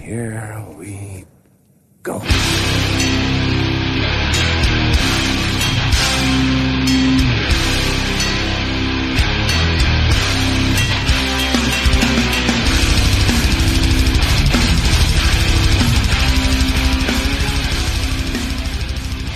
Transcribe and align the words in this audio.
Here 0.00 0.64
we 0.78 1.24
go. 2.02 2.20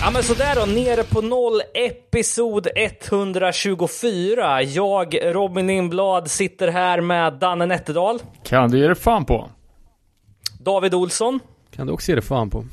Ja 0.00 0.10
men 0.10 0.22
sådär 0.22 0.54
då, 0.56 0.66
nere 0.66 1.02
på 1.02 1.20
noll, 1.20 1.60
episod 1.74 2.68
124. 2.76 4.62
Jag, 4.62 5.18
Robin 5.34 5.66
Lindblad, 5.66 6.30
sitter 6.30 6.68
här 6.68 7.00
med 7.00 7.32
Danne 7.32 7.66
Nätterdal, 7.66 8.18
Kan 8.44 8.70
du 8.70 8.78
ge 8.78 8.86
dig 8.86 8.96
fan 8.96 9.24
på? 9.24 9.48
David 10.64 10.94
Olsson 10.94 11.40
Kan 11.76 11.86
du 11.86 11.92
också 11.92 12.10
ge 12.10 12.16
det 12.16 12.22
fan 12.22 12.50
på. 12.50 12.64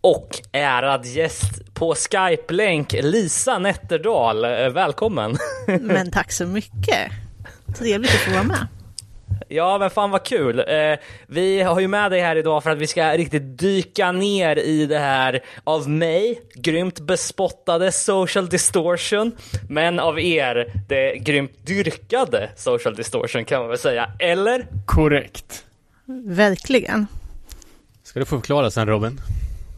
och 0.00 0.28
ärad 0.52 1.06
gäst 1.06 1.74
på 1.74 1.94
Skype-länk, 1.94 2.92
Lisa 2.92 3.58
Nätterdal. 3.58 4.44
Eh, 4.44 4.68
Välkommen! 4.68 5.36
Men 5.80 6.10
tack 6.10 6.32
så 6.32 6.46
mycket. 6.46 7.10
Trevligt 7.78 8.10
att 8.10 8.16
få 8.20 8.30
vara 8.30 8.42
med. 8.42 8.66
Ja 9.48 9.78
men 9.78 9.90
fan 9.90 10.10
vad 10.10 10.24
kul. 10.24 10.58
Eh, 10.58 10.98
vi 11.26 11.62
har 11.62 11.80
ju 11.80 11.88
med 11.88 12.10
dig 12.10 12.20
här 12.20 12.36
idag 12.36 12.62
för 12.62 12.70
att 12.70 12.78
vi 12.78 12.86
ska 12.86 13.12
riktigt 13.16 13.58
dyka 13.58 14.12
ner 14.12 14.56
i 14.58 14.86
det 14.86 14.98
här 14.98 15.40
av 15.64 15.88
mig 15.88 16.42
grymt 16.54 17.00
bespottade 17.00 17.92
social 17.92 18.48
distortion, 18.48 19.32
men 19.68 19.98
av 20.00 20.20
er 20.20 20.72
det 20.88 21.16
grymt 21.16 21.66
dyrkade 21.66 22.50
social 22.56 22.94
distortion 22.94 23.44
kan 23.44 23.60
man 23.60 23.68
väl 23.68 23.78
säga. 23.78 24.10
Eller? 24.18 24.66
Korrekt. 24.86 25.64
Verkligen. 26.24 27.06
Ska 28.02 28.20
du 28.20 28.26
få 28.26 28.36
förklara 28.36 28.70
sen 28.70 28.88
Robin? 28.88 29.20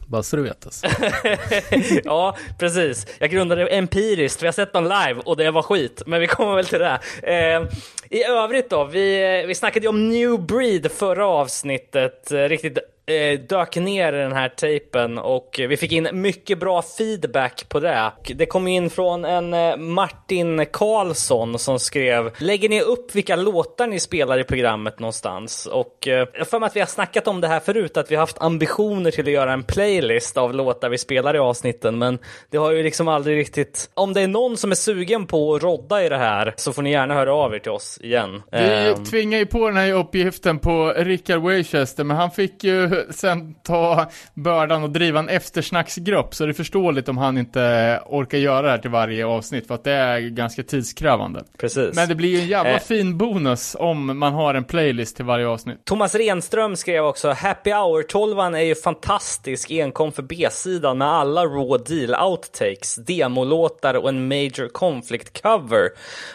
Bara 0.06 0.22
så 0.22 0.36
du 0.36 0.42
vet 0.42 0.66
alltså. 0.66 0.86
ja, 2.04 2.36
precis. 2.58 3.06
Jag 3.18 3.30
grundade 3.30 3.64
det 3.64 3.68
empiriskt, 3.68 4.42
vi 4.42 4.46
har 4.46 4.52
sett 4.52 4.72
dem 4.72 4.84
live 4.84 5.20
och 5.24 5.36
det 5.36 5.50
var 5.50 5.62
skit, 5.62 6.02
men 6.06 6.20
vi 6.20 6.26
kommer 6.26 6.56
väl 6.56 6.66
till 6.66 6.78
det. 6.78 6.98
Eh, 7.22 7.62
I 8.10 8.24
övrigt 8.24 8.70
då, 8.70 8.84
vi, 8.84 9.44
vi 9.46 9.54
snackade 9.54 9.84
ju 9.84 9.88
om 9.88 10.08
New 10.08 10.40
Breed 10.40 10.92
förra 10.92 11.26
avsnittet, 11.26 12.32
eh, 12.32 12.38
riktigt 12.38 12.78
eh, 13.06 13.40
dök 13.40 13.76
ner 13.76 14.12
i 14.12 14.16
den 14.16 14.32
här 14.32 14.48
tejpen 14.48 15.18
och 15.18 15.60
vi 15.68 15.76
fick 15.76 15.92
in 15.92 16.08
mycket 16.12 16.60
bra 16.60 16.82
feedback 16.82 17.68
på 17.68 17.80
det. 17.80 18.12
Det 18.34 18.46
kom 18.46 18.68
in 18.68 18.90
från 18.90 19.24
en 19.24 19.54
eh, 19.54 19.76
Martin 19.76 20.66
Karlsson 20.72 21.58
som 21.58 21.78
skrev 21.78 22.30
Lägger 22.38 22.68
ni 22.68 22.80
upp 22.80 23.14
vilka 23.14 23.36
låtar 23.36 23.86
ni 23.86 24.00
spelar 24.00 24.38
i 24.38 24.44
programmet 24.44 24.98
någonstans? 24.98 25.66
Och 25.66 26.08
eh, 26.08 26.28
jag 26.34 26.48
för 26.48 26.60
mig 26.60 26.66
att 26.66 26.76
vi 26.76 26.80
har 26.80 26.86
snackat 26.86 27.28
om 27.28 27.40
det 27.40 27.48
här 27.48 27.60
förut, 27.60 27.96
att 27.96 28.10
vi 28.10 28.14
har 28.14 28.22
haft 28.22 28.42
ambitioner 28.42 29.10
till 29.10 29.26
att 29.26 29.32
göra 29.32 29.52
en 29.52 29.62
playlist 29.62 30.36
av 30.36 30.54
låtar 30.54 30.88
vi 30.88 30.98
spelar 30.98 31.36
i 31.36 31.38
avsnitten, 31.38 31.98
men 31.98 32.18
det 32.50 32.56
har 32.58 32.70
ju 32.70 32.82
liksom 32.82 33.08
aldrig 33.08 33.38
riktigt... 33.38 33.90
Om 33.94 34.12
det 34.12 34.20
är 34.20 34.28
någon 34.28 34.56
som 34.56 34.70
är 34.70 34.74
sugen 34.74 35.26
på 35.26 35.54
att 35.54 35.62
rodda 35.62 36.04
i 36.04 36.08
det 36.08 36.16
här 36.16 36.54
så 36.56 36.72
får 36.72 36.82
ni 36.82 36.90
gärna 36.90 37.14
höra 37.14 37.34
av 37.34 37.54
er 37.54 37.58
till 37.58 37.72
oss 37.72 37.98
igen. 38.02 38.42
Vi 38.50 38.58
Ehm, 38.58 39.04
tvingar 39.04 39.38
ju 39.38 39.46
på 39.46 39.66
den 39.66 39.76
här 39.76 39.92
uppgiften 39.92 40.58
på 40.58 40.94
Richard 40.96 41.42
Winchester, 41.42 42.04
men 42.04 42.16
han 42.16 42.30
fick 42.30 42.64
ju 42.64 42.91
sen 43.10 43.54
ta 43.54 44.10
bördan 44.34 44.82
och 44.82 44.90
driva 44.90 45.18
en 45.18 45.28
eftersnacksgrupp, 45.28 46.34
så 46.34 46.44
det 46.44 46.50
är 46.50 46.54
förståeligt 46.54 47.08
om 47.08 47.18
han 47.18 47.38
inte 47.38 48.00
orkar 48.06 48.38
göra 48.38 48.62
det 48.62 48.70
här 48.70 48.78
till 48.78 48.90
varje 48.90 49.26
avsnitt, 49.26 49.66
för 49.66 49.74
att 49.74 49.84
det 49.84 49.92
är 49.92 50.20
ganska 50.20 50.62
tidskrävande. 50.62 51.44
precis. 51.58 51.96
Men 51.96 52.08
det 52.08 52.14
blir 52.14 52.28
ju 52.30 52.40
en 52.40 52.46
jävla 52.46 52.72
Eh. 52.72 52.78
fin 52.80 53.18
bonus 53.18 53.76
om 53.78 54.18
man 54.18 54.32
har 54.32 54.54
en 54.54 54.64
playlist 54.64 55.16
till 55.16 55.24
varje 55.24 55.46
avsnitt. 55.46 55.84
Thomas 55.84 56.14
Renström 56.14 56.76
skrev 56.76 57.04
också 57.04 57.30
Happy 57.30 57.70
Hour 57.72 58.02
12 58.02 58.38
är 58.38 58.60
ju 58.60 58.74
fantastisk 58.74 59.70
enkom 59.70 60.12
för 60.12 60.22
B-sidan 60.22 60.98
med 60.98 61.08
alla 61.08 61.44
raw 61.44 61.84
deal 61.96 62.30
outtakes, 62.30 62.94
demolåtar 62.96 63.94
och 63.94 64.08
en 64.08 64.28
major 64.28 64.68
conflict 64.68 65.42
cover. 65.42 65.88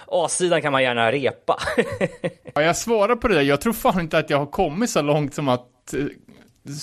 A-sidan 0.07 0.61
kan 0.61 0.71
man 0.71 0.83
gärna 0.83 1.11
repa. 1.11 1.57
Ja, 2.53 2.61
jag 2.61 2.77
svarar 2.77 3.15
på 3.15 3.27
det 3.27 3.33
där, 3.35 3.41
jag 3.41 3.61
tror 3.61 3.73
fan 3.73 3.99
inte 3.99 4.17
att 4.17 4.29
jag 4.29 4.37
har 4.37 4.45
kommit 4.45 4.89
så 4.89 5.01
långt 5.01 5.33
som 5.33 5.47
att 5.49 5.93
eh, 5.93 5.99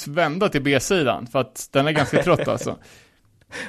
vända 0.09 0.49
till 0.49 0.63
B-sidan, 0.63 1.27
för 1.27 1.39
att 1.39 1.69
den 1.73 1.87
är 1.87 1.93
ganska 1.93 2.23
trött 2.23 2.49
alltså. 2.49 2.77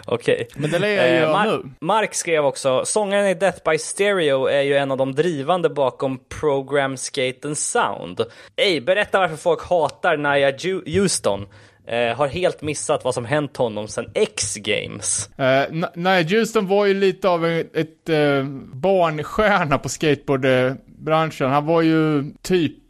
Okej. 0.06 0.48
Men 0.56 0.72
det 0.72 0.80
lär 0.80 0.88
jag 0.88 1.22
Eh, 1.24 1.36
Mar- 1.36 1.46
nu. 1.64 1.70
Mark 1.80 2.14
skrev 2.14 2.46
också, 2.46 2.86
sångaren 2.86 3.28
i 3.28 3.34
Death 3.34 3.70
by 3.72 3.78
Stereo 3.78 4.46
är 4.46 4.62
ju 4.62 4.76
en 4.78 4.92
av 4.92 4.98
de 4.98 5.16
drivande 5.16 5.70
bakom 5.70 6.20
Program 6.40 6.98
Skate 6.98 7.48
and 7.48 7.58
Sound. 7.58 8.22
Ey, 8.56 8.82
berätta 8.82 9.20
varför 9.20 9.36
folk 9.36 9.62
hatar 9.70 10.18
Nia 10.18 10.58
Ju- 10.58 11.00
Houston. 11.00 11.48
Eh, 11.88 12.18
har 12.18 12.28
helt 12.28 12.62
missat 12.62 13.04
vad 13.04 13.14
som 13.14 13.26
hänt 13.26 13.58
honom 13.58 13.88
sedan 13.88 14.12
X-Games. 14.14 15.30
Uh, 15.40 15.86
nej, 15.96 16.24
Houston 16.24 16.68
var 16.68 16.86
ju 16.86 16.94
lite 16.94 17.30
av 17.30 17.46
ett, 17.46 17.76
ett 17.76 18.10
eh, 18.10 18.44
barnstjärna 18.74 19.78
på 19.78 19.90
skateboardbranschen. 19.90 21.50
Han 21.52 21.66
var 21.66 21.82
ju 21.82 22.24
typ 22.42 22.85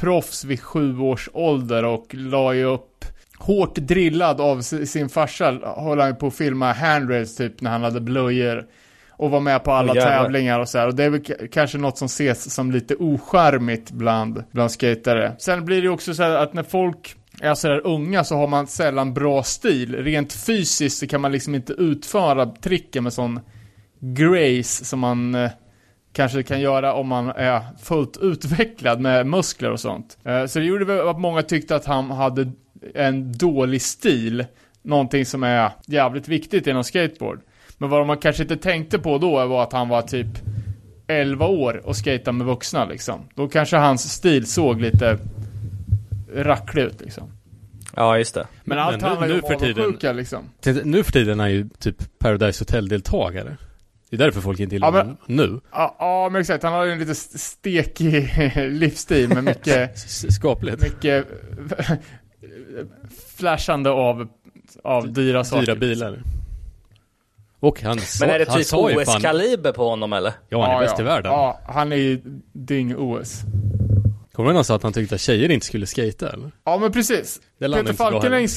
proffs 0.00 0.44
vid 0.44 0.60
sju 0.60 0.98
års 0.98 1.28
ålder 1.32 1.84
och 1.84 2.06
la 2.14 2.54
ju 2.54 2.64
upp 2.64 3.04
hårt 3.38 3.74
drillad 3.74 4.40
av 4.40 4.60
sin 4.60 5.08
farsa, 5.08 5.58
höll 5.76 6.00
han 6.00 6.16
på 6.16 6.26
att 6.26 6.34
filma 6.34 6.72
handrails 6.72 7.36
typ 7.36 7.60
när 7.60 7.70
han 7.70 7.82
hade 7.82 8.00
blöjor. 8.00 8.66
Och 9.10 9.30
var 9.30 9.40
med 9.40 9.64
på 9.64 9.72
alla 9.72 9.94
jävlar. 9.94 10.22
tävlingar 10.22 10.60
och 10.60 10.68
så 10.68 10.78
här. 10.78 10.86
Och 10.86 10.94
det 10.94 11.04
är 11.04 11.10
väl 11.10 11.48
kanske 11.52 11.78
något 11.78 11.98
som 11.98 12.06
ses 12.06 12.54
som 12.54 12.72
lite 12.72 12.94
ocharmigt 12.94 13.90
bland, 13.90 14.44
bland 14.52 14.70
skatare. 14.70 15.32
Sen 15.38 15.64
blir 15.64 15.76
det 15.76 15.82
ju 15.82 15.88
också 15.88 16.14
så 16.14 16.22
här 16.22 16.30
att 16.30 16.52
när 16.54 16.62
folk 16.62 17.16
är 17.40 17.54
så 17.54 17.68
här 17.68 17.86
unga 17.86 18.24
så 18.24 18.36
har 18.36 18.46
man 18.46 18.66
sällan 18.66 19.14
bra 19.14 19.42
stil. 19.42 19.96
Rent 19.96 20.32
fysiskt 20.32 20.98
så 20.98 21.06
kan 21.06 21.20
man 21.20 21.32
liksom 21.32 21.54
inte 21.54 21.72
utföra 21.72 22.46
tricken 22.46 23.04
med 23.04 23.12
sån 23.12 23.40
grace 24.00 24.84
som 24.84 25.00
man 25.00 25.34
eh, 25.34 25.50
kanske 26.12 26.42
kan 26.42 26.60
göra 26.60 26.94
om 26.94 27.08
man 27.08 27.28
är 27.28 27.60
fullt 27.82 28.16
utvecklad 28.16 29.00
med 29.00 29.26
muskler 29.26 29.70
och 29.70 29.80
sånt. 29.80 30.18
Eh, 30.24 30.46
så 30.46 30.58
det 30.58 30.64
gjorde 30.64 30.84
väl 30.84 31.08
att 31.08 31.20
många 31.20 31.42
tyckte 31.42 31.76
att 31.76 31.84
han 31.84 32.10
hade 32.10 32.52
en 32.94 33.32
dålig 33.32 33.82
stil. 33.82 34.44
Någonting 34.82 35.26
som 35.26 35.42
är 35.42 35.70
jävligt 35.86 36.28
viktigt 36.28 36.66
inom 36.66 36.84
skateboard. 36.84 37.40
Men 37.78 37.90
vad 37.90 38.06
man 38.06 38.18
kanske 38.18 38.42
inte 38.42 38.56
tänkte 38.56 38.98
på 38.98 39.18
då 39.18 39.46
var 39.46 39.62
att 39.62 39.72
han 39.72 39.88
var 39.88 40.02
typ 40.02 40.26
11 41.06 41.46
år 41.46 41.82
och 41.84 41.96
skejtade 41.96 42.36
med 42.36 42.46
vuxna 42.46 42.84
liksom. 42.84 43.28
Då 43.34 43.48
kanske 43.48 43.76
hans 43.76 44.12
stil 44.12 44.46
såg 44.46 44.80
lite 44.80 45.18
racklig 46.34 46.82
ut 46.82 47.00
liksom. 47.00 47.32
Ja, 47.96 48.18
just 48.18 48.34
det. 48.34 48.46
Men, 48.64 48.76
Men 48.76 48.78
allt 48.86 49.00
nu- 49.00 49.06
handlar 49.06 49.26
ju 49.26 49.40
om 49.40 49.54
avundsjuka 49.54 50.12
liksom. 50.12 50.44
Nu 50.84 51.04
för 51.04 51.12
tiden 51.12 51.40
är 51.40 51.44
han 51.44 51.52
ju 51.52 51.68
typ 51.78 52.18
Paradise 52.18 52.62
Hotel-deltagare. 52.64 53.56
Det 54.10 54.16
är 54.16 54.18
därför 54.18 54.40
folk 54.40 54.60
inte 54.60 54.74
gillar 54.74 54.92
Ja, 54.92 54.98
honom 54.98 55.16
nu. 55.26 55.60
Ja, 55.72 55.96
ja 55.98 56.28
men 56.32 56.40
exakt. 56.40 56.62
Han 56.64 56.72
har 56.72 56.84
ju 56.84 56.92
en 56.92 56.98
lite 56.98 57.14
stekig 57.14 58.30
livsstil 58.70 59.28
med 59.28 59.44
mycket, 59.44 59.98
Skapligt. 60.32 60.82
mycket 60.82 61.26
flashande 63.36 63.90
av, 63.90 64.28
av 64.84 65.12
dyra 65.12 65.44
saker. 65.44 65.66
Dyra 65.66 65.74
bilar. 65.76 66.22
Och 67.60 67.82
han 67.82 67.98
sa, 67.98 68.26
Men 68.26 68.34
är 68.34 68.38
det 68.38 68.44
typ 68.46 68.72
OS-kaliber 68.72 69.72
på 69.72 69.88
honom 69.88 70.12
eller? 70.12 70.32
Ja, 70.48 70.66
han 70.66 70.76
är 70.76 70.80
bäst 70.80 70.94
ja. 70.98 71.04
i 71.04 71.06
världen. 71.06 71.32
Ja, 71.32 71.60
han 71.66 71.92
är 71.92 71.96
ju 71.96 72.20
ding-OS. 72.52 73.40
Kommer 74.32 74.48
du 74.48 74.50
ihåg 74.50 74.54
när 74.54 74.54
han 74.54 74.64
sa 74.64 74.76
att 74.76 74.82
han 74.82 74.92
tyckte 74.92 75.14
att 75.14 75.20
tjejer 75.20 75.48
inte 75.50 75.66
skulle 75.66 75.86
skata 75.86 76.32
eller? 76.32 76.50
Ja, 76.64 76.78
men 76.78 76.92
precis. 76.92 77.40
Peter 77.58 77.92
Falkenäng 77.92 78.48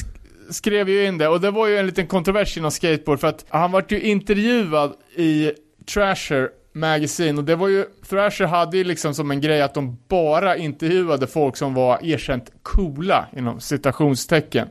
skrev 0.54 0.90
ju 0.90 1.06
in 1.06 1.18
det 1.18 1.28
och 1.28 1.42
det 1.42 1.52
var 1.52 1.68
ju 1.68 1.78
en 1.78 1.86
liten 1.86 2.08
kontrovers 2.08 2.58
inom 2.58 2.72
skateboard 2.72 3.20
för 3.20 3.28
att 3.28 3.46
han 3.50 3.72
vart 3.72 3.92
ju 3.92 4.02
intervjuad 4.02 4.94
i 5.16 5.52
Trasher 5.94 6.50
Magazine 6.74 7.38
och 7.38 7.44
det 7.44 7.56
var 7.56 7.68
ju, 7.68 7.86
Thrasher 8.10 8.46
hade 8.46 8.78
ju 8.78 8.84
liksom 8.84 9.14
som 9.14 9.32
en 9.32 9.42
grej 9.42 9.62
att 9.62 9.74
de 9.74 9.98
bara 10.08 10.58
intervjuade 10.58 11.28
folk 11.28 11.58
som 11.58 11.74
var 11.74 12.00
erkänt 12.06 12.52
coola 12.64 13.28
inom 13.38 13.60
citationstecken. 13.60 14.68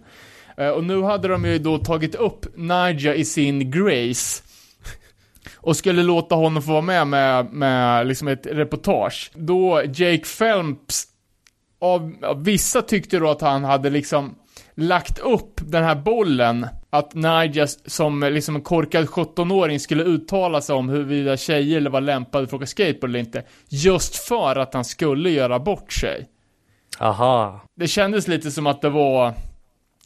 Eh, 0.56 0.69
och 0.69 0.85
nu 0.85 1.03
hade 1.03 1.29
de 1.29 1.44
ju 1.44 1.59
då 1.59 1.79
tagit 1.79 2.15
upp 2.15 2.47
Naja 2.56 3.15
i 3.15 3.25
sin 3.25 3.71
Grace 3.71 4.43
och 5.55 5.76
skulle 5.76 6.03
låta 6.03 6.35
honom 6.35 6.62
få 6.62 6.71
vara 6.71 6.83
med 6.83 7.06
med, 7.06 7.53
med 7.53 8.06
liksom 8.06 8.29
ett 8.29 8.47
reportage. 8.47 9.31
Då 9.35 9.83
Jake 9.85 10.25
Phelps 10.38 11.05
av, 11.81 12.15
av 12.23 12.44
vissa 12.44 12.83
tyckte 12.83 13.19
då 13.19 13.31
att 13.31 13.41
han 13.41 13.65
hade 13.65 13.91
liksom 13.91 14.35
lagt 14.75 15.19
upp 15.19 15.61
den 15.65 15.85
här 15.85 15.95
bollen 15.95 16.67
att 16.91 17.15
Naja 17.15 17.67
som 17.67 18.21
liksom 18.21 18.57
en 18.57 18.62
korkad 18.62 19.07
17-åring 19.07 19.81
skulle 19.81 20.05
uttala 20.05 20.61
sig 20.61 20.75
om 20.75 20.89
huruvida 20.89 21.37
tjejer 21.37 21.81
var 21.81 22.01
lämpade 22.01 22.47
för 22.47 22.57
att 22.57 22.61
åka 22.61 22.67
skateboard 22.67 23.11
eller 23.11 23.19
inte. 23.19 23.43
Just 23.69 24.17
för 24.17 24.57
att 24.57 24.75
han 24.75 24.85
skulle 24.85 25.31
göra 25.31 25.59
bort 25.59 25.93
sig. 25.93 26.29
Aha. 26.99 27.61
Det 27.77 27.89
kändes 27.89 28.29
lite 28.29 28.51
som 28.51 28.67
att 28.67 28.81
det 28.81 28.91
var 28.91 29.35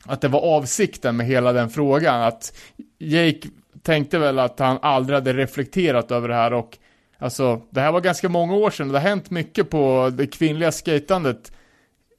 att 0.07 0.21
det 0.21 0.29
var 0.29 0.41
avsikten 0.41 1.17
med 1.17 1.27
hela 1.27 1.53
den 1.53 1.71
frågan. 1.71 2.23
Att 2.23 2.57
Jake 2.99 3.49
tänkte 3.83 4.19
väl 4.19 4.39
att 4.39 4.59
han 4.59 4.79
aldrig 4.83 5.15
hade 5.15 5.33
reflekterat 5.33 6.11
över 6.11 6.29
det 6.29 6.35
här 6.35 6.53
och 6.53 6.79
alltså, 7.19 7.63
det 7.71 7.81
här 7.81 7.93
var 7.93 8.01
ganska 8.01 8.29
många 8.29 8.55
år 8.55 8.71
sedan 8.71 8.87
och 8.87 8.93
det 8.93 8.99
har 8.99 9.09
hänt 9.09 9.31
mycket 9.31 9.71
på 9.71 10.13
det 10.15 10.27
kvinnliga 10.27 10.73
skatandet 10.73 11.53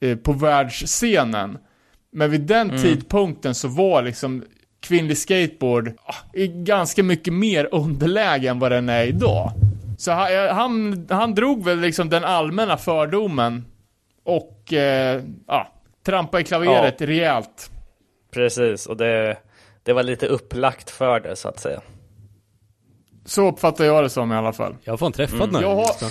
eh, 0.00 0.16
på 0.16 0.32
världsscenen. 0.32 1.58
Men 2.16 2.30
vid 2.30 2.40
den 2.40 2.70
tidpunkten 2.82 3.54
så 3.54 3.68
var 3.68 4.02
liksom 4.02 4.44
kvinnlig 4.80 5.18
skateboard 5.18 5.92
ah, 6.04 6.14
i 6.32 6.46
ganska 6.48 7.02
mycket 7.02 7.32
mer 7.32 7.68
underläge 7.72 8.48
än 8.50 8.58
vad 8.58 8.72
den 8.72 8.88
är 8.88 9.04
idag. 9.06 9.52
Så 9.98 10.10
han, 10.12 10.32
eh, 10.34 10.54
han, 10.54 11.06
han 11.10 11.34
drog 11.34 11.64
väl 11.64 11.80
liksom 11.80 12.08
den 12.08 12.24
allmänna 12.24 12.76
fördomen 12.76 13.64
och, 14.24 14.72
eh, 14.72 15.22
ja, 15.46 15.72
trampa 16.06 16.40
i 16.40 16.44
klaveret 16.44 17.00
rejält. 17.00 17.70
Precis, 18.34 18.86
och 18.86 18.96
det, 18.96 19.36
det 19.82 19.92
var 19.92 20.02
lite 20.02 20.26
upplagt 20.26 20.90
för 20.90 21.20
det 21.20 21.36
så 21.36 21.48
att 21.48 21.60
säga. 21.60 21.80
Så 23.24 23.48
uppfattar 23.48 23.84
jag 23.84 24.04
det 24.04 24.10
som 24.10 24.32
i 24.32 24.36
alla 24.36 24.52
fall. 24.52 24.76
Jag 24.84 24.92
har 24.92 24.98
fan 24.98 25.12
träffat 25.12 25.38
Jag 25.40 25.52
Nigel 25.52 25.64
har- 25.68 25.76
Houston. 25.76 26.10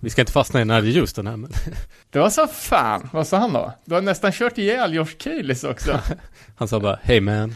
Vi 0.00 0.10
ska 0.10 0.22
inte 0.22 0.32
fastna 0.32 0.60
i 0.60 0.64
Nigel 0.64 1.00
Houston 1.00 1.26
här 1.26 1.36
men 1.36 1.50
Det 2.10 2.18
var 2.18 2.30
så 2.30 2.46
fan, 2.46 3.08
vad 3.12 3.26
sa 3.26 3.36
han 3.36 3.52
då? 3.52 3.72
Du 3.84 3.94
har 3.94 4.02
nästan 4.02 4.32
kört 4.32 4.58
ihjäl 4.58 4.94
Josh 4.94 5.16
Keilis 5.18 5.64
också. 5.64 6.00
han 6.56 6.68
sa 6.68 6.80
bara 6.80 6.98
Hey 7.02 7.20
man. 7.20 7.54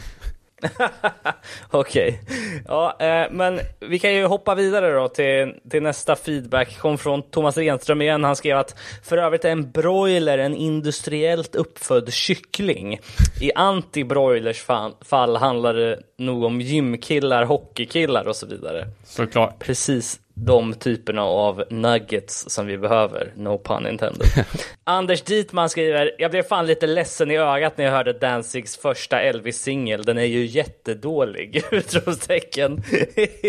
Okej, 1.70 2.20
ja, 2.68 2.96
eh, 3.00 3.30
men 3.30 3.60
vi 3.80 3.98
kan 3.98 4.14
ju 4.14 4.24
hoppa 4.24 4.54
vidare 4.54 4.92
då 4.92 5.08
till, 5.08 5.54
till 5.70 5.82
nästa 5.82 6.16
feedback. 6.16 6.78
Kom 6.78 6.98
från 6.98 7.22
Thomas 7.30 7.56
Renström 7.56 8.02
igen. 8.02 8.24
Han 8.24 8.36
skrev 8.36 8.58
att 8.58 8.78
för 9.02 9.18
övrigt 9.18 9.44
är 9.44 9.50
en 9.50 9.70
broiler 9.70 10.38
en 10.38 10.54
industriellt 10.54 11.54
uppfödd 11.54 12.12
kyckling. 12.12 13.00
I 13.40 13.52
anti-broilers 13.56 14.62
fall, 14.64 14.94
fall 15.00 15.36
handlar 15.36 15.74
det 15.74 15.98
nog 16.18 16.44
om 16.44 16.60
gymkillar, 16.60 17.44
hockeykillar 17.44 18.28
och 18.28 18.36
så 18.36 18.46
vidare. 18.46 18.86
Såklart. 19.04 19.58
Precis 19.58 20.20
de 20.34 20.74
typerna 20.74 21.22
av 21.22 21.64
nuggets 21.70 22.50
som 22.50 22.66
vi 22.66 22.78
behöver, 22.78 23.32
no 23.36 23.58
pun 23.58 23.86
intended. 23.86 24.26
Anders 24.84 25.22
Dietman 25.22 25.70
skriver, 25.70 26.10
jag 26.18 26.30
blev 26.30 26.42
fan 26.42 26.66
lite 26.66 26.86
ledsen 26.86 27.30
i 27.30 27.36
ögat 27.36 27.78
när 27.78 27.84
jag 27.84 27.92
hörde 27.92 28.12
Danzigs 28.12 28.76
första 28.76 29.20
Elvis-singel. 29.20 30.02
Den 30.02 30.18
är 30.18 30.24
ju 30.24 30.46
jättedålig! 30.46 31.62
Utropstecken. 31.70 32.82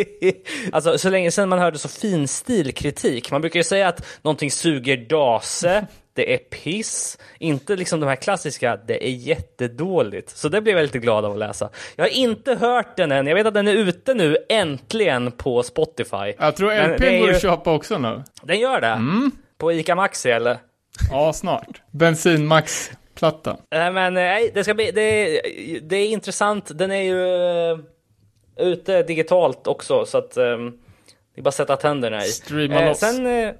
alltså 0.71 0.97
så 0.97 1.09
länge 1.09 1.31
sedan 1.31 1.49
man 1.49 1.59
hörde 1.59 1.77
så 1.77 1.89
finstil 1.89 2.73
kritik. 2.73 3.31
Man 3.31 3.41
brukar 3.41 3.59
ju 3.59 3.63
säga 3.63 3.87
att 3.87 4.05
någonting 4.21 4.51
suger 4.51 4.97
dase, 4.97 5.87
det 6.15 6.33
är 6.33 6.37
piss, 6.37 7.17
inte 7.39 7.75
liksom 7.75 7.99
de 7.99 8.05
här 8.07 8.15
klassiska, 8.15 8.79
det 8.87 9.07
är 9.07 9.11
jättedåligt. 9.11 10.29
Så 10.37 10.49
det 10.49 10.61
blev 10.61 10.75
jag 10.77 10.83
lite 10.83 10.99
glad 10.99 11.25
av 11.25 11.31
att 11.31 11.37
läsa. 11.39 11.69
Jag 11.95 12.03
har 12.03 12.09
inte 12.09 12.55
hört 12.55 12.97
den 12.97 13.11
än, 13.11 13.27
jag 13.27 13.35
vet 13.35 13.47
att 13.47 13.53
den 13.53 13.67
är 13.67 13.73
ute 13.73 14.13
nu, 14.13 14.37
äntligen 14.49 15.31
på 15.31 15.63
Spotify. 15.63 16.33
Jag 16.39 16.55
tror 16.55 16.87
LPn 16.93 17.19
går 17.19 17.29
att 17.31 17.41
köpa 17.41 17.73
också 17.73 17.97
nu. 17.97 18.23
Den 18.43 18.59
gör 18.59 18.81
det? 18.81 19.01
På 19.57 19.71
ICA 19.73 19.95
Maxi 19.95 20.29
eller? 20.31 20.57
Ja, 21.11 21.33
snart. 21.33 21.81
Bensinmax-plattan. 21.91 23.57
Nej 23.71 23.91
men 23.91 24.13
nej, 24.13 24.51
det 24.53 24.63
ska 24.63 24.73
bli, 24.73 24.91
det, 24.91 25.01
är- 25.01 25.79
det 25.81 25.95
är 25.95 26.07
intressant. 26.07 26.77
Den 26.77 26.91
är 26.91 27.01
ju 27.01 27.25
eh, 27.71 27.77
ute 28.67 29.03
digitalt 29.03 29.67
också 29.67 30.05
så 30.05 30.17
att 30.17 30.37
eh, 30.37 30.43
det 31.35 31.39
är 31.39 31.41
bara 31.41 31.47
att 31.49 31.55
sätta 31.55 31.75
tänderna 31.75 32.25
i. 32.25 32.27
Streama 32.27 32.85
loss. 32.85 32.99
sen, 32.99 33.25
eh, 33.27 33.51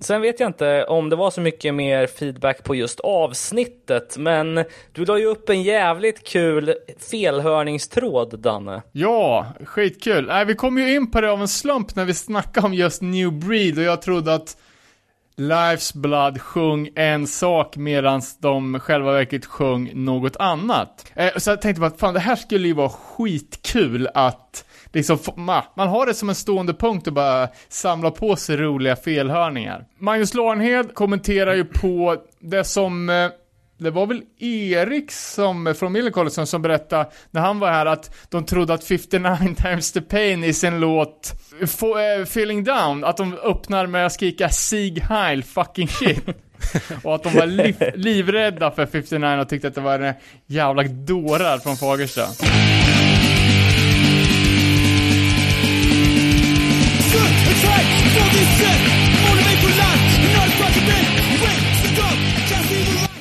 sen 0.00 0.20
vet 0.20 0.40
jag 0.40 0.46
inte 0.48 0.84
om 0.84 1.08
det 1.08 1.16
var 1.16 1.30
så 1.30 1.40
mycket 1.40 1.74
mer 1.74 2.06
feedback 2.06 2.64
på 2.64 2.74
just 2.74 3.00
avsnittet, 3.00 4.16
men 4.18 4.64
du 4.92 5.04
la 5.04 5.18
ju 5.18 5.26
upp 5.26 5.48
en 5.48 5.62
jävligt 5.62 6.28
kul 6.28 6.74
felhörningstråd, 7.10 8.40
Danne. 8.40 8.82
Ja, 8.92 9.46
skitkul. 9.64 10.26
Nej, 10.26 10.44
vi 10.44 10.54
kom 10.54 10.78
ju 10.78 10.94
in 10.94 11.10
på 11.10 11.20
det 11.20 11.30
av 11.30 11.40
en 11.40 11.48
slump 11.48 11.96
när 11.96 12.04
vi 12.04 12.14
snackade 12.14 12.66
om 12.66 12.74
just 12.74 13.02
New 13.02 13.32
Breed 13.32 13.78
och 13.78 13.84
jag 13.84 14.02
trodde 14.02 14.34
att 14.34 14.56
Life's 15.36 15.96
Blood 15.96 16.40
sjöng 16.40 16.90
en 16.94 17.26
sak 17.26 17.76
medan 17.76 18.22
de 18.38 18.80
själva 18.80 19.12
verket 19.12 19.46
sjöng 19.46 19.90
något 19.94 20.36
annat. 20.36 21.12
Äh, 21.14 21.30
så 21.36 21.50
jag 21.50 21.62
tänkte 21.62 21.80
bara 21.80 21.86
att 21.86 22.00
fan, 22.00 22.14
det 22.14 22.20
här 22.20 22.36
skulle 22.36 22.68
ju 22.68 22.74
vara 22.74 22.88
skitkul 22.88 24.08
att 24.14 24.64
liksom, 24.92 25.18
man 25.76 25.88
har 25.88 26.06
det 26.06 26.14
som 26.14 26.28
en 26.28 26.34
stående 26.34 26.74
punkt 26.74 27.06
och 27.06 27.12
bara 27.12 27.48
samla 27.68 28.10
på 28.10 28.36
sig 28.36 28.56
roliga 28.56 28.96
felhörningar. 28.96 29.86
Magnus 29.98 30.34
Larnhed 30.34 30.94
kommenterar 30.94 31.54
ju 31.54 31.64
på 31.64 32.16
det 32.40 32.64
som 32.64 33.08
eh, 33.08 33.28
det 33.80 33.90
var 33.90 34.06
väl 34.06 34.22
Erik 34.38 35.12
som, 35.12 35.74
från 35.78 35.92
Millencolin 35.92 36.46
som 36.46 36.62
berättade 36.62 37.10
när 37.30 37.40
han 37.40 37.58
var 37.58 37.70
här 37.70 37.86
att 37.86 38.14
de 38.28 38.44
trodde 38.44 38.74
att 38.74 38.84
59 38.84 39.54
times 39.56 39.92
the 39.92 40.00
pain 40.00 40.44
i 40.44 40.52
sin 40.52 40.80
låt 40.80 41.32
eh, 41.60 42.22
Feeling 42.22 42.64
Down, 42.64 43.04
att 43.04 43.16
de 43.16 43.34
öppnar 43.34 43.86
med 43.86 44.06
att 44.06 44.12
skrika 44.12 44.48
Sieg 44.48 45.02
Heil 45.02 45.44
fucking 45.44 45.88
shit. 45.88 46.24
och 47.02 47.14
att 47.14 47.22
de 47.22 47.34
var 47.34 47.46
liv, 47.46 47.76
livrädda 47.94 48.70
för 48.70 48.86
59 48.86 49.40
och 49.40 49.48
tyckte 49.48 49.68
att 49.68 49.74
det 49.74 49.80
var 49.80 49.98
en 49.98 50.14
jävla 50.46 50.82
dårar 50.82 51.58
från 51.58 51.76
Fagersta. 51.76 52.26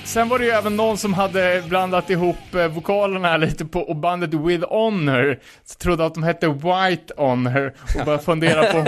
Sen 0.10 0.30
var 0.30 0.40
det 0.40 0.46
ju 0.46 0.52
även 0.52 0.76
någon 0.76 0.98
som 0.98 1.14
hade 1.14 1.64
blandat 1.68 2.10
ihop 2.10 2.56
eh, 2.56 2.68
vokalerna 2.68 3.38
lite 3.38 3.66
på 3.66 3.80
och 3.80 3.96
bandet 3.96 4.34
With 4.34 4.66
Honor. 4.70 5.40
Så 5.66 5.76
trodde 5.76 6.06
att 6.06 6.14
de 6.14 6.24
hette 6.24 6.48
White 6.48 7.14
Honor 7.18 7.74
och 8.00 8.06
började 8.06 8.24
fundera 8.24 8.64
på 8.64 8.78
om, 8.78 8.88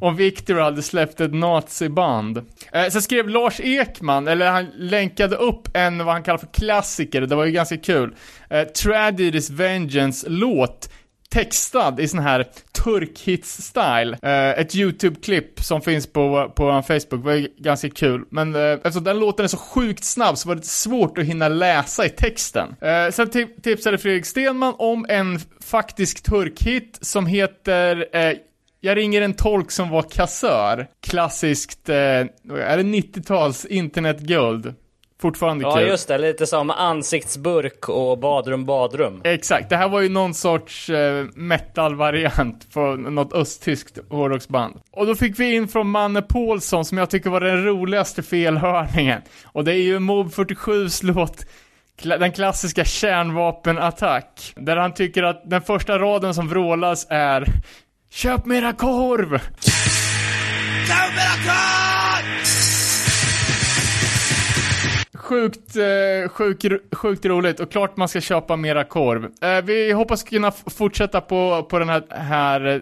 om 0.00 0.16
Victor 0.16 0.54
hade 0.54 0.82
släppt 0.82 1.20
ett 1.20 1.34
naziband. 1.34 2.38
Eh, 2.72 2.88
sen 2.88 3.02
skrev 3.02 3.28
Lars 3.28 3.60
Ekman, 3.60 4.28
eller 4.28 4.50
han 4.50 4.66
länkade 4.76 5.36
upp 5.36 5.68
en 5.76 5.98
vad 5.98 6.14
han 6.14 6.22
kallar 6.22 6.38
för 6.38 6.46
klassiker, 6.46 7.20
det 7.20 7.34
var 7.34 7.44
ju 7.44 7.52
ganska 7.52 7.76
kul. 7.76 8.14
Eh, 8.50 8.62
Tragedies 8.62 9.50
Vengeance-låt 9.50 10.90
textad 11.32 12.00
i 12.00 12.08
sån 12.08 12.20
här 12.20 12.46
turkhits-style. 12.78 14.16
Eh, 14.22 14.60
ett 14.60 14.74
YouTube-klipp 14.74 15.60
som 15.60 15.80
finns 15.80 16.06
på, 16.06 16.52
på 16.56 16.64
vår 16.64 16.82
Facebook, 16.82 17.24
var 17.24 17.32
ju 17.32 17.48
ganska 17.58 17.90
kul. 17.90 18.24
Men 18.30 18.54
eh, 18.54 18.62
eftersom 18.62 19.04
den 19.04 19.18
låten 19.18 19.44
är 19.44 19.48
så 19.48 19.56
sjukt 19.56 20.04
snabb 20.04 20.38
så 20.38 20.48
var 20.48 20.56
det 20.56 20.64
svårt 20.64 21.18
att 21.18 21.24
hinna 21.24 21.48
läsa 21.48 22.06
i 22.06 22.08
texten. 22.08 22.76
Eh, 22.80 23.10
sen 23.10 23.30
tipsade 23.62 23.98
Fredrik 23.98 24.26
Stenman 24.26 24.74
om 24.78 25.06
en 25.08 25.40
faktisk 25.60 26.22
turkhit 26.22 26.98
som 27.00 27.26
heter 27.26 28.06
eh, 28.12 28.36
jag 28.80 28.96
ringer 28.96 29.22
en 29.22 29.34
tolk 29.34 29.70
som 29.70 29.88
var 29.88 30.02
kassör. 30.02 30.86
Klassiskt, 31.00 31.88
eh, 31.88 31.96
är 31.96 32.76
det 32.76 32.82
90-tals 32.82 33.64
internetguld? 33.64 34.74
Fortfarande 35.20 35.64
Ja 35.64 35.74
kul. 35.74 35.88
just 35.88 36.08
det, 36.08 36.18
lite 36.18 36.46
som 36.46 36.70
ansiktsburk 36.70 37.88
och 37.88 38.18
badrum 38.18 38.64
badrum. 38.64 39.20
Exakt, 39.24 39.68
det 39.68 39.76
här 39.76 39.88
var 39.88 40.00
ju 40.00 40.08
någon 40.08 40.34
sorts 40.34 40.90
eh, 40.90 41.26
metal-variant 41.34 42.74
på 42.74 42.80
något 42.80 43.32
östtyskt 43.32 43.98
hårdrocksband. 44.10 44.80
Och 44.90 45.06
då 45.06 45.14
fick 45.14 45.38
vi 45.38 45.54
in 45.54 45.68
från 45.68 45.90
Manne 45.90 46.22
Paulsson 46.22 46.84
som 46.84 46.98
jag 46.98 47.10
tycker 47.10 47.30
var 47.30 47.40
den 47.40 47.64
roligaste 47.64 48.22
felhörningen. 48.22 49.22
Och 49.44 49.64
det 49.64 49.72
är 49.72 49.82
ju 49.82 49.98
Mob 49.98 50.28
47s 50.32 51.04
låt 51.04 51.46
den 52.02 52.32
klassiska 52.32 52.84
kärnvapenattack. 52.84 54.52
Där 54.56 54.76
han 54.76 54.94
tycker 54.94 55.22
att 55.22 55.50
den 55.50 55.62
första 55.62 55.98
raden 55.98 56.34
som 56.34 56.48
vrålas 56.48 57.06
är 57.10 57.46
Köp 58.10 58.46
mera 58.46 58.72
korv! 58.72 59.40
Sjukt, 60.88 61.46
eh, 61.48 61.87
sjukt, 65.28 65.76
eh, 65.76 66.28
sjukt 66.92 67.24
roligt 67.24 67.60
och 67.60 67.70
klart 67.70 67.96
man 67.96 68.08
ska 68.08 68.20
köpa 68.20 68.56
mera 68.56 68.84
korv. 68.84 69.24
Eh, 69.40 69.64
vi 69.64 69.92
hoppas 69.92 70.22
kunna 70.22 70.50
fortsätta 70.50 71.20
på, 71.20 71.66
på 71.70 71.78
den 71.78 71.88
här, 71.88 72.02
här 72.10 72.66
eh, 72.66 72.80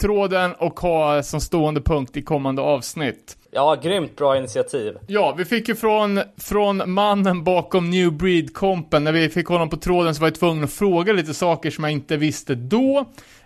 tråden 0.00 0.52
och 0.52 0.80
ha 0.80 1.22
som 1.22 1.40
stående 1.40 1.80
punkt 1.80 2.16
i 2.16 2.22
kommande 2.22 2.62
avsnitt. 2.62 3.36
Ja, 3.54 3.74
grymt 3.82 4.16
bra 4.16 4.36
initiativ. 4.36 4.96
Ja, 5.06 5.34
vi 5.38 5.44
fick 5.44 5.68
ju 5.68 5.74
från, 5.74 6.20
från 6.36 6.92
mannen 6.92 7.44
bakom 7.44 7.90
New 7.90 8.12
Breed-kompen, 8.12 9.04
när 9.04 9.12
vi 9.12 9.28
fick 9.28 9.46
honom 9.46 9.70
på 9.70 9.76
tråden 9.76 10.14
så 10.14 10.20
var 10.20 10.28
jag 10.28 10.34
tvungen 10.34 10.64
att 10.64 10.72
fråga 10.72 11.12
lite 11.12 11.34
saker 11.34 11.70
som 11.70 11.84
jag 11.84 11.92
inte 11.92 12.16
visste 12.16 12.54
då. 12.54 12.98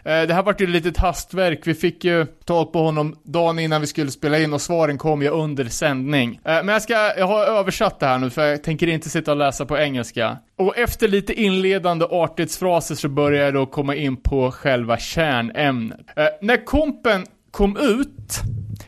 Eh, 0.04 0.22
det 0.22 0.34
här 0.34 0.42
vart 0.42 0.60
ju 0.60 0.64
ett 0.64 0.70
litet 0.70 0.96
hastverk, 0.96 1.60
vi 1.66 1.74
fick 1.74 2.04
ju 2.04 2.26
tag 2.26 2.72
på 2.72 2.78
honom 2.78 3.16
dagen 3.22 3.58
innan 3.58 3.80
vi 3.80 3.86
skulle 3.86 4.10
spela 4.10 4.38
in 4.38 4.52
och 4.52 4.60
svaren 4.60 4.98
kom 4.98 5.22
ju 5.22 5.28
under 5.28 5.64
sändning. 5.64 6.40
Eh, 6.44 6.52
men 6.52 6.68
jag 6.68 6.82
ska, 6.82 6.94
jag 6.94 7.26
har 7.26 7.44
översatt 7.44 8.00
det 8.00 8.06
här 8.06 8.18
nu 8.18 8.30
för 8.30 8.46
jag 8.46 8.64
tänker 8.64 8.86
inte 8.86 9.10
sitta 9.10 9.30
och 9.30 9.36
läsa 9.36 9.66
på 9.66 9.78
engelska. 9.78 10.36
Och 10.56 10.78
efter 10.78 11.08
lite 11.08 11.40
inledande 11.40 12.04
artighetsfraser 12.04 12.94
så 12.94 13.08
börjar 13.08 13.44
jag 13.44 13.54
då 13.54 13.66
komma 13.66 13.94
in 13.94 14.16
på 14.16 14.50
själva 14.50 14.98
kärnämnet. 14.98 16.00
Eh, 16.16 16.26
när 16.40 16.64
kompen 16.64 17.26
kom 17.56 17.76
ut 17.76 18.42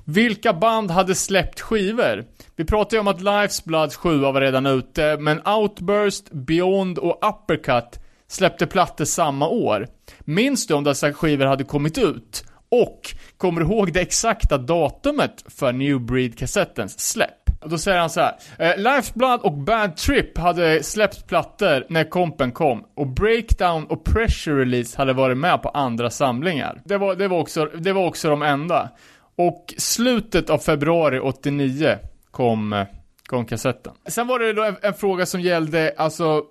vilka 0.04 0.52
band 0.52 0.90
hade 0.90 1.14
släppt 1.14 1.60
skivor? 1.60 2.24
Vi 2.56 2.64
pratade 2.64 2.96
ju 2.96 3.00
om 3.00 3.08
att 3.08 3.20
Life's 3.20 3.64
Blood 3.64 3.94
7 3.94 4.18
var 4.18 4.40
redan 4.40 4.66
ute, 4.66 5.16
men 5.20 5.46
Outburst, 5.46 6.30
Beyond 6.30 6.98
och 6.98 7.18
Uppercut 7.28 8.00
släppte 8.26 8.66
plattor 8.66 9.04
samma 9.04 9.48
år. 9.48 9.88
Minns 10.20 10.66
du 10.66 10.74
om 10.74 10.84
dessa 10.84 11.12
skivor 11.12 11.46
hade 11.46 11.64
kommit 11.64 11.98
ut? 11.98 12.44
Och 12.68 13.00
kommer 13.36 13.60
du 13.60 13.66
ihåg 13.66 13.92
det 13.92 14.00
exakta 14.00 14.58
datumet 14.58 15.44
för 15.46 15.72
New 15.72 16.00
Breed-kassettens 16.00 16.98
släpp? 16.98 17.37
Och 17.60 17.68
då 17.68 17.78
säger 17.78 17.98
han 17.98 18.10
så 18.10 18.20
här. 18.20 18.34
Eh, 18.58 18.76
Lifeblood 18.76 19.40
och 19.40 19.52
Bad 19.52 19.96
Trip 19.96 20.38
hade 20.38 20.82
släppt 20.82 21.26
plattor 21.26 21.86
när 21.88 22.04
kompen 22.04 22.52
kom. 22.52 22.84
Och 22.94 23.06
Breakdown 23.06 23.84
och 23.84 24.04
Pressure 24.04 24.60
Release 24.60 24.98
hade 24.98 25.12
varit 25.12 25.36
med 25.36 25.62
på 25.62 25.68
andra 25.68 26.10
samlingar. 26.10 26.80
Det 26.84 26.98
var, 26.98 27.14
det 27.14 27.28
var, 27.28 27.38
också, 27.38 27.64
det 27.64 27.92
var 27.92 28.06
också 28.06 28.30
de 28.30 28.42
enda. 28.42 28.88
Och 29.36 29.74
slutet 29.76 30.50
av 30.50 30.58
februari 30.58 31.20
89 31.20 31.98
kom, 32.30 32.72
eh, 32.72 32.86
kom 33.26 33.46
kassetten. 33.46 33.92
Sen 34.06 34.26
var 34.26 34.38
det 34.38 34.52
då 34.52 34.64
en, 34.64 34.76
en 34.82 34.94
fråga 34.94 35.26
som 35.26 35.40
gällde, 35.40 35.94
alltså 35.96 36.42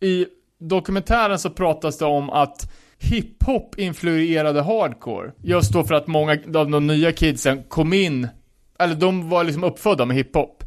i 0.00 0.26
dokumentären 0.60 1.38
så 1.38 1.50
pratas 1.50 1.98
det 1.98 2.04
om 2.04 2.30
att 2.30 2.72
hiphop 2.98 3.78
influerade 3.78 4.62
hardcore. 4.62 5.32
Just 5.42 5.72
då 5.72 5.84
för 5.84 5.94
att 5.94 6.06
många 6.06 6.32
av 6.32 6.70
de 6.70 6.86
nya 6.86 7.12
kidsen 7.12 7.62
kom 7.62 7.92
in, 7.92 8.28
eller 8.78 8.94
de 8.94 9.28
var 9.28 9.44
liksom 9.44 9.64
uppfödda 9.64 10.04
med 10.04 10.16
hiphop. 10.16 10.64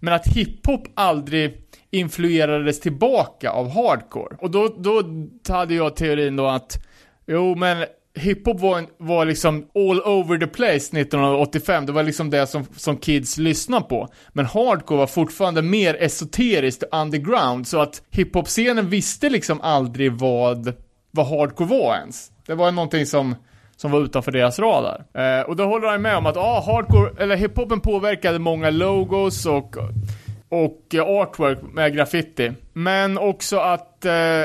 Men 0.00 0.14
att 0.14 0.26
hiphop 0.26 0.82
aldrig 0.94 1.60
influerades 1.90 2.80
tillbaka 2.80 3.50
av 3.50 3.68
hardcore. 3.70 4.36
Och 4.40 4.50
då, 4.50 4.68
då 4.78 5.02
hade 5.48 5.74
jag 5.74 5.96
teorin 5.96 6.36
då 6.36 6.46
att, 6.46 6.78
jo 7.26 7.54
men 7.54 7.84
hiphop 8.16 8.60
var, 8.60 8.78
en- 8.78 8.86
var 8.98 9.24
liksom 9.24 9.66
all 9.74 10.00
over 10.00 10.38
the 10.38 10.46
place 10.46 10.96
1985. 10.98 11.86
Det 11.86 11.92
var 11.92 12.02
liksom 12.02 12.30
det 12.30 12.46
som, 12.46 12.66
som 12.76 12.96
kids 12.96 13.38
lyssnade 13.38 13.84
på. 13.84 14.08
Men 14.32 14.46
hardcore 14.46 14.98
var 14.98 15.06
fortfarande 15.06 15.62
mer 15.62 15.94
esoteriskt 16.00 16.82
underground. 16.92 17.66
Så 17.68 17.80
att 17.80 18.02
hiphop-scenen 18.10 18.88
visste 18.88 19.30
liksom 19.30 19.60
aldrig 19.60 20.12
vad, 20.12 20.72
vad 21.10 21.26
hardcore 21.26 21.68
var 21.68 21.96
ens. 21.96 22.30
Det 22.46 22.54
var 22.54 22.72
någonting 22.72 23.06
som, 23.06 23.34
som 23.84 23.90
var 23.90 24.00
utanför 24.00 24.32
deras 24.32 24.58
radar. 24.58 25.04
Eh, 25.14 25.40
och 25.40 25.56
då 25.56 25.64
håller 25.64 25.88
han 25.88 26.02
med 26.02 26.16
om 26.16 26.26
att, 26.26 26.36
ah, 26.36 26.62
hardcore, 26.66 27.22
eller 27.22 27.36
hiphopen 27.36 27.80
påverkade 27.80 28.38
många 28.38 28.70
logos 28.70 29.46
och 29.46 29.76
och 30.48 30.94
eh, 30.94 31.02
artwork 31.02 31.58
med 31.72 31.94
graffiti. 31.94 32.52
Men 32.72 33.18
också 33.18 33.56
att 33.56 34.04
eh, 34.04 34.42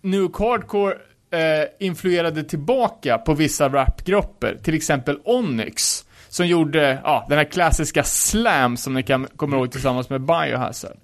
Nuke 0.00 0.42
Hardcore 0.44 0.94
eh, 1.32 1.86
influerade 1.86 2.44
tillbaka 2.44 3.18
på 3.18 3.34
vissa 3.34 3.68
rapgrupper. 3.68 4.58
Till 4.62 4.74
exempel 4.74 5.18
Onyx. 5.24 6.04
Som 6.28 6.46
gjorde, 6.46 6.98
ja, 7.04 7.26
den 7.28 7.38
här 7.38 7.44
klassiska 7.44 8.04
slam 8.04 8.76
som 8.76 8.94
ni 8.94 9.02
kan, 9.02 9.26
kommer 9.36 9.56
ihåg 9.56 9.72
tillsammans 9.72 10.10
med 10.10 10.20
Biohazard. 10.20 10.96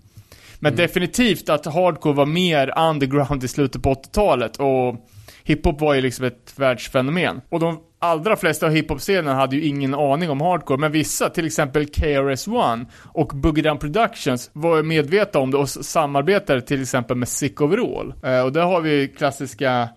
Men 0.59 0.77
definitivt 0.77 1.49
att 1.49 1.67
hardcore 1.67 2.15
var 2.15 2.27
mer 2.27 2.79
underground 2.79 3.45
i 3.45 3.49
slutet 3.49 3.83
på 3.83 3.95
80-talet 3.95 4.57
och 4.57 5.09
hiphop 5.49 5.81
var 5.81 5.95
ju 5.95 6.01
liksom 6.01 6.25
ett 6.25 6.55
världsfenomen. 6.57 7.41
Och 7.49 7.61
de 7.61 7.81
allra 7.99 8.37
flesta 8.37 8.67
av 8.67 8.73
hiphop-scenen 8.73 9.37
hade 9.37 9.57
ju 9.57 9.65
ingen 9.65 9.95
aning 9.95 10.31
om 10.31 10.41
hardcore, 10.41 10.79
men 10.79 10.93
vissa, 10.93 11.31
till 11.31 11.47
exempel 11.47 11.87
KRS-One 11.87 12.87
och 13.05 13.29
Boogie 13.29 13.63
Down 13.63 13.79
Productions 13.79 14.51
var 14.53 14.77
ju 14.77 14.83
medvetna 14.83 15.41
om 15.41 15.51
det 15.51 15.57
och 15.57 15.69
samarbetade 15.69 16.61
till 16.61 16.83
exempel 16.83 17.17
med 17.17 17.29
Sick 17.29 17.61
Overall. 17.61 18.15
Eh, 18.23 18.41
och 18.41 18.53
där 18.53 18.63
har 18.63 18.81
vi 18.81 18.91
ju 18.91 19.09
klassiska 19.09 19.89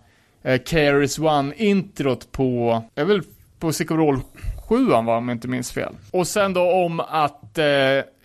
eh, 0.44 0.60
KRS-One-introt 0.62 2.32
på, 2.32 2.84
jag 2.96 3.06
vill 3.06 3.22
på 3.60 3.74
Sick 3.74 3.92
Overall 3.92 4.20
7 4.70 4.86
va, 4.86 4.98
om 5.18 5.30
jag 5.30 5.36
inte 5.36 5.48
minns 5.48 5.72
fel. 5.72 5.94
Och 6.12 6.28
sen 6.28 6.54
då 6.54 6.72
om 6.72 7.00
att 7.00 7.58
eh, 7.58 7.66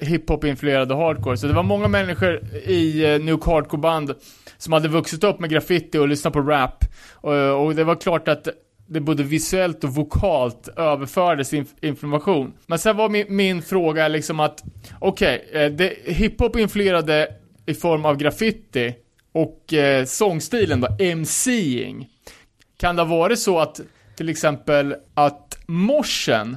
hiphop 0.00 0.44
influerade 0.44 0.94
hardcore. 0.94 1.36
Så 1.36 1.46
det 1.46 1.52
var 1.52 1.62
många 1.62 1.88
människor 1.88 2.40
i 2.64 3.04
eh, 3.04 3.20
New 3.20 3.38
Hardcore-band 3.44 4.14
som 4.58 4.72
hade 4.72 4.88
vuxit 4.88 5.24
upp 5.24 5.40
med 5.40 5.50
graffiti 5.50 5.98
och 5.98 6.08
lyssnat 6.08 6.32
på 6.32 6.40
rap. 6.40 6.84
Och, 7.12 7.64
och 7.64 7.74
det 7.74 7.84
var 7.84 7.94
klart 7.94 8.28
att 8.28 8.48
det 8.86 9.00
både 9.00 9.22
visuellt 9.22 9.84
och 9.84 9.94
vokalt 9.94 10.68
överfördes 10.76 11.52
inf- 11.52 11.84
information. 11.84 12.52
Men 12.66 12.78
sen 12.78 12.96
var 12.96 13.08
min, 13.08 13.26
min 13.28 13.62
fråga 13.62 14.08
liksom 14.08 14.40
att, 14.40 14.64
okej, 15.00 15.48
eh, 15.52 15.70
det 15.70 15.98
hiphop 16.04 16.56
influerade 16.56 17.28
i 17.66 17.74
form 17.74 18.04
av 18.04 18.16
graffiti 18.16 18.94
och 19.32 19.72
eh, 19.72 20.04
sångstilen 20.04 20.80
då, 20.80 21.16
MCing. 21.16 22.08
Kan 22.76 22.96
det 22.96 23.02
ha 23.02 23.16
varit 23.16 23.38
så 23.38 23.58
att 23.58 23.80
till 24.16 24.28
exempel 24.28 24.94
att 25.14 25.58
morsen 25.66 26.56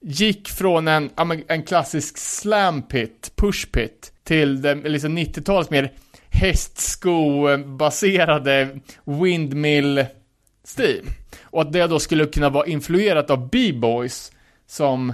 gick 0.00 0.48
från 0.48 0.88
en, 0.88 1.10
en 1.48 1.62
klassisk 1.62 2.18
slam 2.18 2.82
pit, 2.82 3.32
push 3.36 3.66
pit, 3.72 4.12
till 4.24 4.62
den 4.62 4.80
liksom 4.80 5.18
90-talets 5.18 5.70
mer 5.70 5.92
hästsko-baserade 6.30 8.80
windmill-stil. 9.04 11.04
Och 11.42 11.62
att 11.62 11.72
det 11.72 11.86
då 11.86 11.98
skulle 11.98 12.26
kunna 12.26 12.48
vara 12.48 12.66
influerat 12.66 13.30
av 13.30 13.50
b-boys 13.50 14.32
som 14.66 15.12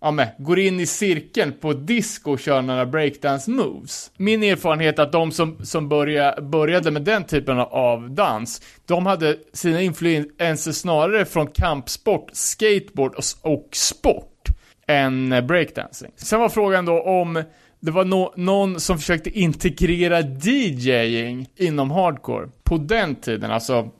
ja, 0.00 0.10
men, 0.10 0.26
går 0.38 0.58
in 0.58 0.80
i 0.80 0.86
cirkeln 0.86 1.52
på 1.60 1.72
disco 1.72 2.32
och 2.32 2.40
kör 2.40 2.62
några 2.62 2.86
breakdance 2.86 3.50
moves. 3.50 4.10
Min 4.16 4.42
erfarenhet 4.42 4.98
är 4.98 5.02
att 5.02 5.12
de 5.12 5.32
som, 5.32 5.64
som 5.64 5.88
börja, 5.88 6.40
började 6.40 6.90
med 6.90 7.02
den 7.02 7.24
typen 7.24 7.58
av 7.58 8.10
dans, 8.10 8.62
de 8.86 9.06
hade 9.06 9.36
sina 9.52 9.82
influenser 9.82 10.72
snarare 10.72 11.24
från 11.24 11.46
kampsport, 11.46 12.30
skateboard 12.32 13.14
och, 13.14 13.24
och 13.42 13.68
sport 13.72 14.48
än 14.86 15.46
breakdancing. 15.46 16.12
Sen 16.16 16.40
var 16.40 16.48
frågan 16.48 16.84
då 16.84 17.02
om 17.02 17.42
det 17.80 17.90
var 17.90 18.04
no 18.04 18.32
någon 18.36 18.80
som 18.80 18.98
försökte 18.98 19.38
integrera 19.38 20.22
DJing 20.22 21.48
inom 21.56 21.90
hardcore. 21.90 22.48
På 22.64 22.76
den 22.78 23.14
tiden, 23.14 23.50
alltså 23.50 23.90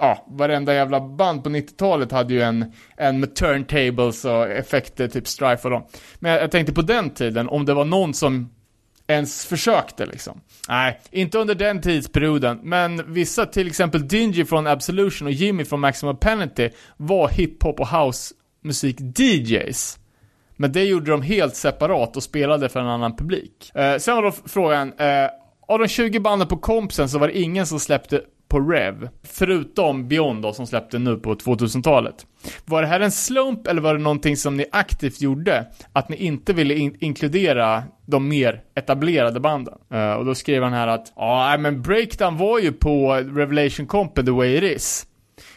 ja, 0.00 0.26
varenda 0.28 0.74
jävla 0.74 1.00
band 1.00 1.44
på 1.44 1.50
90-talet 1.50 2.12
hade 2.12 2.34
ju 2.34 2.42
en, 2.42 2.72
en 2.96 3.20
med 3.20 3.34
turntables 3.34 4.24
och 4.24 4.50
effekter, 4.50 5.08
typ 5.08 5.28
Strife 5.28 5.68
och 5.68 5.70
dem. 5.70 5.82
Men 6.18 6.32
jag, 6.32 6.42
jag 6.42 6.50
tänkte 6.50 6.72
på 6.72 6.82
den 6.82 7.10
tiden, 7.10 7.48
om 7.48 7.64
det 7.64 7.74
var 7.74 7.84
någon 7.84 8.14
som 8.14 8.50
ens 9.06 9.46
försökte 9.46 10.06
liksom. 10.06 10.40
Nej, 10.68 11.00
inte 11.10 11.38
under 11.38 11.54
den 11.54 11.80
tidsperioden, 11.80 12.60
men 12.62 13.12
vissa, 13.12 13.46
till 13.46 13.66
exempel 13.66 14.08
Dingy 14.08 14.44
från 14.44 14.66
Absolution 14.66 15.28
och 15.28 15.32
Jimmy 15.32 15.64
från 15.64 15.80
Maximum 15.80 16.16
Penalty 16.16 16.70
var 16.96 17.28
hiphop 17.28 17.80
och 17.80 17.88
housemusik 17.88 19.00
DJs. 19.18 19.98
Men 20.62 20.72
det 20.72 20.84
gjorde 20.84 21.10
de 21.10 21.22
helt 21.22 21.56
separat 21.56 22.16
och 22.16 22.22
spelade 22.22 22.68
för 22.68 22.80
en 22.80 22.86
annan 22.86 23.16
publik. 23.16 23.70
Eh, 23.74 23.96
sen 23.96 24.16
var 24.16 24.22
då 24.22 24.32
frågan, 24.46 24.92
eh, 24.98 25.30
av 25.68 25.78
de 25.78 25.88
20 25.88 26.20
banden 26.20 26.48
på 26.48 26.56
kompsen 26.56 27.08
så 27.08 27.18
var 27.18 27.28
det 27.28 27.38
ingen 27.38 27.66
som 27.66 27.80
släppte 27.80 28.20
på 28.48 28.60
Rev. 28.60 29.08
Förutom 29.22 30.08
Beyond 30.08 30.42
då, 30.42 30.52
som 30.52 30.66
släppte 30.66 30.98
nu 30.98 31.16
på 31.16 31.34
2000-talet. 31.34 32.26
Var 32.64 32.82
det 32.82 32.88
här 32.88 33.00
en 33.00 33.12
slump 33.12 33.66
eller 33.66 33.80
var 33.82 33.94
det 33.94 34.00
någonting 34.00 34.36
som 34.36 34.56
ni 34.56 34.64
aktivt 34.72 35.20
gjorde? 35.20 35.66
Att 35.92 36.08
ni 36.08 36.16
inte 36.16 36.52
ville 36.52 36.74
in- 36.74 36.96
inkludera 37.00 37.82
de 38.06 38.28
mer 38.28 38.62
etablerade 38.74 39.40
banden? 39.40 39.74
Eh, 39.94 40.12
och 40.12 40.24
då 40.24 40.34
skrev 40.34 40.62
han 40.62 40.72
här 40.72 40.88
att, 40.88 41.12
ja, 41.16 41.54
ah, 41.54 41.58
men 41.58 41.82
Breakdown 41.82 42.36
var 42.36 42.58
ju 42.58 42.72
på 42.72 43.14
Revelation 43.14 43.86
Compen 43.86 44.26
The 44.26 44.32
Way 44.32 44.56
It 44.56 44.76
Is. 44.76 45.06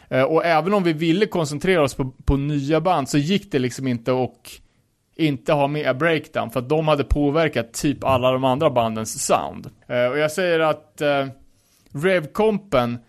Eh, 0.10 0.24
och 0.24 0.46
även 0.46 0.74
om 0.74 0.84
vi 0.84 0.94
ville 0.94 1.26
koncentrera 1.26 1.84
oss 1.84 1.94
på, 1.94 2.12
på 2.26 2.38
nya 2.38 2.82
band 2.82 3.10
så 3.10 3.18
gick 3.18 3.52
det 3.52 3.60
liksom 3.60 3.88
inte 3.88 4.12
och 4.12 4.52
inte 5.16 5.54
ha 5.54 5.68
med 5.68 5.98
breakdown 5.98 6.52
för 6.52 6.60
att 6.60 6.70
de 6.70 6.88
hade 6.88 7.04
påverkat 7.04 7.74
typ 7.74 8.04
alla 8.04 8.32
de 8.32 8.44
andra 8.44 8.70
bandens 8.70 9.26
sound. 9.26 9.70
Eh, 9.88 10.06
och 10.06 10.18
jag 10.18 10.32
säger 10.32 10.60
att 10.60 11.02
uh, 11.02 11.28
Rev-kompen, 12.04 13.00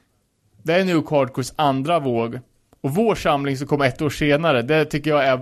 det 0.63 0.75
är 0.75 0.85
Nuke 0.85 1.15
Hardcores 1.15 1.53
andra 1.57 1.99
våg. 1.99 2.41
Och 2.81 2.95
vår 2.95 3.15
samling 3.15 3.57
som 3.57 3.67
kom 3.67 3.83
ett 3.83 4.03
år 4.03 4.11
senare, 4.11 4.63
det 4.63 4.85
tycker 4.85 5.11
jag 5.11 5.25
är 5.25 5.41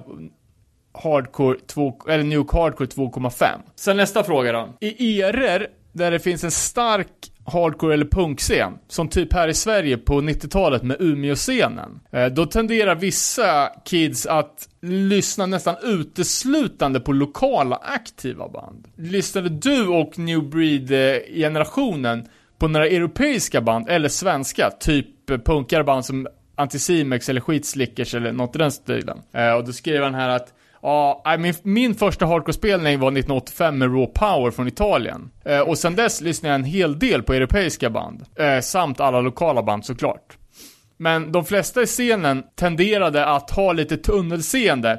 Hardcore 0.93 1.59
2, 1.67 2.01
eller 2.09 2.25
Nuke 2.25 2.57
Hardcore 2.57 2.89
2,5. 2.89 3.47
Sen 3.75 3.97
nästa 3.97 4.25
fråga 4.25 4.53
då. 4.53 4.69
I 4.81 5.23
eror 5.23 5.67
där 5.93 6.11
det 6.11 6.19
finns 6.19 6.45
en 6.45 6.51
stark 6.51 7.09
hardcore 7.47 7.95
eller 7.95 8.07
punkscen, 8.07 8.73
som 8.89 9.09
typ 9.09 9.33
här 9.33 9.49
i 9.49 9.55
Sverige 9.55 9.97
på 9.97 10.21
90-talet 10.21 10.83
med 10.83 10.97
Umeåscenen. 11.01 12.01
Eh, 12.13 12.27
då 12.27 12.47
tenderar 12.47 12.95
vissa 12.95 13.69
kids 13.85 14.27
att 14.27 14.69
lyssna 14.83 15.47
nästan 15.47 15.77
uteslutande 15.83 17.01
på 17.01 17.13
lokala 17.13 17.77
aktiva 17.77 18.49
band. 18.49 18.89
Lyssnade 18.97 19.49
du 19.49 19.87
och 19.87 20.19
New 20.19 20.43
Breed-generationen 20.51 22.29
på 22.59 22.69
några 22.69 22.87
europeiska 22.87 23.61
band, 23.61 23.89
eller 23.89 24.09
svenska, 24.09 24.71
typ 24.81 25.07
punkare, 25.45 25.85
band 25.85 26.05
som 26.05 26.29
Anticimex 26.57 27.29
eller 27.29 27.41
Skitslickers 27.41 28.15
eller 28.15 28.33
något 28.33 28.57
i 28.57 28.59
den 28.59 28.73
stilen. 28.73 29.19
Eh, 29.33 29.53
och 29.53 29.65
då 29.65 29.73
skrev 29.73 30.03
han 30.03 30.15
här 30.15 30.29
att 30.29 30.54
Ja, 30.87 31.37
min, 31.39 31.55
min 31.63 31.95
första 31.95 32.27
hardcore-spelning 32.27 32.99
var 33.01 33.09
1985 33.09 33.79
med 33.79 33.89
Raw 33.89 34.07
Power 34.07 34.51
från 34.51 34.69
Italien. 34.69 35.31
Eh, 35.45 35.61
och 35.61 35.79
sen 35.79 35.97
dess 35.97 36.21
lyssnade 36.21 36.53
jag 36.53 36.59
en 36.59 36.65
hel 36.65 36.99
del 36.99 37.23
på 37.23 37.33
europeiska 37.33 37.91
band. 37.91 38.25
Eh, 38.39 38.61
samt 38.61 39.01
alla 39.01 39.21
lokala 39.21 39.63
band 39.63 39.85
såklart. 39.85 40.39
Men 40.97 41.33
de 41.33 41.45
flesta 41.45 41.83
i 41.83 41.87
scenen 41.87 42.43
tenderade 42.57 43.27
att 43.27 43.51
ha 43.51 43.73
lite 43.73 43.97
tunnelseende. 43.97 44.99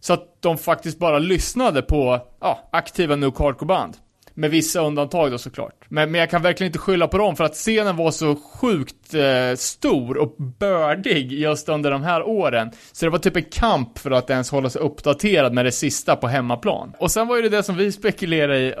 Så 0.00 0.12
att 0.12 0.42
de 0.42 0.58
faktiskt 0.58 0.98
bara 0.98 1.18
lyssnade 1.18 1.82
på 1.82 2.20
ja, 2.40 2.68
aktiva 2.72 3.16
Nuke 3.16 3.42
Hardcore-band. 3.42 3.96
Med 4.34 4.50
vissa 4.50 4.80
undantag 4.80 5.30
då 5.30 5.38
såklart. 5.38 5.84
Men, 5.88 6.10
men 6.10 6.20
jag 6.20 6.30
kan 6.30 6.42
verkligen 6.42 6.68
inte 6.68 6.78
skylla 6.78 7.08
på 7.08 7.18
dem 7.18 7.36
för 7.36 7.44
att 7.44 7.54
scenen 7.54 7.96
var 7.96 8.10
så 8.10 8.36
sjukt 8.36 9.14
eh, 9.14 9.56
stor 9.56 10.16
och 10.16 10.36
bördig 10.58 11.32
just 11.32 11.68
under 11.68 11.90
de 11.90 12.02
här 12.02 12.22
åren. 12.22 12.70
Så 12.92 13.06
det 13.06 13.10
var 13.10 13.18
typ 13.18 13.36
en 13.36 13.44
kamp 13.44 13.98
för 13.98 14.10
att 14.10 14.30
ens 14.30 14.50
hålla 14.50 14.70
sig 14.70 14.82
uppdaterad 14.82 15.52
med 15.52 15.64
det 15.64 15.72
sista 15.72 16.16
på 16.16 16.26
hemmaplan. 16.28 16.92
Och 16.98 17.10
sen 17.10 17.28
var 17.28 17.36
ju 17.36 17.42
det 17.42 17.48
det 17.48 17.62
som 17.62 17.76
vi 17.76 17.92
spekulerade 17.92 18.58
i 18.58 18.74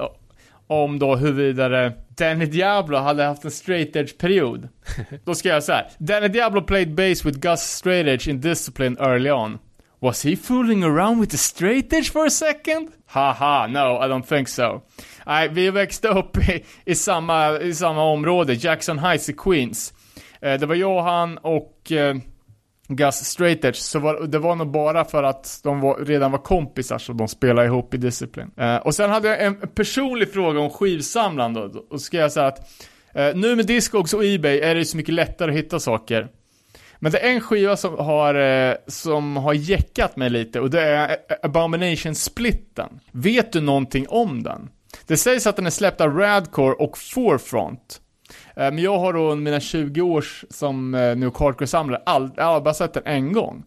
om 0.66 0.98
då 0.98 1.16
huruvida 1.16 1.92
Danny 2.08 2.46
Diablo 2.46 2.96
hade 2.96 3.24
haft 3.24 3.44
en 3.44 3.50
straight 3.50 3.96
edge 3.96 4.18
period. 4.18 4.68
då 5.24 5.34
ska 5.34 5.48
jag 5.48 5.64
säga 5.64 5.84
Danny 5.98 6.28
Diablo 6.28 6.62
played 6.62 6.94
bass 6.94 7.24
with 7.24 7.38
Gus 7.38 7.60
straight 7.60 8.06
edge 8.06 8.28
in 8.28 8.40
discipline 8.40 8.96
early 9.00 9.30
on. 9.30 9.58
Was 10.04 10.22
he 10.24 10.36
fooling 10.36 10.84
around 10.84 11.20
with 11.20 11.30
the 11.30 11.38
straight 11.38 11.92
edge 11.92 12.12
for 12.12 12.26
a 12.26 12.30
second? 12.30 12.92
Haha, 13.06 13.66
no, 13.66 13.98
I 13.98 14.08
don't 14.08 14.26
think 14.26 14.48
so. 14.48 14.82
Nej, 15.26 15.48
vi 15.48 15.70
växte 15.70 16.08
upp 16.08 16.36
i, 16.48 16.64
i, 16.84 16.94
samma, 16.94 17.58
i 17.60 17.74
samma 17.74 18.04
område, 18.04 18.54
Jackson 18.54 18.98
Heights 18.98 19.28
i 19.28 19.32
Queens. 19.32 19.94
Eh, 20.40 20.60
det 20.60 20.66
var 20.66 20.74
jag, 20.74 21.02
han 21.02 21.38
och 21.38 21.92
eh, 21.92 22.16
Gus 22.88 23.14
Straight 23.14 23.64
Edge, 23.64 23.76
så 23.76 23.98
var, 23.98 24.26
det 24.26 24.38
var 24.38 24.54
nog 24.54 24.70
bara 24.70 25.04
för 25.04 25.22
att 25.22 25.60
de 25.62 25.80
var, 25.80 26.04
redan 26.04 26.32
var 26.32 26.38
kompisar 26.38 26.98
så 26.98 27.12
de 27.12 27.28
spelade 27.28 27.66
ihop 27.66 27.94
i 27.94 27.96
Discipline. 27.96 28.50
Eh, 28.56 28.76
och 28.76 28.94
sen 28.94 29.10
hade 29.10 29.28
jag 29.28 29.42
en 29.42 29.56
personlig 29.74 30.32
fråga 30.32 30.60
om 30.60 30.70
skivsamlande, 30.70 31.60
och 31.60 31.86
då 31.90 31.98
ska 31.98 32.16
jag 32.16 32.32
säga 32.32 32.46
att 32.46 32.58
eh, 33.14 33.34
nu 33.34 33.56
med 33.56 33.66
Discogs 33.66 34.14
och 34.14 34.24
Ebay 34.24 34.58
är 34.58 34.74
det 34.74 34.84
så 34.84 34.96
mycket 34.96 35.14
lättare 35.14 35.50
att 35.50 35.56
hitta 35.56 35.80
saker. 35.80 36.28
Men 37.04 37.12
det 37.12 37.18
är 37.18 37.30
en 37.30 37.40
skiva 37.40 37.76
som 37.76 37.98
har, 37.98 38.34
eh, 38.34 38.74
som 38.86 39.36
har 39.36 39.52
jäckat 39.52 40.16
mig 40.16 40.30
lite 40.30 40.60
och 40.60 40.70
det 40.70 40.80
är 40.80 41.16
Abomination-splitten. 41.42 43.00
Vet 43.12 43.52
du 43.52 43.60
någonting 43.60 44.06
om 44.08 44.42
den? 44.42 44.70
Det 45.06 45.16
sägs 45.16 45.46
att 45.46 45.56
den 45.56 45.66
är 45.66 45.70
släppt 45.70 46.00
av 46.00 46.18
Radcore 46.18 46.72
och 46.72 46.98
Forefront. 46.98 48.00
Eh, 48.56 48.62
men 48.62 48.78
jag 48.78 48.98
har 48.98 49.12
då 49.12 49.30
under 49.30 49.44
mina 49.44 49.60
20 49.60 50.00
års 50.00 50.44
som 50.50 50.94
eh, 50.94 51.16
New 51.16 51.30
Hardcore-samlare 51.38 52.02
aldrig, 52.06 52.36
bara 52.36 52.74
sett 52.74 52.94
den 52.94 53.06
en 53.06 53.32
gång. 53.32 53.64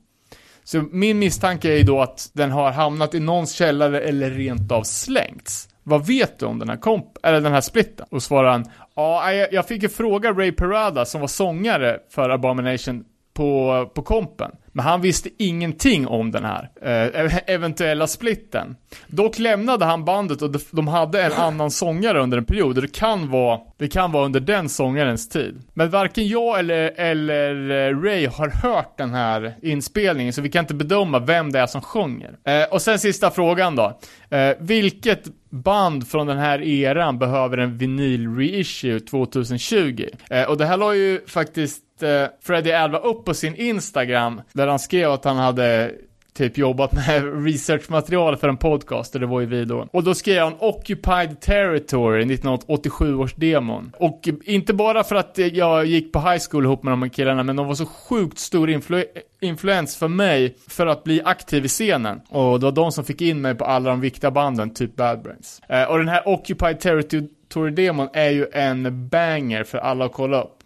Så 0.64 0.82
min 0.92 1.20
misstanke 1.20 1.74
är 1.74 1.78
ju 1.78 1.84
då 1.84 2.02
att 2.02 2.30
den 2.34 2.52
har 2.52 2.72
hamnat 2.72 3.14
i 3.14 3.20
någons 3.20 3.52
källare 3.52 4.02
eller 4.02 4.30
rent 4.30 4.72
av 4.72 4.84
slängts. 4.84 5.70
Vad 5.84 6.08
vet 6.08 6.40
du 6.40 6.46
om 6.46 6.60
den 6.60 6.70
här 6.70 6.78
komp, 6.78 7.06
eller 7.24 7.42
den 7.42 7.54
här 7.54 7.62
splitten? 7.62 8.06
Och 8.10 8.24
svarar 8.24 8.52
han, 8.52 8.66
ja, 8.96 9.32
jag 9.34 9.68
fick 9.68 9.84
ju 9.84 9.90
fråga 9.90 10.32
Ray 10.32 10.52
Parada 10.52 11.06
som 11.06 11.22
var 11.22 11.28
sångare 11.28 12.00
för 12.10 12.30
Abomination 12.30 13.04
på, 13.38 13.90
på 13.94 14.02
kompen. 14.02 14.52
Men 14.72 14.86
han 14.86 15.02
visste 15.02 15.30
ingenting 15.38 16.08
om 16.08 16.32
den 16.32 16.44
här 16.46 16.70
eh, 16.82 17.38
eventuella 17.48 18.08
splitten. 18.08 18.76
Dock 19.08 19.40
lämnade 19.40 19.86
han 19.86 20.06
bandet 20.06 20.42
och 20.42 20.56
de 20.72 20.88
hade 20.88 21.24
en 21.24 21.32
annan 21.32 21.72
sångare 21.72 22.20
under 22.20 22.38
en 22.38 22.46
period 22.46 22.78
och 22.78 22.82
det 22.82 22.94
kan 22.94 23.30
vara, 23.30 23.60
det 23.78 23.88
kan 23.88 24.12
vara 24.12 24.26
under 24.26 24.40
den 24.40 24.70
sångarens 24.70 25.30
tid. 25.30 25.62
Men 25.74 25.90
varken 25.90 26.28
jag 26.28 26.60
eller, 26.60 26.92
eller 26.98 27.70
eh, 27.70 28.02
Ray 28.02 28.28
har 28.28 28.50
hört 28.50 28.98
den 28.98 29.14
här 29.14 29.56
inspelningen 29.62 30.34
så 30.34 30.42
vi 30.42 30.50
kan 30.50 30.64
inte 30.64 30.74
bedöma 30.74 31.20
vem 31.20 31.52
det 31.52 31.60
är 31.60 31.68
som 31.68 31.82
sjunger. 31.82 32.38
Eh, 32.44 32.74
och 32.74 32.82
sen 32.82 33.00
sista 33.00 33.32
frågan 33.32 33.76
då. 33.76 34.00
Eh, 34.30 34.56
vilket 34.60 35.24
band 35.50 36.08
från 36.08 36.28
den 36.28 36.38
här 36.38 36.62
eran 36.62 37.20
behöver 37.20 37.58
en 37.58 37.78
vinyl 37.78 38.36
reissue 38.36 39.00
2020? 39.00 40.06
Eh, 40.30 40.44
och 40.44 40.58
det 40.58 40.66
här 40.66 40.78
la 40.78 40.96
ju 40.96 41.22
faktiskt 41.28 41.87
eh, 42.04 42.26
Freddie 42.42 42.74
Alva 42.74 42.98
upp 42.98 43.26
på 43.26 43.34
sin 43.34 43.56
Instagram 43.56 44.42
där 44.54 44.68
han 44.68 44.80
skrev 44.80 45.12
att 45.12 45.26
han 45.26 45.38
hade 45.38 45.92
typ 46.38 46.58
jobbat 46.58 46.94
med 46.94 47.46
researchmaterial 47.46 48.38
för 48.38 48.50
en 48.50 48.58
podcast 48.58 49.16
och 49.16 49.22
det 49.22 49.28
var 49.28 49.40
ju 49.40 49.46
vi 49.46 49.66
då. 49.66 49.88
Och 49.92 50.04
då 50.04 50.14
skrev 50.14 50.44
han 50.44 50.56
Occupied 50.60 51.40
Territory, 51.42 52.20
1987 52.20 53.16
års 53.16 53.36
demon. 53.36 53.92
Och 54.00 54.30
inte 54.44 54.74
bara 54.74 55.04
för 55.04 55.16
att 55.16 55.38
jag 55.38 55.86
gick 55.86 56.14
på 56.14 56.20
high 56.20 56.42
school 56.50 56.66
ihop 56.66 56.84
med 56.84 56.92
de 56.92 57.02
här 57.02 57.10
killarna, 57.10 57.44
men 57.44 57.56
de 57.56 57.68
var 57.68 57.76
så 57.76 57.86
sjukt 57.86 58.40
stor 58.40 58.70
influ 58.70 59.04
influens 59.40 59.98
för 59.98 60.08
mig 60.08 60.58
för 60.68 60.88
att 60.88 61.04
bli 61.04 61.22
aktiv 61.26 61.66
i 61.66 61.68
scenen. 61.68 62.22
Och 62.30 62.60
det 62.60 62.66
var 62.66 62.72
de 62.72 62.92
som 62.92 63.06
fick 63.06 63.22
in 63.22 63.42
mig 63.42 63.56
på 63.56 63.66
alla 63.66 63.90
de 63.90 64.02
viktiga 64.02 64.32
banden, 64.32 64.74
typ 64.74 64.96
Bad 64.96 65.24
Brains. 65.24 65.62
Eh, 65.70 65.84
och 65.84 65.98
den 65.98 66.08
här 66.08 66.28
Occupied 66.28 66.80
Territory-demon 66.80 68.10
är 68.14 68.30
ju 68.30 68.48
en 68.54 69.10
banger 69.10 69.64
för 69.64 69.78
alla 69.78 70.06
att 70.06 70.14
kolla 70.14 70.42
upp. 70.42 70.57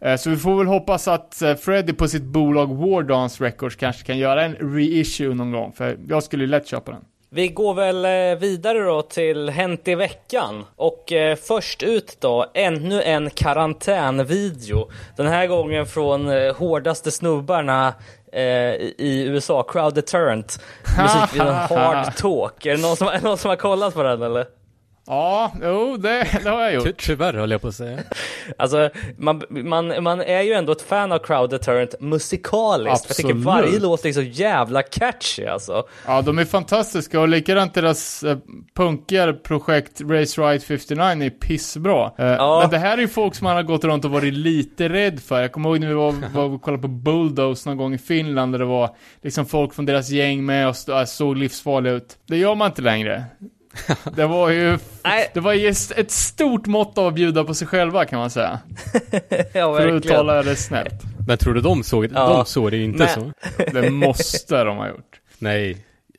Eh, 0.00 0.16
så 0.16 0.30
vi 0.30 0.36
får 0.36 0.58
väl 0.58 0.66
hoppas 0.66 1.08
att 1.08 1.42
eh, 1.42 1.54
Freddy 1.54 1.92
på 1.92 2.08
sitt 2.08 2.22
bolag 2.22 2.76
Wardance 2.76 3.44
Records 3.44 3.76
kanske 3.76 4.04
kan 4.04 4.18
göra 4.18 4.44
en 4.44 4.54
reissue 4.54 5.34
någon 5.34 5.52
gång, 5.52 5.72
för 5.72 5.98
jag 6.08 6.22
skulle 6.22 6.44
ju 6.44 6.50
lätt 6.50 6.66
köpa 6.66 6.92
den. 6.92 7.04
Vi 7.34 7.48
går 7.48 7.74
väl 7.74 8.04
eh, 8.04 8.40
vidare 8.40 8.78
då 8.78 9.02
till 9.02 9.50
Hänt 9.50 9.88
i 9.88 9.94
veckan. 9.94 10.64
Och 10.76 11.12
eh, 11.12 11.36
först 11.36 11.82
ut 11.82 12.16
då, 12.20 12.46
ännu 12.54 13.02
en 13.02 13.30
karantänvideo. 13.30 14.90
Den 15.16 15.26
här 15.26 15.46
gången 15.46 15.86
från 15.86 16.28
eh, 16.28 16.56
hårdaste 16.56 17.10
snubbarna 17.10 17.94
eh, 18.32 18.42
i 18.98 19.24
USA, 19.28 19.62
Crowd 19.62 19.94
Deterrent. 19.94 20.60
Musikvideon 21.02 21.54
Hard 21.54 22.16
Talk. 22.16 22.66
Är 22.66 22.76
det 22.76 22.82
någon 22.82 22.96
som, 22.96 23.08
någon 23.22 23.38
som 23.38 23.48
har 23.48 23.56
kollat 23.56 23.94
på 23.94 24.02
den 24.02 24.22
eller? 24.22 24.46
Ja, 25.06 25.52
jo, 25.62 25.96
det, 25.96 26.26
det 26.44 26.50
har 26.50 26.62
jag 26.62 26.74
gjort. 26.74 26.84
Ty 26.84 26.92
tyvärr 26.98 27.32
höll 27.34 27.50
jag 27.50 27.60
på 27.60 27.68
att 27.68 27.74
säga. 27.74 27.98
Alltså, 28.58 28.90
man, 29.18 29.42
man, 29.48 30.02
man 30.02 30.20
är 30.20 30.40
ju 30.40 30.52
ändå 30.52 30.72
ett 30.72 30.82
fan 30.82 31.12
av 31.12 31.18
Crowd 31.18 31.50
Deterrent 31.50 31.94
musikaliskt. 32.00 32.92
Absolut. 32.92 33.08
Jag 33.08 33.16
tycker 33.16 33.34
varje 33.34 33.78
låt 33.78 34.04
är 34.04 34.12
så 34.12 34.22
jävla 34.22 34.82
catchy 34.82 35.46
alltså. 35.46 35.82
Ja, 36.06 36.22
de 36.22 36.38
är 36.38 36.44
fantastiska 36.44 37.20
och 37.20 37.28
likadant 37.28 37.74
deras 37.74 38.22
eh, 38.22 38.38
punkigare 38.76 39.32
projekt 39.32 40.00
Race 40.00 40.42
Ride 40.42 40.60
59 40.64 41.26
är 41.26 41.30
pissbra. 41.30 42.12
Eh, 42.18 42.26
Ja. 42.26 42.58
Men 42.60 42.70
det 42.70 42.78
här 42.78 42.96
är 42.98 43.02
ju 43.02 43.08
folk 43.08 43.34
som 43.34 43.44
man 43.44 43.56
har 43.56 43.62
gått 43.62 43.84
runt 43.84 44.04
och 44.04 44.10
varit 44.10 44.34
lite 44.34 44.88
rädd 44.88 45.20
för. 45.20 45.40
Jag 45.40 45.52
kommer 45.52 45.68
ihåg 45.68 45.80
när 45.80 45.88
vi 45.88 45.94
var, 45.94 46.12
var 46.34 46.44
och 46.44 46.62
kollade 46.62 46.82
på 46.82 46.88
Bulldoze 46.88 47.68
någon 47.68 47.76
gång 47.78 47.94
i 47.94 47.98
Finland 47.98 48.52
där 48.52 48.58
det 48.58 48.64
var 48.64 48.96
liksom 49.22 49.46
folk 49.46 49.74
från 49.74 49.86
deras 49.86 50.10
gäng 50.10 50.44
med 50.46 50.68
och 50.68 50.76
stå, 50.76 51.06
såg 51.06 51.36
livsfarliga 51.36 51.92
ut. 51.92 52.16
Det 52.26 52.36
gör 52.36 52.54
man 52.54 52.66
inte 52.70 52.82
längre. 52.82 53.24
Det 54.16 54.26
var 54.26 54.50
ju, 54.50 54.78
Nej. 55.04 55.30
det 55.34 55.40
var 55.40 55.52
ju 55.52 55.68
ett 55.68 56.10
stort 56.10 56.66
mått 56.66 56.98
av 56.98 57.06
att 57.06 57.14
bjuda 57.14 57.44
på 57.44 57.54
sig 57.54 57.66
själva 57.66 58.04
kan 58.04 58.18
man 58.18 58.30
säga. 58.30 58.58
ja, 59.52 59.76
För 59.76 59.88
att 59.88 59.94
uttala 59.94 60.42
det 60.42 60.56
snällt. 60.56 61.02
Men 61.26 61.38
tror 61.38 61.54
du 61.54 61.60
de 61.60 61.82
såg, 61.82 62.04
Ja. 62.14 62.28
de 62.28 62.44
såg 62.46 62.70
det 62.70 62.76
inte 62.78 62.98
Men- 62.98 63.08
så? 63.08 63.32
Det 63.80 63.90
måste 63.90 64.64
de 64.64 64.76
ha 64.76 64.88
gjort. 64.88 65.20
Nej, 65.38 65.76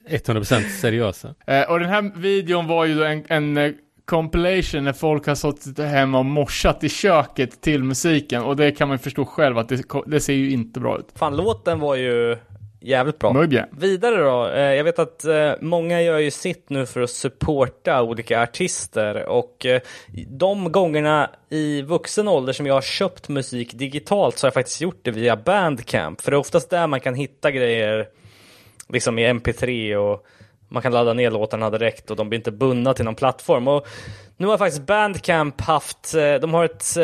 100% 0.09 0.69
seriösa. 0.81 1.35
Eh, 1.47 1.61
och 1.61 1.79
den 1.79 1.89
här 1.89 2.11
videon 2.19 2.67
var 2.67 2.85
ju 2.85 2.95
då 2.95 3.03
en, 3.03 3.23
en 3.27 3.57
eh, 3.57 3.71
compilation 4.05 4.83
när 4.83 4.93
folk 4.93 5.27
har 5.27 5.35
suttit 5.35 5.79
hemma 5.79 6.19
och 6.19 6.25
morsat 6.25 6.83
i 6.83 6.89
köket 6.89 7.61
till 7.61 7.83
musiken. 7.83 8.43
Och 8.43 8.55
det 8.55 8.71
kan 8.71 8.87
man 8.87 8.95
ju 8.97 9.03
förstå 9.03 9.25
själv 9.25 9.57
att 9.57 9.69
det, 9.69 9.81
det 10.07 10.19
ser 10.19 10.33
ju 10.33 10.51
inte 10.51 10.79
bra 10.79 10.97
ut. 10.99 11.07
Fan, 11.15 11.37
låten 11.37 11.79
var 11.79 11.95
ju 11.95 12.37
jävligt 12.79 13.19
bra. 13.19 13.33
Mugge. 13.33 13.65
Vidare 13.71 14.15
då, 14.15 14.47
eh, 14.47 14.73
jag 14.73 14.83
vet 14.83 14.99
att 14.99 15.25
eh, 15.25 15.51
många 15.61 16.01
gör 16.01 16.19
ju 16.19 16.31
sitt 16.31 16.69
nu 16.69 16.85
för 16.85 17.01
att 17.01 17.09
supporta 17.09 18.03
olika 18.03 18.41
artister 18.41 19.25
och 19.25 19.65
eh, 19.65 19.81
de 20.27 20.71
gångerna 20.71 21.29
i 21.49 21.81
vuxen 21.81 22.27
ålder 22.27 22.53
som 22.53 22.65
jag 22.65 22.73
har 22.73 22.81
köpt 22.81 23.29
musik 23.29 23.73
digitalt 23.73 24.37
så 24.37 24.45
har 24.45 24.47
jag 24.47 24.53
faktiskt 24.53 24.81
gjort 24.81 24.99
det 25.01 25.11
via 25.11 25.35
Bandcamp. 25.35 26.21
För 26.21 26.31
det 26.31 26.35
är 26.35 26.39
oftast 26.39 26.69
där 26.69 26.87
man 26.87 26.99
kan 26.99 27.15
hitta 27.15 27.51
grejer 27.51 28.07
liksom 28.89 29.19
i 29.19 29.33
MP3 29.33 29.95
och 29.95 30.25
man 30.69 30.81
kan 30.81 30.91
ladda 30.91 31.13
ner 31.13 31.31
låtarna 31.31 31.69
direkt 31.69 32.11
och 32.11 32.17
de 32.17 32.29
blir 32.29 32.39
inte 32.39 32.51
bundna 32.51 32.93
till 32.93 33.05
någon 33.05 33.15
plattform. 33.15 33.67
Och 33.67 33.87
nu 34.37 34.47
har 34.47 34.57
faktiskt 34.57 34.85
Bandcamp 34.85 35.61
haft, 35.61 36.13
de 36.41 36.53
har 36.53 36.65
ett 36.65 36.97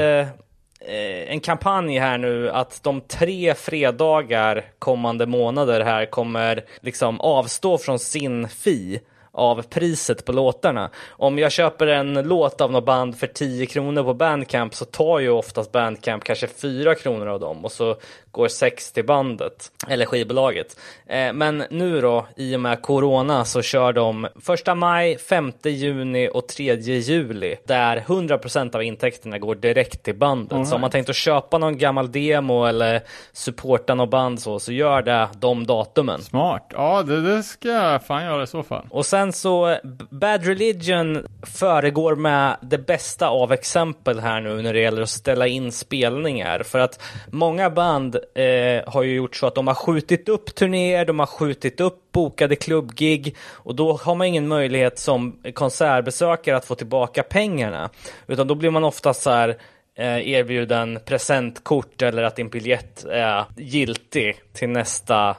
Eh, 0.85 1.31
en 1.31 1.39
kampanj 1.39 1.99
här 1.99 2.17
nu 2.17 2.49
att 2.49 2.83
de 2.83 3.01
tre 3.01 3.53
fredagar 3.53 4.65
kommande 4.79 5.25
månader 5.25 5.81
här 5.81 6.05
kommer 6.05 6.65
liksom 6.81 7.21
avstå 7.21 7.77
från 7.77 7.99
sin 7.99 8.49
fee 8.49 8.99
av 9.33 9.61
priset 9.61 10.25
på 10.25 10.31
låtarna. 10.31 10.89
Om 11.09 11.39
jag 11.39 11.51
köper 11.51 11.87
en 11.87 12.13
låt 12.13 12.61
av 12.61 12.71
något 12.71 12.85
band 12.85 13.17
för 13.17 13.27
10 13.27 13.65
kronor 13.65 14.03
på 14.03 14.13
Bandcamp 14.13 14.75
så 14.75 14.85
tar 14.85 15.19
ju 15.19 15.29
oftast 15.29 15.71
Bandcamp 15.71 16.23
kanske 16.23 16.47
4 16.47 16.95
kronor 16.95 17.27
av 17.27 17.39
dem 17.39 17.65
och 17.65 17.71
så 17.71 17.95
går 18.31 18.47
6 18.47 18.91
till 18.91 19.05
bandet 19.05 19.71
eller 19.87 20.05
skivbolaget. 20.05 20.79
Eh, 21.05 21.33
men 21.33 21.63
nu 21.69 22.01
då, 22.01 22.27
i 22.35 22.55
och 22.55 22.59
med 22.59 22.81
Corona 22.81 23.45
så 23.45 23.61
kör 23.61 23.93
de 23.93 24.25
1 24.25 24.77
maj, 24.77 25.17
5 25.17 25.51
juni 25.63 26.29
och 26.33 26.47
3 26.47 26.75
juli 26.75 27.55
där 27.65 27.97
100% 27.97 28.75
av 28.75 28.83
intäkterna 28.83 29.37
går 29.37 29.55
direkt 29.55 30.03
till 30.03 30.15
bandet. 30.15 30.67
Så 30.67 30.75
om 30.75 30.81
man 30.81 30.91
tänkt 30.91 31.09
att 31.09 31.15
köpa 31.15 31.57
någon 31.57 31.77
gammal 31.77 32.11
demo 32.11 32.65
eller 32.65 33.01
supporta 33.31 33.95
något 33.95 34.09
band 34.09 34.41
så, 34.41 34.59
så 34.59 34.71
gör 34.71 35.01
det 35.01 35.27
de 35.39 35.67
datumen. 35.67 36.21
Smart. 36.21 36.71
Ja, 36.73 37.03
det, 37.03 37.21
det 37.21 37.43
ska 37.43 37.67
jag 37.69 38.05
fan 38.05 38.23
göra 38.23 38.43
i 38.43 38.47
så 38.47 38.63
fall. 38.63 38.85
Och 38.89 39.05
sen 39.05 39.20
sen 39.21 39.33
så, 39.33 39.77
Bad 40.09 40.45
Religion 40.45 41.27
föregår 41.43 42.15
med 42.15 42.57
det 42.61 42.77
bästa 42.77 43.29
av 43.29 43.51
exempel 43.51 44.19
här 44.19 44.41
nu 44.41 44.61
när 44.61 44.73
det 44.73 44.79
gäller 44.79 45.01
att 45.01 45.09
ställa 45.09 45.47
in 45.47 45.71
spelningar. 45.71 46.63
För 46.63 46.79
att 46.79 46.99
många 47.31 47.69
band 47.69 48.15
eh, 48.15 48.91
har 48.91 49.03
ju 49.03 49.15
gjort 49.15 49.35
så 49.35 49.47
att 49.47 49.55
de 49.55 49.67
har 49.67 49.73
skjutit 49.73 50.29
upp 50.29 50.55
turnéer, 50.55 51.05
de 51.05 51.19
har 51.19 51.25
skjutit 51.25 51.79
upp 51.81 52.11
bokade 52.11 52.55
klubbgig 52.55 53.35
och 53.51 53.75
då 53.75 53.93
har 53.93 54.15
man 54.15 54.27
ingen 54.27 54.47
möjlighet 54.47 54.99
som 54.99 55.41
konsertbesökare 55.53 56.57
att 56.57 56.65
få 56.65 56.75
tillbaka 56.75 57.23
pengarna. 57.23 57.89
Utan 58.27 58.47
då 58.47 58.55
blir 58.55 58.69
man 58.69 58.83
oftast 58.83 59.21
så 59.21 59.29
här 59.29 59.49
eh, 59.95 60.29
erbjuden 60.29 60.99
presentkort 61.05 62.01
eller 62.01 62.23
att 62.23 62.35
din 62.35 62.49
biljett 62.49 63.05
är 63.05 63.45
giltig 63.57 64.35
till 64.53 64.69
nästa 64.69 65.35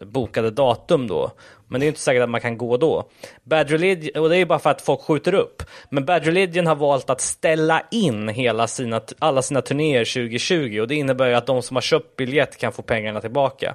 bokade 0.00 0.50
datum 0.50 1.06
då. 1.06 1.30
Men 1.72 1.80
det 1.80 1.86
är 1.86 1.88
inte 1.88 2.00
säkert 2.00 2.22
att 2.22 2.30
man 2.30 2.40
kan 2.40 2.58
gå 2.58 2.76
då. 2.76 3.08
Bad 3.44 3.70
Religion, 3.70 4.22
och 4.22 4.28
det 4.28 4.36
är 4.36 4.46
bara 4.46 4.58
för 4.58 4.70
att 4.70 4.80
folk 4.80 5.00
skjuter 5.00 5.34
upp. 5.34 5.62
Men 5.88 6.04
Bad 6.04 6.24
Religion 6.24 6.66
har 6.66 6.74
valt 6.74 7.10
att 7.10 7.20
ställa 7.20 7.82
in 7.90 8.28
hela 8.28 8.66
sina, 8.66 9.00
alla 9.18 9.42
sina 9.42 9.62
turnéer 9.62 10.04
2020 10.04 10.80
och 10.80 10.88
det 10.88 10.94
innebär 10.94 11.28
ju 11.28 11.34
att 11.34 11.46
de 11.46 11.62
som 11.62 11.76
har 11.76 11.80
köpt 11.80 12.16
biljett 12.16 12.56
kan 12.56 12.72
få 12.72 12.82
pengarna 12.82 13.20
tillbaka. 13.20 13.74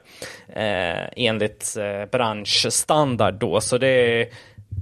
Eh, 0.56 1.10
enligt 1.16 1.78
eh, 1.78 2.10
branschstandard 2.12 3.34
då, 3.34 3.62
så 3.62 3.78
det 3.78 3.88
är, 3.88 4.28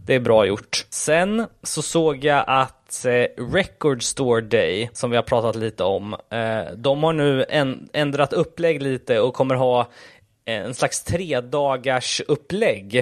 det 0.05 0.15
är 0.15 0.19
bra 0.19 0.45
gjort. 0.45 0.85
Sen 0.89 1.45
så 1.63 1.81
såg 1.81 2.23
jag 2.23 2.43
att 2.47 3.05
eh, 3.05 3.43
Record 3.53 4.03
Store 4.03 4.41
Day, 4.41 4.89
som 4.93 5.09
vi 5.09 5.15
har 5.15 5.23
pratat 5.23 5.55
lite 5.55 5.83
om, 5.83 6.13
eh, 6.13 6.73
de 6.75 7.03
har 7.03 7.13
nu 7.13 7.45
en, 7.49 7.89
ändrat 7.93 8.33
upplägg 8.33 8.81
lite 8.81 9.19
och 9.19 9.33
kommer 9.33 9.55
ha 9.55 9.87
en 10.45 10.73
slags 10.73 11.03
tre 11.03 11.41
dagars 11.41 12.21
upplägg. 12.27 12.95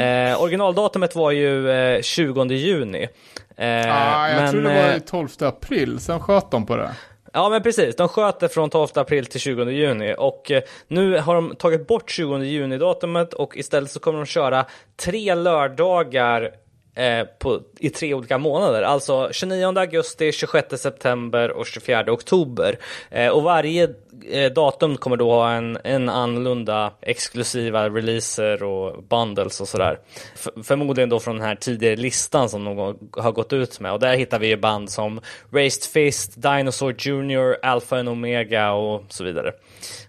Eh, 0.00 0.42
originaldatumet 0.42 1.16
var 1.16 1.30
ju 1.30 1.70
eh, 1.70 2.02
20 2.02 2.44
juni. 2.44 3.08
Eh, 3.56 3.66
ah, 3.66 4.28
jag 4.28 4.42
men, 4.42 4.50
tror 4.50 4.62
det 4.62 4.82
var 4.82 4.94
eh, 4.94 4.98
12 4.98 5.28
april, 5.40 6.00
sen 6.00 6.20
sköt 6.20 6.50
de 6.50 6.66
på 6.66 6.76
det. 6.76 6.90
Ja 7.32 7.48
men 7.48 7.62
precis, 7.62 7.96
de 7.96 8.08
sköt 8.08 8.40
det 8.40 8.48
från 8.48 8.70
12 8.70 8.88
april 8.94 9.26
till 9.26 9.40
20 9.40 9.70
juni 9.70 10.14
och 10.18 10.50
eh, 10.50 10.62
nu 10.88 11.18
har 11.18 11.34
de 11.34 11.56
tagit 11.56 11.86
bort 11.86 12.10
20 12.10 12.38
juni 12.38 12.78
datumet 12.78 13.34
och 13.34 13.56
istället 13.56 13.90
så 13.90 14.00
kommer 14.00 14.18
de 14.18 14.26
köra 14.26 14.66
tre 14.96 15.34
lördagar 15.34 16.50
eh, 16.94 17.24
på, 17.38 17.60
i 17.78 17.90
tre 17.90 18.14
olika 18.14 18.38
månader. 18.38 18.82
Alltså 18.82 19.28
29 19.32 19.78
augusti, 19.78 20.32
26 20.32 20.80
september 20.80 21.50
och 21.50 21.66
24 21.66 22.04
oktober. 22.12 22.78
Eh, 23.10 23.28
och 23.28 23.42
varje 23.42 23.88
eh, 24.30 24.52
datum 24.52 24.96
kommer 24.96 25.16
då 25.16 25.30
ha 25.30 25.50
en, 25.52 25.78
en 25.84 26.08
annorlunda 26.08 26.92
exklusiva 27.02 27.88
releaser 27.88 28.62
och 28.62 29.02
bundles 29.02 29.60
och 29.60 29.68
sådär. 29.68 29.98
F- 30.34 30.64
förmodligen 30.64 31.08
då 31.08 31.20
från 31.20 31.36
den 31.36 31.44
här 31.46 31.54
tidigare 31.54 31.96
listan 31.96 32.48
som 32.48 32.64
de 32.64 32.76
har 33.12 33.32
gått 33.32 33.52
ut 33.52 33.80
med. 33.80 33.92
Och 33.92 34.00
där 34.00 34.16
hittar 34.16 34.38
vi 34.38 34.46
ju 34.46 34.56
band 34.56 34.90
som 34.90 35.20
Raised 35.52 35.84
Fist, 35.92 36.42
Dinosaur 36.42 36.94
Junior, 36.98 37.56
Alpha 37.62 37.96
and 37.98 38.08
Omega 38.08 38.72
och 38.72 39.02
så 39.08 39.24
vidare. 39.24 39.52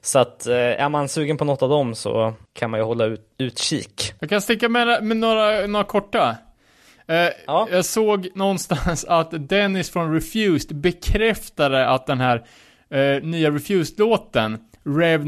Så 0.02 0.20
att 0.20 0.48
eh, 0.48 0.56
är 0.56 0.90
man 0.90 1.10
sugen 1.10 1.38
på 1.38 1.46
något 1.46 1.62
av 1.62 1.70
dem 1.70 1.96
så 1.96 2.34
kan 2.54 2.70
man 2.72 2.80
ju 2.80 2.84
hålla 2.84 3.06
ut, 3.06 3.22
utkik. 3.38 4.14
Jag 4.20 4.30
kan 4.30 4.42
sticka 4.42 4.70
med, 4.70 5.04
med 5.04 5.18
några, 5.18 5.68
några 5.68 5.84
korta. 5.86 6.36
Eh, 7.08 7.30
Ja. 7.48 7.68
Jag 7.72 7.86
såg 7.86 8.28
någonstans 8.36 9.06
att 9.10 9.50
Dennis 9.50 9.90
från 9.90 10.14
Refused 10.14 10.76
bekräftade 10.78 11.88
att 11.90 12.08
den 12.08 12.20
här 12.20 12.46
eh, 12.90 13.24
nya 13.24 13.52
Refused-låten, 13.52 14.58
Rev 14.84 15.26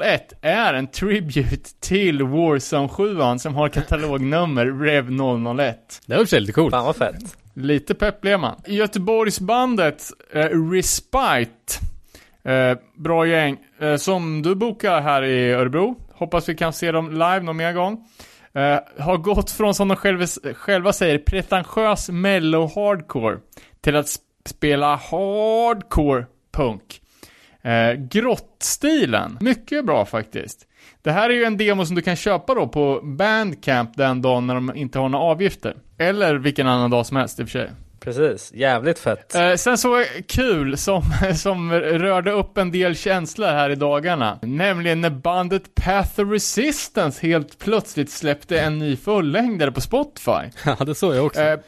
001, 0.00 0.32
är 0.42 0.74
en 0.74 0.86
tribute 0.86 1.80
till 1.80 2.22
Warzone 2.22 2.88
7 2.88 3.16
som 3.38 3.54
har 3.54 3.68
katalognummer 3.68 4.66
Rev 4.84 5.10
001. 5.58 6.00
Det 6.06 6.16
var 6.16 6.34
i 6.34 6.40
lite 6.40 6.52
coolt. 6.52 6.74
Fan 6.74 6.84
vad 6.84 6.96
fett. 6.96 7.36
Lite 7.54 7.94
pepp 7.94 8.20
blev 8.20 8.40
man. 8.40 8.60
Göteborgsbandet 8.66 10.02
eh, 10.32 10.44
Respite, 10.72 11.78
eh, 12.44 12.78
bra 12.96 13.26
gäng, 13.26 13.56
eh, 13.80 13.96
som 13.96 14.42
du 14.42 14.54
bokar 14.54 15.00
här 15.00 15.22
i 15.22 15.52
Örebro. 15.52 15.96
Hoppas 16.14 16.48
vi 16.48 16.54
kan 16.54 16.72
se 16.72 16.92
dem 16.92 17.10
live 17.10 17.40
någon 17.40 17.56
mer 17.56 17.72
gång. 17.72 18.08
Eh, 18.52 18.78
har 18.98 19.16
gått 19.16 19.50
från, 19.50 19.74
som 19.74 19.88
de 19.88 19.96
själva, 19.96 20.26
själva 20.54 20.92
säger, 20.92 21.18
pretentiös 21.18 22.08
mellow 22.08 22.74
hardcore 22.74 23.38
till 23.80 23.96
att 23.96 24.08
spela 24.46 24.96
hardcore 24.96 26.26
punk. 26.52 27.00
Eh, 27.62 27.92
grottstilen, 27.92 29.38
mycket 29.40 29.86
bra 29.86 30.04
faktiskt. 30.04 30.66
Det 31.02 31.12
här 31.12 31.30
är 31.30 31.34
ju 31.34 31.44
en 31.44 31.56
demo 31.56 31.86
som 31.86 31.96
du 31.96 32.02
kan 32.02 32.16
köpa 32.16 32.54
då 32.54 32.68
på 32.68 33.00
Bandcamp 33.02 33.96
den 33.96 34.22
dagen 34.22 34.46
när 34.46 34.54
de 34.54 34.76
inte 34.76 34.98
har 34.98 35.08
några 35.08 35.24
avgifter. 35.24 35.76
Eller 35.98 36.34
vilken 36.34 36.66
annan 36.66 36.90
dag 36.90 37.06
som 37.06 37.16
helst 37.16 37.40
i 37.40 37.42
och 37.42 37.48
för 37.48 37.58
sig. 37.58 37.70
Precis, 38.00 38.52
jävligt 38.54 38.98
fett. 38.98 39.34
Eh, 39.34 39.54
sen 39.54 39.78
så 39.78 40.04
kul 40.26 40.76
som, 40.76 41.02
som 41.36 41.72
rörde 41.72 42.30
upp 42.30 42.58
en 42.58 42.70
del 42.70 42.96
känslor 42.96 43.46
här 43.46 43.70
i 43.70 43.74
dagarna. 43.74 44.38
Nämligen 44.42 45.00
när 45.00 45.10
bandet 45.10 45.74
Path 45.74 46.20
of 46.20 46.32
Resistance 46.32 47.26
helt 47.26 47.58
plötsligt 47.58 48.10
släppte 48.10 48.60
en 48.60 48.78
ny 48.78 48.96
fullängdare 48.96 49.72
på 49.72 49.80
Spotify. 49.80 50.30
Ja, 50.64 50.84
det 50.84 50.94
såg 50.94 51.14
jag 51.14 51.26
också. 51.26 51.40
Eh, 51.40 51.58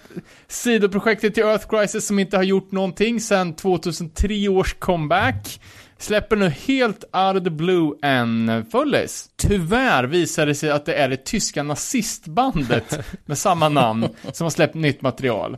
sidoprojektet 0.48 1.34
till 1.34 1.42
Earth 1.42 1.68
Crisis 1.68 2.06
som 2.06 2.18
inte 2.18 2.36
har 2.36 2.44
gjort 2.44 2.72
någonting 2.72 3.20
sedan 3.20 3.54
2003 3.54 4.48
års 4.48 4.74
comeback 4.74 5.60
släpper 5.98 6.36
nu 6.36 6.48
helt 6.48 7.04
out 7.04 7.36
of 7.36 7.44
the 7.44 7.50
blue 7.50 7.92
en 8.02 8.64
fullis. 8.72 9.30
Tyvärr 9.36 10.04
visar 10.04 10.46
det 10.46 10.54
sig 10.54 10.70
att 10.70 10.84
det 10.86 10.94
är 10.94 11.08
det 11.08 11.24
tyska 11.24 11.62
nazistbandet 11.62 13.00
med 13.26 13.38
samma 13.38 13.68
namn 13.68 14.08
som 14.32 14.44
har 14.44 14.50
släppt 14.50 14.74
nytt 14.74 15.02
material. 15.02 15.56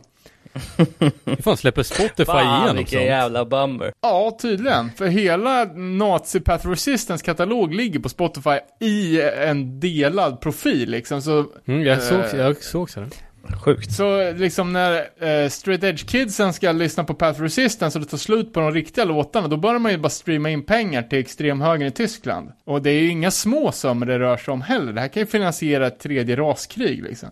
Hur 1.25 1.41
fan 1.41 1.57
släpper 1.57 1.83
Spotify 1.83 2.25
Fan 2.25 2.57
igenom 2.57 2.75
vilken 2.77 2.99
sånt? 2.99 3.05
jävla 3.09 3.45
bummer. 3.45 3.91
Ja, 4.01 4.37
tydligen. 4.41 4.91
För 4.97 5.05
hela 5.05 5.63
Nazi 5.75 6.39
Path 6.39 6.67
Resistance 6.69 7.25
katalog 7.25 7.73
ligger 7.73 7.99
på 7.99 8.09
Spotify 8.09 8.57
i 8.79 9.21
en 9.21 9.79
delad 9.79 10.41
profil 10.41 10.89
liksom. 10.91 11.21
Så, 11.21 11.45
Mm, 11.67 11.83
jag 11.83 12.01
såg, 12.01 12.19
Eh. 12.19 12.35
jag 12.35 12.57
såg 12.63 12.89
så. 12.89 13.05
Sjukt. 13.65 13.91
så 13.91 14.31
liksom 14.33 14.73
när 14.73 14.95
eh, 15.19 15.49
straight 15.49 15.83
edge 15.83 16.07
kidsen 16.09 16.53
ska 16.53 16.71
lyssna 16.71 17.03
på 17.03 17.13
Path 17.13 17.41
Resistance 17.41 17.97
och 17.99 18.05
det 18.05 18.09
tar 18.11 18.17
slut 18.17 18.53
på 18.53 18.59
de 18.59 18.71
riktiga 18.71 19.05
låtarna, 19.05 19.47
då 19.47 19.57
börjar 19.57 19.79
man 19.79 19.91
ju 19.91 19.97
bara 19.97 20.09
streama 20.09 20.49
in 20.49 20.63
pengar 20.65 21.01
till 21.03 21.19
extremhögern 21.19 21.87
i 21.87 21.91
Tyskland. 21.91 22.51
Och 22.65 22.81
det 22.81 22.89
är 22.89 22.99
ju 23.01 23.07
inga 23.09 23.31
små 23.31 23.71
summor 23.71 24.05
det 24.05 24.19
rör 24.19 24.37
sig 24.37 24.51
om 24.51 24.61
heller. 24.61 24.93
Det 24.93 25.01
här 25.01 25.07
kan 25.07 25.21
ju 25.21 25.27
finansiera 25.27 25.87
ett 25.87 25.99
tredje 25.99 26.35
raskrig 26.35 27.03
liksom. 27.03 27.29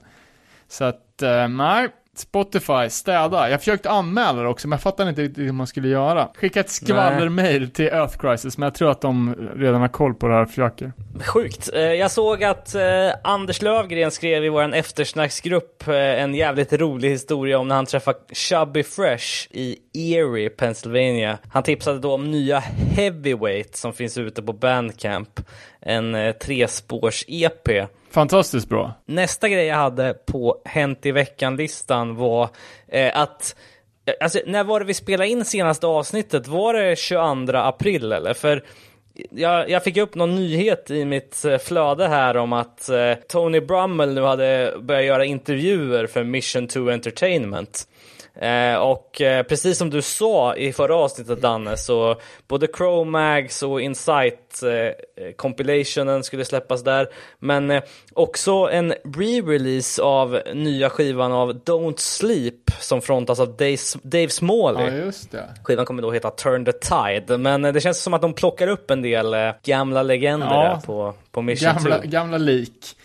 Så 0.69 0.83
att, 0.83 1.21
eh, 1.21 1.47
nej. 1.47 1.87
Spotify, 2.21 2.89
städa. 2.89 3.49
Jag 3.49 3.59
försökte 3.59 3.89
anmäla 3.89 4.41
det 4.41 4.47
också, 4.47 4.67
men 4.67 4.75
jag 4.75 4.81
fattade 4.81 5.09
inte 5.09 5.21
riktigt 5.21 5.45
hur 5.45 5.51
man 5.51 5.67
skulle 5.67 5.87
göra. 5.87 6.29
Skicka 6.35 6.59
ett 6.59 6.69
skvallermail 6.69 7.71
till 7.71 7.85
Earth 7.85 8.17
Crisis, 8.17 8.57
men 8.57 8.67
jag 8.67 8.75
tror 8.75 8.91
att 8.91 9.01
de 9.01 9.35
redan 9.55 9.81
har 9.81 9.87
koll 9.87 10.13
på 10.13 10.27
det 10.27 10.33
här 10.33 10.41
och 10.41 10.49
försöker. 10.49 10.91
Sjukt. 11.25 11.69
Eh, 11.73 11.81
jag 11.81 12.11
såg 12.11 12.43
att 12.43 12.75
eh, 12.75 12.81
Anders 13.23 13.61
Lövgren 13.61 14.11
skrev 14.11 14.45
i 14.45 14.49
vår 14.49 14.75
eftersnacksgrupp 14.75 15.87
eh, 15.87 15.95
en 15.95 16.35
jävligt 16.35 16.73
rolig 16.73 17.09
historia 17.09 17.59
om 17.59 17.67
när 17.67 17.75
han 17.75 17.85
träffade 17.85 18.19
Chubby 18.33 18.83
Fresh 18.83 19.47
i 19.51 19.77
Erie, 19.93 20.49
Pennsylvania. 20.49 21.37
Han 21.51 21.63
tipsade 21.63 21.99
då 21.99 22.13
om 22.13 22.31
nya 22.31 22.59
Heavyweight 22.95 23.75
som 23.75 23.93
finns 23.93 24.17
ute 24.17 24.41
på 24.41 24.53
Bandcamp. 24.53 25.39
En 25.81 26.15
trespårs-EP. 26.33 27.87
Fantastiskt 28.11 28.69
bra. 28.69 28.93
Nästa 29.05 29.49
grej 29.49 29.65
jag 29.65 29.75
hade 29.75 30.13
på 30.13 30.61
Hänt 30.65 31.05
i 31.05 31.11
veckan-listan 31.11 32.15
var 32.15 32.49
eh, 32.87 33.17
att 33.17 33.55
eh, 34.05 34.13
Alltså, 34.21 34.39
när 34.45 34.63
var 34.63 34.79
det 34.79 34.85
vi 34.85 34.93
spelade 34.93 35.29
in 35.29 35.45
senaste 35.45 35.87
avsnittet? 35.87 36.47
Var 36.47 36.73
det 36.73 36.95
22 36.95 37.57
april 37.57 38.11
eller? 38.11 38.33
För 38.33 38.63
jag, 39.29 39.69
jag 39.69 39.83
fick 39.83 39.97
upp 39.97 40.15
någon 40.15 40.35
nyhet 40.35 40.91
i 40.91 41.05
mitt 41.05 41.45
eh, 41.45 41.57
flöde 41.57 42.07
här 42.07 42.37
om 42.37 42.53
att 42.53 42.89
eh, 42.89 43.13
Tony 43.13 43.59
Brummel 43.59 44.13
nu 44.13 44.21
hade 44.21 44.75
börjat 44.81 45.05
göra 45.05 45.25
intervjuer 45.25 46.07
för 46.07 46.23
Mission 46.23 46.67
2 46.67 46.89
Entertainment. 46.89 47.87
Eh, 48.35 48.75
och 48.75 49.21
eh, 49.21 49.43
precis 49.43 49.77
som 49.77 49.89
du 49.89 50.01
sa 50.01 50.55
i 50.55 50.73
förra 50.73 50.95
avsnittet 50.95 51.41
Danne, 51.41 51.77
så 51.77 52.15
både 52.47 52.67
Chromags 52.77 53.63
och 53.63 53.81
Insight 53.81 54.63
eh, 54.63 55.31
compilationen 55.35 56.23
skulle 56.23 56.45
släppas 56.45 56.83
där. 56.83 57.07
Men 57.39 57.81
också 58.13 58.51
en 58.71 58.93
re-release 58.93 60.01
av 60.01 60.39
nya 60.53 60.89
skivan 60.89 61.31
av 61.31 61.53
Don't 61.63 61.97
Sleep 61.99 62.71
som 62.79 63.01
frontas 63.01 63.39
av 63.39 63.47
Dave, 63.57 63.77
Dave 64.03 64.29
Smalley. 64.29 65.11
Ja. 65.31 65.39
Skivan 65.63 65.85
kommer 65.85 66.01
då 66.01 66.11
heta 66.11 66.29
Turn 66.29 66.65
the 66.65 66.71
Tide, 66.71 67.37
men 67.37 67.61
det 67.61 67.81
känns 67.81 68.01
som 68.01 68.13
att 68.13 68.21
de 68.21 68.33
plockar 68.33 68.67
upp 68.67 68.91
en 68.91 69.01
del 69.01 69.35
gamla 69.63 70.03
legender 70.03 70.47
Ja. 70.47 70.81
på, 70.85 71.13
på 71.31 71.41
Mission 71.41 71.73
Gamla, 71.75 71.97
2. 71.97 72.07
gamla 72.07 72.37
lik. 72.37 72.95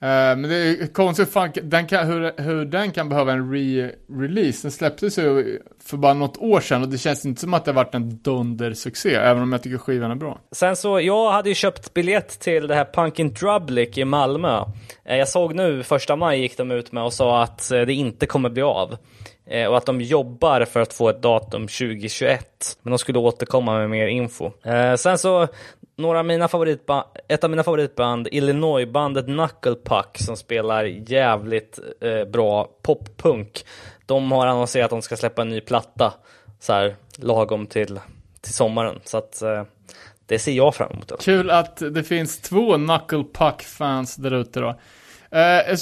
Eh, 0.00 0.08
men 0.08 0.42
det 0.42 0.56
är 0.56 0.86
konstigt 0.86 1.32
fan, 1.32 1.52
den 1.62 1.86
kan, 1.86 2.06
hur, 2.06 2.42
hur 2.42 2.64
den 2.64 2.90
kan 2.90 3.08
behöva 3.08 3.32
en 3.32 3.54
re-release. 3.54 4.62
Den 4.62 4.70
släpptes 4.70 5.18
ju 5.18 5.58
för 5.84 5.96
bara 5.96 6.14
något 6.14 6.36
år 6.36 6.60
sedan 6.60 6.82
och 6.82 6.88
det 6.88 6.98
känns 6.98 7.26
inte 7.26 7.40
som 7.40 7.54
att 7.54 7.64
det 7.64 7.70
har 7.70 7.76
varit 7.76 7.94
en 7.94 8.18
dundersuccé, 8.22 9.14
även 9.14 9.42
om 9.42 9.52
jag 9.52 9.62
tycker 9.62 9.78
skivan 9.78 10.10
är 10.10 10.14
bra. 10.14 10.40
Sen 10.52 10.76
så, 10.76 11.00
jag 11.00 11.30
hade 11.32 11.48
ju 11.48 11.54
köpt 11.54 11.94
biljett 11.94 12.40
till 12.40 12.66
det 12.66 12.74
här 12.74 12.84
Punkin 12.94 13.32
Drublic 13.32 13.98
i 13.98 14.04
Malmö. 14.04 14.64
Eh, 15.04 15.16
jag 15.16 15.28
såg 15.28 15.54
nu, 15.54 15.82
första 15.82 16.16
maj 16.16 16.40
gick 16.40 16.56
de 16.56 16.70
ut 16.70 16.92
med 16.92 17.04
och 17.04 17.12
sa 17.12 17.42
att 17.42 17.70
eh, 17.70 17.80
det 17.80 17.94
inte 17.94 18.26
kommer 18.26 18.50
bli 18.50 18.62
av. 18.62 18.96
Eh, 19.50 19.66
och 19.66 19.76
att 19.76 19.86
de 19.86 20.00
jobbar 20.00 20.64
för 20.64 20.80
att 20.80 20.92
få 20.92 21.08
ett 21.08 21.22
datum 21.22 21.62
2021. 21.62 22.78
Men 22.82 22.90
de 22.90 22.98
skulle 22.98 23.18
återkomma 23.18 23.78
med 23.78 23.90
mer 23.90 24.06
info. 24.06 24.50
Eh, 24.62 24.94
sen 24.94 25.18
så, 25.18 25.48
några 25.96 26.18
av 26.18 26.24
mina 26.24 26.48
favoritband, 26.48 27.04
ett 27.28 27.44
av 27.44 27.50
mina 27.50 27.64
favoritband, 27.64 28.28
Illinois-bandet 28.32 29.26
Knuckle 29.26 29.76
Puck, 29.84 30.18
som 30.18 30.36
spelar 30.36 30.84
jävligt 30.84 31.78
eh, 32.00 32.24
bra 32.24 32.68
poppunk. 32.82 33.64
De 34.06 34.32
har 34.32 34.46
annonserat 34.46 34.84
att 34.84 34.90
de 34.90 35.02
ska 35.02 35.16
släppa 35.16 35.42
en 35.42 35.48
ny 35.48 35.60
platta, 35.60 36.14
så 36.60 36.72
här 36.72 36.96
lagom 37.16 37.66
till, 37.66 38.00
till 38.40 38.54
sommaren. 38.54 39.00
Så 39.04 39.18
att 39.18 39.42
det 40.26 40.38
ser 40.38 40.52
jag 40.52 40.74
fram 40.74 40.92
emot. 40.92 41.12
Kul 41.20 41.50
att 41.50 41.76
det 41.76 42.04
finns 42.04 42.40
två 42.40 42.74
Knuckle 42.74 43.24
Puck-fans 43.32 44.16
där 44.16 44.34
ute 44.34 44.60
då. 44.60 44.74
Eh, 45.30 45.76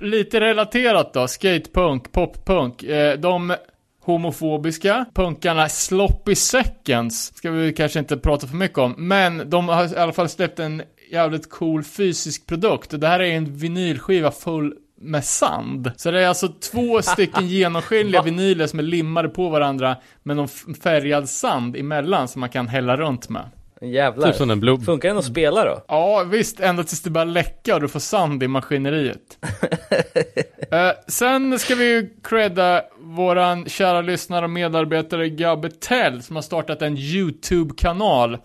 lite 0.00 0.40
relaterat 0.40 1.12
då, 1.12 1.28
skatepunk, 1.28 2.12
poppunk. 2.12 2.82
Eh, 2.82 3.18
de 3.18 3.54
homofobiska 4.00 5.06
punkarna 5.14 5.68
Sloppy 5.68 6.34
Seconds 6.34 7.34
ska 7.34 7.50
vi 7.50 7.72
kanske 7.72 7.98
inte 7.98 8.16
prata 8.16 8.46
för 8.46 8.56
mycket 8.56 8.78
om, 8.78 8.94
men 8.98 9.50
de 9.50 9.68
har 9.68 9.94
i 9.94 9.96
alla 9.96 10.12
fall 10.12 10.28
släppt 10.28 10.58
en 10.58 10.82
jävligt 11.12 11.50
cool 11.50 11.84
fysisk 11.84 12.46
produkt. 12.46 13.00
Det 13.00 13.08
här 13.08 13.20
är 13.20 13.36
en 13.36 13.56
vinylskiva 13.56 14.30
full 14.30 14.74
med 15.00 15.24
sand. 15.24 15.92
Så 15.96 16.10
det 16.10 16.22
är 16.22 16.28
alltså 16.28 16.48
två 16.48 17.02
stycken 17.02 17.48
genomskinliga 17.48 18.22
vinyler 18.22 18.66
som 18.66 18.78
är 18.78 18.82
limmade 18.82 19.28
på 19.28 19.48
varandra 19.48 19.96
med 20.22 20.36
någon 20.36 20.48
färgad 20.82 21.28
sand 21.28 21.76
emellan 21.76 22.28
som 22.28 22.40
man 22.40 22.48
kan 22.48 22.68
hälla 22.68 22.96
runt 22.96 23.28
med. 23.28 23.50
Jävlar. 23.82 24.28
Typ 24.28 24.36
som 24.36 24.50
en 24.50 24.60
blå... 24.60 24.78
Funkar 24.78 25.08
den 25.08 25.18
att 25.18 25.24
spela 25.24 25.64
då? 25.64 25.84
Ja, 25.88 26.24
visst, 26.24 26.60
ända 26.60 26.84
tills 26.84 27.02
det 27.02 27.10
börjar 27.10 27.26
läcka 27.26 27.74
och 27.74 27.80
du 27.80 27.88
får 27.88 28.00
sand 28.00 28.42
i 28.42 28.48
maskineriet. 28.48 29.38
eh, 30.70 30.90
sen 31.08 31.58
ska 31.58 31.74
vi 31.74 31.84
ju 31.84 32.10
credda 32.22 32.82
våran 33.00 33.68
kära 33.68 34.00
lyssnare 34.00 34.44
och 34.44 34.50
medarbetare 34.50 35.28
Gabbe 35.28 35.70
Tell 35.70 36.22
som 36.22 36.36
har 36.36 36.42
startat 36.42 36.82
en 36.82 36.96
YouTube-kanal. 36.98 38.38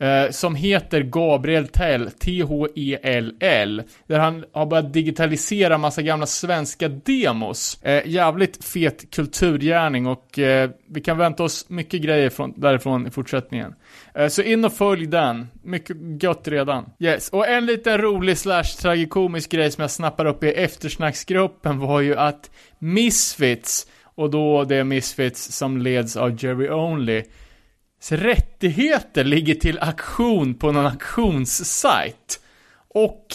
Eh, 0.00 0.30
som 0.30 0.54
heter 0.54 1.00
Gabriel 1.00 1.68
Tell, 1.68 2.10
T-H-E-L-L. 2.10 3.82
Där 4.06 4.18
han 4.18 4.44
har 4.52 4.66
börjat 4.66 4.92
digitalisera 4.92 5.78
massa 5.78 6.02
gamla 6.02 6.26
svenska 6.26 6.88
demos. 6.88 7.82
Eh, 7.82 8.06
jävligt 8.06 8.64
fet 8.64 9.10
kulturgärning 9.10 10.06
och 10.06 10.38
eh, 10.38 10.70
vi 10.88 11.00
kan 11.00 11.18
vänta 11.18 11.42
oss 11.42 11.68
mycket 11.68 12.02
grejer 12.02 12.30
från, 12.30 12.54
därifrån 12.56 13.06
i 13.06 13.10
fortsättningen. 13.10 13.74
Eh, 14.14 14.28
Så 14.28 14.42
in 14.42 14.64
och 14.64 14.72
följ 14.72 15.06
den. 15.06 15.46
Mycket 15.62 15.96
gött 16.22 16.48
redan. 16.48 16.90
Yes. 16.98 17.28
Och 17.28 17.48
en 17.48 17.66
liten 17.66 17.98
rolig 17.98 18.38
slash 18.38 18.64
tragikomisk 18.80 19.50
grej 19.50 19.70
som 19.70 19.82
jag 19.82 19.90
snappar 19.90 20.24
upp 20.26 20.44
i 20.44 20.48
eftersnacksgruppen 20.48 21.78
var 21.78 22.00
ju 22.00 22.16
att 22.16 22.50
Misfits, 22.78 23.86
och 24.14 24.30
då 24.30 24.64
det 24.64 24.84
Misfits 24.84 25.52
som 25.52 25.78
leds 25.78 26.16
av 26.16 26.44
Jerry 26.44 26.68
Only, 26.70 27.22
rättigheter 28.08 29.24
ligger 29.24 29.54
till 29.54 29.78
aktion 29.78 30.54
på 30.54 30.72
någon 30.72 30.86
auktionssajt. 30.86 32.40
Och 32.88 33.26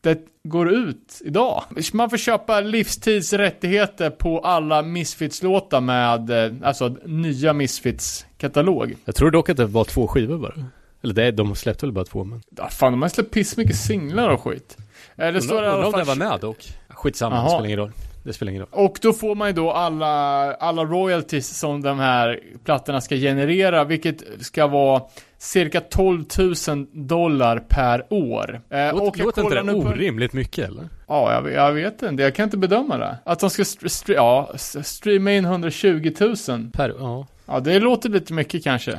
det 0.00 0.18
går 0.44 0.70
ut 0.72 1.22
idag. 1.24 1.64
Man 1.92 2.10
får 2.10 2.16
köpa 2.16 2.60
livstidsrättigheter 2.60 4.10
på 4.10 4.38
alla 4.40 4.82
Misfits-låtar 4.82 5.80
med, 5.80 6.30
eh, 6.30 6.52
alltså 6.68 6.96
nya 7.04 7.52
Misfits-katalog. 7.52 8.94
Jag 9.04 9.14
tror 9.14 9.30
dock 9.30 9.48
att 9.48 9.56
det 9.56 9.66
var 9.66 9.84
två 9.84 10.06
skivor 10.08 10.38
bara. 10.38 10.54
Eller 11.02 11.14
det, 11.14 11.30
de 11.30 11.54
släppte 11.54 11.86
väl 11.86 11.92
bara 11.92 12.04
två 12.04 12.24
men... 12.24 12.42
Ja, 12.56 12.68
fan, 12.68 12.92
de 12.92 13.02
har 13.02 13.08
släppt 13.08 13.34
pissmycket 13.34 13.76
singlar 13.76 14.28
och 14.28 14.40
skit. 14.42 14.76
Eh, 15.16 15.32
Det 15.32 15.42
står 15.42 15.64
i 15.64 15.66
alla 15.66 15.90
fall... 15.90 16.00
det 16.00 16.04
var 16.06 16.16
med 16.16 16.40
dock. 16.40 16.68
Skitsamma, 16.88 17.42
det 17.42 17.48
spelar 17.50 17.64
ingen 17.66 17.78
roll. 17.78 17.92
Det 18.24 18.32
spelar 18.32 18.50
ingen 18.50 18.62
roll. 18.62 18.84
Och 18.84 18.98
då 19.02 19.12
får 19.12 19.34
man 19.34 19.48
ju 19.48 19.54
då 19.54 19.70
alla, 19.72 20.06
alla 20.54 20.84
royalties 20.84 21.58
som 21.58 21.82
de 21.82 21.98
här 21.98 22.40
plattorna 22.64 23.00
ska 23.00 23.16
generera, 23.16 23.84
vilket 23.84 24.22
ska 24.44 24.66
vara 24.66 25.02
cirka 25.38 25.80
12 25.80 26.24
000 26.68 26.86
dollar 26.92 27.58
per 27.68 28.06
år. 28.12 28.60
Eh, 28.70 28.88
och 28.88 29.18
Låter 29.18 29.42
inte 29.42 29.54
det 29.54 29.62
nu 29.62 29.72
på- 29.72 29.78
orimligt 29.78 30.32
mycket 30.32 30.68
eller? 30.68 30.88
Ja, 31.08 31.32
jag, 31.32 31.52
jag 31.52 31.72
vet 31.72 32.02
inte. 32.02 32.22
Jag 32.22 32.34
kan 32.34 32.44
inte 32.44 32.56
bedöma 32.56 32.96
det. 32.98 33.16
Att 33.24 33.38
de 33.40 33.50
ska 33.50 33.62
st- 33.62 33.86
st- 33.86 34.12
ja, 34.12 34.50
streama 34.82 35.32
in 35.32 35.44
120 35.44 36.12
000. 36.20 36.70
Per, 36.72 36.94
ja. 36.98 37.26
Ja, 37.46 37.60
det 37.60 37.78
låter 37.80 38.08
lite 38.08 38.32
mycket 38.32 38.64
kanske. 38.64 38.98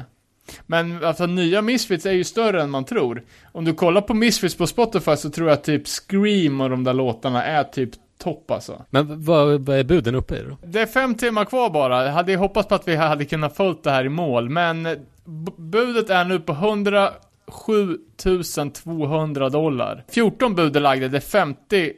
Men 0.65 1.03
alltså 1.05 1.25
nya 1.25 1.61
Misfits 1.61 2.05
är 2.05 2.11
ju 2.11 2.23
större 2.23 2.61
än 2.61 2.69
man 2.69 2.85
tror. 2.85 3.23
Om 3.51 3.65
du 3.65 3.73
kollar 3.73 4.01
på 4.01 4.13
Misfits 4.13 4.55
på 4.57 4.67
Spotify 4.67 5.15
så 5.15 5.29
tror 5.29 5.49
jag 5.49 5.63
typ 5.63 5.87
Scream 5.87 6.61
och 6.61 6.69
de 6.69 6.83
där 6.83 6.93
låtarna 6.93 7.43
är 7.43 7.63
typ 7.63 7.89
topp 8.17 8.51
alltså. 8.51 8.85
Men 8.89 9.23
vad, 9.23 9.65
vad 9.65 9.77
är 9.77 9.83
buden 9.83 10.15
uppe 10.15 10.35
i 10.35 10.43
då? 10.49 10.57
Det 10.63 10.81
är 10.81 10.85
fem 10.85 11.15
timmar 11.15 11.45
kvar 11.45 11.69
bara. 11.69 12.05
Jag 12.05 12.11
hade 12.11 12.35
hoppats 12.35 12.67
på 12.67 12.75
att 12.75 12.87
vi 12.87 12.95
hade 12.95 13.25
kunnat 13.25 13.55
följt 13.55 13.83
det 13.83 13.91
här 13.91 14.05
i 14.05 14.09
mål, 14.09 14.49
men 14.49 14.87
budet 15.57 16.09
är 16.09 16.25
nu 16.25 16.39
på 16.39 16.51
107 16.51 17.97
200 18.83 19.49
dollar. 19.49 20.03
14 20.09 20.55
bud 20.55 20.75
är 20.75 20.79
lagda, 20.79 21.07
det 21.07 21.17
är 21.17 21.21
50 21.21 21.93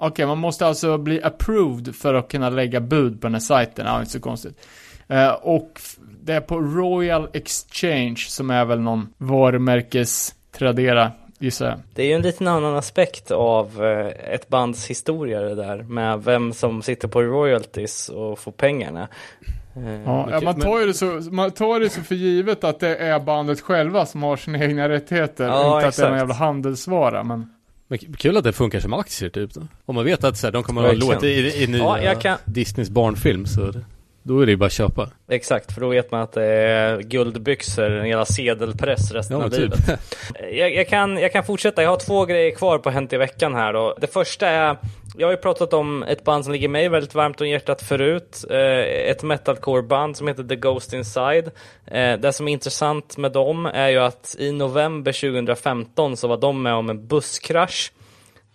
Okej, 0.00 0.26
man 0.26 0.38
måste 0.38 0.66
alltså 0.66 0.98
bli 0.98 1.22
approved 1.22 1.94
för 1.94 2.14
att 2.14 2.28
kunna 2.28 2.50
lägga 2.50 2.80
bud 2.80 3.20
på 3.20 3.26
den 3.26 3.34
här 3.34 3.40
sajten. 3.40 3.86
Ja, 3.86 4.00
inte 4.00 4.12
så 4.12 4.20
konstigt. 4.20 4.66
Eh, 5.08 5.28
och 5.28 5.80
det 6.22 6.32
är 6.32 6.40
på 6.40 6.60
Royal 6.60 7.28
Exchange 7.32 8.16
som 8.16 8.50
är 8.50 8.64
väl 8.64 8.80
någon 8.80 9.08
varumärkes 9.18 10.34
Tradera, 10.52 11.12
gissar 11.38 11.66
jag. 11.66 11.78
Det 11.94 12.02
är 12.02 12.06
ju 12.06 12.12
en 12.12 12.22
liten 12.22 12.48
annan 12.48 12.76
aspekt 12.76 13.30
av 13.30 13.84
eh, 13.84 14.32
ett 14.34 14.48
bands 14.48 14.86
historia 14.86 15.40
det 15.40 15.54
där 15.54 15.82
med 15.82 16.24
vem 16.24 16.52
som 16.52 16.82
sitter 16.82 17.08
på 17.08 17.22
royalties 17.22 18.08
och 18.08 18.38
får 18.38 18.52
pengarna. 18.52 19.08
Eh, 19.76 20.02
Ja, 20.04 20.24
Okej, 20.26 20.44
man, 20.44 20.60
tar 20.60 20.80
ju 20.80 20.86
det 20.86 20.94
så, 20.94 21.06
man 21.30 21.50
tar 21.50 21.80
det 21.80 21.90
så 21.90 22.00
för 22.02 22.14
givet 22.14 22.64
att 22.64 22.80
det 22.80 22.96
är 22.96 23.20
bandet 23.20 23.60
själva 23.60 24.06
som 24.06 24.22
har 24.22 24.36
sina 24.36 24.58
egna 24.64 24.88
rättigheter. 24.88 25.44
Ja, 25.44 25.76
inte 25.76 25.88
att 25.88 25.96
det 25.96 26.02
är 26.02 26.06
en 26.06 26.12
exakt. 26.14 26.20
jävla 26.20 26.34
handelsvara, 26.34 27.24
men... 27.24 27.52
Men 27.90 27.98
kul 27.98 28.36
att 28.36 28.44
det 28.44 28.52
funkar 28.52 28.80
som 28.80 28.92
aktier 28.92 29.30
typ 29.30 29.54
då. 29.54 29.60
Om 29.86 29.94
man 29.94 30.04
vet 30.04 30.24
att 30.24 30.36
så 30.36 30.46
här, 30.46 30.52
de 30.52 30.62
kommer 30.62 30.82
att 30.82 30.88
ha 30.88 31.12
låt 31.14 31.22
i, 31.24 31.62
i 31.62 31.66
nya 31.66 32.02
Ja, 32.02 32.14
kan- 32.14 32.38
Disneys 32.44 32.90
barnfilm 32.90 33.46
så 33.46 33.60
det, 33.70 33.84
då 34.28 34.40
är 34.40 34.46
det 34.46 34.52
ju 34.52 34.56
bara 34.56 34.66
att 34.66 34.72
köpa. 34.72 35.10
Exakt, 35.28 35.72
för 35.72 35.80
då 35.80 35.88
vet 35.88 36.10
man 36.10 36.20
att 36.20 36.32
det 36.32 36.44
är 36.44 37.00
guldbyxor, 37.02 37.90
en 37.90 38.08
jävla 38.08 38.24
sedelpress 38.24 39.12
resten 39.12 39.38
Ja, 39.38 39.44
av 39.44 39.50
typ. 39.50 39.60
livet. 39.60 40.00
Jag, 40.52 40.74
jag, 40.74 40.88
kan, 40.88 41.18
jag 41.18 41.32
kan 41.32 41.44
fortsätta, 41.44 41.82
jag 41.82 41.90
har 41.90 41.96
två 41.96 42.24
grejer 42.24 42.50
kvar 42.50 42.78
på 42.78 42.90
Hänt 42.90 43.12
i 43.12 43.16
veckan 43.16 43.54
här 43.54 43.72
då. 43.72 43.96
Det 44.00 44.06
första 44.12 44.48
är, 44.48 44.76
jag 45.16 45.26
har 45.26 45.32
ju 45.32 45.36
pratat 45.36 45.72
om 45.72 46.02
ett 46.02 46.24
band 46.24 46.44
som 46.44 46.52
ligger 46.52 46.68
mig 46.68 46.88
väldigt 46.88 47.14
varmt 47.14 47.40
om 47.40 47.48
hjärtat 47.48 47.82
förut. 47.82 48.44
Eh, 48.50 49.10
ett 49.10 49.22
metalcore-band 49.22 50.16
som 50.16 50.28
heter 50.28 50.42
The 50.44 50.56
Ghost 50.56 50.92
Inside. 50.92 51.50
Eh, 51.86 52.18
det 52.18 52.32
som 52.32 52.48
är 52.48 52.52
intressant 52.52 53.16
med 53.16 53.32
dem 53.32 53.66
är 53.66 53.88
ju 53.88 53.98
att 53.98 54.36
i 54.38 54.52
november 54.52 55.12
2015 55.12 56.16
så 56.16 56.28
var 56.28 56.36
de 56.36 56.62
med 56.62 56.74
om 56.74 56.90
en 56.90 57.06
busskrasch. 57.06 57.92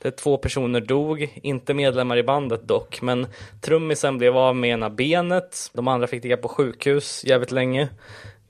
Där 0.04 0.12
två 0.12 0.38
personer 0.38 0.82
dog, 0.82 1.40
inte 1.44 1.74
medlemmar 1.74 2.18
i 2.18 2.24
bandet 2.24 2.68
dock, 2.68 3.02
men 3.02 3.28
trummisen 3.62 4.18
blev 4.18 4.38
av 4.38 4.56
med 4.56 4.70
ena 4.70 4.90
benet. 4.90 5.72
De 5.74 5.88
andra 5.88 6.08
fick 6.08 6.24
ligga 6.24 6.38
på 6.38 6.48
sjukhus 6.48 7.24
jävligt 7.26 7.52
länge. 7.52 7.90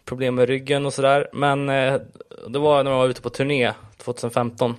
Problem 0.05 0.35
med 0.35 0.47
ryggen 0.47 0.85
och 0.85 0.93
sådär. 0.93 1.29
Men 1.33 1.69
eh, 1.69 2.01
det 2.47 2.59
var 2.59 2.83
när 2.83 2.91
de 2.91 2.99
var 2.99 3.07
ute 3.07 3.21
på 3.21 3.29
turné 3.29 3.73
2015. 3.97 4.75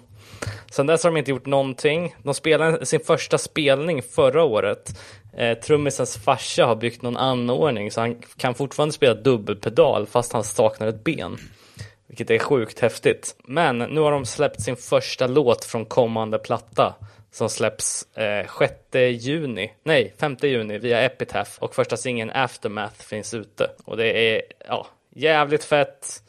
Sen 0.71 0.87
dess 0.87 1.05
har 1.05 1.11
de 1.11 1.17
inte 1.17 1.31
gjort 1.31 1.47
någonting. 1.47 2.15
De 2.23 2.35
spelade 2.35 2.87
sin 2.87 3.01
första 3.01 3.39
spelning 3.39 4.03
förra 4.03 4.43
året. 4.43 4.99
Eh, 5.37 5.59
trummisens 5.59 6.17
farsa 6.17 6.67
har 6.67 6.77
byggt 6.77 7.03
någon 7.03 7.17
anordning 7.17 7.91
så 7.91 8.01
han 8.01 8.23
kan 8.37 8.55
fortfarande 8.55 8.93
spela 8.93 9.15
dubbelpedal 9.15 10.07
fast 10.07 10.33
han 10.33 10.45
saknar 10.45 10.87
ett 10.87 11.05
ben. 11.05 11.39
Vilket 12.15 12.31
är 12.31 12.39
sjukt 12.39 12.81
häftigt. 12.81 13.37
Men 13.45 13.79
nu 13.79 14.01
har 14.01 14.11
de 14.13 14.27
släppt 14.27 14.63
sin 14.63 14.77
första 14.77 15.27
låt 15.27 15.65
från 15.65 15.85
kommande 15.85 16.39
platta. 16.39 16.95
Som 17.31 17.49
släpps 17.49 18.17
eh, 18.17 18.47
6 18.59 19.25
juni, 19.25 19.73
nej 19.85 20.15
5 20.21 20.37
juni 20.43 20.79
via 20.79 21.03
Epitaph. 21.05 21.51
Och 21.59 21.75
första 21.75 21.97
singeln 21.97 22.31
Aftermath 22.35 23.05
finns 23.05 23.35
ute. 23.35 23.71
Och 23.85 23.97
det 23.97 24.35
är 24.35 24.43
ja, 24.69 24.87
jävligt 25.15 25.65
fett. 25.65 26.23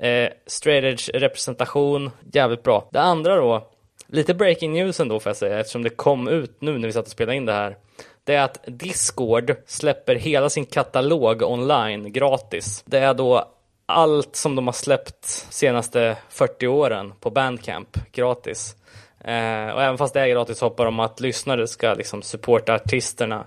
Eh, 0.00 0.28
straight 0.46 0.84
edge 0.84 1.10
representation, 1.14 2.10
jävligt 2.32 2.62
bra. 2.62 2.88
Det 2.92 3.00
andra 3.00 3.36
då, 3.36 3.68
lite 4.06 4.34
breaking 4.34 4.72
news 4.72 5.00
ändå 5.00 5.20
får 5.20 5.30
jag 5.30 5.36
säga 5.36 5.60
eftersom 5.60 5.82
det 5.82 5.90
kom 5.90 6.28
ut 6.28 6.60
nu 6.60 6.78
när 6.78 6.86
vi 6.88 6.92
satt 6.92 7.06
och 7.06 7.12
spelade 7.12 7.36
in 7.36 7.46
det 7.46 7.52
här. 7.52 7.76
Det 8.24 8.34
är 8.34 8.42
att 8.42 8.64
Discord 8.66 9.56
släpper 9.66 10.14
hela 10.14 10.50
sin 10.50 10.66
katalog 10.66 11.42
online 11.42 12.12
gratis. 12.12 12.82
Det 12.86 12.98
är 12.98 13.14
då 13.14 13.56
allt 13.90 14.36
som 14.36 14.56
de 14.56 14.66
har 14.66 14.72
släppt 14.72 15.24
senaste 15.50 16.16
40 16.28 16.66
åren 16.66 17.12
på 17.20 17.30
Bandcamp 17.30 17.98
gratis. 18.12 18.76
Eh, 19.24 19.68
och 19.74 19.82
även 19.82 19.98
fast 19.98 20.14
det 20.14 20.20
är 20.20 20.28
gratis 20.28 20.60
hoppar 20.60 20.84
de 20.84 21.00
att 21.00 21.20
lyssnare 21.20 21.66
ska 21.66 21.94
liksom 21.94 22.22
supporta 22.22 22.74
artisterna 22.74 23.44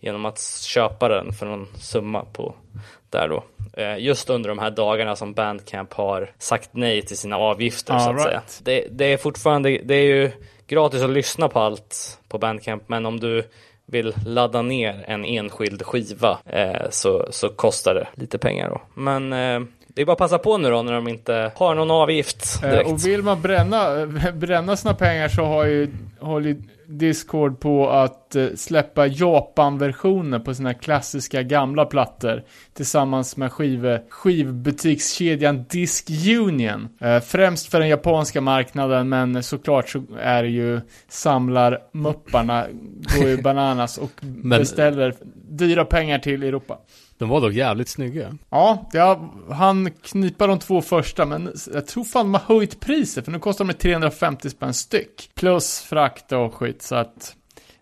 genom 0.00 0.24
att 0.24 0.40
köpa 0.62 1.08
den 1.08 1.32
för 1.32 1.46
någon 1.46 1.68
summa 1.76 2.24
på 2.32 2.54
där 3.10 3.28
då. 3.28 3.44
Eh, 3.72 3.98
just 3.98 4.30
under 4.30 4.48
de 4.48 4.58
här 4.58 4.70
dagarna 4.70 5.16
som 5.16 5.32
Bandcamp 5.32 5.92
har 5.92 6.30
sagt 6.38 6.70
nej 6.72 7.02
till 7.02 7.18
sina 7.18 7.36
avgifter 7.36 7.94
All 7.94 8.00
så 8.00 8.10
att 8.10 8.16
right. 8.16 8.50
säga. 8.50 8.62
Det, 8.62 8.88
det 8.90 9.12
är 9.12 9.16
fortfarande, 9.16 9.80
det 9.84 9.94
är 9.94 10.04
ju 10.16 10.30
gratis 10.66 11.02
att 11.02 11.10
lyssna 11.10 11.48
på 11.48 11.60
allt 11.60 12.20
på 12.28 12.38
Bandcamp, 12.38 12.88
men 12.88 13.06
om 13.06 13.20
du 13.20 13.42
vill 13.86 14.14
ladda 14.26 14.62
ner 14.62 15.04
en 15.06 15.24
enskild 15.24 15.82
skiva 15.82 16.38
eh, 16.46 16.90
så, 16.90 17.26
så 17.30 17.48
kostar 17.48 17.94
det 17.94 18.08
lite 18.14 18.38
pengar 18.38 18.68
då. 18.68 18.80
Men 18.94 19.32
eh, 19.32 19.60
det 19.96 20.02
är 20.02 20.06
bara 20.06 20.12
att 20.12 20.18
passa 20.18 20.38
på 20.38 20.58
nu 20.58 20.70
då 20.70 20.82
när 20.82 20.92
de 20.92 21.08
inte 21.08 21.52
har 21.54 21.74
någon 21.74 21.90
avgift 21.90 22.60
Eh, 22.62 22.70
direkt. 22.70 22.90
och 22.90 23.06
vill 23.06 23.22
man 23.22 23.42
bränna, 23.42 24.06
bränna 24.34 24.76
sina 24.76 24.94
pengar 24.94 25.28
så 25.28 25.44
har 25.44 25.64
ju, 25.64 25.88
håller 26.20 26.56
Discord 26.86 27.60
på 27.60 27.90
att 27.90 28.36
eh, 28.36 28.46
släppa 28.56 29.06
Japan-versioner 29.06 30.38
på 30.38 30.54
sina 30.54 30.74
klassiska 30.74 31.42
gamla 31.42 31.84
plattor 31.84 32.42
tillsammans 32.74 33.36
med 33.36 33.52
skive, 33.52 34.02
skivbutikskedjan 34.08 35.64
Disc 35.68 36.04
Union. 36.38 36.88
Eh, 37.00 37.20
främst 37.20 37.70
för 37.70 37.80
den 37.80 37.88
japanska 37.88 38.40
marknaden 38.40 39.08
men 39.08 39.42
såklart 39.42 39.88
så 39.88 40.02
är 40.20 40.42
det 40.42 40.48
ju 40.48 40.80
samlarmupparna 41.08 42.66
går 43.18 43.28
ju 43.28 43.36
bananas 43.42 43.98
och 43.98 44.20
beställer 44.22 45.14
dyra 45.50 45.84
pengar 45.84 46.18
till 46.18 46.42
Europa. 46.42 46.78
De 47.18 47.28
var 47.28 47.40
dock 47.40 47.52
jävligt 47.52 47.88
snygga. 47.88 48.34
Ja, 48.50 48.88
jag 48.92 49.30
han 49.50 49.90
knipa 49.90 50.46
de 50.46 50.58
två 50.58 50.82
första, 50.82 51.26
men 51.26 51.52
jag 51.74 51.86
tror 51.86 52.04
fan 52.04 52.32
de 52.32 52.34
har 52.34 52.54
höjt 52.54 52.80
priset, 52.80 53.24
för 53.24 53.32
nu 53.32 53.38
kostar 53.38 53.64
de 53.64 53.72
350 53.72 54.50
spänn 54.50 54.74
styck. 54.74 55.30
Plus 55.34 55.80
frakt 55.80 56.32
och 56.32 56.54
skit, 56.54 56.82
så 56.82 56.94
att... 56.94 57.36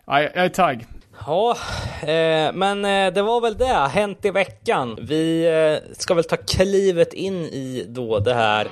Ja, 0.07 0.21
jag 0.21 0.31
jag 0.35 0.45
är 0.45 0.49
tagg. 0.49 0.85
Ja, 1.25 1.57
eh, 2.01 2.53
men 2.53 2.85
eh, 2.85 3.13
det 3.13 3.21
var 3.21 3.41
väl 3.41 3.57
det, 3.57 3.87
hänt 3.87 4.25
i 4.25 4.31
veckan. 4.31 4.97
Vi 5.01 5.45
eh, 5.45 5.93
ska 5.97 6.13
väl 6.13 6.23
ta 6.23 6.35
klivet 6.35 7.13
in 7.13 7.45
i 7.45 7.85
då 7.87 8.19
det 8.19 8.33
här 8.33 8.67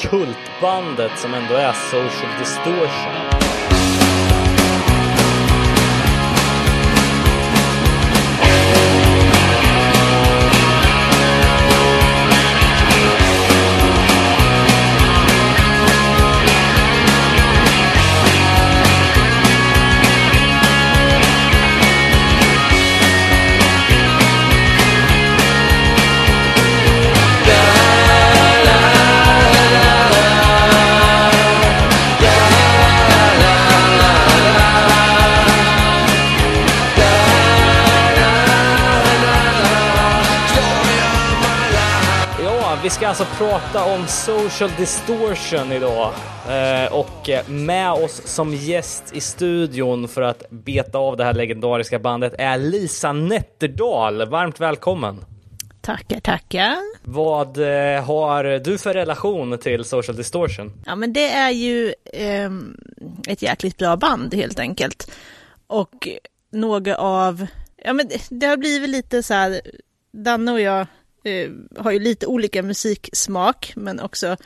kultbandet 0.00 1.18
som 1.18 1.34
ändå 1.34 1.54
är 1.54 1.72
Social 1.72 2.38
Distortion. 2.38 3.43
Vi 42.84 42.90
ska 42.90 43.08
alltså 43.08 43.24
prata 43.38 43.84
om 43.94 44.06
Social 44.06 44.70
Distortion 44.78 45.72
idag. 45.72 46.12
Eh, 46.48 46.92
och 46.92 47.28
eh, 47.30 47.48
med 47.48 47.92
oss 47.92 48.22
som 48.24 48.54
gäst 48.54 49.04
i 49.12 49.20
studion 49.20 50.08
för 50.08 50.22
att 50.22 50.50
beta 50.50 50.98
av 50.98 51.16
det 51.16 51.24
här 51.24 51.34
legendariska 51.34 51.98
bandet 51.98 52.34
är 52.38 52.58
Lisa 52.58 53.12
Nätterdal. 53.12 54.28
Varmt 54.28 54.60
välkommen! 54.60 55.24
Tackar, 55.80 56.20
tackar. 56.20 56.76
Vad 57.04 57.58
eh, 57.58 58.04
har 58.04 58.44
du 58.64 58.78
för 58.78 58.94
relation 58.94 59.58
till 59.58 59.84
Social 59.84 60.16
Distortion? 60.16 60.72
Ja, 60.86 60.94
men 60.96 61.12
det 61.12 61.30
är 61.30 61.50
ju 61.50 61.94
ehm, 62.12 62.76
ett 63.28 63.42
jäkligt 63.42 63.78
bra 63.78 63.96
band 63.96 64.34
helt 64.34 64.58
enkelt. 64.58 65.10
Och 65.66 66.08
några 66.52 66.96
av, 66.96 67.46
ja 67.76 67.92
men 67.92 68.08
det- 68.08 68.26
det 68.40 68.46
har 68.46 68.56
blivit 68.56 68.90
lite 68.90 69.22
så 69.22 69.34
här, 69.34 69.60
Danne 70.12 70.52
och 70.52 70.60
jag 70.60 70.86
eh, 71.24 71.50
har 71.76 71.90
ju 71.90 71.98
lite 71.98 72.26
olika 72.26 72.62
musiksmak, 72.62 73.72
men 73.76 74.00
också 74.00 74.36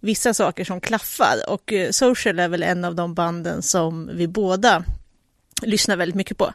vissa 0.00 0.34
saker 0.34 0.64
som 0.64 0.80
klaffar. 0.80 1.36
Och 1.48 1.72
eh, 1.72 1.90
Social 1.90 2.38
är 2.38 2.48
väl 2.48 2.62
en 2.62 2.84
av 2.84 2.94
de 2.94 3.14
banden 3.14 3.62
som 3.62 4.10
vi 4.14 4.28
båda 4.28 4.84
lyssnar 5.62 5.96
väldigt 5.96 6.16
mycket 6.16 6.38
på. 6.38 6.52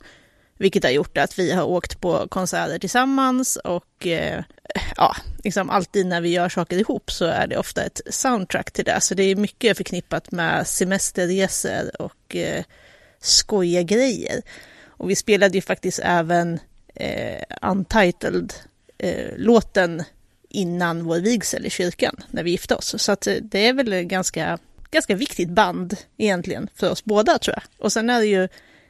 Vilket 0.57 0.83
har 0.83 0.91
gjort 0.91 1.17
att 1.17 1.39
vi 1.39 1.51
har 1.51 1.63
åkt 1.63 2.01
på 2.01 2.27
konserter 2.27 2.79
tillsammans 2.79 3.55
och 3.55 4.07
eh, 4.07 4.43
ja, 4.95 5.15
liksom 5.43 5.69
alltid 5.69 6.05
när 6.05 6.21
vi 6.21 6.29
gör 6.29 6.49
saker 6.49 6.77
ihop 6.77 7.11
så 7.11 7.25
är 7.25 7.47
det 7.47 7.57
ofta 7.57 7.83
ett 7.83 8.01
soundtrack 8.09 8.71
till 8.71 8.85
det. 8.85 9.01
Så 9.01 9.13
det 9.13 9.23
är 9.23 9.35
mycket 9.35 9.77
förknippat 9.77 10.31
med 10.31 10.67
semesterresor 10.67 12.01
och 12.01 12.35
eh, 12.35 12.63
skojiga 13.19 13.81
grejer. 13.81 14.41
Och 14.87 15.09
vi 15.09 15.15
spelade 15.15 15.55
ju 15.55 15.61
faktiskt 15.61 15.99
även 16.03 16.59
eh, 16.95 17.43
Untitled 17.61 18.53
eh, 18.99 19.37
låten 19.37 20.03
innan 20.49 21.03
vår 21.03 21.19
vigsel 21.19 21.65
i 21.65 21.69
kyrkan 21.69 22.15
när 22.31 22.43
vi 22.43 22.51
gifte 22.51 22.75
oss. 22.75 22.95
Så 22.97 23.11
att 23.11 23.27
eh, 23.27 23.35
det 23.41 23.67
är 23.67 23.73
väl 23.73 23.93
ett 23.93 24.05
ganska, 24.05 24.57
ganska 24.91 25.15
viktigt 25.15 25.49
band 25.49 25.97
egentligen 26.17 26.67
för 26.75 26.91
oss 26.91 27.05
båda 27.05 27.37
tror 27.37 27.55
jag. 27.55 27.85
Och 27.85 27.91
sen 27.91 28.09
är 28.09 28.19
det 28.19 28.25
ju, 28.25 28.47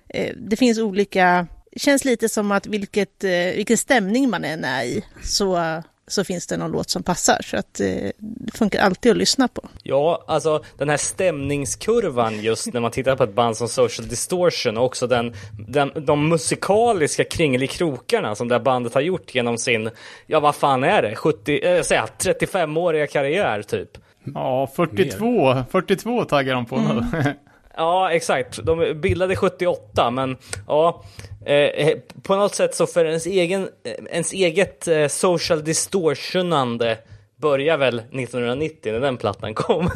eh, 0.10 0.36
det 0.38 0.56
finns 0.56 0.80
olika, 0.80 1.48
det 1.72 1.80
känns 1.80 2.06
lite 2.06 2.30
som 2.30 2.52
att 2.52 2.68
vilket, 2.68 3.24
eh, 3.24 3.56
vilken 3.56 3.78
stämning 3.78 4.30
man 4.30 4.44
än 4.44 4.64
är 4.64 4.84
i 4.84 5.06
så, 5.24 5.84
så 6.10 6.24
finns 6.24 6.48
det 6.48 6.58
någon 6.58 6.72
låt 6.72 6.90
som 6.90 7.04
passar. 7.04 7.42
Så 7.44 7.58
att 7.58 7.80
eh, 7.80 7.88
det 8.18 8.58
funkar 8.58 8.82
alltid 8.82 9.12
att 9.12 9.18
lyssna 9.18 9.48
på. 9.48 9.62
Ja, 9.84 10.24
alltså 10.28 10.64
den 10.78 10.90
här 10.90 10.98
stämningskurvan 10.98 12.42
just 12.42 12.74
när 12.74 12.82
man 12.82 12.92
tittar 12.92 13.16
på 13.16 13.24
ett 13.24 13.34
band 13.34 13.58
som 13.58 13.68
Social 13.68 14.08
Distortion 14.08 14.78
och 14.78 14.86
också 14.86 15.08
den, 15.08 15.34
den, 15.68 15.92
de 15.96 16.30
musikaliska 16.30 17.24
kringelikrokarna 17.24 18.36
som 18.36 18.48
det 18.48 18.56
här 18.56 18.62
bandet 18.62 18.94
har 18.94 19.02
gjort 19.02 19.36
genom 19.36 19.58
sin, 19.58 19.90
ja 20.28 20.40
vad 20.40 20.56
fan 20.56 20.84
är 20.84 21.02
det, 21.02 21.16
70, 21.16 21.60
eh, 21.64 21.72
jag 21.72 21.86
säger 21.86 22.02
35-åriga 22.02 23.08
karriär 23.08 23.62
typ. 23.62 23.98
Ja, 24.34 24.70
42, 24.76 25.64
42 25.72 26.24
taggar 26.26 26.54
de 26.54 26.66
på 26.66 26.78
nu. 26.80 27.24
Ja, 27.80 28.12
exakt. 28.12 28.60
De 28.66 29.02
bildade 29.02 29.36
78, 29.36 30.12
men 30.12 30.38
ja, 30.68 31.04
eh, 31.46 31.56
eh, 31.56 31.98
på 32.24 32.36
något 32.36 32.56
sätt 32.56 32.76
så 32.76 32.88
för 32.88 33.06
ens, 33.06 33.26
egen, 33.26 33.62
eh, 33.62 34.06
ens 34.12 34.34
eget 34.34 34.88
eh, 34.88 35.08
social 35.08 35.64
distortionande 35.64 36.98
börjar 37.36 37.78
väl 37.78 38.00
1990 38.00 38.92
när 38.94 39.00
den 39.00 39.18
plattan 39.18 39.54
kom. 39.54 39.90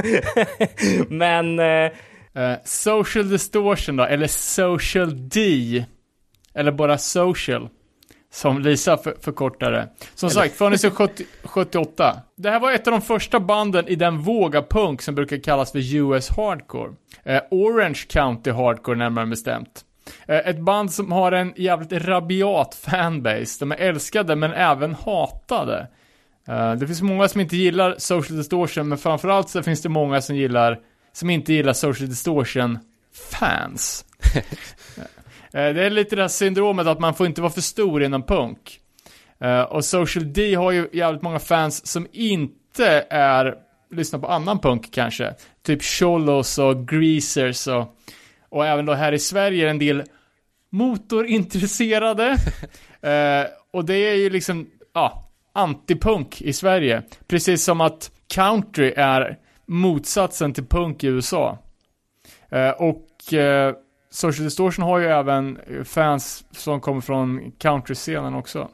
men 1.07 1.59
eh, 1.59 1.91
Uh, 2.37 2.55
social 2.65 3.29
Distortion 3.29 3.95
då, 3.95 4.03
eller 4.03 4.27
Social 4.27 5.29
D. 5.29 5.85
Eller 6.53 6.71
bara 6.71 6.97
Social. 6.97 7.69
Som 8.33 8.61
Lisa 8.61 8.97
för, 8.97 9.15
förkortade. 9.21 9.89
Som 10.15 10.29
sagt, 10.29 10.55
funnits 10.55 10.83
i 10.83 10.89
70, 10.89 11.25
78. 11.43 12.21
Det 12.35 12.49
här 12.49 12.59
var 12.59 12.71
ett 12.71 12.87
av 12.87 12.91
de 12.91 13.01
första 13.01 13.39
banden 13.39 13.87
i 13.87 13.95
den 13.95 14.19
våga 14.19 14.61
punk 14.61 15.01
som 15.01 15.15
brukar 15.15 15.37
kallas 15.37 15.71
för 15.71 15.95
US 15.95 16.29
Hardcore. 16.29 16.91
Eh, 17.23 17.41
Orange 17.51 17.99
County 18.09 18.51
Hardcore 18.51 18.97
närmare 18.97 19.25
bestämt. 19.25 19.85
Eh, 20.27 20.37
ett 20.37 20.59
band 20.59 20.93
som 20.93 21.11
har 21.11 21.31
en 21.31 21.53
jävligt 21.55 21.91
rabiat 21.91 22.75
fanbase. 22.75 23.59
De 23.59 23.71
är 23.71 23.75
älskade 23.75 24.35
men 24.35 24.53
även 24.53 24.93
hatade. 24.93 25.87
Eh, 26.47 26.73
det 26.73 26.87
finns 26.87 27.01
många 27.01 27.27
som 27.27 27.41
inte 27.41 27.57
gillar 27.57 27.95
Social 27.97 28.37
Distortion, 28.37 28.87
men 28.87 28.97
framförallt 28.97 29.49
så 29.49 29.63
finns 29.63 29.81
det 29.81 29.89
många 29.89 30.21
som 30.21 30.35
gillar, 30.35 30.79
som 31.11 31.29
inte 31.29 31.53
gillar 31.53 31.73
Social 31.73 32.09
Distortion 32.09 32.79
fans. 33.31 34.05
Eh, 35.53 35.73
det 35.73 35.85
är 35.85 35.89
lite 35.89 36.15
det 36.15 36.21
här 36.21 36.29
syndromet 36.29 36.87
att 36.87 36.99
man 36.99 37.13
får 37.13 37.25
inte 37.25 37.41
vara 37.41 37.51
för 37.51 37.61
stor 37.61 38.03
inom 38.03 38.23
punk. 38.23 38.79
Eh, 39.39 39.61
och 39.61 39.85
Social 39.85 40.33
D 40.33 40.55
har 40.55 40.71
ju 40.71 40.89
jävligt 40.93 41.21
många 41.21 41.39
fans 41.39 41.87
som 41.87 42.07
inte 42.11 43.05
är, 43.09 43.55
lyssnar 43.91 44.19
på 44.19 44.27
annan 44.27 44.59
punk 44.59 44.93
kanske. 44.93 45.33
Typ 45.65 45.83
Cholos 45.83 46.57
och 46.57 46.87
Greasers 46.87 47.67
och, 47.67 47.97
och 48.49 48.65
även 48.65 48.85
då 48.85 48.93
här 48.93 49.11
i 49.11 49.19
Sverige 49.19 49.69
en 49.69 49.79
del 49.79 50.03
motorintresserade. 50.69 52.29
eh, 53.01 53.47
och 53.71 53.85
det 53.85 53.95
är 53.95 54.15
ju 54.15 54.29
liksom, 54.29 54.69
ja, 54.93 55.31
antipunk 55.53 56.41
i 56.41 56.53
Sverige. 56.53 57.01
Precis 57.27 57.63
som 57.63 57.81
att 57.81 58.11
country 58.33 58.93
är 58.97 59.37
motsatsen 59.65 60.53
till 60.53 60.65
punk 60.65 61.03
i 61.03 61.07
USA. 61.07 61.57
Och 62.77 63.33
Social 64.13 64.43
Distortion 64.43 64.85
har 64.85 64.99
ju 64.99 65.05
även 65.07 65.57
eh, 65.57 65.83
fans 65.83 66.43
som 66.51 66.81
kommer 66.81 67.01
från 67.01 67.51
countryscenen 67.57 68.33
också. 68.33 68.69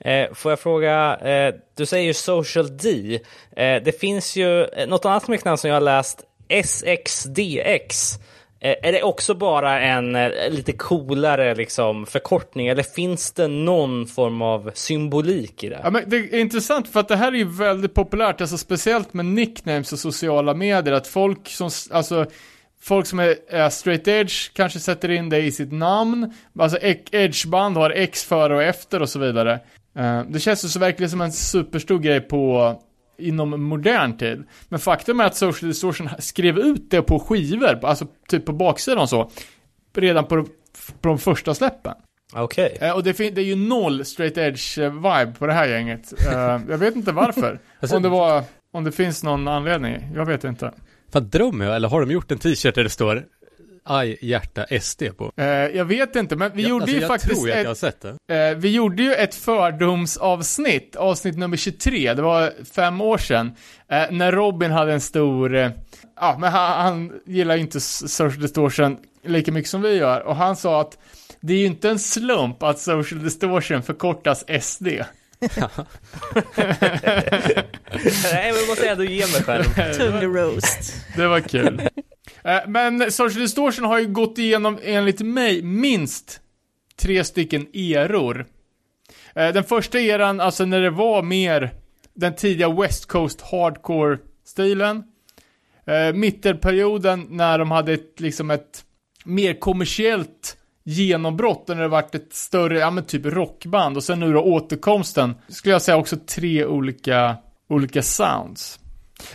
Eh, 0.00 0.32
får 0.34 0.52
jag 0.52 0.60
fråga, 0.60 1.16
eh, 1.16 1.54
du 1.76 1.86
säger 1.86 2.06
ju 2.06 2.14
Social 2.14 2.76
D. 2.76 3.14
Eh, 3.56 3.82
det 3.84 4.00
finns 4.00 4.36
ju 4.36 4.64
eh, 4.64 4.88
något 4.88 5.04
annat 5.04 5.24
smeknamn 5.24 5.58
som 5.58 5.68
jag 5.68 5.76
har 5.76 5.80
läst, 5.80 6.22
SXDX. 6.64 8.18
Eh, 8.60 8.74
Är 8.82 8.92
det 8.92 9.02
också 9.02 9.34
bara 9.34 9.80
en 9.80 10.12
lite 10.50 10.72
coolare 10.72 11.54
liksom, 11.54 12.06
förkortning 12.06 12.66
eller 12.68 12.82
finns 12.82 13.32
det 13.32 13.48
någon 13.48 14.06
form 14.06 14.42
av 14.42 14.70
symbolik 14.74 15.64
i 15.64 15.68
det? 15.68 15.80
Ja, 15.84 15.90
men 15.90 16.02
det 16.06 16.16
är 16.16 16.38
intressant 16.38 16.88
för 16.88 17.00
att 17.00 17.08
det 17.08 17.16
här 17.16 17.32
är 17.32 17.36
ju 17.36 17.48
väldigt 17.48 17.94
populärt, 17.94 18.40
alltså 18.40 18.58
speciellt 18.58 19.14
med 19.14 19.26
nicknames 19.26 19.92
och 19.92 19.98
sociala 19.98 20.54
medier, 20.54 20.94
att 20.94 21.06
folk 21.06 21.48
som, 21.48 21.70
alltså 21.90 22.26
Folk 22.82 23.06
som 23.06 23.18
är, 23.18 23.36
är 23.48 23.70
straight 23.70 24.08
edge 24.08 24.52
kanske 24.52 24.78
sätter 24.80 25.10
in 25.10 25.28
det 25.28 25.40
i 25.40 25.52
sitt 25.52 25.72
namn, 25.72 26.34
alltså 26.58 26.78
edgeband 27.12 27.76
har 27.76 27.90
X 27.90 28.24
före 28.24 28.56
och 28.56 28.62
efter 28.62 29.02
och 29.02 29.08
så 29.08 29.18
vidare. 29.18 29.60
Eh, 29.98 30.22
det 30.28 30.40
känns 30.40 30.64
ju 30.64 30.68
så 30.68 30.78
verkligen 30.78 31.10
som 31.10 31.20
en 31.20 31.32
superstor 31.32 31.98
grej 31.98 32.20
på 32.20 32.74
inom 33.18 33.62
modern 33.64 34.16
tid. 34.16 34.44
Men 34.68 34.80
faktum 34.80 35.20
är 35.20 35.24
att 35.24 35.36
Social 35.36 35.68
Distortion 35.68 36.08
skrev 36.18 36.58
ut 36.58 36.90
det 36.90 37.02
på 37.02 37.18
skivor, 37.18 37.84
alltså 37.84 38.06
typ 38.28 38.46
på 38.46 38.52
baksidan 38.52 38.98
och 38.98 39.08
så, 39.08 39.30
redan 39.96 40.24
på, 40.24 40.44
på 41.00 41.08
de 41.08 41.18
första 41.18 41.54
släppen. 41.54 41.94
Okej. 42.34 42.78
Eh, 42.80 42.96
och 42.96 43.02
det, 43.02 43.12
det 43.12 43.40
är 43.40 43.44
ju 43.44 43.56
noll 43.56 44.04
straight 44.04 44.38
edge 44.38 44.78
eh, 44.78 44.92
vibe 44.92 45.32
på 45.38 45.46
det 45.46 45.52
här 45.52 45.66
gänget. 45.68 46.12
Jag 46.68 46.78
vet 46.78 46.96
inte 46.96 47.12
varför. 47.12 47.60
Alltså- 47.80 47.96
om 47.96 48.02
det 48.02 48.08
var, 48.08 48.42
om 48.72 48.84
det 48.84 48.92
finns 48.92 49.22
någon 49.22 49.48
anledning. 49.48 50.08
Jag 50.14 50.26
vet 50.26 50.44
inte. 50.44 50.72
Fan 51.12 51.28
drömmer 51.30 51.64
jag, 51.64 51.76
eller 51.76 51.88
har 51.88 52.00
de 52.00 52.10
gjort 52.10 52.30
en 52.32 52.38
t-shirt 52.38 52.74
där 52.74 52.84
det 52.84 52.90
står 52.90 53.24
Aj, 53.84 54.18
hjärta, 54.22 54.66
SD 54.80 55.02
på? 55.18 55.32
Eh, 55.36 55.44
jag 55.46 55.84
vet 55.84 56.16
inte, 56.16 56.36
men 56.36 56.52
vi 56.54 56.62
Jag- 56.62 56.70
gjorde 56.70 56.82
alltså, 56.82 56.94
ju 56.96 57.00
jag 57.02 57.08
faktiskt 57.08 57.34
tror 57.34 57.46
ju 57.48 57.52
att 57.52 57.58
jag 57.58 57.64
har 57.66 57.72
ett, 57.72 57.78
sett 57.78 58.00
det. 58.28 58.48
eh, 58.50 58.56
vi 58.56 58.70
gjorde 58.70 59.02
ju 59.02 59.14
ett 59.14 59.34
fördomsavsnitt, 59.34 60.96
avsnitt 60.96 61.38
nummer 61.38 61.56
23, 61.56 62.14
det 62.14 62.22
var 62.22 62.52
fem 62.74 63.00
år 63.00 63.18
sedan, 63.18 63.52
eh, 63.90 64.02
när 64.10 64.32
Robin 64.32 64.70
hade 64.70 64.92
en 64.92 65.00
stor, 65.00 65.54
eh, 65.56 65.70
ja, 66.20 66.36
men 66.40 66.52
han, 66.52 66.80
han 66.86 67.12
gillar 67.26 67.54
ju 67.54 67.60
inte 67.60 67.80
social 67.80 68.40
distortion 68.40 68.96
lika 69.24 69.52
mycket 69.52 69.70
som 69.70 69.82
vi 69.82 69.94
gör, 69.96 70.20
och 70.20 70.36
han 70.36 70.56
sa 70.56 70.80
att 70.80 70.98
det 71.40 71.52
är 71.54 71.58
ju 71.58 71.66
inte 71.66 71.90
en 71.90 71.98
slump 71.98 72.62
att 72.62 72.78
social 72.78 73.22
distortion 73.22 73.82
förkortas 73.82 74.44
SD. 74.60 74.86
Nej, 78.32 78.52
men 78.52 78.56
jag 78.56 78.68
måste 78.68 78.88
ändå 78.88 79.04
ge 79.04 79.20
mig 79.26 79.42
själv. 79.42 79.64
Tung 79.98 80.34
roast. 80.34 80.94
Det 81.16 81.26
var 81.26 81.40
kul. 81.40 81.80
Eh, 82.44 82.60
Men 82.68 83.12
Social 83.12 83.40
Distortion 83.42 83.84
har 83.84 83.98
ju 83.98 84.06
gått 84.06 84.38
igenom, 84.38 84.78
enligt 84.82 85.20
mig, 85.20 85.62
minst 85.62 86.40
tre 86.96 87.24
stycken 87.24 87.66
eror. 87.74 88.46
Eh, 89.34 89.52
Den 89.52 89.64
första 89.64 89.98
eran, 90.00 90.40
alltså 90.40 90.64
när 90.64 90.80
det 90.80 90.90
var 90.90 91.22
mer 91.22 91.70
den 92.14 92.34
tidiga 92.34 92.68
West 92.72 93.06
Coast 93.06 93.40
Hardcore-stilen. 93.40 95.02
Eh, 95.86 96.12
Mittelperioden 96.14 97.26
när 97.30 97.58
de 97.58 97.70
hade 97.70 97.92
ett, 97.92 98.20
liksom 98.20 98.50
ett 98.50 98.84
mer 99.24 99.54
kommersiellt 99.60 100.56
genombrott 100.84 101.68
när 101.68 101.76
det 101.76 101.88
varit 101.88 102.14
ett 102.14 102.32
större, 102.32 102.78
ja 102.78 102.90
men 102.90 103.04
typ 103.04 103.26
rockband 103.26 103.96
och 103.96 104.04
sen 104.04 104.20
nu 104.20 104.32
då 104.32 104.40
återkomsten, 104.40 105.34
skulle 105.48 105.74
jag 105.74 105.82
säga 105.82 105.96
också 105.96 106.16
tre 106.16 106.64
olika, 106.64 107.36
olika 107.68 108.02
sounds. 108.02 108.80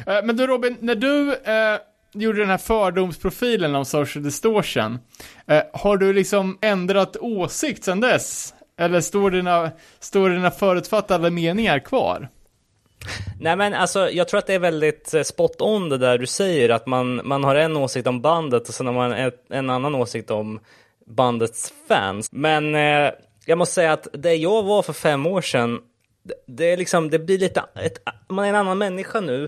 Eh, 0.07 0.23
Men 0.23 0.37
du 0.37 0.47
Robin, 0.47 0.77
när 0.79 0.95
du 0.95 1.33
eh, 1.33 1.79
gjorde 2.13 2.39
den 2.39 2.49
här 2.49 2.57
fördomsprofilen 2.57 3.75
om 3.75 3.85
social 3.85 4.23
distortion, 4.23 4.99
eh, 5.47 5.63
har 5.73 5.97
du 5.97 6.13
liksom 6.13 6.57
ändrat 6.61 7.17
åsikt 7.17 7.83
sen 7.83 7.99
dess? 7.99 8.53
Eller 8.79 9.01
står 9.01 9.31
dina, 9.31 9.71
står 9.99 10.29
dina 10.29 10.51
förutfattade 10.51 11.31
meningar 11.31 11.79
kvar? 11.79 12.29
Nej 13.39 13.55
men 13.55 13.73
alltså 13.73 14.09
jag 14.09 14.27
tror 14.27 14.37
att 14.37 14.47
det 14.47 14.53
är 14.53 14.59
väldigt 14.59 15.13
eh, 15.13 15.21
spot 15.21 15.61
on 15.61 15.89
det 15.89 15.97
där 15.97 16.17
du 16.17 16.25
säger 16.25 16.69
att 16.69 16.87
man, 16.87 17.21
man 17.23 17.43
har 17.43 17.55
en 17.55 17.77
åsikt 17.77 18.07
om 18.07 18.21
bandet 18.21 18.67
och 18.67 18.73
sen 18.73 18.85
har 18.85 18.93
man 18.93 19.11
en, 19.11 19.31
en 19.49 19.69
annan 19.69 19.95
åsikt 19.95 20.31
om 20.31 20.59
bandets 21.07 21.73
fans. 21.87 22.31
Men 22.31 22.75
eh, 22.75 23.11
jag 23.45 23.57
måste 23.57 23.73
säga 23.75 23.93
att 23.93 24.07
det 24.13 24.35
jag 24.35 24.63
var 24.63 24.81
för 24.81 24.93
fem 24.93 25.25
år 25.25 25.41
sedan, 25.41 25.79
det, 26.23 26.33
det 26.47 26.71
är 26.71 26.77
liksom, 26.77 27.09
det 27.09 27.19
blir 27.19 27.37
lite, 27.37 27.63
ett, 27.75 27.97
man 28.29 28.45
är 28.45 28.49
en 28.49 28.55
annan 28.55 28.77
människa 28.77 29.19
nu 29.19 29.43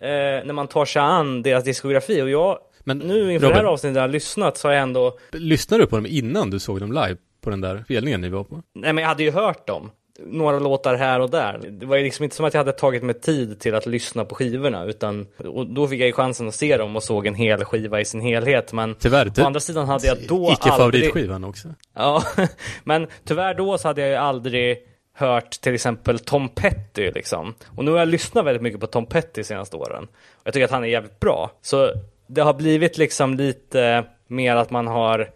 eh, 0.00 0.46
när 0.46 0.52
man 0.52 0.68
tar 0.68 0.84
sig 0.84 1.02
an 1.02 1.42
deras 1.42 1.64
diskografi 1.64 2.22
och 2.22 2.30
jag, 2.30 2.58
Men 2.84 2.98
nu 2.98 3.32
inför 3.32 3.48
det 3.48 3.54
här 3.54 3.62
Robin, 3.62 3.72
avsnittet 3.72 4.00
har 4.00 4.08
lyssnat 4.08 4.56
så 4.56 4.68
har 4.68 4.72
jag 4.72 4.82
ändå, 4.82 5.18
lyssnade 5.32 5.82
du 5.82 5.86
på 5.86 5.96
dem 5.96 6.06
innan 6.06 6.50
du 6.50 6.58
såg 6.58 6.80
dem 6.80 6.92
live? 6.92 7.16
På 7.40 7.50
den 7.50 7.60
där 7.60 7.82
spelningen 7.84 8.20
ni 8.20 8.28
var 8.28 8.44
på? 8.44 8.62
nej 8.74 8.92
men 8.92 9.02
jag 9.02 9.08
hade 9.08 9.22
ju 9.22 9.30
hört 9.30 9.66
dem. 9.66 9.90
Några 10.18 10.58
låtar 10.58 10.94
här 10.94 11.20
och 11.20 11.30
där. 11.30 11.60
Det 11.70 11.86
var 11.86 11.98
liksom 11.98 12.24
inte 12.24 12.36
som 12.36 12.46
att 12.46 12.54
jag 12.54 12.60
hade 12.60 12.72
tagit 12.72 13.02
mig 13.02 13.20
tid 13.20 13.60
till 13.60 13.74
att 13.74 13.86
lyssna 13.86 14.24
på 14.24 14.34
skivorna 14.34 14.84
utan 14.84 15.26
och 15.36 15.66
då 15.66 15.88
fick 15.88 16.00
jag 16.00 16.06
ju 16.06 16.12
chansen 16.12 16.48
att 16.48 16.54
se 16.54 16.76
dem 16.76 16.96
och 16.96 17.02
såg 17.02 17.26
en 17.26 17.34
hel 17.34 17.64
skiva 17.64 18.00
i 18.00 18.04
sin 18.04 18.20
helhet. 18.20 18.72
Men 18.72 18.94
Tyvärr, 18.94 19.32
Å 19.40 19.44
andra 19.44 19.60
sidan 19.60 19.88
hade 19.88 20.06
jag 20.06 20.18
då 20.28 20.34
aldrig... 20.34 20.52
icke-favoritskivan 20.52 21.44
också. 21.44 21.68
Ja, 21.94 22.22
men 22.84 23.06
tyvärr 23.24 23.54
då 23.54 23.78
så 23.78 23.88
hade 23.88 24.00
jag 24.00 24.10
ju 24.10 24.16
aldrig 24.16 24.78
hört 25.14 25.50
till 25.50 25.74
exempel 25.74 26.18
Tom 26.18 26.48
Petty 26.48 27.10
liksom. 27.10 27.54
Och 27.76 27.84
nu 27.84 27.90
har 27.90 27.98
jag 27.98 28.08
lyssnat 28.08 28.44
väldigt 28.44 28.62
mycket 28.62 28.80
på 28.80 28.86
Tom 28.86 29.06
Petty 29.06 29.40
de 29.40 29.44
senaste 29.44 29.76
åren. 29.76 30.08
Jag 30.44 30.54
tycker 30.54 30.64
att 30.64 30.70
han 30.70 30.84
är 30.84 30.88
jävligt 30.88 31.20
bra. 31.20 31.50
Så 31.62 31.92
det 32.26 32.40
har 32.40 32.54
blivit 32.54 32.98
liksom 32.98 33.34
lite 33.34 34.04
mer 34.26 34.56
att 34.56 34.70
man 34.70 34.86
har 34.86 35.30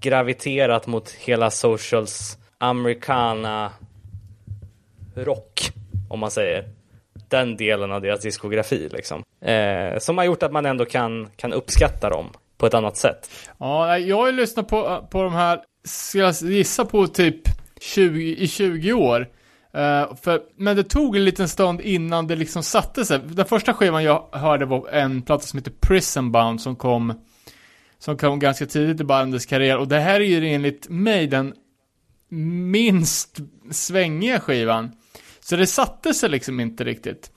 graviterat 0.00 0.86
mot 0.86 1.10
hela 1.10 1.50
socials 1.50 2.38
americana 2.58 3.72
rock, 5.24 5.72
om 6.08 6.20
man 6.20 6.30
säger. 6.30 6.64
Den 7.28 7.56
delen 7.56 7.92
av 7.92 8.00
deras 8.00 8.20
diskografi 8.20 8.88
liksom. 8.92 9.22
Eh, 9.40 9.98
som 9.98 10.18
har 10.18 10.24
gjort 10.24 10.42
att 10.42 10.52
man 10.52 10.66
ändå 10.66 10.84
kan, 10.84 11.28
kan 11.36 11.52
uppskatta 11.52 12.10
dem 12.10 12.26
på 12.58 12.66
ett 12.66 12.74
annat 12.74 12.96
sätt. 12.96 13.30
Ja, 13.58 13.98
jag 13.98 14.16
har 14.16 14.26
ju 14.26 14.32
lyssnat 14.32 14.68
på, 14.68 15.06
på 15.10 15.22
de 15.22 15.32
här, 15.32 15.60
ska 15.84 16.18
jag 16.18 16.34
gissa 16.34 16.84
på 16.84 17.06
typ 17.06 17.40
20, 17.80 18.36
i 18.36 18.48
20 18.48 18.92
år. 18.92 19.28
Eh, 19.76 20.14
för, 20.22 20.42
men 20.56 20.76
det 20.76 20.84
tog 20.84 21.16
en 21.16 21.24
liten 21.24 21.48
stund 21.48 21.80
innan 21.80 22.26
det 22.26 22.36
liksom 22.36 22.62
satte 22.62 23.04
sig. 23.04 23.20
Den 23.24 23.46
första 23.46 23.74
skivan 23.74 24.04
jag 24.04 24.28
hörde 24.32 24.64
var 24.64 24.88
en 24.88 25.22
platta 25.22 25.46
som 25.46 25.58
heter 25.58 25.72
Prison 25.80 26.32
Bound 26.32 26.60
som 26.60 26.76
kom, 26.76 27.14
som 27.98 28.16
kom 28.16 28.38
ganska 28.38 28.66
tidigt 28.66 29.00
i 29.00 29.04
bandets 29.04 29.46
karriär. 29.46 29.78
Och 29.78 29.88
det 29.88 29.98
här 29.98 30.20
är 30.20 30.24
ju 30.24 30.48
enligt 30.48 30.88
mig 30.88 31.26
den 31.26 31.54
minst 32.70 33.38
svängiga 33.70 34.40
skivan. 34.40 34.92
Så 35.48 35.56
det 35.56 35.66
satte 35.66 36.14
sig 36.14 36.28
liksom 36.28 36.60
inte 36.60 36.84
riktigt. 36.84 37.30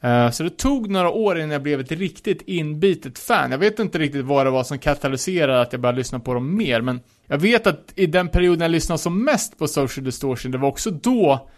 Eh, 0.00 0.30
så 0.30 0.42
det 0.42 0.50
tog 0.50 0.90
några 0.90 1.10
år 1.10 1.38
innan 1.38 1.50
jag 1.50 1.62
blev 1.62 1.80
ett 1.80 1.92
riktigt 1.92 2.42
inbitet 2.46 3.18
fan. 3.18 3.50
Jag 3.50 3.58
vet 3.58 3.78
inte 3.78 3.98
riktigt 3.98 4.24
vad 4.24 4.46
det 4.46 4.50
var 4.50 4.64
som 4.64 4.78
katalyserade 4.78 5.60
att 5.60 5.72
jag 5.72 5.80
började 5.80 5.98
lyssna 5.98 6.20
på 6.20 6.34
dem 6.34 6.56
mer, 6.56 6.80
men 6.80 7.00
jag 7.26 7.38
vet 7.38 7.66
att 7.66 7.92
i 7.94 8.06
den 8.06 8.28
perioden 8.28 8.60
jag 8.60 8.70
lyssnade 8.70 8.98
som 8.98 9.24
mest 9.24 9.58
på 9.58 9.68
Social 9.68 10.04
Distortion, 10.04 10.52
det 10.52 10.58
var 10.58 10.68
också 10.68 10.90
då 10.90 11.48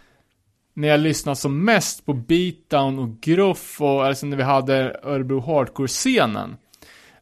när 0.73 0.87
jag 0.87 0.99
lyssnade 0.99 1.35
som 1.35 1.65
mest 1.65 2.05
på 2.05 2.13
Beatdown 2.13 2.99
och 2.99 3.19
Gruff 3.21 3.81
och 3.81 4.05
alltså 4.05 4.25
när 4.25 4.37
vi 4.37 4.43
hade 4.43 4.99
Örebro 5.03 5.39
Hardcore-scenen. 5.39 6.57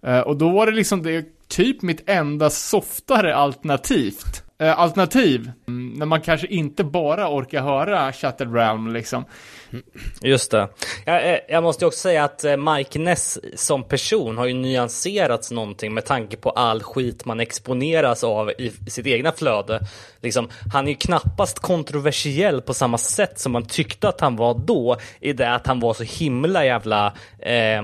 Eh, 0.04 0.20
och 0.20 0.38
då 0.38 0.50
var 0.50 0.66
det 0.66 0.72
liksom 0.72 1.04
det 1.04 1.48
typ 1.48 1.82
mitt 1.82 2.10
enda 2.10 2.50
softare 2.50 3.36
alternativt. 3.36 4.45
Eh, 4.58 4.80
alternativ. 4.80 5.52
Mm, 5.68 5.94
när 5.94 6.06
man 6.06 6.22
kanske 6.22 6.48
inte 6.48 6.84
bara 6.84 7.30
orkar 7.30 7.62
höra 7.62 8.14
Shattered 8.14 8.54
Realm 8.54 8.94
liksom. 8.94 9.26
Mm. 9.72 9.86
Just 10.22 10.52
det. 10.52 10.70
Jag, 11.06 11.34
eh, 11.34 11.40
jag 11.50 11.64
måste 11.64 11.86
också 11.86 12.00
säga 12.00 12.24
att 12.24 12.44
eh, 12.44 12.58
Mike 12.58 13.00
Ness 13.00 13.40
som 13.56 13.84
person 13.84 14.38
har 14.38 14.46
ju 14.46 14.54
nyanserats 14.54 15.52
någonting 15.52 15.94
med 15.94 16.06
tanke 16.06 16.38
på 16.38 16.50
all 16.50 16.84
skit 16.84 17.26
man 17.26 17.40
exponeras 17.40 18.24
av 18.24 18.50
i 18.50 18.72
sitt 18.88 19.08
egna 19.08 19.32
flöde. 19.32 19.80
Liksom, 20.22 20.50
han 20.74 20.86
är 20.86 20.92
ju 20.92 20.98
knappast 20.98 21.60
kontroversiell 21.60 22.62
på 22.62 22.74
samma 22.74 22.98
sätt 22.98 23.40
som 23.40 23.52
man 23.52 23.66
tyckte 23.66 24.10
att 24.10 24.22
han 24.22 24.36
var 24.36 24.54
då, 24.54 24.98
i 25.20 25.34
det 25.34 25.54
att 25.56 25.68
han 25.68 25.80
var 25.80 25.94
så 25.94 26.04
himla 26.04 26.66
jävla, 26.66 27.14
eh, 27.40 27.84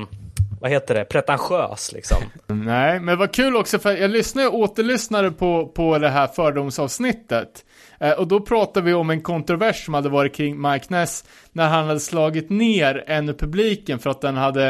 vad 0.61 0.71
heter 0.71 0.95
det, 0.95 1.05
pretentiös 1.05 1.91
liksom. 1.91 2.17
Nej, 2.47 2.99
men 2.99 3.17
vad 3.17 3.31
kul 3.31 3.55
också 3.55 3.79
för 3.79 3.97
jag 3.97 4.11
lyssnade 4.11 4.47
och 4.47 4.59
återlyssnade 4.59 5.31
på, 5.31 5.67
på 5.67 5.97
det 5.97 6.09
här 6.09 6.27
fördomsavsnittet. 6.27 7.65
Eh, 7.99 8.11
och 8.11 8.27
då 8.27 8.39
pratade 8.39 8.85
vi 8.85 8.93
om 8.93 9.09
en 9.09 9.21
kontrovers 9.21 9.85
som 9.85 9.93
hade 9.93 10.09
varit 10.09 10.35
kring 10.35 10.61
Mike 10.61 10.85
Ness 10.89 11.25
när 11.51 11.67
han 11.67 11.87
hade 11.87 11.99
slagit 11.99 12.49
ner 12.49 13.03
en 13.07 13.29
ur 13.29 13.33
publiken 13.33 13.99
för 13.99 14.09
att 14.09 14.21
den 14.21 14.35
hade 14.35 14.67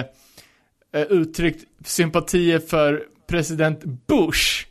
eh, 0.94 1.02
uttryckt 1.02 1.66
sympatier 1.86 2.60
för 2.60 3.04
president 3.28 3.84
Bush. 3.84 4.66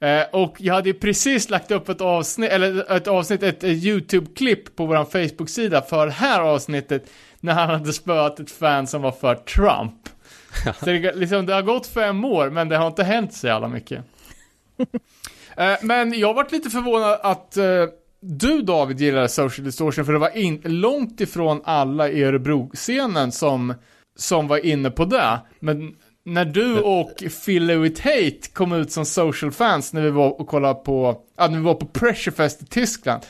Eh, 0.00 0.22
och 0.32 0.56
jag 0.58 0.74
hade 0.74 0.88
ju 0.88 0.94
precis 0.94 1.50
lagt 1.50 1.70
upp 1.70 1.88
ett 1.88 2.00
avsnitt, 2.00 2.50
eller 2.50 2.92
ett 2.92 3.08
avsnitt, 3.08 3.42
ett, 3.42 3.64
ett 3.64 3.84
YouTube-klipp 3.84 4.76
på 4.76 4.86
vår 4.86 5.04
Facebook-sida 5.04 5.82
för 5.82 6.06
det 6.06 6.12
här 6.12 6.40
avsnittet 6.40 7.10
när 7.40 7.52
han 7.52 7.70
hade 7.70 7.92
spöat 7.92 8.40
ett 8.40 8.50
fan 8.50 8.86
som 8.86 9.02
var 9.02 9.12
för 9.12 9.34
Trump. 9.34 10.11
Så 10.78 10.86
det, 10.86 11.16
liksom, 11.16 11.46
det 11.46 11.54
har 11.54 11.62
gått 11.62 11.86
fem 11.86 12.24
år, 12.24 12.50
men 12.50 12.68
det 12.68 12.76
har 12.76 12.86
inte 12.86 13.04
hänt 13.04 13.34
så 13.34 13.46
jävla 13.46 13.68
mycket. 13.68 14.04
Eh, 15.56 15.74
men 15.82 16.18
jag 16.18 16.34
varit 16.34 16.52
lite 16.52 16.70
förvånad 16.70 17.18
att 17.22 17.56
eh, 17.56 17.84
du 18.20 18.62
David 18.62 19.00
gillade 19.00 19.28
Social 19.28 19.64
Distortion, 19.64 20.04
för 20.04 20.12
det 20.12 20.18
var 20.18 20.36
in, 20.36 20.60
långt 20.64 21.20
ifrån 21.20 21.60
alla 21.64 22.08
i 22.08 22.24
Örebro-scenen 22.24 23.32
som, 23.32 23.74
som 24.16 24.48
var 24.48 24.66
inne 24.66 24.90
på 24.90 25.04
det. 25.04 25.40
Men 25.60 25.94
när 26.24 26.44
du 26.44 26.80
och 26.80 27.22
Philly 27.44 27.76
with 27.76 28.02
Hate 28.02 28.48
kom 28.52 28.72
ut 28.72 28.92
som 28.92 29.04
social 29.04 29.52
fans 29.52 29.92
när 29.92 30.02
vi 30.02 30.10
var 30.10 30.40
och 30.40 30.46
kollade 30.46 30.74
på, 30.74 31.20
ja, 31.36 31.48
när 31.48 31.58
vi 31.58 31.64
var 31.64 31.74
på 31.74 31.86
Pressurefest 31.86 32.62
i 32.62 32.66
Tyskland. 32.66 33.22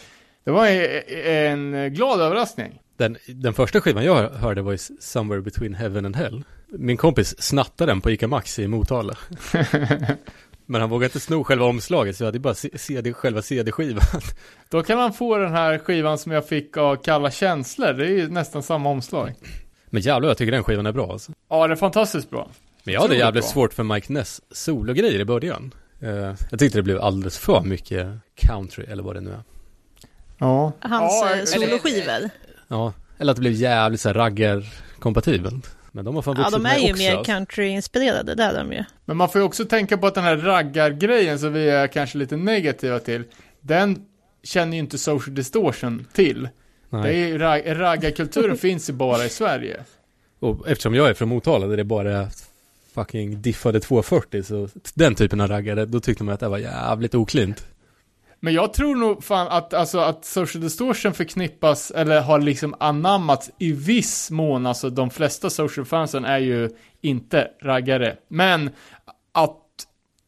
Det 0.45 0.51
var 0.51 0.67
en, 0.67 1.75
en 1.75 1.95
glad 1.95 2.21
överraskning. 2.21 2.81
Den, 2.97 3.17
den 3.27 3.55
första 3.55 3.81
skivan 3.81 4.05
jag 4.05 4.31
hörde 4.31 4.63
var 4.63 4.73
ju 4.73 4.79
Somewhere 5.01 5.43
Between 5.43 5.75
Heaven 5.75 6.07
and 6.07 6.17
Hell. 6.17 6.45
Min 6.79 6.97
kompis 6.97 7.43
snattade 7.43 7.93
den 7.93 8.01
på 8.01 8.11
ICA 8.11 8.29
Maxi 8.29 8.63
i 8.63 8.69
Motala. 8.69 9.19
Men 10.67 10.81
han 10.81 10.91
vågade 10.91 11.05
inte 11.05 11.21
sno 11.21 11.45
själva 11.45 11.65
omslaget 11.67 12.17
så 12.17 12.23
jag 12.23 12.27
hade 12.27 12.39
bara 12.39 12.55
CD, 12.55 13.13
själva 13.13 13.43
CD-skivan. 13.43 14.03
Då 14.69 14.83
kan 14.83 14.99
han 14.99 15.13
få 15.13 15.37
den 15.37 15.53
här 15.53 15.79
skivan 15.79 16.19
som 16.19 16.33
jag 16.33 16.49
fick 16.49 16.77
av 16.77 16.97
Kalla 16.97 17.31
Känslor. 17.31 17.93
Det 17.93 18.07
är 18.07 18.11
ju 18.11 18.29
nästan 18.29 18.63
samma 18.63 18.89
omslag. 18.89 19.35
Men 19.87 20.03
jävlar 20.03 20.29
jag 20.29 20.39
tycker 20.39 20.53
den 20.53 20.65
skivan 20.65 20.87
är 20.87 20.93
bra 20.93 21.13
alltså. 21.13 21.33
Ja, 21.49 21.67
det 21.67 21.75
är 21.75 21.77
fantastiskt 21.77 22.31
bra. 22.31 22.51
Men 22.85 22.95
jag 22.95 23.01
hade 23.01 23.17
jävligt 23.17 23.45
bra. 23.45 23.53
svårt 23.53 23.75
för 23.75 23.83
Mike 23.83 24.13
Ness 24.13 24.41
sologrejer 24.51 25.21
i 25.21 25.25
början. 25.25 25.75
Eh, 26.01 26.35
jag 26.51 26.59
tyckte 26.59 26.79
det 26.79 26.83
blev 26.83 27.01
alldeles 27.01 27.39
för 27.39 27.61
mycket 27.61 28.09
country 28.35 28.85
eller 28.85 29.03
vad 29.03 29.17
det 29.17 29.21
nu 29.21 29.31
är. 29.31 29.43
Ja. 30.39 30.73
Hans 30.81 31.23
ja, 31.23 31.37
eh, 31.37 31.45
soloskivor. 31.45 32.31
Ja, 32.69 32.93
eller 33.19 33.31
att 33.31 33.37
det 33.37 33.41
blev 33.41 33.53
jävligt 33.53 34.01
så 34.01 34.09
här 34.09 34.15
raggar-kompatibelt. 34.15 35.77
Men 35.93 36.05
de 36.05 36.15
har 36.15 36.23
fan 36.23 36.35
Ja, 36.39 36.43
vuxit 36.43 36.63
de 36.63 36.67
är 36.69 36.75
med 36.75 36.83
ju 36.83 36.91
också. 36.93 37.03
mer 37.03 37.17
alltså. 37.17 37.33
country-inspirerade, 37.33 38.35
det 38.35 38.43
är 38.43 38.55
de 38.55 38.73
ju. 38.73 38.85
Men 39.05 39.17
man 39.17 39.29
får 39.29 39.41
ju 39.41 39.45
också 39.45 39.65
tänka 39.65 39.99
på 39.99 40.07
att 40.07 40.15
den 40.15 40.25
här 40.25 40.37
raggargrejen 40.37 41.39
som 41.39 41.53
vi 41.53 41.69
är 41.71 41.87
kanske 41.87 42.19
lite 42.19 42.37
negativa 42.37 42.99
till, 42.99 43.25
den 43.61 44.05
känner 44.43 44.73
ju 44.73 44.79
inte 44.79 44.99
social 44.99 45.35
distortion 45.35 46.07
till. 46.13 46.49
Det 46.91 46.97
är 46.97 47.01
Nej. 47.03 47.19
ju, 47.19 47.39
rag- 47.39 47.81
raggarkulturen 47.81 48.57
finns 48.59 48.89
ju 48.89 48.93
bara 48.93 49.25
i 49.25 49.29
Sverige. 49.29 49.85
Och 50.41 50.69
eftersom 50.69 50.95
jag 50.95 51.09
är 51.09 51.15
från 51.15 51.29
Motala 51.29 51.67
där 51.67 51.77
det 51.77 51.85
bara 51.85 52.13
är 52.19 52.29
fucking 52.95 53.43
diffade 53.43 53.81
240 53.81 54.43
så 54.43 54.69
den 54.95 55.15
typen 55.15 55.41
av 55.41 55.49
raggare, 55.49 55.85
då 55.87 56.01
tyckte 56.01 56.25
man 56.25 56.35
att 56.35 56.41
det 56.41 56.49
var 56.49 56.59
jävligt 56.59 57.15
oklint. 57.15 57.67
Men 58.45 58.55
jag 58.55 58.73
tror 58.73 58.97
nog 58.97 59.25
fan 59.25 59.49
att, 59.49 59.75
alltså, 59.75 59.99
att 59.99 60.25
social 60.25 60.63
distortion 60.63 61.15
förknippas, 61.15 61.91
eller 61.91 62.21
har 62.21 62.41
liksom 62.41 62.75
anammats 62.81 63.51
i 63.59 63.73
viss 63.73 64.31
mån, 64.31 64.67
alltså 64.67 64.91
de 64.91 65.11
flesta 65.11 65.51
social 65.51 65.87
fansen 65.87 66.25
är 66.25 66.39
ju 66.39 66.71
inte 67.01 67.49
raggare. 67.63 68.17
Men 68.29 68.71
att 69.33 69.59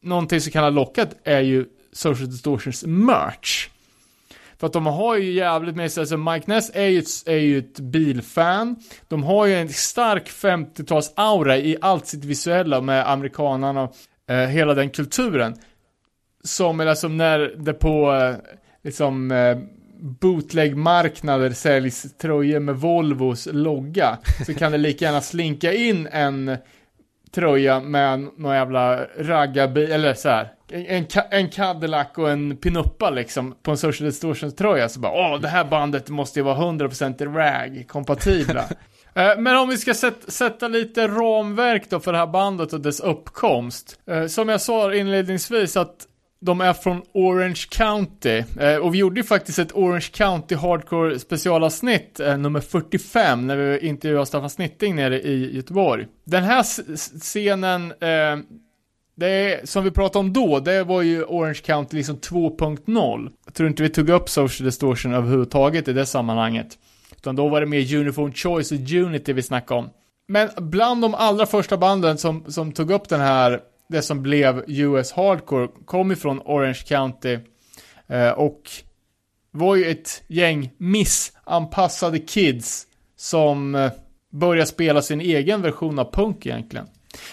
någonting 0.01 0.41
som 0.41 0.51
kan 0.51 0.63
ha 0.63 0.69
lockat 0.69 1.15
är 1.23 1.39
ju 1.39 1.65
social 1.91 2.29
distortions 2.29 2.83
merch. 2.85 3.69
För 4.57 4.67
att 4.67 4.73
de 4.73 4.85
har 4.85 5.15
ju 5.15 5.31
jävligt 5.31 5.75
med 5.75 5.91
sig, 5.91 6.01
alltså 6.01 6.17
Mike 6.17 6.51
Ness 6.51 6.71
är 6.73 6.85
ju, 6.85 6.99
ett, 6.99 7.27
är 7.27 7.37
ju 7.37 7.57
ett 7.57 7.79
bilfan. 7.79 8.75
De 9.07 9.23
har 9.23 9.45
ju 9.45 9.55
en 9.55 9.69
stark 9.69 10.29
50-tals-aura 10.29 11.57
i 11.57 11.77
allt 11.81 12.07
sitt 12.07 12.25
visuella 12.25 12.81
med 12.81 13.11
amerikanarna 13.11 13.83
och 13.83 13.95
eh, 14.33 14.47
hela 14.47 14.73
den 14.73 14.89
kulturen. 14.89 15.55
Som, 16.45 16.79
eller 16.79 16.95
som 16.95 17.17
när 17.17 17.39
det 17.39 17.73
på, 17.73 18.13
eh, 18.13 18.35
liksom, 18.83 19.31
eh, 19.31 19.57
bootleg-marknader 19.99 21.49
säljs 21.49 22.17
tröjor 22.17 22.59
med 22.59 22.75
Volvos 22.75 23.47
logga. 23.51 24.17
Så 24.45 24.53
kan 24.53 24.71
det 24.71 24.77
lika 24.77 25.05
gärna 25.05 25.21
slinka 25.21 25.73
in 25.73 26.07
en 26.11 26.57
tröja 27.35 27.79
med 27.79 28.27
någon 28.37 28.55
jävla 28.55 29.05
raggarbil, 29.19 29.91
eller 29.91 30.13
så 30.13 30.29
här. 30.29 30.51
En, 30.71 31.05
en 31.31 31.49
Cadillac 31.49 32.07
och 32.15 32.29
en 32.29 32.57
Pinuppa 32.57 33.09
liksom 33.09 33.55
på 33.63 33.71
en 33.71 33.77
Social 33.77 34.05
Distortions 34.05 34.55
tröja 34.55 34.89
så 34.89 34.99
bara 34.99 35.11
åh 35.11 35.41
det 35.41 35.47
här 35.47 35.65
bandet 35.65 36.09
måste 36.09 36.39
ju 36.39 36.43
vara 36.43 36.57
100% 36.57 37.33
rag 37.33 37.85
kompatibla. 37.87 38.63
Men 39.37 39.57
om 39.57 39.69
vi 39.69 39.77
ska 39.77 39.93
sätt, 39.93 40.17
sätta 40.27 40.67
lite 40.67 41.07
ramverk 41.07 41.89
då 41.89 41.99
för 41.99 42.11
det 42.11 42.17
här 42.17 42.27
bandet 42.27 42.73
och 42.73 42.81
dess 42.81 42.99
uppkomst. 42.99 43.99
Eh, 44.09 44.25
Som 44.27 44.49
jag 44.49 44.61
sa 44.61 44.93
inledningsvis 44.93 45.77
att 45.77 46.07
de 46.45 46.61
är 46.61 46.73
från 46.73 47.01
Orange 47.13 47.61
County. 47.69 48.43
Eh, 48.59 48.75
Och 48.75 48.93
vi 48.93 48.97
gjorde 48.97 49.19
ju 49.19 49.23
faktiskt 49.23 49.59
ett 49.59 49.71
Orange 49.73 50.07
County 50.13 50.55
Hardcore 50.55 51.19
specialavsnitt, 51.19 52.19
eh, 52.19 52.37
nummer 52.37 52.59
45, 52.59 53.47
när 53.47 53.57
vi 53.57 53.79
intervjuade 53.87 54.25
Staffan 54.25 54.49
Snitting 54.49 54.95
nere 54.95 55.21
i 55.21 55.55
Göteborg. 55.55 56.07
Den 56.23 56.43
här 56.43 56.63
scenen, 57.19 57.91
eh, 57.91 58.37
det 59.15 59.27
är, 59.27 59.65
som 59.65 59.83
vi 59.83 59.91
pratade 59.91 60.19
om 60.19 60.33
då, 60.33 60.59
det 60.59 60.83
var 60.83 61.01
ju 61.01 61.23
Orange 61.23 61.61
County 61.65 61.97
liksom 61.97 62.17
2.0. 62.17 63.29
Jag 63.45 63.53
tror 63.53 63.69
inte 63.69 63.83
vi 63.83 63.89
tog 63.89 64.09
upp 64.09 64.29
social 64.29 64.65
distortion 64.65 65.13
överhuvudtaget 65.13 65.87
i 65.87 65.93
det 65.93 66.05
sammanhanget. 66.05 66.67
Utan 67.17 67.35
då 67.35 67.47
var 67.47 67.59
det 67.61 67.67
mer 67.67 67.95
Uniform 67.95 68.33
Choice 68.33 68.71
och 68.71 68.77
Unity 69.05 69.33
vi 69.33 69.41
snackade 69.41 69.79
om. 69.79 69.89
Men 70.27 70.49
bland 70.57 71.01
de 71.01 71.15
allra 71.15 71.45
första 71.45 71.77
banden 71.77 72.17
som, 72.17 72.43
som 72.47 72.71
tog 72.71 72.91
upp 72.91 73.09
den 73.09 73.19
här, 73.21 73.59
det 73.89 74.01
som 74.01 74.23
blev 74.23 74.63
US 74.67 75.11
Hardcore, 75.11 75.67
kom 75.85 76.11
ifrån 76.11 76.41
Orange 76.45 76.83
County. 76.87 77.39
Eh, 78.07 78.29
och 78.29 78.61
var 79.51 79.75
ju 79.75 79.85
ett 79.85 80.23
gäng 80.27 80.71
missanpassade 80.77 82.19
kids 82.19 82.87
som 83.15 83.75
eh, 83.75 83.91
började 84.31 84.67
spela 84.67 85.01
sin 85.01 85.21
egen 85.21 85.61
version 85.61 85.99
av 85.99 86.13
punk 86.13 86.45
egentligen. 86.45 86.87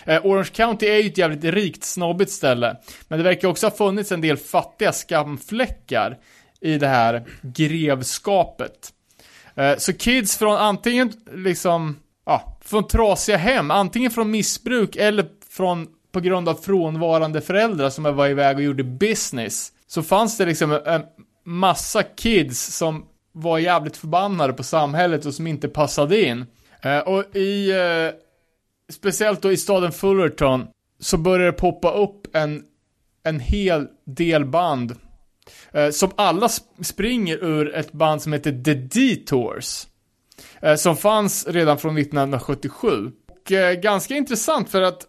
Eh, 0.05 0.26
Orange 0.26 0.50
County 0.53 0.86
är 0.86 0.98
ju 0.98 1.09
ett 1.09 1.18
jävligt 1.18 1.44
rikt, 1.44 1.84
snobbigt 1.84 2.30
ställe. 2.30 2.76
Men 3.09 3.18
det 3.18 3.24
verkar 3.24 3.48
också 3.48 3.66
ha 3.66 3.76
funnits 3.76 4.12
en 4.12 4.20
del 4.20 4.36
fattiga 4.36 4.92
skamfläckar 4.92 6.18
i 6.61 6.78
det 6.78 6.88
här 6.88 7.24
grevskapet. 7.42 8.92
Eh, 9.55 9.76
så 9.78 9.92
kids 9.92 10.36
från 10.36 10.57
antingen 10.57 11.12
liksom, 11.32 11.98
ja, 12.26 12.59
från 12.64 12.86
trasiga 12.86 13.36
hem, 13.36 13.70
antingen 13.70 14.11
från 14.11 14.30
missbruk 14.30 14.96
eller 14.96 15.26
från, 15.50 15.88
på 16.12 16.20
grund 16.20 16.48
av 16.48 16.54
frånvarande 16.54 17.40
föräldrar 17.40 17.90
som 17.90 18.04
var 18.04 18.28
iväg 18.28 18.56
och 18.56 18.62
gjorde 18.62 18.84
business. 18.84 19.72
Så 19.86 20.02
fanns 20.02 20.36
det 20.36 20.46
liksom 20.46 20.72
en 20.86 21.02
massa 21.44 22.02
kids 22.02 22.76
som 22.76 23.04
var 23.32 23.58
jävligt 23.58 23.96
förbannade 23.96 24.52
på 24.52 24.62
samhället 24.62 25.26
och 25.26 25.34
som 25.34 25.46
inte 25.46 25.68
passade 25.68 26.22
in. 26.22 26.46
Eh, 26.82 26.98
och 26.98 27.36
i, 27.36 27.70
eh, 27.70 28.20
speciellt 28.92 29.42
då 29.42 29.52
i 29.52 29.56
staden 29.56 29.92
Fullerton, 29.92 30.66
så 31.00 31.16
började 31.16 31.44
det 31.44 31.52
poppa 31.52 31.92
upp 31.92 32.36
en, 32.36 32.62
en 33.22 33.40
hel 33.40 33.86
del 34.04 34.44
band 34.44 34.96
eh, 35.72 35.90
som 35.90 36.10
alla 36.16 36.48
springer 36.82 37.44
ur 37.44 37.74
ett 37.74 37.92
band 37.92 38.22
som 38.22 38.32
heter 38.32 38.62
The 38.64 38.74
Detours. 38.74 39.86
Som 40.76 40.96
fanns 40.96 41.46
redan 41.46 41.78
från 41.78 41.98
1977. 41.98 43.10
Och 43.28 43.52
ganska 43.82 44.14
intressant 44.14 44.70
för 44.70 44.82
att 44.82 45.06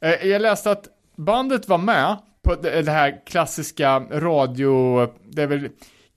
Eh, 0.00 0.26
jag 0.26 0.42
läste 0.42 0.70
att 0.70 0.88
bandet 1.16 1.68
var 1.68 1.78
med 1.78 2.16
på 2.42 2.54
det, 2.54 2.90
här 2.90 3.26
klassiska 3.26 3.98
radio, 3.98 5.06
det 5.24 5.42
är 5.42 5.46
väl 5.46 5.68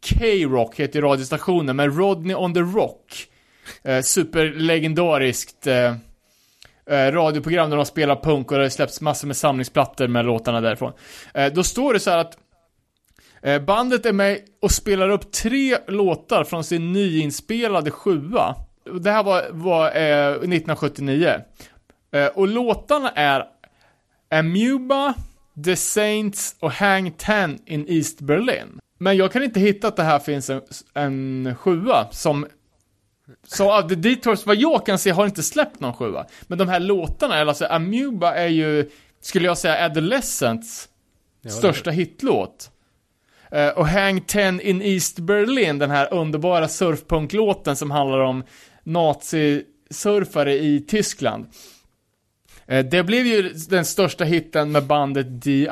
K-Rock 0.10 0.76
heter 0.76 1.02
radiostationen, 1.02 1.76
men 1.76 1.98
Rodney 1.98 2.36
on 2.36 2.54
the 2.54 2.60
Rock. 2.60 3.28
Eh, 3.84 4.02
superlegendariskt 4.02 5.68
eh, 5.68 5.96
eh 6.90 7.12
radioprogram 7.12 7.70
där 7.70 7.78
de 7.78 7.86
spelar 7.86 8.16
punk 8.16 8.52
och 8.52 8.58
det 8.58 8.64
har 8.64 8.70
släppts 8.70 9.02
massor 9.02 9.28
med 9.28 9.38
samlingsplattor 9.38 10.08
med 10.08 10.26
låtarna 10.26 10.62
därifrån. 10.62 10.94
Eh, 11.34 11.54
då 11.54 11.64
står 11.64 11.94
det 11.94 12.00
så 12.00 12.10
här 12.10 12.18
att 12.18 12.38
eh, 13.42 13.62
bandet 13.62 14.06
är 14.06 14.14
med 14.14 14.40
och 14.62 14.72
spelar 14.72 15.10
upp 15.10 15.32
tre 15.32 15.78
låtar 15.88 16.44
från 16.44 16.64
sin 16.64 16.94
nyinspelade 16.94 17.92
sjua. 17.92 18.56
Det 19.02 19.12
här 19.12 19.24
var, 19.24 19.46
var 19.52 19.86
eh, 19.86 20.30
1979. 20.30 21.34
Eh, 22.12 22.26
och 22.26 22.48
låtarna 22.48 23.10
är 23.10 23.46
Amuba, 24.32 25.14
The 25.66 25.76
Saints 25.76 26.56
och 26.60 26.72
Hang 26.72 27.12
Ten 27.12 27.60
in 27.66 27.86
East 27.88 28.22
Berlin. 28.22 28.80
Men 28.98 29.18
jag 29.18 29.32
kan 29.32 29.44
inte 29.44 29.60
hitta 29.60 29.88
att 29.88 29.96
det 29.96 30.04
här 30.04 30.20
finns 30.20 30.50
en, 30.50 30.62
en 30.94 31.56
sjua 31.56 32.08
som 32.12 32.48
så 33.44 33.72
av 33.72 33.90
The 33.90 33.96
Detours, 33.96 34.46
vad 34.46 34.56
jag 34.56 34.86
kan 34.86 34.98
se, 34.98 35.10
har 35.10 35.26
inte 35.26 35.44
släppt 35.44 35.80
någon 35.80 35.94
sjua. 35.94 36.26
Men 36.42 36.58
de 36.58 36.68
här 36.68 36.80
låtarna, 36.80 37.36
eller 37.36 37.50
alltså 37.50 37.66
Amuba 37.66 38.34
är 38.34 38.48
ju, 38.48 38.90
skulle 39.22 39.46
jag 39.46 39.58
säga, 39.58 39.86
Adolescents 39.86 40.90
Ja, 41.42 41.50
största 41.50 41.92
hitlåt. 41.92 42.72
Eh, 43.52 43.70
och 43.70 43.88
Hang 43.88 44.22
Ten 44.22 44.62
in 44.62 44.82
East 44.82 45.20
Berlin, 45.20 45.80
den 45.80 45.92
här 45.92 46.14
underbara 46.14 46.68
surfpunklåten 46.68 47.76
som 47.76 47.92
handlar 47.92 48.20
om 48.20 48.44
nazisurfare 48.84 50.54
i 50.54 50.86
Tyskland. 50.88 51.46
Eh, 52.70 52.86
det 52.86 53.04
blev 53.04 53.26
ju 53.26 53.50
den 53.70 53.86
största 53.86 54.24
hitten 54.24 54.72
med 54.72 54.86
bandet 54.86 55.42
DI. 55.42 55.68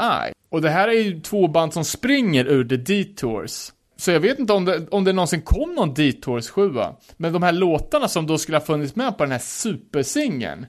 Och 0.49 0.61
det 0.61 0.69
här 0.69 0.87
är 0.87 1.01
ju 1.01 1.21
två 1.21 1.47
band 1.47 1.73
som 1.73 1.85
springer 1.85 2.45
ur 2.45 2.65
The 2.65 2.77
Detours. 2.77 3.71
Så 3.97 4.11
jag 4.11 4.19
vet 4.19 4.39
inte 4.39 4.53
om 4.53 4.65
det, 4.65 4.87
om 4.91 5.03
det 5.03 5.13
någonsin 5.13 5.41
kom 5.41 5.73
någon 5.73 5.93
Detours 5.93 6.49
7 6.49 6.71
Men 7.17 7.33
de 7.33 7.43
här 7.43 7.51
låtarna 7.51 8.07
som 8.07 8.27
då 8.27 8.37
skulle 8.37 8.57
ha 8.57 8.65
funnits 8.65 8.95
med 8.95 9.17
på 9.17 9.23
den 9.23 9.31
här 9.31 9.39
supersingeln 9.39 10.65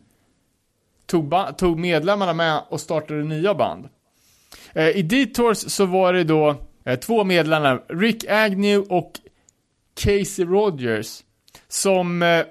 tog, 1.06 1.34
tog 1.58 1.78
medlemmarna 1.78 2.32
med 2.32 2.62
och 2.68 2.80
startade 2.80 3.24
nya 3.24 3.54
band. 3.54 3.88
Eh, 4.72 4.88
I 4.88 5.02
Detours 5.02 5.58
så 5.58 5.86
var 5.86 6.12
det 6.12 6.24
då 6.24 6.56
eh, 6.84 6.98
två 6.98 7.24
medlemmar, 7.24 7.84
Rick 7.88 8.24
Agnew 8.28 8.94
och 8.94 9.12
Casey 9.94 10.44
Rogers, 10.44 11.20
som 11.68 12.22
eh, 12.22 12.44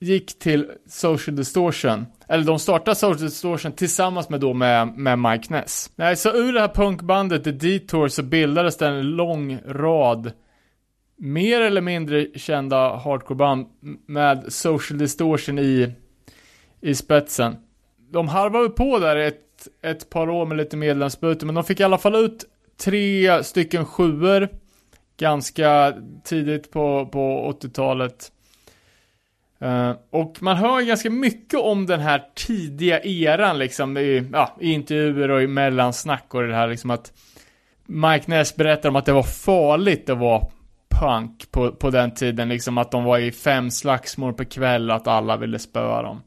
gick 0.00 0.38
till 0.38 0.70
Social 0.86 1.36
Distortion. 1.36 2.06
Eller 2.30 2.44
de 2.44 2.58
startar 2.58 2.94
Social 2.94 3.28
Distortion 3.28 3.72
tillsammans 3.72 4.28
med 4.28 4.40
då 4.40 4.54
med, 4.54 4.88
med 4.88 5.18
Mike 5.18 5.52
Ness. 5.54 5.90
Nej, 5.96 6.16
så 6.16 6.32
ur 6.32 6.52
det 6.52 6.60
här 6.60 6.68
punkbandet 6.68 7.44
The 7.44 7.50
Detour 7.50 8.08
så 8.08 8.22
bildades 8.22 8.76
det 8.76 8.86
en 8.86 9.02
lång 9.02 9.58
rad 9.66 10.32
mer 11.16 11.60
eller 11.60 11.80
mindre 11.80 12.26
kända 12.34 12.96
hardcoreband 12.96 13.66
med 14.06 14.52
Social 14.52 14.98
Distortion 14.98 15.58
i, 15.58 15.92
i 16.80 16.94
spetsen. 16.94 17.56
De 18.10 18.28
harvade 18.28 18.68
på 18.68 18.98
där 18.98 19.16
ett, 19.16 19.68
ett 19.82 20.10
par 20.10 20.30
år 20.30 20.46
med 20.46 20.56
lite 20.56 20.76
medlemsbyte, 20.76 21.46
men 21.46 21.54
de 21.54 21.64
fick 21.64 21.80
i 21.80 21.84
alla 21.84 21.98
fall 21.98 22.14
ut 22.14 22.44
tre 22.76 23.44
stycken 23.44 23.84
sjuor 23.86 24.48
ganska 25.16 25.94
tidigt 26.24 26.70
på, 26.70 27.06
på 27.12 27.54
80-talet. 27.62 28.32
Uh, 29.64 29.92
och 30.10 30.42
man 30.42 30.56
hör 30.56 30.80
ganska 30.80 31.10
mycket 31.10 31.60
om 31.60 31.86
den 31.86 32.00
här 32.00 32.22
tidiga 32.34 33.00
eran 33.00 33.58
liksom 33.58 33.96
i, 33.96 34.28
ja, 34.32 34.56
i 34.60 34.72
intervjuer 34.72 35.30
och 35.30 35.42
i 35.42 35.46
mellansnack 35.46 36.34
och 36.34 36.42
det 36.42 36.54
här 36.54 36.68
liksom 36.68 36.90
att 36.90 37.12
Mike 37.86 38.24
Ness 38.26 38.56
berättar 38.56 38.88
om 38.88 38.96
att 38.96 39.06
det 39.06 39.12
var 39.12 39.22
farligt 39.22 40.10
att 40.10 40.18
vara 40.18 40.46
punk 41.00 41.50
på, 41.50 41.72
på 41.72 41.90
den 41.90 42.14
tiden 42.14 42.48
liksom 42.48 42.78
att 42.78 42.90
de 42.90 43.04
var 43.04 43.18
i 43.18 43.32
fem 43.32 43.70
slagsmål 43.70 44.34
per 44.34 44.44
kväll 44.44 44.90
och 44.90 44.96
att 44.96 45.06
alla 45.06 45.36
ville 45.36 45.58
spöa 45.58 46.02
dem. 46.02 46.22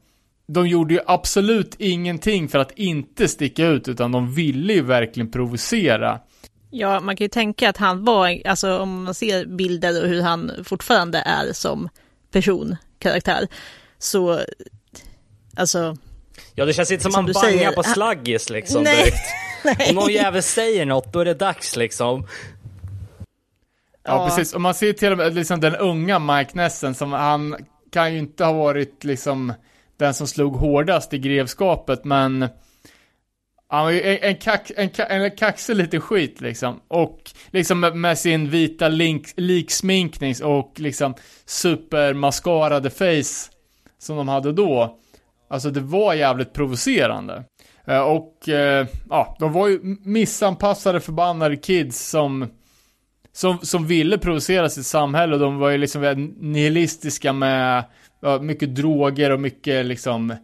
De 0.46 0.68
gjorde 0.68 0.94
ju 0.94 1.00
absolut 1.06 1.76
ingenting 1.78 2.48
för 2.48 2.58
att 2.58 2.72
inte 2.72 3.28
sticka 3.28 3.66
ut 3.66 3.88
utan 3.88 4.12
de 4.12 4.34
ville 4.34 4.72
ju 4.72 4.82
verkligen 4.82 5.30
provocera. 5.30 6.20
Ja, 6.70 7.00
man 7.00 7.16
kan 7.16 7.24
ju 7.24 7.28
tänka 7.28 7.68
att 7.68 7.76
han 7.76 8.04
var, 8.04 8.42
alltså 8.44 8.78
om 8.78 9.04
man 9.04 9.14
ser 9.14 9.46
bilder 9.46 10.02
och 10.02 10.08
hur 10.08 10.22
han 10.22 10.50
fortfarande 10.64 11.18
är 11.18 11.52
som 11.52 11.88
person, 12.32 12.76
karaktär, 12.98 13.48
så, 13.98 14.40
alltså. 15.56 15.96
Ja, 16.54 16.64
det 16.64 16.72
känns 16.72 16.90
inte 16.90 17.02
som, 17.02 17.12
som 17.12 17.24
han 17.24 17.32
bangar 17.32 17.48
säger, 17.48 17.72
på 17.72 17.82
slaggis 17.82 18.50
liksom 18.50 18.82
nej, 18.82 18.96
direkt. 18.96 19.26
Nej. 19.78 19.88
Om 19.88 19.94
någon 19.94 20.12
jävel 20.12 20.42
säger 20.42 20.86
något, 20.86 21.12
då 21.12 21.20
är 21.20 21.24
det 21.24 21.34
dags 21.34 21.76
liksom. 21.76 22.26
Ja, 24.02 24.28
precis. 24.28 24.54
Och 24.54 24.60
man 24.60 24.74
ser 24.74 24.92
till 24.92 25.12
och 25.12 25.18
med 25.18 25.34
liksom 25.34 25.60
den 25.60 25.76
unga 25.76 26.18
Mike 26.18 26.50
Nessen 26.54 26.94
som 26.94 27.12
han 27.12 27.56
kan 27.90 28.12
ju 28.12 28.18
inte 28.18 28.44
ha 28.44 28.52
varit 28.52 29.04
liksom 29.04 29.52
den 29.96 30.14
som 30.14 30.26
slog 30.26 30.56
hårdast 30.56 31.14
i 31.14 31.18
grevskapet, 31.18 32.04
men 32.04 32.48
han 33.68 33.84
var 33.84 33.90
ju 33.90 34.02
en, 34.02 34.18
en, 34.22 34.36
kax, 34.36 34.72
en, 34.76 34.90
en 34.96 35.30
kaxig 35.30 35.76
liten 35.76 36.00
skit 36.00 36.40
liksom. 36.40 36.80
Och 36.88 37.30
liksom 37.50 37.80
med, 37.80 37.96
med 37.96 38.18
sin 38.18 38.50
vita 38.50 38.88
link, 38.88 39.26
liksminkning 39.36 40.34
och 40.44 40.72
liksom 40.76 41.14
supermaskarade 41.46 42.90
face 42.90 43.50
som 43.98 44.16
de 44.16 44.28
hade 44.28 44.52
då. 44.52 44.98
Alltså 45.48 45.70
det 45.70 45.80
var 45.80 46.14
jävligt 46.14 46.52
provocerande. 46.52 47.44
Eh, 47.86 48.00
och 48.00 48.48
eh, 48.48 48.86
ja, 49.10 49.36
de 49.40 49.52
var 49.52 49.68
ju 49.68 49.80
missanpassade 50.04 51.00
förbannade 51.00 51.56
kids 51.56 52.10
som 52.10 52.48
som, 53.32 53.58
som 53.58 53.86
ville 53.86 54.18
provocera 54.18 54.68
sitt 54.68 54.86
samhälle 54.86 55.34
och 55.34 55.40
de 55.40 55.58
var 55.58 55.70
ju 55.70 55.78
liksom 55.78 56.34
nihilistiska 56.38 57.32
med 57.32 57.84
ja, 58.22 58.38
mycket 58.38 58.74
droger 58.74 59.30
och 59.30 59.40
mycket 59.40 59.86
liksom 59.86 60.36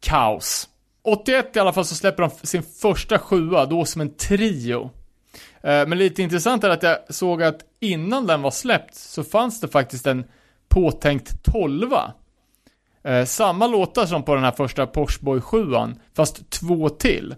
kaos. 0.00 0.68
81 1.06 1.56
i 1.56 1.58
alla 1.58 1.72
fall 1.72 1.84
så 1.84 1.94
släpper 1.94 2.22
de 2.22 2.30
sin 2.46 2.62
första 2.62 3.18
sjua, 3.18 3.66
då 3.66 3.84
som 3.84 4.00
en 4.00 4.16
trio. 4.16 4.90
Eh, 5.62 5.86
men 5.86 5.98
lite 5.98 6.22
intressant 6.22 6.64
är 6.64 6.70
att 6.70 6.82
jag 6.82 6.98
såg 7.14 7.42
att 7.42 7.60
innan 7.80 8.26
den 8.26 8.42
var 8.42 8.50
släppt 8.50 8.94
så 8.94 9.24
fanns 9.24 9.60
det 9.60 9.68
faktiskt 9.68 10.06
en 10.06 10.24
påtänkt 10.68 11.44
tolva. 11.44 12.12
Eh, 13.04 13.24
samma 13.24 13.66
låtar 13.66 14.06
som 14.06 14.22
på 14.22 14.34
den 14.34 14.44
här 14.44 14.52
första 14.52 14.86
Porschboy 14.86 15.40
7 15.40 15.66
fast 16.14 16.50
två 16.50 16.88
till. 16.88 17.34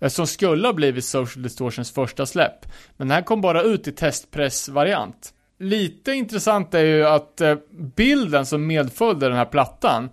Eh, 0.00 0.08
som 0.08 0.26
skulle 0.26 0.68
ha 0.68 0.72
blivit 0.72 1.04
Social 1.04 1.42
Distortions 1.42 1.92
första 1.92 2.26
släpp. 2.26 2.66
Men 2.96 3.08
den 3.08 3.14
här 3.14 3.22
kom 3.22 3.40
bara 3.40 3.62
ut 3.62 3.88
i 3.88 3.92
testpressvariant. 3.92 5.34
Lite 5.58 6.12
intressant 6.12 6.74
är 6.74 6.84
ju 6.84 7.06
att 7.06 7.42
bilden 7.96 8.46
som 8.46 8.66
medföljde 8.66 9.28
den 9.28 9.36
här 9.36 9.44
plattan 9.44 10.10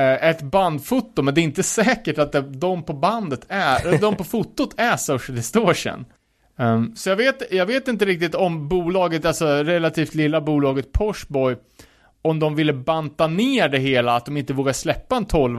ett 0.00 0.42
bandfoto, 0.42 1.22
men 1.22 1.34
det 1.34 1.40
är 1.40 1.42
inte 1.42 1.62
säkert 1.62 2.18
att 2.18 2.32
det, 2.32 2.40
de 2.40 2.82
på 2.82 2.92
bandet 2.92 3.46
är, 3.48 3.98
de 3.98 4.16
på 4.16 4.24
fotot 4.24 4.74
är 4.76 4.96
social 4.96 5.36
distortion. 5.36 6.04
Um, 6.56 6.96
så 6.96 7.08
jag 7.08 7.16
vet, 7.16 7.52
jag 7.52 7.66
vet 7.66 7.88
inte 7.88 8.04
riktigt 8.04 8.34
om 8.34 8.68
bolaget, 8.68 9.24
alltså 9.24 9.46
relativt 9.46 10.14
lilla 10.14 10.40
bolaget 10.40 10.92
Porschboy, 10.92 11.56
om 12.22 12.38
de 12.38 12.54
ville 12.54 12.72
banta 12.72 13.26
ner 13.26 13.68
det 13.68 13.78
hela, 13.78 14.16
att 14.16 14.26
de 14.26 14.36
inte 14.36 14.52
vågade 14.52 14.74
släppa 14.74 15.16
en 15.16 15.24
12 15.24 15.58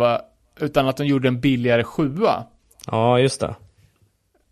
utan 0.60 0.88
att 0.88 0.98
de 0.98 1.06
gjorde 1.06 1.28
en 1.28 1.42
billigare 1.42 1.84
7 1.84 2.18
Ja, 2.92 3.20
just 3.20 3.42
det. 3.42 3.56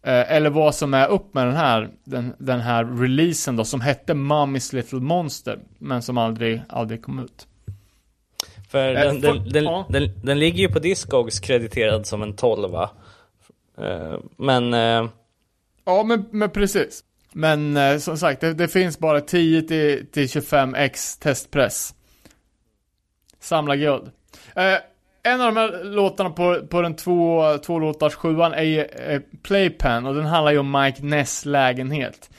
Uh, 0.08 0.32
eller 0.32 0.50
vad 0.50 0.76
som 0.76 0.94
är 0.94 1.08
upp 1.08 1.34
med 1.34 1.48
den 1.48 1.56
här, 1.56 1.90
den, 2.04 2.34
den 2.38 2.60
här 2.60 2.86
releasen 2.86 3.56
då, 3.56 3.66
som 3.66 3.82
hette 3.82 4.14
Mummy's 4.14 4.76
Little 4.76 5.00
Monster, 5.00 5.60
men 5.78 6.02
som 6.02 6.18
aldrig, 6.18 6.62
aldrig 6.70 7.02
kom 7.02 7.20
ut. 7.20 7.48
För 8.72 8.96
äh, 8.96 9.02
den, 9.02 9.22
den, 9.22 9.50
den, 9.50 9.64
ja. 9.64 9.86
den, 9.90 10.10
den, 10.24 10.40
ligger 10.40 10.60
ju 10.60 10.70
på 10.70 10.80
Discogs 10.80 11.40
krediterad 11.40 12.06
som 12.06 12.22
en 12.22 12.36
12 12.36 12.74
uh, 12.74 12.88
Men... 14.38 14.74
Uh... 14.74 15.10
Ja, 15.86 16.04
men, 16.04 16.26
men 16.32 16.50
precis. 16.50 17.04
Men 17.34 17.78
uh, 17.78 17.98
som 17.98 18.18
sagt, 18.18 18.42
det, 18.42 18.54
det, 18.54 18.68
finns 18.68 19.00
bara 19.00 19.22
10 19.22 19.62
till, 19.62 20.08
till 20.12 20.30
25 20.30 20.76
x 20.76 21.18
testpress. 21.18 21.94
Samla 23.40 23.76
guld. 23.76 24.12
en 25.24 25.42
av 25.42 25.54
de 25.54 25.58
här 25.58 25.84
låtarna 25.84 26.30
på, 26.30 26.68
på 26.70 26.82
den 26.82 26.96
två, 26.96 27.44
två 27.58 27.80
låtars 27.80 28.16
sjuan 28.16 28.54
är 28.54 28.64
ju 28.64 28.88
Playpen 29.44 30.06
och 30.06 30.16
den 30.16 30.26
handlar 30.26 30.52
ju 30.52 30.58
om 30.58 30.72
Mike 30.72 31.04
Ness 31.04 31.46
lägenhet. 31.46 32.30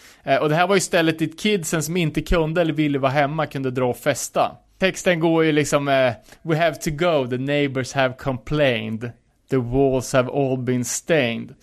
och 0.40 0.48
det 0.48 0.54
här 0.54 0.66
var 0.66 0.74
ju 0.74 0.80
stället 0.80 1.18
dit 1.18 1.40
kidsen 1.40 1.82
som 1.82 1.96
inte 1.96 2.22
kunde 2.22 2.60
eller 2.60 2.72
ville 2.72 2.98
vara 2.98 3.12
hemma 3.12 3.46
kunde 3.46 3.70
dra 3.70 3.86
och 3.86 3.96
festa 3.96 4.56
texten 4.82 5.20
går 5.20 5.44
ju 5.44 5.52
liksom 5.52 5.88
eh, 5.88 6.12
We 6.42 6.56
have 6.56 6.74
to 6.74 6.90
go, 6.90 7.26
the 7.26 7.38
neighbors 7.38 7.92
have 7.92 8.14
complained. 8.18 9.12
The 9.50 9.56
walls 9.56 10.12
have 10.12 10.30
all 10.32 10.58
been 10.58 10.84
stained. 10.84 11.54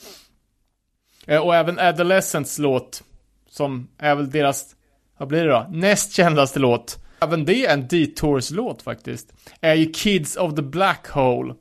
Uh, 1.32 1.38
och 1.38 1.56
även 1.56 1.80
Adolescents 1.80 2.60
låt, 2.60 3.04
som 3.50 3.88
är 3.98 4.16
väl 4.16 4.30
deras, 4.30 4.76
vad 5.18 5.28
blir 5.28 5.46
det 5.46 5.52
då? 5.52 5.68
Näst 5.70 6.14
kändaste 6.14 6.60
låt. 6.60 6.98
Även 7.22 7.46
det 7.46 7.66
är 7.66 7.74
en 7.74 7.88
Detours-låt 7.88 8.82
faktiskt. 8.82 9.34
Är 9.62 9.74
ju 9.74 9.92
Kids 9.94 10.36
of 10.36 10.56
the 10.56 10.62
Black 10.62 11.08
Hole. 11.08 11.54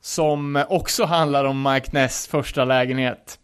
Som 0.00 0.64
också 0.68 1.04
handlar 1.04 1.44
om 1.44 1.62
Mike 1.62 1.90
Ness 1.92 2.26
första 2.26 2.64
lägenhet. 2.64 3.38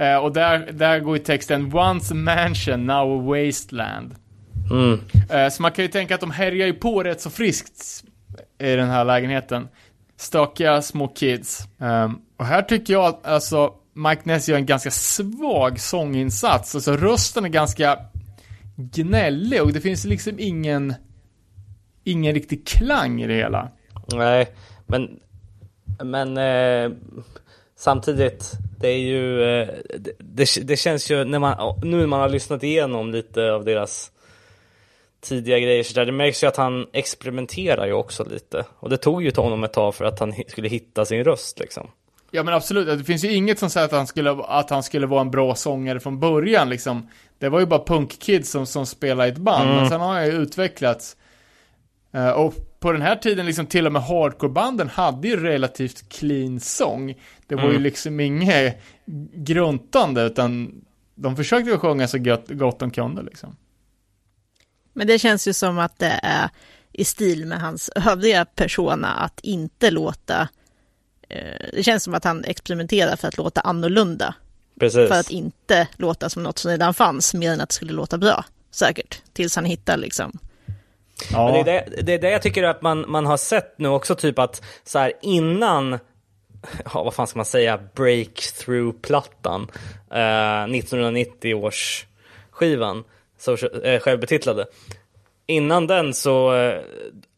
Uh, 0.00 0.16
och 0.16 0.32
där, 0.32 0.72
där 0.72 1.00
går 1.00 1.16
ju 1.16 1.24
texten 1.24 1.74
Once 1.74 2.14
a 2.14 2.16
mansion, 2.16 2.86
now 2.86 3.18
a 3.18 3.22
wasteland. 3.22 4.14
Mm. 4.70 5.00
Eh, 5.30 5.48
så 5.50 5.62
man 5.62 5.72
kan 5.72 5.84
ju 5.84 5.90
tänka 5.90 6.14
att 6.14 6.20
de 6.20 6.30
härjar 6.30 6.66
ju 6.66 6.74
på 6.74 7.02
rätt 7.02 7.20
så 7.20 7.30
friskt 7.30 8.04
i 8.58 8.76
den 8.76 8.88
här 8.88 9.04
lägenheten. 9.04 9.68
Stökiga 10.16 10.82
små 10.82 11.08
kids. 11.08 11.68
Ehm, 11.80 12.18
och 12.36 12.46
här 12.46 12.62
tycker 12.62 12.92
jag 12.92 13.04
att 13.04 13.26
alltså 13.26 13.74
Mike 13.92 14.22
Ness 14.24 14.48
gör 14.48 14.56
en 14.56 14.66
ganska 14.66 14.90
svag 14.90 15.80
sånginsats. 15.80 16.74
Alltså 16.74 16.96
rösten 16.96 17.44
är 17.44 17.48
ganska 17.48 17.98
gnällig 18.76 19.62
och 19.62 19.72
det 19.72 19.80
finns 19.80 20.04
liksom 20.04 20.34
ingen 20.38 20.94
ingen 22.04 22.34
riktig 22.34 22.66
klang 22.66 23.22
i 23.22 23.26
det 23.26 23.34
hela. 23.34 23.68
Nej, 24.12 24.48
men 24.86 25.20
men 26.04 26.36
eh, 26.38 26.96
samtidigt 27.76 28.52
det 28.80 28.88
är 28.88 28.98
ju 28.98 29.42
eh, 29.42 29.68
det, 30.18 30.58
det, 30.62 30.76
känns 30.76 31.10
ju 31.10 31.24
när 31.24 31.38
man 31.38 31.74
nu 31.82 31.96
när 31.96 32.06
man 32.06 32.20
har 32.20 32.28
lyssnat 32.28 32.62
igenom 32.62 33.12
lite 33.12 33.52
av 33.52 33.64
deras 33.64 34.10
tidiga 35.24 35.58
grejer 35.58 35.82
så 35.82 35.94
där. 35.94 36.06
Det 36.06 36.12
märks 36.12 36.42
ju 36.42 36.46
att 36.46 36.56
han 36.56 36.86
experimenterar 36.92 37.86
ju 37.86 37.92
också 37.92 38.24
lite. 38.24 38.64
Och 38.78 38.90
det 38.90 38.96
tog 38.96 39.22
ju 39.22 39.32
honom 39.36 39.64
ett 39.64 39.72
tag 39.72 39.94
för 39.94 40.04
att 40.04 40.20
han 40.20 40.34
skulle 40.48 40.68
hitta 40.68 41.04
sin 41.04 41.24
röst 41.24 41.58
liksom. 41.58 41.90
Ja 42.30 42.42
men 42.42 42.54
absolut, 42.54 42.98
det 42.98 43.04
finns 43.04 43.24
ju 43.24 43.32
inget 43.32 43.58
som 43.58 43.70
säger 43.70 43.86
att 43.86 43.92
han 43.92 44.06
skulle, 44.06 44.30
att 44.30 44.70
han 44.70 44.82
skulle 44.82 45.06
vara 45.06 45.20
en 45.20 45.30
bra 45.30 45.54
sångare 45.54 46.00
från 46.00 46.20
början 46.20 46.68
liksom. 46.68 47.08
Det 47.38 47.48
var 47.48 47.60
ju 47.60 47.66
bara 47.66 47.84
punkkids 47.84 48.50
som, 48.50 48.66
som 48.66 48.86
spelade 48.86 49.28
i 49.28 49.32
ett 49.32 49.38
band, 49.38 49.64
mm. 49.64 49.76
men 49.76 49.88
sen 49.88 50.00
har 50.00 50.12
han 50.12 50.26
ju 50.26 50.32
utvecklats. 50.32 51.16
Uh, 52.14 52.30
och 52.30 52.54
på 52.80 52.92
den 52.92 53.02
här 53.02 53.16
tiden 53.16 53.46
liksom 53.46 53.66
till 53.66 53.86
och 53.86 53.92
med 53.92 54.02
hardcorebanden 54.02 54.88
hade 54.88 55.28
ju 55.28 55.42
relativt 55.42 56.08
clean 56.08 56.60
sång. 56.60 57.14
Det 57.46 57.54
var 57.54 57.62
mm. 57.62 57.74
ju 57.74 57.78
liksom 57.78 58.20
inget 58.20 58.82
gruntande 59.34 60.22
utan 60.22 60.80
de 61.14 61.36
försökte 61.36 61.78
sjunga 61.78 62.08
så 62.08 62.18
gott, 62.18 62.48
gott 62.48 62.78
de 62.78 62.90
kunde 62.90 63.22
liksom. 63.22 63.56
Men 64.94 65.06
det 65.06 65.18
känns 65.18 65.48
ju 65.48 65.52
som 65.52 65.78
att 65.78 65.98
det 65.98 66.20
är 66.22 66.48
i 66.92 67.04
stil 67.04 67.46
med 67.46 67.60
hans 67.60 67.90
övriga 67.94 68.44
persona 68.44 69.08
att 69.08 69.40
inte 69.40 69.90
låta... 69.90 70.48
Eh, 71.28 71.68
det 71.72 71.82
känns 71.82 72.04
som 72.04 72.14
att 72.14 72.24
han 72.24 72.44
experimenterar 72.44 73.16
för 73.16 73.28
att 73.28 73.36
låta 73.36 73.60
annorlunda. 73.60 74.34
Precis. 74.80 75.08
För 75.08 75.20
att 75.20 75.30
inte 75.30 75.88
låta 75.96 76.28
som 76.30 76.42
något 76.42 76.58
som 76.58 76.70
redan 76.70 76.94
fanns, 76.94 77.34
mer 77.34 77.52
än 77.52 77.60
att 77.60 77.68
det 77.68 77.74
skulle 77.74 77.92
låta 77.92 78.18
bra. 78.18 78.44
Säkert. 78.70 79.22
Tills 79.32 79.56
han 79.56 79.64
hittar 79.64 79.96
liksom 79.96 80.38
Ja. 81.32 81.52
Men 81.52 81.64
Det, 81.64 81.70
är 81.70 81.90
det, 81.90 82.02
det 82.02 82.12
är 82.12 82.18
det 82.18 82.30
jag 82.30 82.42
tycker 82.42 82.62
att 82.62 82.82
man, 82.82 83.04
man 83.08 83.26
har 83.26 83.36
sett 83.36 83.78
nu 83.78 83.88
också, 83.88 84.14
typ 84.14 84.38
att 84.38 84.62
så 84.84 84.98
här 84.98 85.12
innan, 85.22 85.98
ja 86.84 87.02
vad 87.02 87.14
fan 87.14 87.26
ska 87.26 87.38
man 87.38 87.46
säga, 87.46 87.80
breakthrough-plattan, 87.94 89.70
eh, 90.10 90.76
1990 90.76 91.54
års 91.54 92.06
skivan, 92.50 93.04
social, 93.44 93.80
eh, 93.84 94.00
självbetitlade. 94.00 94.66
Innan 95.46 95.86
den 95.86 96.14
så, 96.14 96.54
eh, 96.54 96.80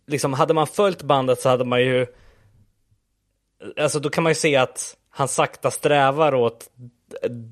liksom 0.07 0.33
hade 0.33 0.55
man 0.55 0.67
följt 0.67 1.03
bandet 1.03 1.41
så 1.41 1.49
hade 1.49 1.65
man 1.65 1.81
ju, 1.81 2.07
alltså 3.81 4.01
då 4.01 4.11
kan 4.11 4.23
man 4.23 4.31
ju 4.31 4.35
se 4.35 4.57
att 4.57 4.97
han 5.11 5.29
sakta 5.29 5.71
strävar 5.71 6.35
åt 6.35 6.71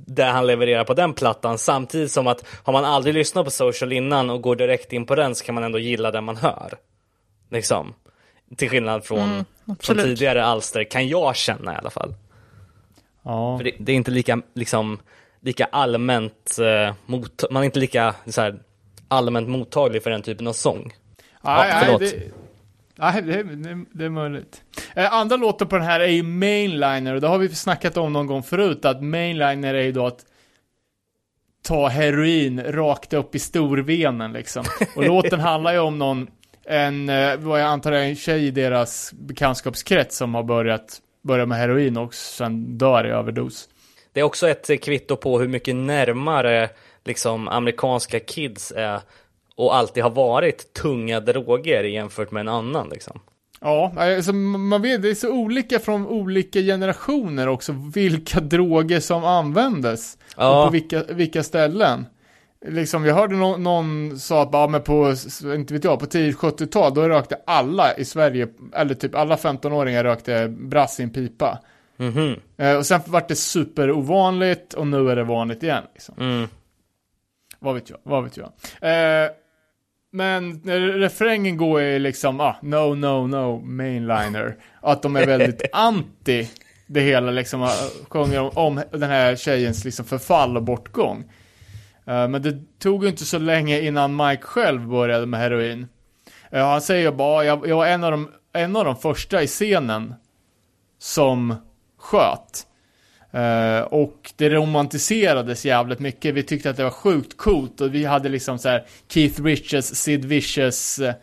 det 0.06 0.24
han 0.24 0.46
levererar 0.46 0.84
på 0.84 0.94
den 0.94 1.14
plattan 1.14 1.58
samtidigt 1.58 2.10
som 2.10 2.26
att 2.26 2.44
har 2.64 2.72
man 2.72 2.84
aldrig 2.84 3.14
lyssnat 3.14 3.44
på 3.44 3.50
Social 3.50 3.92
innan 3.92 4.30
och 4.30 4.42
går 4.42 4.56
direkt 4.56 4.92
in 4.92 5.06
på 5.06 5.14
den 5.14 5.34
så 5.34 5.44
kan 5.44 5.54
man 5.54 5.64
ändå 5.64 5.78
gilla 5.78 6.10
det 6.10 6.20
man 6.20 6.36
hör. 6.36 6.74
Liksom. 7.50 7.94
Till 8.56 8.70
skillnad 8.70 9.04
från, 9.04 9.18
från 9.18 9.44
absolut. 9.66 10.04
tidigare 10.04 10.44
alster 10.44 10.84
kan 10.84 11.08
jag 11.08 11.36
känna 11.36 11.74
i 11.74 11.76
alla 11.76 11.90
fall. 11.90 12.14
Ja. 13.22 13.58
För 13.58 13.64
det, 13.64 13.74
det 13.78 13.92
är 13.92 13.96
inte 13.96 14.10
lika, 14.10 14.42
liksom, 14.54 14.98
lika 15.44 15.64
allmänt, 15.64 16.58
eh, 16.58 16.94
mot, 17.06 17.44
man 17.50 17.62
är 17.62 17.64
inte 17.64 17.80
lika 17.80 18.14
så 18.26 18.40
här, 18.40 18.58
allmänt 19.08 19.48
mottaglig 19.48 20.02
för 20.02 20.10
den 20.10 20.22
typen 20.22 20.46
av 20.46 20.52
sång. 20.52 20.92
Nej, 21.40 21.68
Ja, 21.70 21.80
förlåt. 21.84 22.00
det, 22.00 22.32
nej 22.94 23.22
det, 23.22 23.42
det, 23.42 23.84
det 23.92 24.04
är 24.04 24.08
möjligt. 24.08 24.62
Eh, 24.94 25.12
andra 25.12 25.36
låten 25.36 25.68
på 25.68 25.76
den 25.76 25.84
här 25.84 26.00
är 26.00 26.08
ju 26.08 26.22
Mainliner 26.22 27.14
och 27.14 27.20
det 27.20 27.28
har 27.28 27.38
vi 27.38 27.48
snackat 27.48 27.96
om 27.96 28.12
någon 28.12 28.26
gång 28.26 28.42
förut 28.42 28.84
att 28.84 29.02
Mainliner 29.02 29.74
är 29.74 29.82
ju 29.82 29.92
då 29.92 30.06
att 30.06 30.24
ta 31.62 31.88
heroin 31.88 32.62
rakt 32.62 33.12
upp 33.12 33.34
i 33.34 33.38
storvenen 33.38 34.32
liksom. 34.32 34.64
Och 34.96 35.04
låten 35.06 35.40
handlar 35.40 35.72
ju 35.72 35.78
om 35.78 35.98
någon, 35.98 36.26
en, 36.64 37.08
eh, 37.08 37.36
vad 37.36 37.60
jag 37.60 37.66
antar 37.66 37.92
är 37.92 38.02
en 38.02 38.16
tjej 38.16 38.46
i 38.46 38.50
deras 38.50 39.12
bekantskapskrets 39.12 40.16
som 40.16 40.34
har 40.34 40.42
börjat, 40.42 41.00
börjat 41.22 41.48
med 41.48 41.58
heroin 41.58 41.96
och 41.96 42.14
sen 42.14 42.78
dör 42.78 43.06
i 43.06 43.10
överdos. 43.10 43.68
Det 44.14 44.20
är 44.20 44.24
också 44.24 44.48
ett 44.48 44.70
eh, 44.70 44.76
kvitto 44.76 45.16
på 45.16 45.38
hur 45.40 45.48
mycket 45.48 45.76
närmare 45.76 46.68
liksom, 47.04 47.48
amerikanska 47.48 48.20
kids 48.20 48.72
är 48.76 49.00
och 49.56 49.76
alltid 49.76 50.02
har 50.02 50.10
varit 50.10 50.72
tunga 50.72 51.20
droger 51.20 51.84
jämfört 51.84 52.30
med 52.30 52.40
en 52.40 52.48
annan. 52.48 52.88
Liksom. 52.88 53.20
Ja, 53.60 53.92
alltså 53.96 54.32
man 54.32 54.82
vet, 54.82 55.02
det 55.02 55.10
är 55.10 55.14
så 55.14 55.32
olika 55.32 55.78
från 55.78 56.06
olika 56.06 56.60
generationer 56.60 57.48
också, 57.48 57.72
vilka 57.94 58.40
droger 58.40 59.00
som 59.00 59.24
användes. 59.24 60.18
Ja. 60.36 60.58
Och 60.58 60.66
på 60.66 60.72
vilka, 60.72 61.02
vilka 61.08 61.42
ställen. 61.42 62.06
Liksom, 62.66 63.04
jag 63.04 63.14
hörde 63.14 63.36
någon, 63.36 63.62
någon 63.62 64.18
sa 64.18 64.42
att, 64.42 64.48
ja 64.52 64.66
men 64.66 64.82
på, 64.82 65.14
inte 65.56 65.74
vet 65.74 65.84
jag, 65.84 66.00
på 66.00 66.06
tidigt 66.06 66.36
70-tal, 66.36 66.94
då 66.94 67.08
rökte 67.08 67.38
alla 67.46 67.96
i 67.96 68.04
Sverige, 68.04 68.48
eller 68.74 68.94
typ 68.94 69.14
alla 69.14 69.36
15-åringar 69.36 70.04
rökte 70.04 70.48
brass 70.48 71.00
i 71.00 71.02
en 71.02 71.10
pipa. 71.10 71.58
Mhm. 71.96 72.40
Eh, 72.56 72.76
och 72.76 72.86
sen 72.86 73.00
vart 73.06 73.28
det 73.28 73.36
superovanligt 73.36 74.74
och 74.74 74.86
nu 74.86 75.10
är 75.10 75.16
det 75.16 75.24
vanligt 75.24 75.62
igen. 75.62 75.84
Liksom. 75.94 76.14
Mm. 76.18 76.48
Vad 77.58 77.74
vet 77.74 77.90
jag, 77.90 77.98
vad 78.02 78.24
vet 78.24 78.36
jag. 78.36 78.46
Eh, 78.80 79.30
men 80.12 80.62
refrängen 81.00 81.56
går 81.56 81.80
är 81.80 81.98
liksom, 81.98 82.40
ah, 82.40 82.56
no, 82.62 82.94
no, 82.94 83.26
no, 83.26 83.60
mainliner. 83.64 84.56
Att 84.80 85.02
de 85.02 85.16
är 85.16 85.26
väldigt 85.26 85.62
anti 85.72 86.50
det 86.86 87.00
hela 87.00 87.30
liksom, 87.30 87.62
ah, 87.62 87.88
sjunger 88.08 88.40
om, 88.40 88.50
om 88.54 88.82
den 88.90 89.10
här 89.10 89.36
tjejens 89.36 89.84
liksom 89.84 90.04
förfall 90.04 90.56
och 90.56 90.62
bortgång. 90.62 91.24
Eh, 92.06 92.28
men 92.28 92.42
det 92.42 92.78
tog 92.78 93.04
ju 93.04 93.10
inte 93.10 93.24
så 93.24 93.38
länge 93.38 93.80
innan 93.80 94.16
Mike 94.16 94.42
själv 94.42 94.88
började 94.88 95.26
med 95.26 95.40
heroin. 95.40 95.86
Eh, 96.50 96.66
han 96.66 96.80
säger 96.80 97.12
bara, 97.12 97.44
jag, 97.44 97.68
jag 97.68 97.76
var 97.76 97.86
en 97.86 98.04
av, 98.04 98.10
de, 98.10 98.30
en 98.52 98.76
av 98.76 98.84
de 98.84 98.96
första 98.96 99.42
i 99.42 99.46
scenen 99.46 100.14
som 100.98 101.54
sköt. 102.04 102.66
Eh, 103.32 103.80
och 103.80 104.32
det 104.36 104.50
romantiserades 104.50 105.64
jävligt 105.64 105.98
mycket. 105.98 106.34
Vi 106.34 106.42
tyckte 106.42 106.70
att 106.70 106.76
det 106.76 106.84
var 106.84 106.90
sjukt 106.90 107.36
coolt 107.36 107.80
och 107.80 107.94
vi 107.94 108.04
hade 108.04 108.28
liksom 108.28 108.58
så 108.58 108.68
här 108.68 108.84
Keith 109.08 109.42
Richards, 109.42 109.86
Sid 109.86 110.24
Vicious. 110.24 110.98
Eh, 110.98 111.14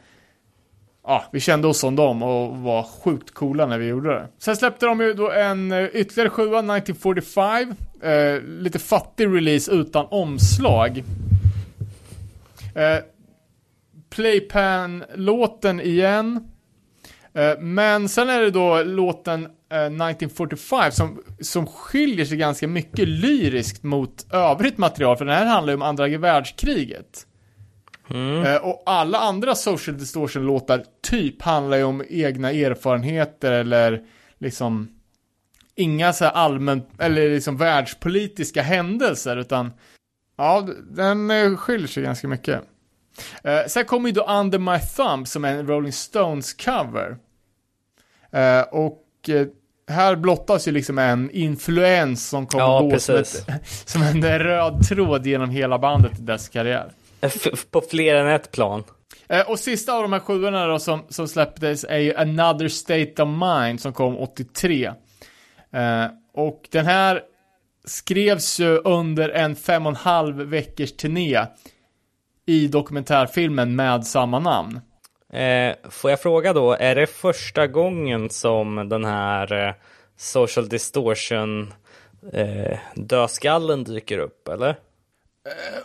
ja, 1.03 1.25
vi 1.31 1.39
kände 1.39 1.67
oss 1.67 1.79
som 1.79 1.95
dem 1.95 2.23
och 2.23 2.57
var 2.57 2.83
sjukt 2.83 3.31
coola 3.33 3.65
när 3.65 3.77
vi 3.77 3.85
gjorde 3.87 4.09
det. 4.09 4.27
Sen 4.37 4.57
släppte 4.57 4.85
de 4.85 4.99
ju 5.01 5.13
då 5.13 5.31
en 5.31 5.71
eh, 5.71 5.85
ytterligare 5.93 6.29
sjua, 6.29 6.59
1945. 6.59 7.75
Eh, 8.03 8.41
lite 8.41 8.79
fattig 8.79 9.27
release 9.27 9.71
utan 9.71 10.05
omslag. 10.09 11.03
Eh, 12.75 13.03
Playpan-låten 14.09 15.81
igen. 15.81 16.47
Eh, 17.33 17.59
Men 17.59 18.09
sen 18.09 18.29
är 18.29 18.41
det 18.41 18.51
då 18.51 18.83
låten 18.83 19.47
1945 19.75 20.91
som, 20.91 21.23
som 21.41 21.67
skiljer 21.67 22.25
sig 22.25 22.37
ganska 22.37 22.67
mycket 22.67 23.07
lyriskt 23.07 23.83
mot 23.83 24.33
övrigt 24.33 24.77
material, 24.77 25.17
för 25.17 25.25
den 25.25 25.35
här 25.35 25.45
handlar 25.45 25.71
ju 25.73 25.75
om 25.75 25.81
andra 25.81 26.07
världskriget. 26.17 27.27
Eh, 28.45 28.55
Och 28.55 28.83
alla 28.85 29.17
andra 29.19 29.55
Social 29.55 29.97
Distortion-låtar 29.97 30.83
typ 31.01 31.41
handlar 31.41 31.77
ju 31.77 31.83
om 31.83 32.03
egna 32.09 32.51
erfarenheter 32.51 33.51
eller 33.51 34.03
liksom 34.37 34.89
inga 35.75 36.13
så 36.13 36.23
här 36.25 36.31
allmänt, 36.31 36.89
eller 36.99 37.29
liksom 37.29 37.57
världspolitiska 37.57 38.61
händelser, 38.61 39.37
utan 39.37 39.71
ja, 40.37 40.67
den 40.89 41.31
eh, 41.31 41.55
skiljer 41.55 41.87
sig 41.87 42.03
ganska 42.03 42.27
mycket. 42.27 42.61
Eh, 43.43 43.59
sen 43.67 43.85
kommer 43.85 44.09
ju 44.09 44.13
då 44.13 44.27
Under 44.27 44.59
My 44.59 44.79
Thumb 44.79 45.27
som 45.27 45.45
är 45.45 45.53
en 45.53 45.67
Rolling 45.67 45.91
Stones 45.91 46.53
cover. 46.53 47.17
Eh, 48.31 48.61
och 48.61 49.29
eh, 49.29 49.47
här 49.91 50.15
blottas 50.15 50.67
ju 50.67 50.71
liksom 50.71 50.97
en 50.97 51.31
influens 51.31 52.29
som 52.29 52.47
kommer 52.47 52.65
Ja, 52.65 52.81
gå 52.81 52.99
som, 52.99 53.15
ett, 53.15 53.45
som 53.85 54.01
en 54.01 54.39
röd 54.39 54.87
tråd 54.87 55.25
genom 55.27 55.49
hela 55.49 55.79
bandet 55.79 56.19
i 56.19 56.21
dess 56.21 56.49
karriär. 56.49 56.91
På 57.71 57.81
fler 57.81 58.15
än 58.15 58.27
ett 58.27 58.51
plan. 58.51 58.83
Eh, 59.27 59.49
och 59.49 59.59
sista 59.59 59.93
av 59.93 60.01
de 60.01 60.13
här 60.13 60.19
sjuorna 60.19 60.67
då 60.67 60.79
som, 60.79 61.05
som 61.09 61.27
släpptes 61.27 61.83
är 61.83 61.97
ju 61.97 62.15
Another 62.15 62.67
State 62.67 63.23
of 63.23 63.29
Mind 63.29 63.81
som 63.81 63.93
kom 63.93 64.17
83. 64.17 64.85
Eh, 65.73 66.05
och 66.33 66.67
den 66.71 66.85
här 66.85 67.21
skrevs 67.85 68.59
ju 68.59 68.77
under 68.77 69.29
en 69.29 69.55
fem 69.55 69.85
och 69.85 69.89
en 69.89 69.95
halv 69.95 70.35
veckors 70.35 70.91
turné 70.91 71.45
i 72.45 72.67
dokumentärfilmen 72.67 73.75
med 73.75 74.05
samma 74.05 74.39
namn. 74.39 74.81
Eh, 75.33 75.75
får 75.89 76.09
jag 76.11 76.21
fråga 76.21 76.53
då, 76.53 76.73
är 76.73 76.95
det 76.95 77.07
första 77.07 77.67
gången 77.67 78.29
som 78.29 78.89
den 78.89 79.05
här 79.05 79.67
eh, 79.67 79.73
social 80.17 80.69
distortion 80.69 81.73
eh, 82.33 82.77
dödskallen 82.95 83.83
dyker 83.83 84.17
upp, 84.17 84.47
eller? 84.47 84.75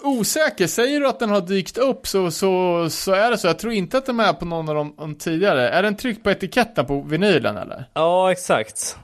Osäker, 0.03 0.66
säger 0.66 1.01
du 1.01 1.09
att 1.09 1.18
den 1.18 1.30
har 1.30 1.40
dykt 1.40 1.78
upp 1.78 2.07
så, 2.07 2.30
så, 2.30 2.86
så 2.90 3.12
är 3.12 3.30
det 3.30 3.38
så. 3.38 3.47
Jag 3.47 3.59
tror 3.59 3.72
inte 3.72 3.99
att 3.99 4.07
den 4.07 4.20
är 4.20 4.24
med 4.26 4.38
på 4.38 4.44
någon 4.44 4.68
av 4.68 4.74
de, 4.74 4.94
de 4.99 5.14
tidigare. 5.14 5.68
Är 5.68 5.82
den 5.82 5.97
tryckt 5.97 6.22
på 6.22 6.30
etiketten 6.30 6.86
på 6.86 7.01
vinylen 7.01 7.57
eller? 7.57 7.84
Ja, 7.94 8.32
exakt. 8.32 8.97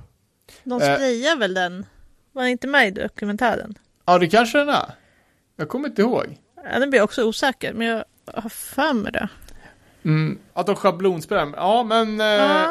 De 0.65 0.83
Eh. 0.83 0.95
sprayar 0.95 1.37
väl 1.37 1.55
den? 1.55 1.87
Var 2.33 2.43
den 2.43 2.51
inte 2.51 2.67
med 2.67 2.89
i 2.89 2.91
dokumentären? 2.91 3.75
Ja, 4.07 4.19
det 4.19 4.29
kanske 4.29 4.59
den 4.59 4.69
är. 4.69 4.95
Jag 5.57 5.69
kommer 5.69 5.89
inte 5.89 6.03
ihåg. 6.03 6.37
Ja, 6.73 6.79
nu 6.79 6.87
blir 6.87 6.99
jag 6.99 7.05
också 7.05 7.25
osäker, 7.25 7.73
men 7.73 7.87
jag 7.87 8.05
har 8.35 8.49
för 8.51 8.93
mig 8.93 9.13
det. 9.13 9.29
Mm, 10.05 10.39
att 10.53 10.67
de 10.67 10.77
schablonsprayar. 10.77 11.53
Ja, 11.57 11.85
men... 11.85 12.21
Eh, 12.21 12.71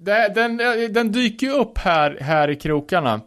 det, 0.00 0.32
den, 0.34 0.56
den 0.92 1.12
dyker 1.12 1.46
ju 1.46 1.52
upp 1.52 1.78
här, 1.78 2.18
här 2.20 2.50
i 2.50 2.56
krokarna. 2.56 3.20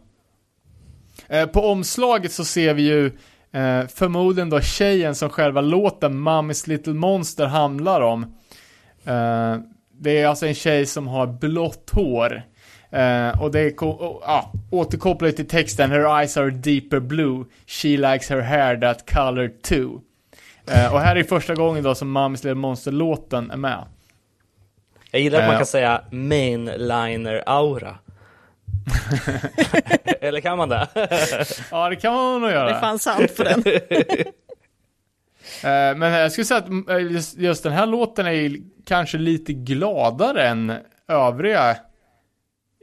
Eh, 1.28 1.46
på 1.46 1.60
omslaget 1.60 2.32
så 2.32 2.44
ser 2.44 2.74
vi 2.74 2.82
ju 2.82 3.06
eh, 3.52 3.86
förmodligen 3.86 4.50
då 4.50 4.60
tjejen 4.60 5.14
som 5.14 5.30
själva 5.30 5.60
låten 5.60 6.28
Mommy's 6.28 6.68
Little 6.68 6.94
Monster 6.94 7.46
handlar 7.46 8.00
om. 8.00 8.22
Eh, 9.04 9.56
det 10.00 10.18
är 10.18 10.26
alltså 10.26 10.46
en 10.46 10.54
tjej 10.54 10.86
som 10.86 11.08
har 11.08 11.26
blått 11.26 11.90
hår. 11.90 12.42
Eh, 12.90 13.42
och 13.42 13.50
det 13.50 13.60
är, 13.60 13.84
och, 13.84 14.22
ja, 14.26 14.52
återkopplat 14.70 15.36
till 15.36 15.48
texten 15.48 15.90
Her 15.90 16.18
eyes 16.18 16.36
are 16.36 16.50
deeper 16.50 17.00
blue, 17.00 17.44
she 17.66 17.88
likes 17.88 18.30
her 18.30 18.40
hair 18.40 18.76
that 18.80 19.10
color 19.10 19.48
too. 19.62 20.00
Eh, 20.66 20.92
och 20.94 21.00
här 21.00 21.16
är 21.16 21.24
första 21.24 21.54
gången 21.54 21.82
då 21.84 21.94
som 21.94 22.16
Mommy's 22.18 22.30
Little 22.44 22.54
Monster-låten 22.54 23.50
är 23.50 23.56
med. 23.56 23.84
Jag 25.10 25.20
gillar 25.22 25.38
att 25.38 25.44
man 25.46 25.54
Eh. 25.54 25.58
kan 25.58 25.66
säga 25.66 26.02
mainliner-aura. 26.10 27.94
eller 30.20 30.40
kan 30.40 30.58
man 30.58 30.68
det? 30.68 30.88
Ja, 31.70 31.88
det 31.88 31.96
kan 31.96 32.14
man 32.14 32.40
nog 32.40 32.50
göra. 32.50 32.64
det 32.68 32.74
är 32.74 32.80
fan 32.80 32.98
sant 32.98 33.36
på 33.36 33.42
den. 33.44 33.62
Eh, 35.64 35.96
Men 35.96 36.02
jag 36.12 36.32
skulle 36.32 36.44
säga 36.44 36.58
att 36.60 36.88
eh, 36.90 36.98
just, 37.12 37.38
just 37.38 37.62
den 37.62 37.72
här 37.72 37.86
låten 37.86 38.26
är 38.26 38.56
kanske 38.84 39.18
lite 39.18 39.52
gladare 39.52 40.48
än 40.48 40.72
övriga 41.08 41.76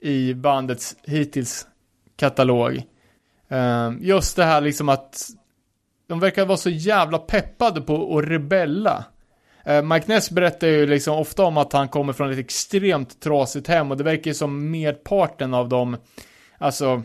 i 0.01 0.33
bandets 0.33 0.95
hittills 1.03 1.67
katalog. 2.17 2.81
Just 3.99 4.35
det 4.35 4.43
här 4.43 4.61
liksom 4.61 4.89
att 4.89 5.27
de 6.09 6.19
verkar 6.19 6.45
vara 6.45 6.57
så 6.57 6.69
jävla 6.69 7.17
peppade 7.17 7.81
på 7.81 8.17
att 8.17 8.25
rebella. 8.25 9.05
Eh, 9.65 9.81
Mike 9.81 10.07
Ness 10.07 10.31
berättar 10.31 10.67
ju 10.67 10.85
liksom 10.85 11.17
ofta 11.17 11.43
om 11.43 11.57
att 11.57 11.73
han 11.73 11.87
kommer 11.87 12.13
från 12.13 12.31
ett 12.31 12.39
extremt 12.39 13.21
trasigt 13.21 13.67
hem 13.67 13.91
och 13.91 13.97
det 13.97 14.03
verkar 14.03 14.31
ju 14.31 14.35
som 14.35 14.71
merparten 14.71 15.53
av 15.53 15.69
dem, 15.69 15.97
alltså 16.57 17.03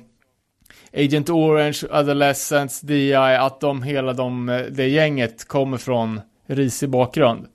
Agent 0.92 1.30
Orange, 1.30 1.80
Adolescents, 1.90 2.80
DI, 2.80 3.14
att 3.14 3.61
de 3.61 3.82
hela 3.82 4.12
de, 4.12 4.48
eh, 4.48 4.61
det 4.61 4.88
gänget 4.88 5.48
kommer 5.48 5.78
från 5.78 6.20
risig 6.46 6.88
bakgrund. 6.88 7.46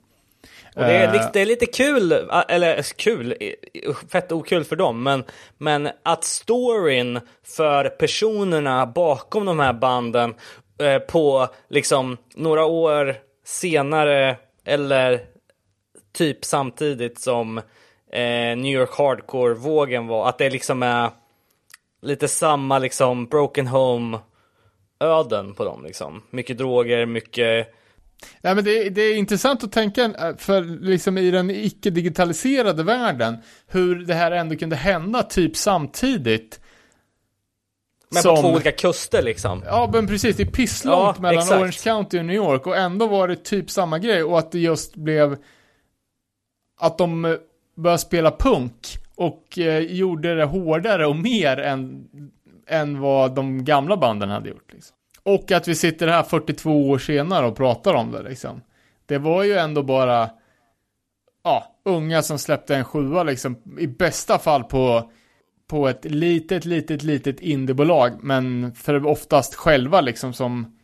Och 0.74 0.82
det, 0.82 0.92
är, 0.92 1.14
Eh, 1.14 1.30
det 1.32 1.40
är 1.40 1.46
lite 1.46 1.66
kul, 1.66 2.12
eller 2.48 2.82
kul, 2.96 3.34
fett 4.12 4.32
okul 4.32 4.64
för 4.64 4.76
dem, 4.76 5.02
men, 5.02 5.24
men 5.58 5.88
att 6.02 6.24
storyn 6.24 7.20
för 7.56 7.88
personerna 7.88 8.86
bakom 8.86 9.46
de 9.46 9.58
här 9.58 9.72
banden 9.72 10.34
eh, 10.80 10.98
på 10.98 11.48
liksom 11.68 12.16
några 12.34 12.64
år 12.64 13.16
senare 13.44 14.36
eller 14.64 15.20
typ 16.12 16.44
samtidigt 16.44 17.20
som 17.20 17.58
eh, 18.12 18.56
New 18.56 18.72
York 18.72 18.90
Hardcore-vågen 18.90 20.06
var, 20.06 20.28
att 20.28 20.38
det 20.38 20.50
liksom 20.50 20.82
är 20.82 21.10
lite 22.02 22.28
samma 22.28 22.78
liksom 22.78 23.26
broken 23.26 23.66
home 23.66 24.18
öden 25.00 25.54
på 25.54 25.64
dem 25.64 25.84
liksom. 25.84 26.22
Mycket 26.30 26.58
droger, 26.58 27.06
mycket 27.06 27.74
Ja, 28.40 28.54
men 28.54 28.64
det, 28.64 28.90
det 28.90 29.02
är 29.02 29.16
intressant 29.16 29.64
att 29.64 29.72
tänka, 29.72 30.04
eh, 30.04 30.36
för 30.36 30.62
liksom 30.84 31.18
i 31.18 31.30
den 31.30 31.50
icke-digitaliserade 31.50 32.82
världen, 32.82 33.36
hur 33.66 33.94
det 33.94 34.14
här 34.14 34.30
ändå 34.30 34.56
kunde 34.56 34.76
hända 34.76 35.22
typ 35.22 35.56
samtidigt 35.56 36.59
men 38.14 38.22
på 38.22 38.36
två 38.36 38.48
olika 38.48 38.72
kuster 38.72 39.22
liksom. 39.22 39.62
Ja, 39.66 39.90
men 39.92 40.06
precis, 40.06 40.36
det 40.36 40.42
är 40.42 40.46
pisslångt 40.46 41.16
Ja, 41.16 41.22
mellan 41.22 41.38
exakt. 41.38 41.60
Orange 41.60 41.78
County 41.82 42.18
och 42.18 42.24
New 42.24 42.36
York 42.36 42.66
och 42.66 42.76
ändå 42.76 43.06
var 43.06 43.28
det 43.28 43.36
typ 43.36 43.70
samma 43.70 43.98
grej 43.98 44.22
och 44.22 44.38
att 44.38 44.52
det 44.52 44.58
just 44.58 44.96
blev 44.96 45.36
att 46.80 46.98
de 46.98 47.24
eh, 47.24 47.34
började 47.76 47.98
spela 47.98 48.30
punk 48.30 48.98
och 49.14 49.58
eh, 49.58 49.78
gjorde 49.78 50.34
det 50.34 50.44
hårdare 50.44 51.06
och 51.06 51.16
mer 51.16 51.56
än, 51.56 52.08
än 52.66 53.00
vad 53.00 53.34
de 53.34 53.64
gamla 53.64 53.96
banden 53.96 54.30
hade 54.30 54.48
gjort. 54.48 54.72
Liksom. 54.72 54.96
Och 55.22 55.52
att 55.52 55.68
vi 55.68 55.74
sitter 55.74 56.08
här 56.08 56.22
42 56.22 56.90
år 56.90 56.98
senare 56.98 57.46
och 57.46 57.56
pratar 57.56 57.94
om 57.94 58.12
det 58.12 58.22
liksom. 58.22 58.60
Det 59.06 59.18
var 59.18 59.44
ju 59.44 59.52
ändå 59.52 59.82
bara 59.82 60.30
ja, 61.44 61.76
unga 61.84 62.22
som 62.22 62.38
släppte 62.38 62.76
en 62.76 62.84
sjua 62.84 63.22
liksom, 63.22 63.56
i 63.78 63.86
bästa 63.86 64.38
fall 64.38 64.64
på 64.64 65.10
på 65.70 65.88
ett 65.88 66.04
litet, 66.04 66.64
litet, 66.64 67.02
litet 67.02 67.40
indiebolag, 67.40 68.18
men 68.22 68.74
för 68.74 69.06
oftast 69.06 69.54
själva 69.54 70.00
liksom 70.00 70.32
som 70.32 70.78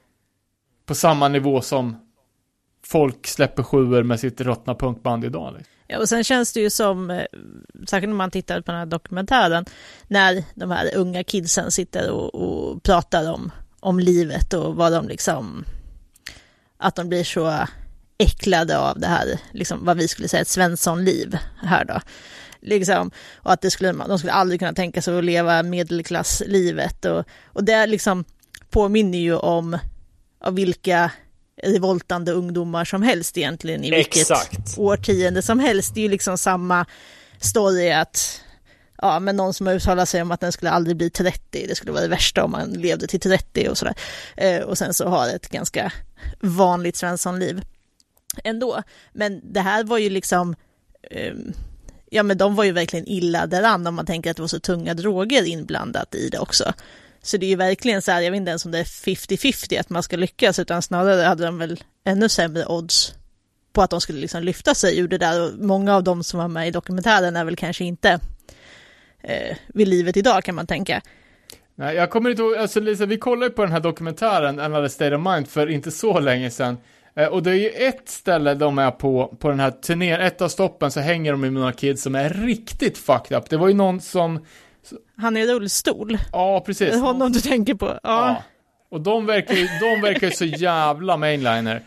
på 0.84 0.94
samma 0.94 1.28
nivå 1.28 1.60
som 1.60 1.96
folk 2.84 3.26
släpper 3.26 3.62
sjuor 3.62 4.02
med 4.02 4.20
sitt 4.20 4.40
ruttna 4.40 4.74
punkband 4.74 5.24
idag. 5.24 5.54
Liksom. 5.56 5.72
Ja, 5.86 5.98
och 5.98 6.08
sen 6.08 6.24
känns 6.24 6.52
det 6.52 6.60
ju 6.60 6.70
som, 6.70 7.10
eh, 7.10 7.24
särskilt 7.88 8.08
när 8.08 8.16
man 8.16 8.30
tittar 8.30 8.60
på 8.60 8.72
den 8.72 8.78
här 8.78 8.86
dokumentären, 8.86 9.64
när 10.08 10.44
de 10.54 10.70
här 10.70 10.96
unga 10.96 11.24
kidsen 11.24 11.70
sitter 11.70 12.10
och, 12.10 12.34
och 12.34 12.82
pratar 12.82 13.32
om, 13.32 13.50
om 13.80 14.00
livet 14.00 14.54
och 14.54 14.76
vad 14.76 14.92
de 14.92 15.08
liksom, 15.08 15.64
att 16.78 16.96
de 16.96 17.08
blir 17.08 17.24
så 17.24 17.66
äcklade 18.18 18.78
av 18.78 19.00
det 19.00 19.06
här, 19.06 19.40
liksom 19.52 19.84
vad 19.84 19.96
vi 19.96 20.08
skulle 20.08 20.28
säga 20.28 20.42
ett 20.42 20.48
svenssonliv 20.48 21.38
här 21.62 21.84
då. 21.84 22.00
Liksom, 22.60 23.10
och 23.36 23.52
att 23.52 23.60
det 23.60 23.70
skulle, 23.70 23.92
de 23.92 24.18
skulle 24.18 24.32
aldrig 24.32 24.60
kunna 24.60 24.72
tänka 24.72 25.02
sig 25.02 25.18
att 25.18 25.24
leva 25.24 25.62
medelklasslivet 25.62 27.04
och, 27.04 27.24
och 27.44 27.64
det 27.64 27.86
liksom 27.86 28.24
påminner 28.70 29.18
ju 29.18 29.36
om 29.36 29.78
av 30.40 30.54
vilka 30.54 31.10
revoltande 31.62 32.32
ungdomar 32.32 32.84
som 32.84 33.02
helst 33.02 33.38
egentligen 33.38 33.84
i 33.84 33.90
vilket 33.90 34.16
Exakt. 34.16 34.78
årtionde 34.78 35.42
som 35.42 35.58
helst. 35.58 35.94
Det 35.94 36.00
är 36.00 36.02
ju 36.02 36.08
liksom 36.08 36.38
samma 36.38 36.86
story 37.40 37.90
att 37.90 38.40
ja, 39.02 39.20
men 39.20 39.36
någon 39.36 39.54
som 39.54 39.66
har 39.66 39.74
uttalat 39.74 40.08
sig 40.08 40.22
om 40.22 40.30
att 40.30 40.40
den 40.40 40.52
skulle 40.52 40.70
aldrig 40.70 40.96
bli 40.96 41.10
30, 41.10 41.66
det 41.68 41.74
skulle 41.74 41.92
vara 41.92 42.02
det 42.02 42.08
värsta 42.08 42.44
om 42.44 42.50
man 42.50 42.70
levde 42.70 43.06
till 43.06 43.20
30 43.20 43.68
och 43.68 43.78
sådär. 43.78 43.94
Eh, 44.36 44.60
och 44.60 44.78
sen 44.78 44.94
så 44.94 45.08
har 45.08 45.28
ett 45.28 45.48
ganska 45.48 45.92
vanligt 46.40 46.96
Svenssonliv 46.96 47.62
ändå. 48.44 48.82
Men 49.12 49.40
det 49.52 49.60
här 49.60 49.84
var 49.84 49.98
ju 49.98 50.10
liksom, 50.10 50.56
ehm, 51.10 51.52
ja 52.16 52.22
men 52.22 52.38
de 52.38 52.54
var 52.54 52.64
ju 52.64 52.72
verkligen 52.72 53.08
illa 53.08 53.46
däran 53.46 53.86
om 53.86 53.94
man 53.94 54.06
tänker 54.06 54.30
att 54.30 54.36
det 54.36 54.42
var 54.42 54.48
så 54.48 54.60
tunga 54.60 54.94
droger 54.94 55.48
inblandat 55.48 56.14
i 56.14 56.28
det 56.28 56.38
också. 56.38 56.72
Så 57.22 57.36
det 57.36 57.46
är 57.46 57.50
ju 57.50 57.56
verkligen 57.56 58.02
så 58.02 58.12
här, 58.12 58.20
jag 58.20 58.30
vet 58.30 58.38
inte 58.38 58.48
ens 58.48 58.64
om 58.64 58.70
det 58.70 58.78
är 58.78 58.84
50-50 58.84 59.80
att 59.80 59.90
man 59.90 60.02
ska 60.02 60.16
lyckas, 60.16 60.58
utan 60.58 60.82
snarare 60.82 61.22
hade 61.22 61.44
de 61.44 61.58
väl 61.58 61.82
ännu 62.04 62.28
sämre 62.28 62.66
odds 62.66 63.14
på 63.72 63.82
att 63.82 63.90
de 63.90 64.00
skulle 64.00 64.20
liksom 64.20 64.42
lyfta 64.42 64.74
sig 64.74 64.98
ur 64.98 65.08
det 65.08 65.18
där. 65.18 65.42
Och 65.42 65.58
många 65.58 65.96
av 65.96 66.04
dem 66.04 66.24
som 66.24 66.40
var 66.40 66.48
med 66.48 66.68
i 66.68 66.70
dokumentären 66.70 67.36
är 67.36 67.44
väl 67.44 67.56
kanske 67.56 67.84
inte 67.84 68.20
eh, 69.22 69.56
vid 69.66 69.88
livet 69.88 70.16
idag 70.16 70.44
kan 70.44 70.54
man 70.54 70.66
tänka. 70.66 71.02
Nej, 71.74 71.96
jag 71.96 72.10
kommer 72.10 72.30
inte 72.30 72.42
ihåg, 72.42 72.56
alltså 72.56 72.80
Lisa, 72.80 73.06
vi 73.06 73.18
kollade 73.18 73.50
på 73.50 73.62
den 73.62 73.72
här 73.72 73.80
dokumentären, 73.80 74.60
Another 74.60 74.88
State 74.88 75.16
of 75.16 75.22
Mind, 75.22 75.48
för 75.48 75.70
inte 75.70 75.90
så 75.90 76.20
länge 76.20 76.50
sedan. 76.50 76.78
Eh, 77.16 77.26
och 77.28 77.42
det 77.42 77.50
är 77.50 77.54
ju 77.54 77.68
ett 77.68 78.08
ställe 78.08 78.54
de 78.54 78.78
är 78.78 78.90
på, 78.90 79.36
på 79.40 79.48
den 79.48 79.60
här 79.60 79.70
turnén, 79.70 80.20
ett 80.20 80.42
av 80.42 80.48
stoppen 80.48 80.90
så 80.90 81.00
hänger 81.00 81.32
de 81.32 81.40
med 81.40 81.52
några 81.52 81.72
kids 81.72 82.02
som 82.02 82.14
är 82.14 82.28
riktigt 82.28 82.98
fucked 82.98 83.38
up. 83.38 83.50
Det 83.50 83.56
var 83.56 83.68
ju 83.68 83.74
någon 83.74 84.00
som, 84.00 84.44
Han 85.16 85.36
är 85.36 85.40
i 85.40 85.46
rullstol. 85.54 86.18
ja 86.32 86.62
precis. 86.66 86.90
Det 86.90 86.96
är 86.96 87.00
honom 87.00 87.32
du 87.32 87.40
tänker 87.40 87.74
på. 87.74 87.86
Ja. 87.86 87.98
Ja. 88.02 88.42
Och 88.90 89.00
de 89.00 89.26
verkar 89.26 89.54
ju, 89.54 89.66
de 89.80 90.00
verkar 90.00 90.26
ju 90.26 90.32
så 90.32 90.44
jävla 90.44 91.16
mainliner. 91.16 91.82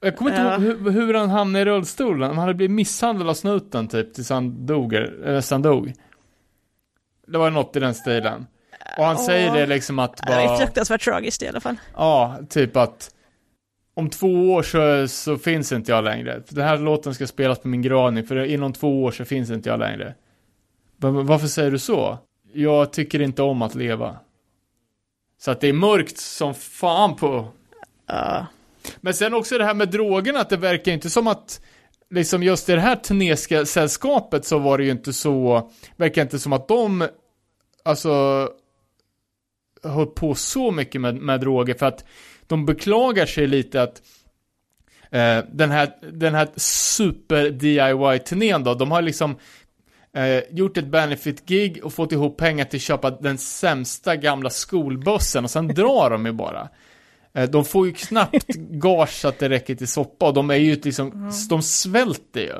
Jag 0.00 0.16
kommer 0.16 0.30
inte 0.30 0.42
Ja. 0.42 0.52
ihåg 0.52 0.62
hur, 0.62 0.90
hur 0.90 1.14
han 1.14 1.30
hamnade 1.30 1.62
i 1.62 1.64
rullstolen. 1.64 2.28
Han 2.28 2.38
hade 2.38 2.54
blivit 2.54 2.74
misshandlad 2.74 3.28
av 3.28 3.34
snuten 3.34 3.88
typ 3.88 4.14
tills 4.14 4.30
han 4.30 4.66
dog, 4.66 4.94
eller 4.94 5.50
han 5.50 5.62
dog. 5.62 5.92
Det 7.26 7.38
var 7.38 7.50
något 7.50 7.76
i 7.76 7.80
den 7.80 7.94
stilen. 7.94 8.46
Och 8.98 9.04
han 9.04 9.16
Ja. 9.18 9.26
säger 9.26 9.52
det 9.54 9.66
liksom 9.66 9.98
att 9.98 10.16
Det 10.26 10.32
är 10.32 10.46
bara, 10.48 10.56
fruktansvärt 10.58 11.04
tragiskt 11.04 11.42
i 11.42 11.48
alla 11.48 11.60
fall. 11.60 11.76
ja, 11.96 12.38
typ 12.50 12.76
att 12.76 13.10
om 13.98 14.10
två 14.10 14.52
år 14.52 14.62
så, 14.62 15.08
så 15.08 15.38
finns 15.38 15.72
inte 15.72 15.92
jag 15.92 16.04
längre. 16.04 16.42
Den 16.48 16.64
här 16.64 16.78
låten 16.78 17.14
ska 17.14 17.26
spelas 17.26 17.58
på 17.58 17.68
min 17.68 17.82
gravning 17.82 18.26
för 18.26 18.44
inom 18.44 18.72
två 18.72 19.04
år 19.04 19.10
så 19.10 19.24
finns 19.24 19.50
inte 19.50 19.68
jag 19.68 19.78
längre. 19.78 20.14
Va- 20.96 21.10
Varför 21.10 21.46
säger 21.46 21.70
du 21.70 21.78
så? 21.78 22.18
Jag 22.52 22.92
tycker 22.92 23.20
inte 23.20 23.42
om 23.42 23.62
att 23.62 23.74
leva. 23.74 24.16
Så 25.40 25.50
att 25.50 25.60
det 25.60 25.68
är 25.68 25.72
mörkt 25.72 26.18
som 26.18 26.54
fan 26.54 27.16
på 27.16 27.48
Ja. 28.06 28.46
men 29.00 29.14
sen 29.14 29.34
också 29.34 29.58
det 29.58 29.64
här 29.64 29.74
med 29.74 29.88
drogerna, 29.90 30.40
att 30.40 30.48
det 30.50 30.56
verkar 30.56 30.92
inte 30.92 31.10
som 31.10 31.26
att 31.26 31.60
liksom 32.10 32.42
just 32.42 32.68
i 32.68 32.72
det 32.72 32.80
här 32.80 32.96
turneska 32.96 33.66
sällskapet 33.66 34.44
så 34.44 34.58
var 34.58 34.78
det 34.78 34.84
ju 34.84 34.90
inte 34.90 35.12
så, 35.12 35.70
verkar 35.96 36.22
inte 36.22 36.38
som 36.38 36.52
att 36.52 36.68
de, 36.68 37.08
alltså, 37.82 38.48
höll 39.82 40.06
på 40.06 40.34
så 40.34 40.70
mycket 40.70 41.00
med, 41.00 41.14
med 41.14 41.40
droger 41.40 41.74
för 41.74 41.86
att 41.86 42.04
de 42.48 42.66
beklagar 42.66 43.26
sig 43.26 43.46
lite 43.46 43.82
att 43.82 44.02
eh, 45.10 45.38
den 45.52 45.70
här, 45.70 46.12
den 46.12 46.34
här 46.34 46.48
super 46.56 47.50
DIY-turnén 47.50 48.64
då, 48.64 48.74
de 48.74 48.90
har 48.90 49.02
liksom 49.02 49.36
eh, 50.12 50.42
gjort 50.50 50.76
ett 50.76 50.86
benefit-gig 50.86 51.80
och 51.84 51.92
fått 51.92 52.12
ihop 52.12 52.36
pengar 52.36 52.64
till 52.64 52.76
att 52.78 52.82
köpa 52.82 53.10
den 53.10 53.38
sämsta 53.38 54.16
gamla 54.16 54.50
skolbussen 54.50 55.44
och 55.44 55.50
sen 55.50 55.68
drar 55.74 56.10
de 56.10 56.26
ju 56.26 56.32
bara. 56.32 56.68
Eh, 57.34 57.50
De 57.50 57.64
får 57.64 57.86
ju 57.86 57.92
knappt 57.92 58.46
gage 58.56 59.10
så 59.20 59.28
att 59.28 59.38
det 59.38 59.48
räcker 59.48 59.74
till 59.74 59.88
soppa 59.88 60.26
och 60.26 60.34
de 60.34 60.50
är 60.50 60.54
ju 60.54 60.74
liksom, 60.80 61.32
de 61.50 61.62
svälter 61.62 62.40
ju. 62.40 62.56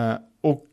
Eh, 0.00 0.14
Och 0.40 0.64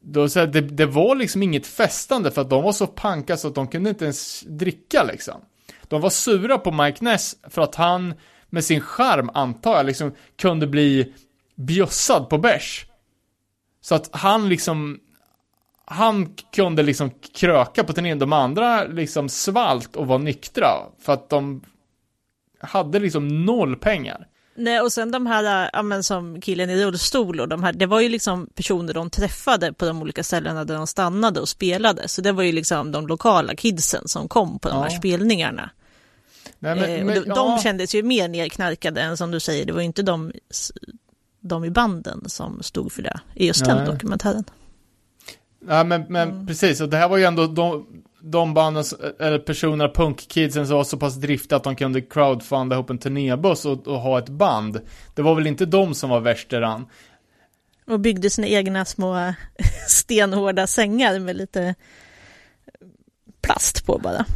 då 0.00 0.28
så 0.28 0.40
här, 0.40 0.46
det, 0.46 0.60
det 0.60 0.86
var 0.86 1.14
liksom 1.14 1.42
inget 1.42 1.66
festande 1.66 2.30
för 2.30 2.42
att 2.42 2.50
de 2.50 2.62
var 2.62 2.72
så 2.72 2.86
panka 2.86 3.36
så 3.36 3.48
att 3.48 3.54
de 3.54 3.68
kunde 3.68 3.90
inte 3.90 4.04
ens 4.04 4.40
dricka 4.40 5.04
liksom. 5.04 5.40
De 5.88 6.00
var 6.00 6.10
sura 6.10 6.58
på 6.58 6.70
Mike 6.72 7.04
Ness 7.04 7.36
för 7.48 7.62
att 7.62 7.74
han 7.74 8.14
med 8.50 8.64
sin 8.64 8.80
charm 8.80 9.30
antar 9.34 9.76
jag 9.76 9.86
liksom 9.86 10.14
kunde 10.36 10.66
bli 10.66 11.14
bjussad 11.54 12.28
på 12.28 12.38
bärs. 12.38 12.86
Så 13.80 13.94
att 13.94 14.08
han 14.12 14.48
liksom 14.48 15.00
han 15.84 16.34
kunde 16.52 16.82
liksom 16.82 17.10
kröka 17.34 17.84
på 17.84 17.92
turnén, 17.92 18.18
de 18.18 18.32
andra 18.32 18.84
liksom 18.84 19.28
svalt 19.28 19.96
och 19.96 20.06
var 20.06 20.18
nyktra 20.18 20.68
för 21.00 21.12
att 21.12 21.30
de 21.30 21.62
hade 22.60 22.98
liksom 22.98 23.44
noll 23.44 23.76
pengar. 23.76 24.26
Nej, 24.56 24.80
och 24.80 24.92
sen 24.92 25.10
de 25.10 25.26
här, 25.26 25.70
ja, 25.72 25.82
men 25.82 26.02
som 26.02 26.40
killen 26.40 26.70
i 26.70 26.84
rullstol 26.84 27.40
och 27.40 27.48
de 27.48 27.62
här, 27.62 27.72
det 27.72 27.86
var 27.86 28.00
ju 28.00 28.08
liksom 28.08 28.46
personer 28.54 28.94
de 28.94 29.10
träffade 29.10 29.72
på 29.72 29.84
de 29.86 30.02
olika 30.02 30.22
ställena 30.22 30.64
där 30.64 30.74
de 30.74 30.86
stannade 30.86 31.40
och 31.40 31.48
spelade. 31.48 32.08
Så 32.08 32.20
det 32.22 32.32
var 32.32 32.42
ju 32.42 32.52
liksom 32.52 32.92
de 32.92 33.06
lokala 33.06 33.54
kidsen 33.54 34.08
som 34.08 34.28
kom 34.28 34.58
på 34.58 34.68
de 34.68 34.78
här 34.78 34.90
Ja. 34.90 34.98
spelningarna. 34.98 35.70
Nej, 36.58 36.94
eh, 37.00 37.06
och 37.06 37.12
de, 37.12 37.20
de 37.20 37.26
ja. 37.28 37.60
kändes 37.62 37.94
ju 37.94 38.02
mer 38.02 38.28
nerknarkade 38.28 39.00
än 39.00 39.16
som 39.16 39.30
du 39.30 39.40
säger, 39.40 39.64
det 39.66 39.72
var 39.72 39.80
ju 39.80 39.86
inte 39.86 40.02
de, 40.02 40.32
de 41.40 41.64
i 41.64 41.70
banden 41.70 42.28
som 42.28 42.62
stod 42.62 42.92
för 42.92 43.02
det 43.02 43.20
i 43.34 43.46
just 43.46 43.64
den 43.64 43.76
Nej. 43.76 43.86
dokumentären. 43.86 44.44
Ja, 45.68 45.84
men, 45.84 46.04
men 46.08 46.30
Mm. 46.30 46.46
precis, 46.46 46.80
och 46.80 46.88
det 46.88 46.96
här 46.96 47.08
var 47.08 47.16
ju 47.16 47.24
ändå, 47.24 47.46
de, 47.46 47.86
de 48.20 48.54
banden, 48.54 48.84
eller 49.20 49.38
personerna, 49.38 49.88
punkkidsen 49.88 50.66
som 50.66 50.76
var 50.76 50.84
så 50.84 50.96
pass 50.96 51.14
driftiga 51.14 51.56
att 51.56 51.64
de 51.64 51.76
kunde 51.76 52.00
crowdfunda 52.00 52.76
ihop 52.76 52.90
en 52.90 52.98
turnébuss 52.98 53.64
och, 53.64 53.86
och 53.88 54.00
ha 54.00 54.18
ett 54.18 54.28
band. 54.28 54.80
Det 55.14 55.22
var 55.22 55.34
väl 55.34 55.46
inte 55.46 55.66
de 55.66 55.94
som 55.94 56.10
var 56.10 56.20
värst 56.20 56.50
däran. 56.50 56.86
Och 57.86 58.00
byggde 58.00 58.30
sina 58.30 58.46
egna 58.46 58.84
små 58.84 59.34
stenhårda 59.88 60.66
sängar 60.66 61.18
med 61.18 61.36
lite 61.36 61.74
plast 63.40 63.86
på 63.86 63.98
bara. 63.98 64.26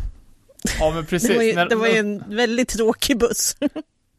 Ja 0.79 0.91
men 0.95 1.07
precis. 1.07 1.29
Det 1.29 1.37
var 1.37 1.43
ju, 1.43 1.55
när, 1.55 1.69
det 1.69 1.75
var 1.77 1.87
ju 1.89 1.97
en 1.97 2.25
väldigt 2.37 2.69
tråkig 2.69 3.19
buss. 3.19 3.57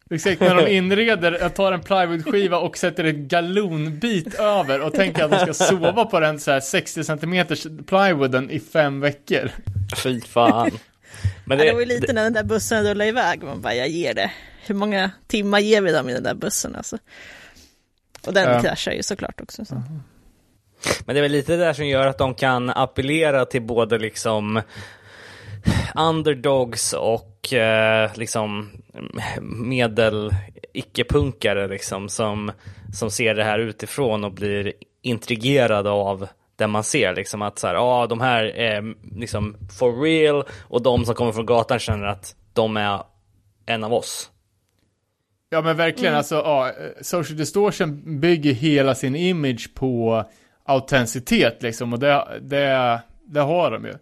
Exakt, 0.10 0.42
när 0.42 0.56
de 0.56 0.68
inreder, 0.68 1.38
jag 1.42 1.56
tar 1.56 1.72
en 1.72 1.82
plywoodskiva 1.82 2.58
och 2.58 2.78
sätter 2.78 3.04
ett 3.04 3.16
galonbit 3.16 4.34
över 4.36 4.82
och 4.82 4.94
tänker 4.94 5.24
att 5.24 5.32
de 5.32 5.40
ska 5.40 5.54
sova 5.66 6.06
på 6.06 6.20
den 6.20 6.40
så 6.40 6.52
här 6.52 6.60
60 6.60 7.04
cm 7.04 7.46
plywooden 7.88 8.50
i 8.50 8.60
fem 8.60 9.00
veckor. 9.00 9.52
Fy 10.04 10.22
fan. 10.22 10.72
Men 11.46 11.58
Det, 11.58 11.64
det 11.66 11.74
var 11.74 11.80
ju 11.80 11.86
lite 11.86 12.14
när 12.14 12.24
den 12.24 12.34
där 12.34 12.44
bussen 12.44 12.84
rullade 12.84 13.10
iväg, 13.10 13.44
man 13.44 13.62
bara 13.62 13.76
jag 13.76 13.88
ger 13.88 14.14
det. 14.14 14.32
Hur 14.66 14.76
många 14.76 15.12
timmar 15.28 15.60
ger 15.60 15.82
vi 15.82 15.92
dem 15.92 16.10
i 16.10 16.14
den 16.14 16.24
där 16.24 16.34
bussen 16.36 16.76
alltså? 16.76 16.98
Och 18.28 18.34
den 18.34 18.52
Ja. 18.54 18.62
kraschar 18.62 18.92
ju 18.92 19.04
såklart 19.04 19.42
också. 19.42 19.66
Så. 19.66 19.76
Men 21.06 21.16
det 21.16 21.20
är 21.20 21.22
väl 21.22 21.32
lite 21.32 21.52
det 21.52 21.58
där 21.58 21.74
som 21.74 21.88
gör 21.88 22.08
att 22.08 22.18
de 22.18 22.36
kan 22.36 22.70
appellera 22.70 23.46
till 23.46 23.62
både 23.62 23.98
liksom 24.00 24.62
underdogs 25.96 26.94
och 26.94 27.54
eh, 27.54 28.12
liksom 28.16 28.70
medel 29.42 30.36
icke-punkare 30.74 31.68
liksom 31.68 32.10
som, 32.10 32.52
som 32.94 33.12
ser 33.12 33.36
det 33.36 33.44
här 33.44 33.60
utifrån 33.60 34.24
och 34.24 34.34
blir 34.34 34.74
intrigerade 35.02 35.90
av 35.90 36.28
det 36.56 36.68
man 36.68 36.84
ser 36.84 37.16
liksom 37.16 37.42
att 37.42 37.60
så 37.60 37.68
här, 37.68 37.74
ja 37.74 38.08
de 38.08 38.22
här 38.22 38.44
är 38.44 38.96
liksom 39.20 39.58
for 39.80 40.02
real 40.02 40.44
och 40.62 40.84
de 40.84 41.06
som 41.06 41.16
kommer 41.16 41.32
från 41.32 41.46
gatan 41.46 41.80
känner 41.80 42.06
att 42.06 42.36
de 42.54 42.78
är 42.78 43.00
en 43.66 43.84
av 43.84 43.94
oss. 43.94 44.30
Ja 45.50 45.62
men 45.62 45.78
verkligen, 45.78 46.16
alltså 46.16 46.36
ja, 46.36 46.72
Social 47.02 47.38
Distortion 47.38 48.20
bygger 48.20 48.54
hela 48.54 48.96
sin 48.96 49.16
image 49.16 49.76
på 49.76 50.24
autenticitet 50.66 51.64
liksom 51.64 51.94
och 51.94 52.00
det, 52.00 52.40
det, 52.42 53.02
det 53.26 53.40
har 53.40 53.72
de 53.72 53.86
ju. 53.86 53.94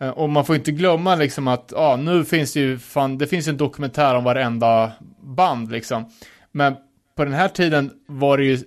Eh, 0.00 0.08
och 0.08 0.30
man 0.30 0.44
får 0.44 0.56
inte 0.56 0.72
glömma 0.72 1.14
liksom 1.14 1.48
att, 1.48 1.72
ja 1.76 1.96
nu 1.96 2.24
finns 2.24 2.52
det 2.52 2.60
ju 2.60 2.78
fan, 2.78 3.18
det 3.18 3.26
finns 3.26 3.48
en 3.48 3.56
dokumentär 3.56 4.14
om 4.14 4.24
varenda 4.24 4.92
band 5.22 5.72
liksom. 5.72 6.10
Men 6.52 6.74
på 7.16 7.24
den 7.24 7.34
här 7.34 7.48
tiden 7.48 7.90
var 8.06 8.38
det 8.38 8.44
ju 8.44 8.58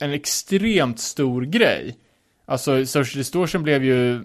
en 0.00 0.12
extremt 0.12 1.00
stor 1.00 1.42
grej. 1.42 1.96
Alltså 2.46 2.86
Social 2.86 3.18
Distortion 3.18 3.62
blev 3.62 3.84
ju 3.84 4.22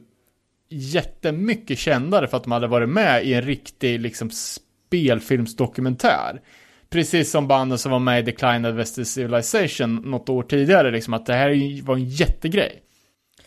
jättemycket 0.70 1.80
kändare 1.80 2.28
för 2.28 2.38
att 2.38 2.43
de 2.43 2.51
hade 2.51 2.68
varit 2.68 2.89
med 2.89 3.26
i 3.26 3.34
en 3.34 3.41
riktig 3.41 3.99
liksom 3.99 4.30
spelfilmsdokumentär. 4.30 6.41
Precis 6.89 7.32
som 7.32 7.47
banden 7.47 7.78
som 7.78 7.91
var 7.91 7.99
med 7.99 8.20
i 8.20 8.32
Decline 8.32 8.66
of 8.66 8.76
Western 8.76 9.05
Civilization 9.05 9.95
något 9.95 10.30
år 10.30 10.43
tidigare, 10.43 10.91
liksom 10.91 11.13
att 11.13 11.26
det 11.26 11.34
här 11.34 11.82
var 11.84 11.95
en 11.95 12.05
jättegrej. 12.05 12.85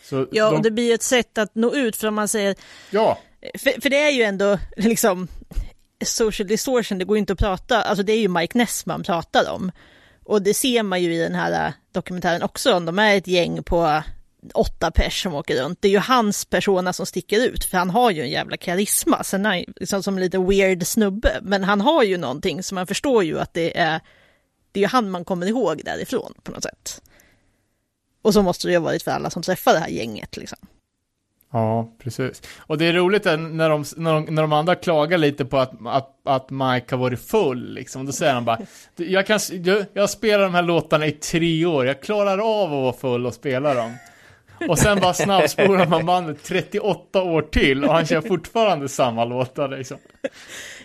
Så 0.09 0.26
Ja, 0.30 0.50
de, 0.50 0.56
och 0.56 0.62
det 0.62 0.70
blir 0.70 0.94
ett 0.94 1.02
sätt 1.02 1.38
att 1.38 1.54
nå 1.54 1.74
ut 1.74 1.96
för 1.96 2.09
om 2.09 2.14
man 2.14 2.28
säger, 2.28 2.56
ja, 2.90 3.18
för, 3.59 3.80
för 3.80 3.90
det 3.90 4.00
är 4.00 4.11
ju 4.11 4.22
ändå 4.22 4.59
liksom 4.76 5.28
social 6.04 6.48
distortion, 6.48 6.98
det 6.98 7.04
går 7.04 7.16
ju 7.16 7.20
inte 7.20 7.32
att 7.32 7.38
prata, 7.38 7.82
alltså 7.82 8.02
det 8.02 8.12
är 8.12 8.20
ju 8.20 8.28
Mike 8.28 8.59
Ness 8.59 8.86
man 8.86 9.02
pratar 9.02 9.50
om. 9.50 9.72
Och 10.24 10.42
det 10.42 10.54
ser 10.54 10.82
man 10.82 11.02
ju 11.02 11.14
i 11.14 11.18
den 11.18 11.34
här 11.34 11.66
äh, 11.66 11.72
dokumentären 11.92 12.42
också, 12.42 12.74
om 12.74 12.84
de 12.84 12.98
är 12.98 13.16
ett 13.16 13.26
gäng 13.26 13.62
på 13.62 14.02
åtta 14.54 14.90
pers 14.90 15.22
som 15.22 15.34
åker 15.34 15.62
runt. 15.62 15.82
Det 15.82 15.88
är 15.88 15.92
ju 15.92 15.98
hans 15.98 16.44
persona 16.44 16.92
som 16.92 17.06
sticker 17.06 17.46
ut, 17.46 17.64
för 17.64 17.78
han 17.78 17.90
har 17.90 18.11
ju 18.11 18.22
en 18.22 18.30
jävla 18.30 18.56
karisma. 18.56 19.24
Sen 19.24 19.46
är 19.46 19.50
han 19.50 19.64
liksom 19.76 20.02
som 20.02 20.14
en 20.14 20.20
lite 20.20 20.38
weird 20.38 20.86
snubbe, 20.86 21.38
men 21.42 21.64
han 21.64 21.80
har 21.80 22.02
ju 22.02 22.16
någonting 22.16 22.62
som 22.62 22.74
man 22.74 22.86
förstår 22.86 23.24
ju 23.24 23.40
att 23.40 23.54
det 23.54 23.78
är, 23.78 24.00
det 24.72 24.80
är 24.80 24.82
ju 24.82 24.88
han 24.88 25.11
man 25.11 25.24
kommer 25.24 25.46
ihåg 25.46 25.82
därifrån 25.84 26.34
på 26.42 26.52
något 26.52 26.62
sätt. 26.62 27.02
Och 28.22 28.34
så 28.34 28.42
måste 28.42 28.68
det 28.68 28.72
ju 28.72 28.78
ha 28.78 28.84
varit 28.84 29.02
för 29.02 29.10
alla 29.10 29.30
som 29.30 29.42
träffar 29.42 29.72
det 29.72 29.78
här 29.78 29.88
gänget 29.88 30.36
liksom. 30.36 30.58
Ja, 31.52 31.92
precis. 31.98 32.42
Och 32.58 32.78
det 32.78 32.84
är 32.84 32.92
roligt 32.92 33.24
när 33.24 33.68
de, 33.68 33.84
när 33.96 34.12
de, 34.14 34.24
när 34.34 34.42
de 34.42 34.52
andra 34.52 34.74
klagar 34.74 35.18
lite 35.18 35.44
på 35.44 35.58
att, 35.58 35.72
att, 35.86 36.20
att 36.24 36.50
Mike 36.50 36.94
har 36.94 36.96
varit 36.96 37.28
full, 37.28 37.74
liksom. 37.74 38.06
Då 38.06 38.12
säger 38.12 38.34
han 38.34 38.44
bara, 38.44 38.58
"Du, 38.96 39.10
jag, 39.10 39.26
kan, 39.26 39.40
jag, 39.64 39.84
jag 39.92 40.10
spelar 40.10 40.44
de 40.44 40.54
här 40.54 40.62
låtarna 40.62 41.06
i 41.06 41.12
tre 41.12 41.64
år, 41.64 41.86
jag 41.86 42.02
klarar 42.02 42.38
av 42.38 42.64
att 42.64 42.70
vara 42.70 42.92
full 42.92 43.26
och 43.26 43.34
spela 43.34 43.74
dem. 43.74 43.96
Och 44.68 44.78
sen 44.78 45.00
bara 45.00 45.14
snabbspolar 45.14 45.86
man 45.86 46.06
bandet 46.06 46.42
38 46.44 47.22
år 47.22 47.42
till 47.42 47.84
och 47.84 47.94
han 47.94 48.06
kör 48.06 48.20
fortfarande 48.20 48.88
samma 48.88 49.24
låtar 49.24 49.68
liksom. 49.68 49.96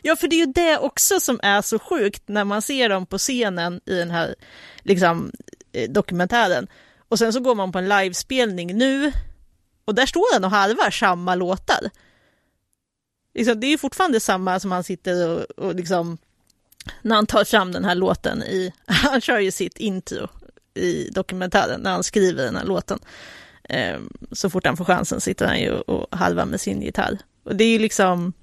Ja, 0.02 0.16
för 0.16 0.28
det 0.28 0.36
är 0.36 0.46
ju 0.46 0.54
det 0.54 0.78
också 0.78 1.20
som 1.20 1.40
är 1.44 1.62
så 1.62 1.80
sjukt 1.80 2.24
när 2.26 2.44
man 2.44 2.62
ser 2.62 2.90
dem 2.90 3.06
på 3.06 3.18
scenen 3.18 3.82
i 3.86 3.96
den 3.96 4.12
här 4.12 4.36
liksom, 4.84 5.32
eh, 5.74 5.90
dokumentären. 5.90 6.68
Och 7.14 7.20
sen 7.20 7.34
så 7.34 7.40
går 7.40 7.56
man 7.56 7.72
på 7.72 7.80
en 7.80 7.90
livespelning 7.90 8.78
nu 8.78 9.12
och 9.86 9.96
där 9.96 10.06
står 10.06 10.34
han 10.34 10.44
och 10.44 10.52
harvar 10.52 10.92
samma 10.92 11.36
låtar. 11.36 11.90
Liksom, 13.34 13.60
det 13.60 13.68
är 13.68 13.70
ju 13.70 13.78
fortfarande 13.78 14.20
samma 14.20 14.60
som 14.60 14.72
han 14.72 14.84
sitter 14.84 15.30
och, 15.30 15.66
och 15.66 15.76
liksom, 15.76 16.18
när 17.02 17.16
han 17.16 17.26
tar 17.26 17.44
fram 17.44 17.72
den 17.72 17.86
här 17.86 17.96
låten 17.96 18.44
i, 18.44 18.74
han 18.86 19.22
kör 19.22 19.40
ju 19.40 19.52
sitt 19.52 19.78
intro 19.78 20.28
i 20.74 21.10
dokumentären 21.10 21.82
när 21.82 21.92
han 21.92 22.04
skriver 22.04 22.46
den 22.46 22.56
här 22.56 22.66
låten. 22.66 23.00
Ehm, 23.64 24.10
så 24.32 24.50
fort 24.50 24.66
han 24.66 24.78
får 24.78 24.86
chansen 24.86 25.22
sitter 25.22 25.48
han 25.48 25.60
ju 25.60 25.72
och 25.72 26.18
harvar 26.18 26.46
med 26.46 26.62
sin 26.62 26.82
gitarr. 26.82 27.18
Och 27.44 27.56
det 27.56 27.64
är 27.64 27.70
ju 27.70 27.80
liksom, 27.80 28.34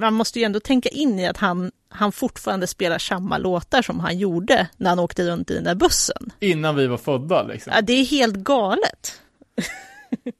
man 0.00 0.14
måste 0.14 0.38
ju 0.38 0.44
ändå 0.44 0.60
tänka 0.60 0.88
in 0.88 1.18
i 1.18 1.26
att 1.26 1.36
han, 1.36 1.72
han 1.88 2.12
fortfarande 2.12 2.66
spelar 2.66 2.98
samma 2.98 3.38
låtar 3.38 3.82
som 3.82 4.00
han 4.00 4.18
gjorde 4.18 4.68
när 4.76 4.90
han 4.90 4.98
åkte 4.98 5.26
runt 5.26 5.50
i 5.50 5.54
den 5.54 5.64
där 5.64 5.74
bussen. 5.74 6.32
Innan 6.40 6.76
vi 6.76 6.86
var 6.86 6.96
födda 6.96 7.42
liksom. 7.42 7.72
Ja, 7.76 7.82
det 7.82 7.92
är 7.92 8.04
helt 8.04 8.36
galet. 8.36 9.20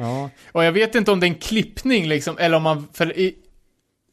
Ja, 0.00 0.30
och 0.52 0.64
jag 0.64 0.72
vet 0.72 0.94
inte 0.94 1.10
om 1.10 1.20
det 1.20 1.26
är 1.26 1.28
en 1.28 1.34
klippning 1.34 2.08
liksom, 2.08 2.38
eller 2.38 2.56
om 2.56 2.62
man, 2.62 2.88
för 2.92 3.18
i, 3.18 3.36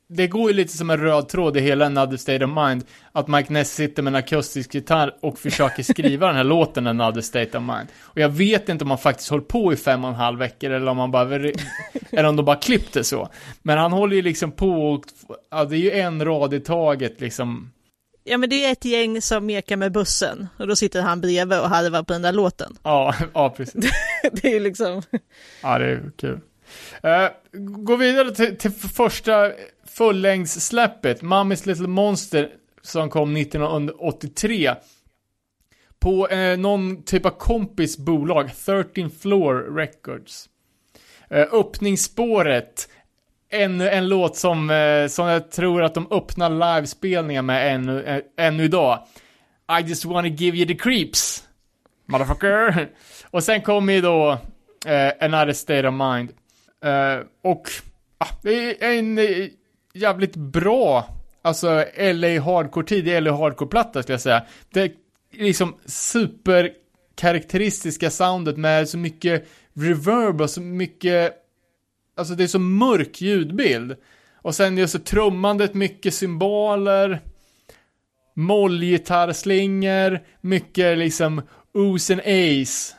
det 0.08 0.28
går 0.28 0.52
ju 0.52 0.58
lite 0.58 0.78
som 0.78 0.90
en 0.90 0.98
röd 0.98 1.30
tråd 1.30 1.58
i 1.58 1.60
hela 1.60 1.86
Another 1.86 2.18
State 2.18 2.46
of 2.46 2.52
Mind, 2.52 2.86
att 3.12 3.28
Mike 3.28 3.54
Ness 3.54 3.74
sitter 3.74 4.04
med 4.04 4.12
en 4.12 4.16
akustisk 4.16 4.76
gitarr 4.76 5.16
och 5.22 5.40
försöker 5.40 5.84
skriva 5.84 6.28
den 6.28 6.36
här 6.36 6.44
låten 6.56 6.88
Another 6.88 7.22
State 7.22 7.58
of 7.58 7.64
Mind. 7.64 7.88
Och 8.02 8.18
jag 8.18 8.30
vet 8.30 8.70
inte 8.70 8.84
om 8.84 8.88
man 8.90 8.98
faktiskt 8.98 9.30
håller 9.30 9.44
på 9.44 9.74
i 9.74 9.76
fem 9.76 10.04
och 10.04 10.10
en 10.10 10.16
halv 10.16 10.40
veckor, 10.40 10.72
eller 10.72 10.88
om 10.88 10.98
man 10.98 11.12
bara, 11.12 11.36
eller 12.12 12.24
om 12.24 12.36
de 12.36 12.46
bara 12.46 12.56
klippte 12.56 13.04
så. 13.04 13.30
Men 13.62 13.78
han 13.78 13.92
håller 13.92 14.16
ju 14.16 14.22
liksom 14.22 14.52
på 14.52 14.70
och, 14.70 15.04
ja 15.52 15.66
det 15.66 15.76
är 15.76 15.80
ju 15.80 15.92
en 15.92 16.26
rad 16.26 16.54
i 16.54 16.60
taget 16.60 17.22
liksom. 17.22 17.72
Ja, 18.28 18.38
men 18.38 18.50
det 18.50 18.66
är 18.66 18.72
ett 18.72 18.86
gäng 18.86 19.22
som 19.22 19.46
mekar 19.46 19.78
med 19.78 19.92
bussen 19.92 20.48
och 20.60 20.68
då 20.68 20.76
sitter 20.76 21.02
han 21.02 21.22
bredvid 21.22 21.60
och 21.60 21.70
harvar 21.70 22.04
på 22.04 22.14
den 22.14 22.22
där 22.22 22.32
låten. 22.32 22.78
Ja, 22.84 23.16
ja 23.34 23.50
precis. 23.50 23.86
Det 24.32 24.48
är 24.48 24.54
ju 24.54 24.60
liksom, 24.60 25.02
Ja, 25.62 25.78
det 25.78 25.86
är 25.86 26.12
kul. 26.18 26.40
Uh, 27.06 27.28
gå 27.84 27.96
vidare 27.96 28.36
till, 28.36 28.58
till 28.58 28.72
första 28.72 29.52
fullängdssläppet, 29.88 31.22
Mummy's 31.22 31.68
Little 31.68 31.88
Monster, 31.88 32.50
som 32.82 33.10
kom 33.10 33.36
1983. 33.36 34.76
På 36.00 36.28
eh, 36.28 36.58
någon 36.58 37.04
typ 37.04 37.26
av 37.26 37.30
kompis 37.30 37.98
bolag, 37.98 38.50
13 38.66 39.10
Floor 39.10 39.76
Records. 39.76 40.50
Eh, 41.30 41.48
öppningsspåret, 41.54 42.90
ännu 43.50 43.90
en 43.90 44.08
låt 44.10 44.36
som, 44.36 44.70
eh, 44.70 45.08
som 45.08 45.28
jag 45.28 45.52
tror 45.52 45.84
att 45.84 45.94
de 45.94 46.12
öppnar 46.12 46.50
livespelningar 46.50 47.42
med 47.42 47.76
ännu, 47.76 48.04
eh, 48.04 48.22
ännu 48.38 48.64
idag. 48.64 49.08
I 49.80 49.90
just 49.90 50.06
wanna 50.06 50.28
give 50.28 50.58
you 50.58 50.68
the 50.68 50.76
creeps. 50.76 51.44
Motherfucker. 52.06 52.90
Och 53.32 53.44
sen 53.44 53.62
kommer 53.62 53.94
ju 53.94 54.02
då 54.02 54.32
eh, 54.86 55.12
Another 55.20 55.54
State 55.54 55.88
of 55.88 55.94
Mind. 55.94 56.34
Eh, 56.86 57.20
och 57.42 57.70
ah, 58.18 58.30
det 58.42 58.84
är 58.84 59.00
en 59.00 59.18
eh, 59.18 59.48
jävligt 59.94 60.36
bra, 60.36 61.10
alltså 61.42 61.86
LA 61.98 62.42
Hardcore, 62.42 62.88
tidig 62.88 63.22
LA 63.22 63.32
Hardcore-platta 63.32 64.04
skulle 64.04 64.14
jag 64.14 64.22
säga. 64.22 64.46
Det 64.70 64.82
är 64.82 64.92
liksom 65.32 65.76
superkaraktäristiska 65.86 68.10
soundet 68.10 68.58
med 68.58 68.90
så 68.90 68.98
mycket 68.98 69.48
reverb 69.74 70.42
och 70.42 70.50
så 70.50 70.62
mycket, 70.62 71.34
alltså 72.18 72.36
det 72.36 72.44
är 72.44 72.48
så 72.48 72.60
mörk 72.60 73.22
ljudbild. 73.22 73.96
Och 74.42 74.56
sen 74.56 74.78
just 74.78 74.94
så 74.94 75.00
trummandet, 75.00 75.74
mycket 75.74 76.14
symboler, 76.14 77.22
mollgitarrslingor, 78.34 80.20
mycket 80.42 80.98
liksom 80.98 81.42
ooze 81.74 82.14
and 82.14 82.22
ace. 82.22 82.96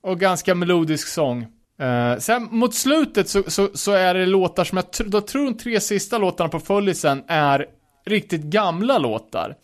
Och 0.00 0.20
ganska 0.20 0.54
melodisk 0.54 1.08
sång. 1.08 1.57
Eh, 1.78 2.18
sen 2.18 2.48
mot 2.50 2.74
slutet 2.74 3.28
så, 3.28 3.42
så, 3.50 3.68
så 3.74 3.92
är 3.92 4.14
det 4.14 4.26
låtar 4.26 4.64
som 4.64 4.78
jag, 4.78 4.84
tr- 4.84 5.10
jag 5.12 5.26
tror 5.26 5.44
de 5.44 5.54
tre 5.54 5.80
sista 5.80 6.18
låtarna 6.18 6.48
på 6.48 6.60
följisen 6.60 7.24
är 7.28 7.66
riktigt 8.06 8.42
gamla 8.42 8.98
låtar. 8.98 9.54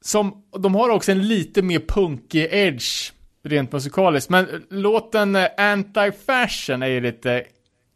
Som, 0.00 0.44
de 0.58 0.74
har 0.74 0.88
också 0.88 1.12
en 1.12 1.28
lite 1.28 1.62
mer 1.62 1.78
punkig 1.78 2.48
edge 2.50 3.12
rent 3.44 3.72
musikaliskt. 3.72 4.30
Men 4.30 4.46
låten 4.70 5.36
eh, 5.36 5.48
Anti-Fashion 5.58 6.84
är 6.84 6.88
ju 6.88 7.00
lite, 7.00 7.44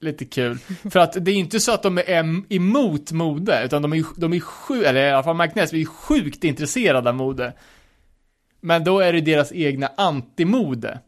lite 0.00 0.24
kul. 0.24 0.58
För 0.90 1.00
att 1.00 1.24
det 1.24 1.30
är 1.30 1.34
inte 1.34 1.60
så 1.60 1.72
att 1.72 1.82
de 1.82 1.98
är 1.98 2.02
em- 2.02 2.44
emot 2.48 3.12
mode, 3.12 3.64
utan 3.64 3.82
de 3.82 3.92
är, 3.92 4.04
de 4.16 4.32
är 4.32 4.40
sjukt, 4.40 4.86
eller 4.86 5.08
i 5.08 5.10
alla 5.12 5.22
fall 5.22 5.36
Mike 5.36 5.60
Ness, 5.60 5.72
är 5.72 5.84
sjukt 5.84 6.44
intresserade 6.44 7.08
av 7.08 7.16
mode. 7.16 7.52
Men 8.60 8.84
då 8.84 9.00
är 9.00 9.12
det 9.12 9.20
deras 9.20 9.52
egna 9.52 9.90
antimode. 9.96 10.98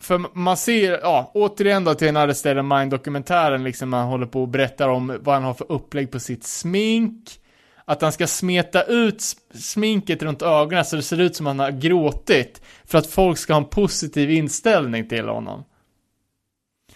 För 0.00 0.18
man 0.38 0.56
ser, 0.56 0.98
ja, 1.02 1.30
återigen 1.34 1.84
då 1.84 1.94
till 1.94 2.06
den 2.06 2.16
Arrested 2.16 2.64
Mind-dokumentären, 2.64 3.64
liksom 3.64 3.88
man 3.90 4.06
håller 4.06 4.26
på 4.26 4.42
och 4.42 4.48
berättar 4.48 4.88
om 4.88 5.18
vad 5.20 5.34
han 5.34 5.44
har 5.44 5.54
för 5.54 5.72
upplägg 5.72 6.10
på 6.10 6.20
sitt 6.20 6.44
smink. 6.44 7.40
Att 7.84 8.02
han 8.02 8.12
ska 8.12 8.26
smeta 8.26 8.82
ut 8.82 9.22
sminket 9.54 10.22
runt 10.22 10.42
ögonen 10.42 10.84
så 10.84 10.96
det 10.96 11.02
ser 11.02 11.20
ut 11.20 11.36
som 11.36 11.46
han 11.46 11.58
har 11.58 11.70
gråtit. 11.70 12.62
För 12.84 12.98
att 12.98 13.06
folk 13.06 13.38
ska 13.38 13.52
ha 13.52 13.60
en 13.60 13.68
positiv 13.68 14.30
inställning 14.30 15.08
till 15.08 15.28
honom. 15.28 15.64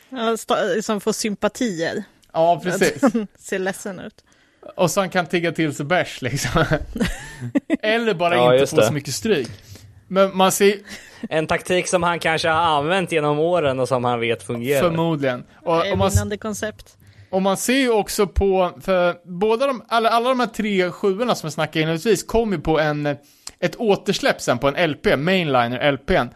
Ja, 0.08 0.18
sta- 0.36 0.82
Som 0.82 1.00
får 1.00 1.12
sympatier. 1.12 2.04
Ja, 2.32 2.60
precis. 2.64 3.02
Ser 3.38 3.58
ledsen 3.58 4.00
ut. 4.00 4.24
Och 4.76 4.90
så 4.90 5.00
han 5.00 5.10
kan 5.10 5.26
tigga 5.26 5.52
till 5.52 5.74
sig 5.74 5.86
bärs 5.86 6.22
liksom. 6.22 6.64
Eller 7.82 8.14
bara 8.14 8.34
Ja, 8.36 8.54
inte 8.54 8.66
få 8.66 8.76
det. 8.76 8.86
så 8.86 8.92
mycket 8.92 9.14
stryk. 9.14 9.48
Men 10.08 10.36
man 10.36 10.52
ser, 10.52 10.74
En 11.28 11.46
taktik 11.46 11.88
som 11.88 12.02
han 12.02 12.18
kanske 12.18 12.48
har 12.48 12.78
använt 12.78 13.12
genom 13.12 13.38
åren 13.38 13.80
och 13.80 13.88
som 13.88 14.04
han 14.04 14.20
vet 14.20 14.42
fungerar. 14.42 14.82
förmodligen. 14.82 15.44
Och, 15.62 15.92
och 15.92 15.98
man, 15.98 16.10
vinnande 16.10 16.36
koncept. 16.36 16.96
Och 17.30 17.42
man 17.42 17.56
ser 17.56 17.78
ju 17.78 17.90
också 17.90 18.26
på, 18.26 18.70
för 18.80 19.16
båda 19.24 19.66
de, 19.66 19.82
alla, 19.88 20.08
alla 20.08 20.28
de 20.28 20.40
här 20.40 20.46
tre 20.46 20.90
sjuorna 20.90 21.34
som 21.34 21.46
jag 21.46 21.52
snackade 21.52 21.80
inledningsvis 21.80 22.22
kom 22.22 22.52
ju 22.52 22.60
på 22.60 22.80
en, 22.80 23.06
ett 23.58 23.76
återsläpp 23.76 24.40
sen 24.40 24.58
på 24.58 24.68
en 24.68 24.90
LP, 24.90 25.06
Mainliner 25.16 25.92
LPn. 25.92 26.28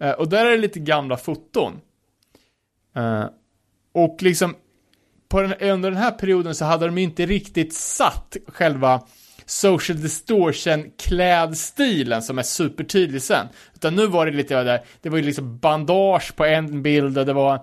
Eh, 0.00 0.10
och 0.10 0.28
där 0.28 0.46
är 0.46 0.50
det 0.50 0.56
lite 0.56 0.80
gamla 0.80 1.16
foton. 1.16 1.80
Eh, 2.96 3.24
och 3.94 4.16
liksom, 4.20 4.54
på 5.28 5.42
den, 5.42 5.54
under 5.70 5.90
den 5.90 6.00
här 6.00 6.10
perioden 6.10 6.54
så 6.54 6.64
hade 6.64 6.86
de 6.86 6.98
inte 6.98 7.26
riktigt 7.26 7.74
satt 7.74 8.36
själva 8.48 9.02
social 9.46 10.00
distortion 10.02 10.90
klädstilen 10.98 12.22
som 12.22 12.38
är 12.38 12.42
supertydlig 12.42 13.22
sen. 13.22 13.46
Utan 13.74 13.94
nu 13.94 14.06
var 14.06 14.26
det 14.26 14.32
lite 14.32 14.62
där, 14.62 14.80
det 15.00 15.08
var 15.08 15.18
ju 15.18 15.24
liksom 15.24 15.58
bandage 15.58 16.36
på 16.36 16.44
en 16.44 16.82
bild 16.82 17.18
och 17.18 17.26
det 17.26 17.32
var, 17.32 17.60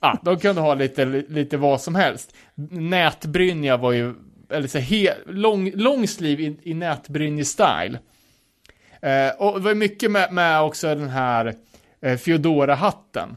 ja, 0.00 0.20
de 0.24 0.38
kunde 0.38 0.60
ha 0.60 0.74
lite, 0.74 1.04
lite 1.04 1.56
vad 1.56 1.80
som 1.80 1.94
helst. 1.94 2.34
Nätbrynja 2.70 3.76
var 3.76 3.92
ju, 3.92 4.14
eller 4.50 4.68
så 4.68 4.78
he, 4.78 5.14
lång, 5.26 5.72
lång 5.74 6.08
sleeve 6.08 6.42
i, 6.42 6.58
i 6.62 6.74
nätbrynje-style. 6.74 7.98
Eh, 9.02 9.30
och 9.38 9.60
det 9.60 9.64
var 9.64 9.74
mycket 9.74 10.10
med, 10.10 10.32
med 10.32 10.62
också 10.62 10.94
den 10.94 11.08
här 11.08 11.54
eh, 12.02 12.16
Feodora-hatten. 12.16 13.36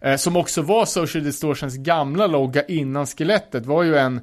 Eh, 0.00 0.16
som 0.16 0.36
också 0.36 0.62
var 0.62 0.84
Social 0.84 1.24
Distortions 1.24 1.76
gamla 1.76 2.26
logga 2.26 2.62
innan 2.64 3.06
skelettet 3.06 3.66
var 3.66 3.82
ju 3.82 3.96
en 3.96 4.20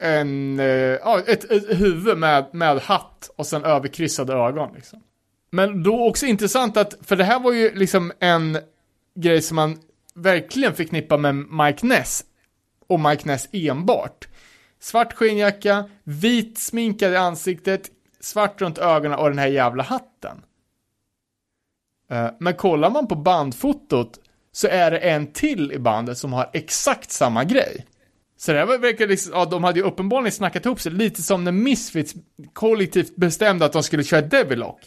en, 0.00 0.60
eh, 0.60 0.66
ja, 0.66 1.20
ett, 1.26 1.50
ett 1.50 1.80
huvud 1.80 2.18
med, 2.18 2.46
med 2.52 2.78
hatt 2.78 3.30
och 3.36 3.46
sen 3.46 3.64
överkryssade 3.64 4.32
ögon 4.32 4.74
liksom. 4.74 5.02
Men 5.50 5.82
då 5.82 6.08
också 6.08 6.26
intressant 6.26 6.76
att, 6.76 6.94
för 7.02 7.16
det 7.16 7.24
här 7.24 7.40
var 7.40 7.52
ju 7.52 7.74
liksom 7.74 8.12
en 8.20 8.58
grej 9.14 9.42
som 9.42 9.56
man 9.56 9.78
verkligen 10.14 10.74
förknippar 10.74 11.18
med 11.18 11.34
Mike 11.34 11.86
Ness 11.86 12.24
och 12.86 13.00
Mike 13.00 13.28
Ness 13.28 13.48
enbart. 13.52 14.28
Svart 14.80 15.12
skinnjacka, 15.12 15.90
vit 16.04 16.58
sminkad 16.58 17.12
i 17.12 17.16
ansiktet, 17.16 17.90
svart 18.20 18.60
runt 18.60 18.78
ögonen 18.78 19.18
och 19.18 19.28
den 19.28 19.38
här 19.38 19.46
jävla 19.46 19.82
hatten. 19.82 20.42
Eh, 22.10 22.30
men 22.38 22.54
kollar 22.54 22.90
man 22.90 23.06
på 23.06 23.14
bandfotot 23.14 24.20
så 24.52 24.68
är 24.68 24.90
det 24.90 24.98
en 24.98 25.32
till 25.32 25.72
i 25.72 25.78
bandet 25.78 26.18
som 26.18 26.32
har 26.32 26.50
exakt 26.52 27.10
samma 27.10 27.44
grej. 27.44 27.86
Så 28.40 28.52
det 28.52 28.58
här 28.58 28.66
var- 28.66 28.78
verkar 28.78 29.06
liksom, 29.06 29.32
ja 29.34 29.44
de 29.44 29.64
hade 29.64 29.78
ju 29.80 29.84
uppenbarligen 29.86 30.32
snackat 30.32 30.66
ihop 30.66 30.80
sig, 30.80 30.92
lite 30.92 31.22
som 31.22 31.44
när 31.44 31.52
Misfits 31.52 32.14
kollektivt 32.52 33.16
bestämde 33.16 33.64
att 33.64 33.72
de 33.72 33.82
skulle 33.82 34.04
köra 34.04 34.20
Devilock. 34.22 34.80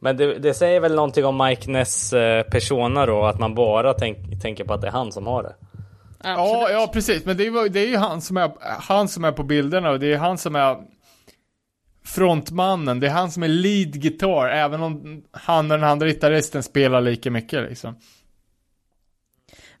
Men 0.00 0.16
det, 0.16 0.38
det 0.38 0.54
säger 0.54 0.80
väl 0.80 0.94
någonting 0.94 1.24
om 1.24 1.44
Mike 1.46 1.70
Ness 1.70 2.12
eh, 2.12 2.42
persona 2.42 3.06
då, 3.06 3.24
att 3.24 3.38
man 3.40 3.54
bara 3.54 3.94
tänk, 3.94 4.42
tänker 4.42 4.64
på 4.64 4.74
att 4.74 4.80
det 4.80 4.86
är 4.86 4.92
han 4.92 5.12
som 5.12 5.26
har 5.26 5.42
det. 5.42 5.54
Ja, 6.24 6.70
ja 6.70 6.90
precis, 6.92 7.24
men 7.24 7.36
det 7.36 7.46
är, 7.46 7.62
ju- 7.62 7.68
det 7.68 7.80
är 7.80 7.86
ju 7.88 7.96
han 7.96 8.20
som 8.22 8.36
är, 8.36 8.50
han 8.60 9.08
som 9.08 9.24
är 9.24 9.32
på 9.32 9.42
bilderna 9.42 9.90
och 9.90 10.00
det 10.00 10.12
är 10.12 10.18
han 10.18 10.38
som 10.38 10.56
är 10.56 10.76
frontmannen, 12.04 13.00
det 13.00 13.06
är 13.06 13.10
han 13.10 13.30
som 13.30 13.42
är 13.42 13.48
lead 13.48 13.92
guitar, 14.02 14.48
även 14.48 14.82
om 14.82 15.22
han 15.32 15.70
och 15.70 15.78
den 15.78 15.88
andra 15.88 16.06
gitarristen 16.06 16.62
spelar 16.62 17.00
lika 17.00 17.30
mycket 17.30 17.68
liksom. 17.68 17.94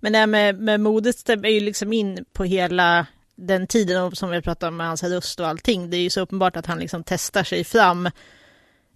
Men 0.02 0.12
det 0.12 0.18
här 0.18 0.26
med, 0.26 0.58
med 0.58 0.80
modet 0.80 1.18
stämmer 1.18 1.48
ju 1.48 1.60
liksom 1.60 1.92
in 1.92 2.24
på 2.32 2.44
hela 2.44 3.06
den 3.36 3.66
tiden 3.66 4.16
som 4.16 4.30
vi 4.30 4.42
pratade 4.42 4.68
om 4.68 4.76
med 4.76 4.86
hans 4.86 5.02
röst 5.02 5.40
och 5.40 5.48
allting. 5.48 5.90
Det 5.90 5.96
är 5.96 6.00
ju 6.00 6.10
så 6.10 6.20
uppenbart 6.20 6.56
att 6.56 6.66
han 6.66 6.78
liksom 6.78 7.04
testar 7.04 7.44
sig 7.44 7.64
fram 7.64 8.06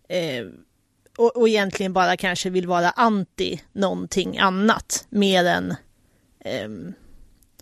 eh, 0.09 0.46
och, 1.18 1.36
och 1.36 1.48
egentligen 1.48 1.92
bara 1.92 2.16
kanske 2.16 2.50
vill 2.50 2.66
vara 2.66 2.90
anti 2.90 3.61
någonting 3.72 4.38
annat 4.38 5.07
mer 5.11 5.44
än 5.44 5.74
eh, 6.44 6.68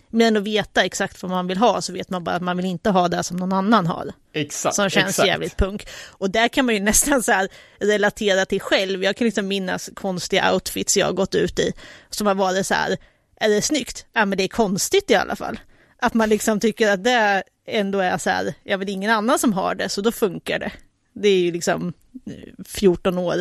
mer 0.09 0.27
än 0.27 0.37
att 0.37 0.43
veta 0.43 0.85
exakt 0.85 1.23
vad 1.23 1.31
man 1.31 1.47
vill 1.47 1.59
ha 1.59 1.83
så 1.83 1.93
vet 1.93 2.11
man 2.11 2.25
bara 2.25 2.37
att 2.37 2.43
man 2.43 2.57
vill 2.57 2.67
inte 2.67 2.91
ha 2.91 3.09
det 3.09 3.23
som 3.23 3.37
någon 3.37 3.53
annan 3.53 3.87
har. 3.87 4.13
Exakt. 4.33 4.75
Som 4.75 4.91
känns 4.91 5.09
exakt. 5.09 5.29
jävligt 5.29 5.57
punk. 5.57 5.87
Och 6.11 6.31
där 6.31 6.49
kan 6.49 6.67
man 6.67 6.75
ju 6.75 6.81
nästan 6.85 7.23
så 7.23 7.47
relatera 7.79 8.47
till 8.47 8.61
själv. 8.61 9.05
Jag 9.05 9.17
kan 9.17 9.25
liksom 9.25 9.49
minnas 9.49 9.91
konstiga 9.95 10.53
outfits 10.53 10.97
jag 10.97 11.07
har 11.07 11.13
gått 11.13 11.35
ut 11.35 11.59
i. 11.59 11.73
Som 12.11 12.27
har 12.27 12.35
varit 12.35 12.67
så 12.67 12.75
här, 12.75 12.97
är 13.37 13.49
det 13.49 13.63
snyggt? 13.63 14.07
Ja 14.13 14.25
men 14.25 14.39
det 14.39 14.45
är 14.45 14.49
konstigt 14.49 15.11
i 15.11 15.15
alla 15.15 15.37
fall. 15.37 15.59
Att 15.99 16.15
man 16.15 16.29
liksom 16.29 16.61
tycker 16.61 16.91
att 16.91 17.05
det 17.05 17.43
ändå 17.67 17.99
är 17.99 18.19
så 18.19 18.31
här, 18.31 18.55
jag 18.63 18.79
vet 18.79 18.89
ingen 18.89 19.11
annan 19.11 19.39
som 19.39 19.53
har 19.53 19.75
det, 19.75 19.89
så 19.89 20.01
då 20.01 20.13
funkar 20.13 20.59
det. 20.59 20.73
Det 21.13 21.29
är 21.29 21.39
ju 21.39 21.53
liksom 21.53 21.93
eh, 22.27 22.65
14 22.67 23.19
år. 23.19 23.37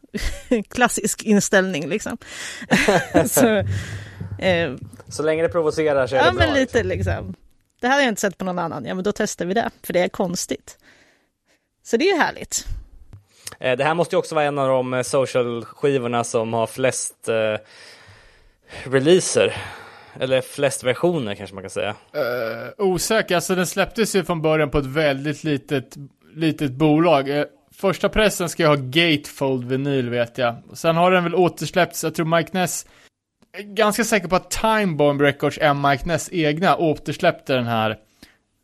Klassisk 0.70 1.22
inställning 1.22 1.88
liksom. 1.88 2.18
så, 3.28 3.46
eh, 4.38 4.74
Så 5.08 5.22
länge 5.22 5.42
det 5.42 5.48
provocerar 5.48 6.06
så 6.06 6.14
är 6.14 6.18
ja 6.20 6.24
det 6.30 6.36
bra. 6.36 6.46
men 6.46 6.54
lite 6.54 6.82
liksom. 6.82 7.34
Det 7.80 7.86
här 7.88 7.94
har 7.94 8.00
jag 8.00 8.08
inte 8.08 8.20
sett 8.20 8.38
på 8.38 8.44
någon 8.44 8.58
annan. 8.58 8.84
Ja 8.84 8.94
men 8.94 9.04
då 9.04 9.12
testar 9.12 9.44
vi 9.44 9.54
det, 9.54 9.70
för 9.82 9.92
det 9.92 10.00
är 10.00 10.08
konstigt. 10.08 10.78
Så 11.84 11.96
det 11.96 12.04
är 12.08 12.12
ju 12.14 12.20
härligt. 12.22 12.66
Eh, 13.60 13.76
Det 13.76 13.84
här 13.84 13.94
måste 13.94 14.14
ju 14.16 14.18
också 14.18 14.34
vara 14.34 14.44
en 14.44 14.58
av 14.58 14.68
de 14.68 14.94
eh, 14.94 15.02
social-skivorna 15.02 16.24
som 16.24 16.52
har 16.52 16.66
flest 16.66 17.28
eh, 17.28 17.56
releaser. 18.84 19.56
Eller 20.20 20.40
flest 20.40 20.84
versioner 20.84 21.34
kanske 21.34 21.54
man 21.54 21.62
kan 21.62 21.70
säga. 21.70 21.94
Eh, 22.12 22.68
osäker, 22.78 23.34
alltså 23.34 23.54
den 23.54 23.66
släpptes 23.66 24.16
ju 24.16 24.24
från 24.24 24.42
början 24.42 24.70
på 24.70 24.78
ett 24.78 24.86
väldigt 24.86 25.44
litet, 25.44 25.96
litet 26.34 26.72
bolag. 26.72 27.38
Eh, 27.38 27.44
första 27.74 28.08
pressen 28.08 28.48
ska 28.48 28.62
ju 28.62 28.68
ha 28.68 28.76
Gatefold 28.76 29.64
vinyl 29.64 30.10
vet 30.10 30.38
jag. 30.38 30.56
Sen 30.72 30.96
har 30.96 31.10
den 31.10 31.24
väl 31.24 31.34
återsläppts, 31.34 32.04
jag 32.04 32.14
tror 32.14 32.36
Mike 32.36 32.50
Ness, 32.52 32.86
ganska 33.58 34.04
säker 34.04 34.28
på 34.28 34.36
att 34.36 34.50
Time 34.50 34.96
Bomb 34.96 35.20
Records 35.20 35.58
är 35.60 35.74
Mike 35.74 36.06
Ness 36.06 36.28
egna, 36.32 36.76
återsläppte 36.76 37.54
den 37.54 37.66
här 37.66 37.98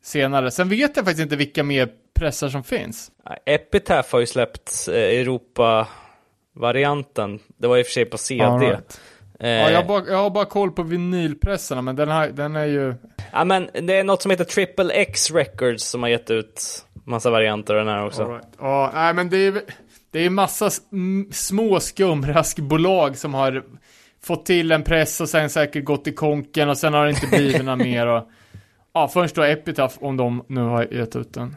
senare. 0.03 0.51
Sen 0.51 0.69
vet 0.69 0.97
jag 0.97 1.05
faktiskt 1.05 1.23
inte 1.23 1.37
vilka 1.37 1.63
mer 1.63 1.89
pressar 2.15 2.49
som 2.49 2.65
finns. 2.65 3.11
Epitaph 3.47 4.13
har 4.13 4.21
ju 4.21 4.27
släppt 4.27 4.89
eh, 4.89 4.95
Europa-varianten. 4.95 7.39
Det 7.57 7.67
var 7.67 7.79
i 7.79 7.83
och 7.83 7.87
för 7.87 7.93
sig 7.93 8.05
på 8.05 8.19
CD. 8.19 8.45
Right. 8.45 9.01
Eh, 9.41 9.51
Ja, 9.51 9.71
jag, 9.71 9.83
har 9.83 9.89
bara, 9.89 10.11
jag 10.11 10.17
har 10.17 10.31
bara 10.31 10.45
koll 10.45 10.71
på 10.71 10.83
vinylpressarna, 10.83 11.83
men 11.83 11.97
den, 11.97 12.09
här, 12.09 12.29
den 12.29 12.57
är 12.57 12.67
ju... 12.67 12.95
ja, 13.33 13.45
men 13.45 13.69
det 13.73 13.95
är 13.97 14.05
något 14.05 14.23
som 14.23 14.31
heter 14.31 14.45
Triple 14.45 14.93
X 14.93 15.31
Records 15.31 15.85
som 15.85 16.03
har 16.03 16.11
gett 16.11 16.31
ut 16.31 16.85
massa 17.05 17.31
varianter 17.31 17.75
av 17.75 17.85
den 17.87 17.95
här 17.95 18.07
också. 18.07 18.23
All 18.23 18.31
right. 18.31 18.49
Ja, 18.59 18.91
nej 18.95 19.15
men 19.15 19.31
det 19.31 19.37
är 19.37 19.63
det 20.11 20.19
är 20.27 20.31
massa 20.31 20.71
små 21.33 21.81
skumraskbolag 21.81 23.17
som 23.17 23.35
har 23.35 23.65
fått 24.23 24.47
till 24.47 24.73
en 24.73 24.83
press 24.83 25.21
och 25.21 25.29
sen 25.29 25.51
säkert 25.51 25.85
gått 25.85 26.07
i 26.07 26.13
konken 26.13 26.69
och 26.69 26.79
sen 26.79 26.95
har 26.95 27.05
det 27.05 27.11
inte 27.11 27.27
blivit 27.27 27.65
några 27.65 27.77
mer 27.85 28.07
och 28.07 28.29
ja, 28.93 29.09
först 29.09 29.35
då 29.35 29.43
Epitaph 29.43 29.97
om 30.01 30.17
de 30.17 30.45
nu 30.49 30.61
har 30.61 30.85
gett 30.85 31.17
ut 31.17 31.35
den. 31.35 31.57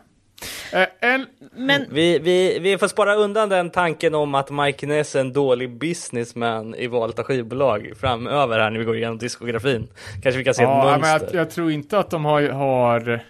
Eh, 0.73 0.87
en, 0.99 1.25
Men 1.55 1.85
Vi, 1.89 2.19
vi, 2.19 2.59
vi 2.59 2.77
får 2.77 2.87
spara 2.87 3.15
undan 3.15 3.49
den 3.49 3.69
tanken 3.69 4.15
om 4.15 4.35
att 4.35 4.49
Mike 4.49 4.87
Ness 4.87 5.15
är 5.15 5.19
en 5.19 5.33
dålig 5.33 5.77
businessman 5.77 6.75
i 6.75 6.87
valet 6.87 7.19
av 7.19 7.25
skivbolag 7.25 7.91
framöver 7.99 8.59
här 8.59 8.69
när 8.69 8.79
vi 8.79 8.85
går 8.85 8.97
igenom 8.97 9.17
diskografin. 9.17 9.87
Kanske 10.23 10.37
vi 10.37 10.43
kan 10.43 10.53
se 10.53 10.63
ja, 10.63 10.95
ett 10.95 11.01
men 11.01 11.09
mönster. 11.09 11.29
jag, 11.33 11.41
jag 11.41 11.51
tror 11.51 11.71
inte 11.71 11.99
att 11.99 12.09
de 12.09 12.25
har, 12.25 12.41
har 12.41 13.21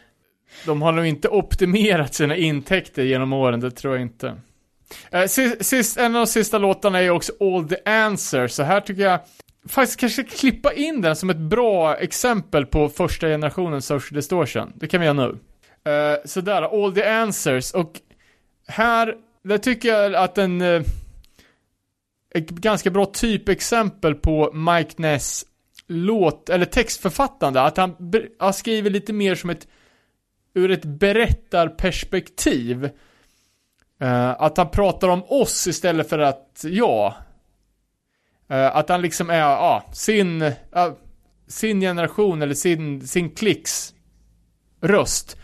de 0.66 0.82
har 0.82 0.92
nog 0.92 1.06
inte 1.06 1.28
optimerat 1.28 2.14
sina 2.14 2.36
intäkter 2.36 3.04
genom 3.04 3.34
åren, 3.34 3.60
det 3.60 3.72
tror 3.72 3.94
jag 3.94 4.02
inte. 4.02 4.36
Eh, 5.12 5.26
sist, 5.26 5.66
sist, 5.66 5.98
en 5.98 6.16
av 6.16 6.22
de 6.22 6.28
sista 6.28 6.58
låtarna 6.58 7.02
är 7.02 7.10
också 7.10 7.34
All 7.40 7.70
the 7.70 7.92
Answers, 7.92 8.52
så 8.52 8.64
här 8.64 8.82
tycker 8.82 9.02
jag 9.02 9.20
faktiskt 9.70 10.00
kanske 10.00 10.24
klippa 10.24 10.74
in 10.74 11.02
den 11.02 11.16
som 11.16 11.30
ett 11.30 11.38
bra 11.38 11.96
exempel 11.96 12.66
på 12.66 12.90
första 12.90 13.28
generationen 13.28 13.82
social 13.82 14.16
distortion. 14.16 14.74
Det 14.76 14.88
kan 14.88 15.00
vi 15.00 15.06
göra 15.06 15.14
nu. 15.14 15.38
Uh, 15.88 16.16
sådär, 16.26 16.62
All 16.62 16.94
the 16.94 17.04
Answers, 17.04 17.74
och 17.74 18.00
här 18.68 19.16
där 19.44 19.58
tycker 19.58 19.90
jag 19.90 20.16
att 20.16 20.38
en 20.38 20.62
uh, 20.62 20.84
ett 22.36 22.50
ganska 22.50 22.90
bra 22.90 23.06
typexempel 23.06 24.16
på 24.16 24.52
Mike 24.54 24.94
Ness 24.98 25.46
låt, 25.88 26.50
eller 26.50 26.66
textförfattande, 26.66 27.62
att 27.62 27.78
han, 27.78 27.96
han 28.40 28.54
skriver 28.54 28.90
lite 28.90 29.14
mer 29.14 29.36
som 29.36 29.50
ett 29.50 29.68
ur 30.54 30.72
ett 30.72 30.86
berättarperspektiv. 30.86 32.90
Uh, 34.04 34.30
att 34.30 34.58
han 34.58 34.70
pratar 34.70 35.08
om 35.08 35.24
oss 35.24 35.68
istället 35.68 36.10
för 36.10 36.20
att 36.20 36.66
ja. 36.68 37.16
Uh, 38.52 38.76
att 38.76 38.90
han 38.90 39.02
liksom 39.02 39.30
är, 39.30 39.40
ja, 39.40 39.86
sin, 39.94 40.52
sin 41.48 41.82
generation 41.82 42.42
eller 42.42 42.54
sin, 42.54 43.08
sin 43.08 43.30
klicks 43.30 43.94
röst 44.82 45.38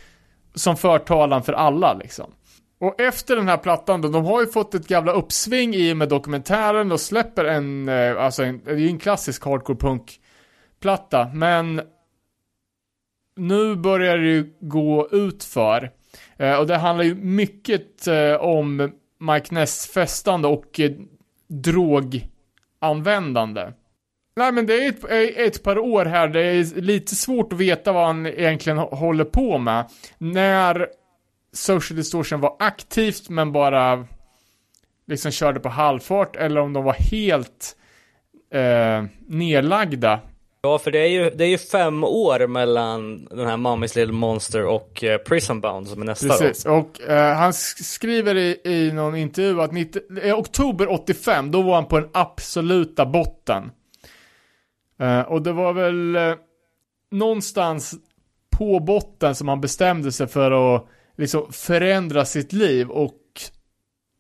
som 0.58 0.78
för 0.78 1.00
talan 1.00 1.44
för 1.44 1.54
alla 1.54 1.94
liksom. 1.94 2.32
Och 2.80 3.02
efter 3.02 3.36
den 3.36 3.48
här 3.48 3.58
plattan 3.58 4.02
då, 4.02 4.10
de 4.10 4.26
har 4.26 4.42
ju 4.42 4.48
fått 4.48 4.74
ett 4.74 4.92
jävla 4.92 5.12
uppsving 5.12 5.76
i 5.76 5.94
och 5.94 5.98
med 5.98 6.10
dokumentären 6.10 6.92
och 6.92 7.00
släpper 7.00 7.46
en, 7.46 7.90
eh, 7.90 8.24
alltså 8.24 8.44
en, 8.44 8.62
det 8.66 8.72
är 8.72 8.76
ju 8.76 8.88
en 8.88 9.00
klassisk 9.00 9.46
hardcore 9.46 9.78
punk 9.78 10.20
platta, 10.80 11.30
men 11.34 11.82
nu 13.36 13.76
börjar 13.76 14.18
det 14.18 14.28
ju 14.28 14.54
gå 14.60 15.10
ut 15.12 15.44
för 15.44 15.92
eh, 16.38 16.56
och 16.56 16.68
det 16.68 16.78
handlar 16.78 17.06
ju 17.06 17.16
mycket 17.16 18.08
eh, 18.08 18.36
om 18.36 18.92
Mike 19.20 19.54
Ness 19.54 19.88
festande 19.88 20.48
och 20.48 20.80
eh, 20.80 20.92
droganvändande. 21.48 23.72
Nej 24.38 24.52
men 24.52 24.66
det 24.66 24.86
är 24.86 24.90
ett, 24.90 25.38
ett 25.38 25.64
par 25.64 25.78
år 25.78 26.06
här, 26.06 26.28
det 26.28 26.42
är 26.42 26.82
lite 26.82 27.16
svårt 27.16 27.54
att 27.54 27.60
veta 27.60 27.92
vad 27.92 28.06
han 28.06 28.26
egentligen 28.26 28.80
hå- 28.80 28.96
håller 28.96 29.24
på 29.26 29.58
med. 29.58 29.86
När 30.18 30.88
Social 31.54 31.98
Distortion 31.98 32.40
var 32.42 32.56
aktivt 32.60 33.30
men 33.30 33.52
bara 33.52 34.06
liksom 35.08 35.32
körde 35.32 35.60
på 35.60 35.70
halvfart 35.70 36.36
eller 36.36 36.62
om 36.62 36.74
de 36.74 36.84
var 36.84 36.94
helt 37.12 37.76
eh, 38.54 39.04
nedlagda. 39.28 40.20
Ja, 40.62 40.78
för 40.80 40.92
det 40.92 41.00
är, 41.00 41.08
ju, 41.08 41.30
det 41.30 41.44
är 41.44 41.50
ju 41.50 41.58
fem 41.58 42.04
år 42.04 42.48
mellan 42.48 43.26
den 43.26 43.48
här 43.48 43.58
Mommy's 43.58 43.96
Little 43.98 44.12
Monster 44.14 44.66
och 44.66 45.04
eh, 45.04 45.18
Prison 45.18 45.62
Bound 45.62 45.88
som 45.88 46.02
är 46.02 46.06
nästa 46.06 46.28
Precis, 46.28 46.64
då. 46.64 46.72
och 46.72 47.02
eh, 47.02 47.36
han 47.36 47.52
sk- 47.52 47.84
skriver 47.84 48.36
i, 48.36 48.62
i 48.64 48.92
någon 48.94 49.16
intervju 49.16 49.62
att 49.62 49.72
90, 49.72 50.02
i 50.24 50.32
oktober 50.32 50.92
85, 50.92 51.52
då 51.52 51.62
var 51.62 51.76
han 51.76 51.86
på 51.86 52.00
den 52.00 52.10
absoluta 52.14 53.06
botten. 53.06 53.72
Eh, 55.00 55.22
och 55.22 55.42
det 55.42 55.54
var 55.54 55.74
väl 55.74 56.16
eh, 56.16 56.36
någonstans 57.12 57.96
på 58.50 58.80
botten 58.80 59.36
som 59.36 59.48
han 59.48 59.62
bestämde 59.62 60.12
sig 60.12 60.28
för 60.28 60.76
att 60.76 60.88
liksom 61.18 61.52
förändra 61.52 62.26
sitt 62.26 62.54
liv 62.54 62.90
och 62.90 63.22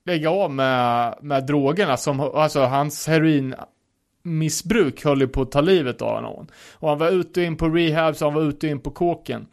lägga 0.05 0.29
av 0.29 0.51
med, 0.51 1.15
med 1.21 1.45
drogerna 1.45 1.97
som, 1.97 2.19
alltså 2.19 2.59
hans 2.59 3.07
heroinmissbruk 3.07 5.03
höll 5.05 5.21
ju 5.21 5.27
på 5.27 5.41
att 5.41 5.51
ta 5.51 5.61
livet 5.61 6.01
av 6.01 6.15
honom. 6.15 6.47
Och 6.73 6.89
han 6.89 6.97
var 6.97 7.09
ute 7.11 7.39
och 7.39 7.45
in 7.45 7.57
på 7.57 7.69
rehab, 7.69 8.15
så 8.15 8.25
han 8.25 8.33
var 8.33 8.41
ute 8.41 8.67
och 8.67 8.71
in 8.71 8.79
på 8.79 8.91
kåken. 8.91 9.41
Eh, 9.41 9.47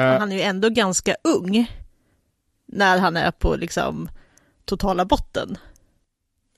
Men 0.00 0.20
Han 0.20 0.32
är 0.32 0.36
ju 0.36 0.42
ändå 0.42 0.68
ganska 0.68 1.16
ung 1.24 1.70
när 2.66 2.98
han 2.98 3.16
är 3.16 3.30
på 3.30 3.56
liksom 3.56 4.08
totala 4.64 5.04
botten. 5.04 5.58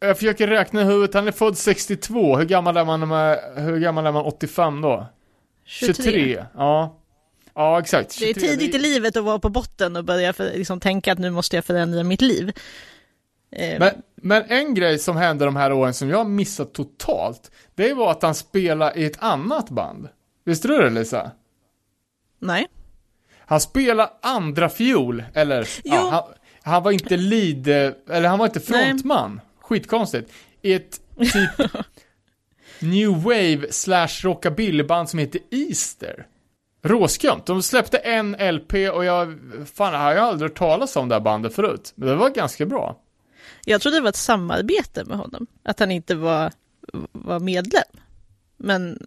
Jag 0.03 0.16
försöker 0.19 0.47
räkna 0.47 0.81
i 0.81 0.85
huvudet, 0.85 1.15
han 1.15 1.29
är 1.29 1.33
född 1.33 1.59
62, 1.59 2.37
hur 2.37 2.45
gammal 2.45 2.77
är 2.77 2.85
man, 2.85 3.01
hur 3.57 3.79
gammal 3.79 4.07
är 4.07 4.12
man 4.12 4.24
85 4.24 4.81
då? 4.81 5.07
23. 5.65 6.45
ja. 6.55 6.99
Ja, 7.55 7.81
exakt. 7.81 8.19
Det 8.19 8.31
är 8.31 8.35
23, 8.35 8.49
tidigt 8.49 8.74
i 8.74 8.79
livet 8.79 9.16
att 9.16 9.24
vara 9.24 9.39
på 9.39 9.49
botten 9.49 9.97
och 9.97 10.05
börja 10.05 10.33
för, 10.33 10.45
liksom, 10.45 10.81
tänka 10.81 11.12
att 11.12 11.19
nu 11.19 11.31
måste 11.31 11.57
jag 11.57 11.65
förändra 11.65 12.03
mitt 12.03 12.20
liv. 12.20 12.53
Eh, 13.53 13.79
Men, 13.79 13.91
men 14.15 14.43
en 14.49 14.74
grej 14.74 14.99
som 14.99 15.16
hände 15.16 15.45
de 15.45 15.57
här 15.57 15.73
åren 15.73 15.95
som 15.95 16.09
jag 16.11 16.27
missat 16.27 16.73
totalt, 16.74 17.51
det 17.74 17.95
var 17.95 18.11
att 18.11 18.23
han 18.23 18.35
spelade 18.35 19.01
i 19.01 19.05
ett 19.05 19.23
annat 19.23 19.70
band. 19.70 20.09
Visste 20.45 20.69
du 20.69 20.79
det 20.79 20.91
Lisa? 20.91 21.31
Nej. 22.39 22.66
Han 23.39 23.61
spelade 23.61 24.11
andra 24.23 24.69
fiol, 24.69 25.24
eller 25.35 25.69
Jo. 25.85 25.95
ja, 25.95 26.09
han, 26.11 26.23
han 26.62 26.83
var 26.83 26.93
inte 26.93 27.16
lead, 27.16 27.69
eller 28.11 28.29
han 28.29 28.39
var 28.39 28.47
inte 28.47 28.61
frontman. 28.61 29.41
Skitkonstigt. 29.62 30.32
I 30.62 30.72
ett 30.72 31.01
typ 31.18 31.70
new 32.78 33.22
wave 33.22 33.72
slash 33.72 34.09
rockabillyband 34.22 35.09
som 35.09 35.18
heter 35.18 35.40
Easter. 35.51 36.26
Råskumt. 36.84 37.43
De 37.47 37.62
släppte 37.62 37.98
en 37.98 38.32
LP 38.32 38.72
och 38.72 39.05
jag, 39.05 39.39
fan, 39.74 39.93
jag 39.93 40.01
har 40.01 40.28
aldrig 40.28 40.51
hört 40.51 40.59
talas 40.59 40.97
om 40.97 41.09
det 41.09 41.14
här 41.14 41.20
bandet 41.20 41.55
förut. 41.55 41.93
Men 41.94 42.09
det 42.09 42.14
var 42.14 42.30
ganska 42.30 42.66
bra. 42.66 42.98
Jag 43.64 43.80
trodde 43.80 43.97
det 43.97 44.01
var 44.01 44.09
ett 44.09 44.16
samarbete 44.16 45.05
med 45.05 45.18
honom, 45.18 45.47
att 45.62 45.80
han 45.80 45.90
inte 45.90 46.14
var, 46.14 46.52
var 47.12 47.40
medlem. 47.40 47.82
Men 48.56 49.06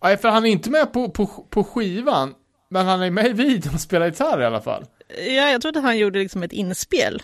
Ja, 0.00 0.16
för 0.16 0.28
han 0.28 0.46
är 0.46 0.50
inte 0.50 0.70
med 0.70 0.92
på, 0.92 1.10
på, 1.10 1.26
på 1.26 1.64
skivan, 1.64 2.34
men 2.68 2.86
han 2.86 3.02
är 3.02 3.10
med 3.10 3.26
i 3.26 3.32
videon 3.32 3.74
och 3.74 3.80
spelar 3.80 4.06
gitarr 4.06 4.40
i 4.40 4.44
alla 4.44 4.60
fall. 4.60 4.84
ja, 5.18 5.50
jag 5.50 5.62
trodde 5.62 5.80
han 5.80 5.98
gjorde 5.98 6.18
liksom 6.18 6.42
ett 6.42 6.52
inspel. 6.52 7.22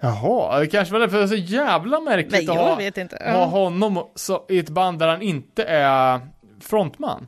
Jaha, 0.00 0.60
det 0.60 0.66
kanske 0.66 0.92
var 0.92 1.00
därför 1.00 1.16
det 1.16 1.22
är 1.22 1.26
så 1.26 1.34
jävla 1.34 2.00
märkligt 2.00 2.32
Nej, 2.32 2.48
att 2.48 2.56
ha, 2.56 2.76
vet 2.76 2.98
inte. 2.98 3.16
ha 3.24 3.44
honom 3.44 4.06
så, 4.14 4.44
i 4.48 4.58
ett 4.58 4.70
band 4.70 4.98
där 4.98 5.08
han 5.08 5.22
inte 5.22 5.64
är 5.64 6.20
frontman. 6.60 7.26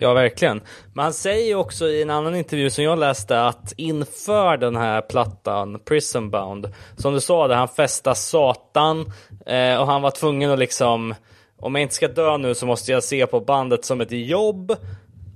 Ja, 0.00 0.12
verkligen. 0.12 0.60
Men 0.94 1.02
han 1.02 1.12
säger 1.12 1.46
ju 1.46 1.54
också 1.54 1.88
i 1.88 2.02
en 2.02 2.10
annan 2.10 2.36
intervju 2.36 2.70
som 2.70 2.84
jag 2.84 2.98
läste 2.98 3.42
att 3.46 3.72
inför 3.76 4.56
den 4.56 4.76
här 4.76 5.00
plattan, 5.00 5.80
Prison 5.84 6.30
Bound, 6.30 6.72
som 6.96 7.14
du 7.14 7.20
sa, 7.20 7.48
där 7.48 7.56
han 7.56 7.68
festade 7.68 8.16
satan 8.16 9.12
eh, 9.46 9.76
och 9.80 9.86
han 9.86 10.02
var 10.02 10.10
tvungen 10.10 10.50
att 10.50 10.58
liksom, 10.58 11.14
om 11.58 11.74
jag 11.74 11.82
inte 11.82 11.94
ska 11.94 12.08
dö 12.08 12.38
nu 12.38 12.54
så 12.54 12.66
måste 12.66 12.92
jag 12.92 13.04
se 13.04 13.26
på 13.26 13.40
bandet 13.40 13.84
som 13.84 14.00
ett 14.00 14.12
jobb 14.12 14.76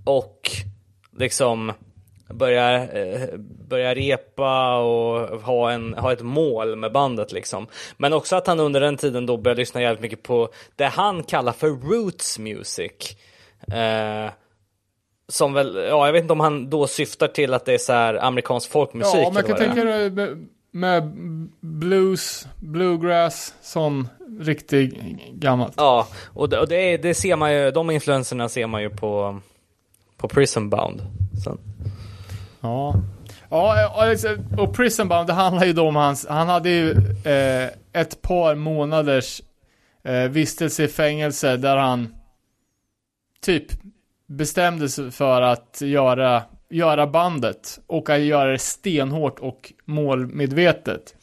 och 0.05 0.51
liksom 1.19 1.73
börja, 2.33 2.93
eh, 2.93 3.29
börja 3.69 3.95
repa 3.95 4.77
och 4.77 5.43
ha, 5.43 5.71
en, 5.71 5.95
ha 5.95 6.13
ett 6.13 6.23
mål 6.23 6.77
med 6.77 6.93
bandet 6.93 7.33
liksom. 7.33 7.67
Men 7.97 8.13
också 8.13 8.37
att 8.37 8.47
han 8.47 8.61
under 8.61 8.81
den 8.81 8.97
tiden 8.97 9.27
då 9.27 9.37
började 9.37 9.61
lyssna 9.61 9.83
jävligt 9.83 10.03
mycket 10.03 10.23
på 10.23 10.49
det 10.77 10.85
han 10.85 11.23
kallar 11.23 11.53
för 11.53 11.69
roots 11.69 12.39
music. 12.39 13.17
Eh, 13.73 14.31
som 15.29 15.53
väl, 15.53 15.77
ja 15.77 16.07
jag 16.07 16.13
vet 16.13 16.23
inte 16.23 16.33
om 16.33 16.41
han 16.41 16.71
då 16.71 16.87
syftar 16.87 17.29
till 17.29 17.55
att 17.55 17.65
det 17.65 17.75
är 17.75 17.79
så 17.79 17.93
här 17.93 18.25
amerikansk 18.25 18.71
folkmusik. 18.71 19.21
ja, 19.21 19.31
man 19.31 19.45
eller 19.45 19.49
kan 19.49 19.75
det 19.75 19.75
tänka 19.75 20.11
med, 20.11 20.49
med 20.71 21.13
blues, 21.61 22.47
bluegrass, 22.61 23.55
sån 23.63 24.09
riktig 24.41 25.17
gammalt. 25.33 25.75
Ja, 25.77 26.09
och 26.35 26.49
det, 26.49 26.59
och 26.59 26.69
det, 26.69 26.97
det 26.97 27.15
ser 27.15 27.37
man 27.37 27.55
ju, 27.55 27.71
de 27.71 27.91
influenserna 27.91 28.49
ser 28.49 28.67
man 28.67 28.83
ju 28.83 28.91
på, 28.91 29.41
på 30.17 30.29
Prison 30.29 30.71
Bound. 30.71 31.03
Sen. 31.45 31.59
Ja. 32.63 32.95
Ja, 33.51 33.81
eh, 33.81 33.99
alltså, 33.99 34.37
och 34.59 34.77
Prison 34.77 35.09
Bound, 35.09 35.27
det 35.27 35.33
handlar 35.33 35.65
ju 35.65 35.73
då 35.73 35.89
om 35.89 35.97
hans, 35.97 36.27
han 36.29 36.49
hade 36.49 36.71
ju 36.71 36.91
eh, 37.25 37.69
ett 37.93 38.23
par 38.23 38.55
månaders 38.55 39.43
eh, 40.05 40.23
vistelse 40.23 40.85
i 40.85 40.89
fängelse 40.89 41.57
där 41.57 41.77
han 41.77 42.15
typ 43.41 43.65
bestämde 44.27 44.89
sig 44.89 45.11
för 45.11 45.43
att 45.43 45.81
göra, 45.81 46.43
göra 46.71 47.07
bandet 47.07 47.79
och 47.87 48.11
att 48.11 48.21
göra 48.21 48.51
det 48.51 48.59
stenhårt 48.59 49.39
och 49.39 49.73
målmedvetet. 49.85 51.15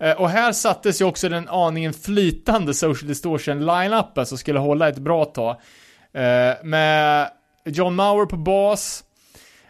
Eh, 0.00 0.12
och 0.12 0.28
här 0.28 0.52
sattes 0.52 1.00
ju 1.00 1.04
också 1.04 1.28
den 1.28 1.48
aningen 1.48 1.92
flytande 1.92 2.74
Social 2.74 3.08
Distortion 3.08 3.66
line-upen 3.66 4.26
som 4.26 4.38
skulle 4.38 4.58
hålla 4.58 4.88
ett 4.88 4.98
bra 4.98 5.24
tag. 5.24 5.56
Eh, 6.12 6.64
med 6.64 7.30
John 7.64 7.94
Mauer 7.94 8.26
på 8.26 8.36
bas, 8.36 9.03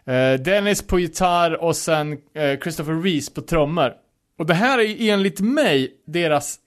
Eh, 0.07 0.41
Dennis 0.41 0.87
på 0.87 0.99
gitarr 0.99 1.63
och 1.63 1.77
sen 1.77 2.13
eh, 2.13 2.59
Christopher 2.61 3.03
Reese 3.03 3.35
på 3.35 3.41
trummor. 3.41 3.93
Och 4.39 4.47
det 4.47 4.55
här 4.55 4.79
är 4.79 5.11
enligt 5.11 5.41
mig 5.41 5.93
deras 6.07 6.59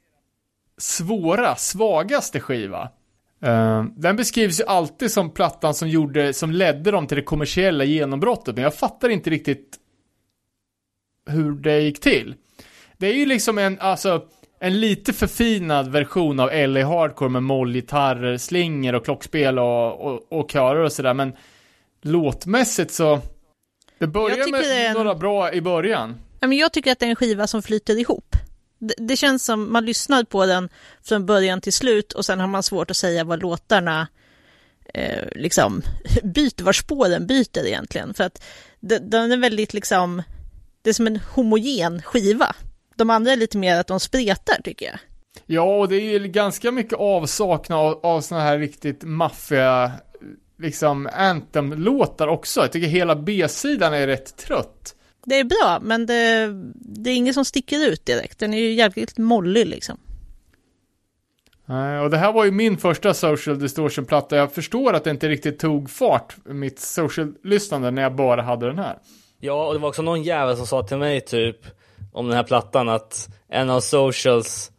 svåra, 0.77 1.55
svagaste 1.55 2.39
skiva. 2.39 2.89
Uh, 3.45 3.83
den 3.95 4.15
beskrivs 4.15 4.59
ju 4.59 4.63
alltid 4.65 5.11
som 5.11 5.29
plattan 5.29 5.73
som 5.73 5.89
gjorde, 5.89 6.33
som 6.33 6.51
ledde 6.51 6.91
dem 6.91 7.07
till 7.07 7.17
det 7.17 7.23
kommersiella 7.23 7.83
genombrottet, 7.83 8.55
men 8.55 8.63
jag 8.63 8.75
fattar 8.75 9.09
inte 9.09 9.29
riktigt 9.29 9.77
hur 11.29 11.51
det 11.51 11.79
gick 11.79 11.99
till. 11.99 12.35
Det 12.97 13.07
är 13.07 13.13
ju 13.13 13.25
liksom 13.25 13.57
en, 13.57 13.79
alltså, 13.79 14.23
en 14.59 14.79
lite 14.79 15.13
förfinad 15.13 15.91
version 15.91 16.39
av 16.39 16.49
LA 16.53 16.85
Hardcore 16.85 17.29
med 17.29 17.43
mollgitarrer, 17.43 18.37
slinger 18.37 18.95
och 18.95 19.05
klockspel 19.05 19.59
och, 19.59 20.01
och, 20.01 20.39
och 20.39 20.51
körer 20.51 20.83
och 20.83 20.91
sådär, 20.91 21.13
men 21.13 21.33
låtmässigt 22.07 22.93
så... 22.93 23.21
Det 23.99 24.07
börjar 24.07 24.51
med 24.51 24.87
en- 24.87 24.93
några 24.93 25.15
bra 25.15 25.53
i 25.53 25.61
början. 25.61 26.15
Ja, 26.39 26.47
men 26.47 26.57
jag 26.57 26.73
tycker 26.73 26.91
att 26.91 26.99
det 26.99 27.05
är 27.05 27.09
en 27.09 27.15
skiva 27.15 27.47
som 27.47 27.61
flyter 27.61 27.99
ihop. 27.99 28.35
Det, 28.79 28.93
det 28.97 29.17
känns 29.17 29.45
som 29.45 29.73
man 29.73 29.85
lyssnar 29.85 30.23
på 30.23 30.45
den 30.45 30.69
från 31.03 31.25
början 31.25 31.61
till 31.61 31.73
slut 31.73 32.13
och 32.13 32.25
sen 32.25 32.39
har 32.39 32.47
man 32.47 32.63
svårt 32.63 32.91
att 32.91 32.97
säga 32.97 33.23
vad 33.23 33.41
låtarna 33.41 34.07
eh, 34.93 35.27
liksom 35.35 35.81
byter, 36.23 36.63
var 36.63 36.73
spåren 36.73 37.27
byter 37.27 37.65
egentligen. 37.65 38.13
För 38.13 38.23
att 38.23 38.43
den 39.01 39.31
är 39.31 39.37
väldigt 39.37 39.73
liksom, 39.73 40.23
det 40.81 40.89
är 40.89 40.93
som 40.93 41.07
en 41.07 41.19
homogen 41.33 42.01
skiva. 42.01 42.55
De 42.95 43.09
andra 43.09 43.31
är 43.31 43.35
lite 43.35 43.57
mer 43.57 43.75
att 43.79 43.87
de 43.87 43.99
spretar 43.99 44.61
tycker 44.63 44.85
jag. 44.85 44.99
Ja, 45.45 45.77
och 45.79 45.89
det 45.89 45.95
är 45.95 46.19
ju 46.19 46.27
ganska 46.27 46.71
mycket 46.71 46.99
avsaknad 46.99 47.79
av, 47.79 47.99
av 48.05 48.21
såna 48.21 48.41
här 48.41 48.59
riktigt 48.59 49.03
maffiga, 49.03 49.91
liksom 50.57 51.09
anthem-låtar 51.13 52.27
också. 52.27 52.59
Jag 52.59 52.71
tycker 52.71 52.87
hela 52.87 53.15
B-sidan 53.15 53.93
är 53.93 54.07
rätt 54.07 54.37
trött. 54.37 54.95
Det 55.25 55.39
är 55.39 55.43
bra, 55.43 55.79
men 55.81 56.05
det, 56.05 56.49
det 56.75 57.09
är 57.09 57.15
inget 57.15 57.33
som 57.33 57.45
sticker 57.45 57.87
ut 57.87 58.05
direkt. 58.05 58.39
Den 58.39 58.53
är 58.53 58.57
ju 58.57 58.73
jävligt 58.73 59.17
mollig 59.17 59.67
liksom. 59.67 59.97
Nej, 61.65 61.99
och 61.99 62.09
det 62.09 62.17
här 62.17 62.31
var 62.31 62.45
ju 62.45 62.51
min 62.51 62.77
första 62.77 63.13
social 63.13 63.59
distortion-platta. 63.59 64.35
Jag 64.35 64.53
förstår 64.53 64.93
att 64.93 65.03
det 65.03 65.09
inte 65.09 65.29
riktigt 65.29 65.59
tog 65.59 65.89
fart, 65.89 66.35
mitt 66.45 66.79
social-lyssnande, 66.79 67.91
när 67.91 68.01
jag 68.01 68.15
bara 68.15 68.41
hade 68.41 68.67
den 68.67 68.79
här. 68.79 68.97
Ja, 69.39 69.67
och 69.67 69.73
det 69.73 69.79
var 69.79 69.89
också 69.89 70.01
någon 70.01 70.23
jävel 70.23 70.57
som 70.57 70.67
sa 70.67 70.83
till 70.83 70.97
mig 70.97 71.21
typ 71.21 71.57
om 72.13 72.27
den 72.27 72.35
här 72.35 72.43
plattan 72.43 72.89
att 72.89 73.29
en 73.47 73.69
av 73.69 73.79
Socials 73.79 74.71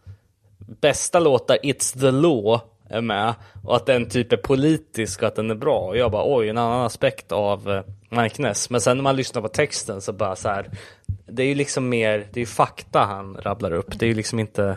bästa 0.80 1.20
låtar, 1.20 1.58
It's 1.62 2.00
the 2.00 2.10
Law, 2.10 2.60
är 2.90 3.00
med 3.00 3.34
och 3.64 3.76
att 3.76 3.86
den 3.86 4.08
typ 4.08 4.32
är 4.32 4.36
politisk 4.36 5.22
och 5.22 5.28
att 5.28 5.36
den 5.36 5.50
är 5.50 5.54
bra. 5.54 5.78
Och 5.80 5.96
jag 5.96 6.10
bara 6.10 6.36
oj, 6.36 6.48
en 6.48 6.58
annan 6.58 6.86
aspekt 6.86 7.32
av 7.32 7.70
eh, 8.10 8.26
Ness. 8.38 8.70
Men 8.70 8.80
sen 8.80 8.96
när 8.96 9.02
man 9.02 9.16
lyssnar 9.16 9.42
på 9.42 9.48
texten 9.48 10.00
så 10.00 10.12
bara 10.12 10.36
så 10.36 10.48
här. 10.48 10.70
Det 11.26 11.42
är 11.42 11.46
ju 11.46 11.54
liksom 11.54 11.88
mer, 11.88 12.18
det 12.18 12.38
är 12.40 12.42
ju 12.42 12.46
fakta 12.46 12.98
han 13.00 13.36
rabblar 13.42 13.72
upp. 13.72 13.98
Det 13.98 14.04
är 14.06 14.08
ju 14.08 14.14
liksom 14.14 14.38
inte, 14.38 14.76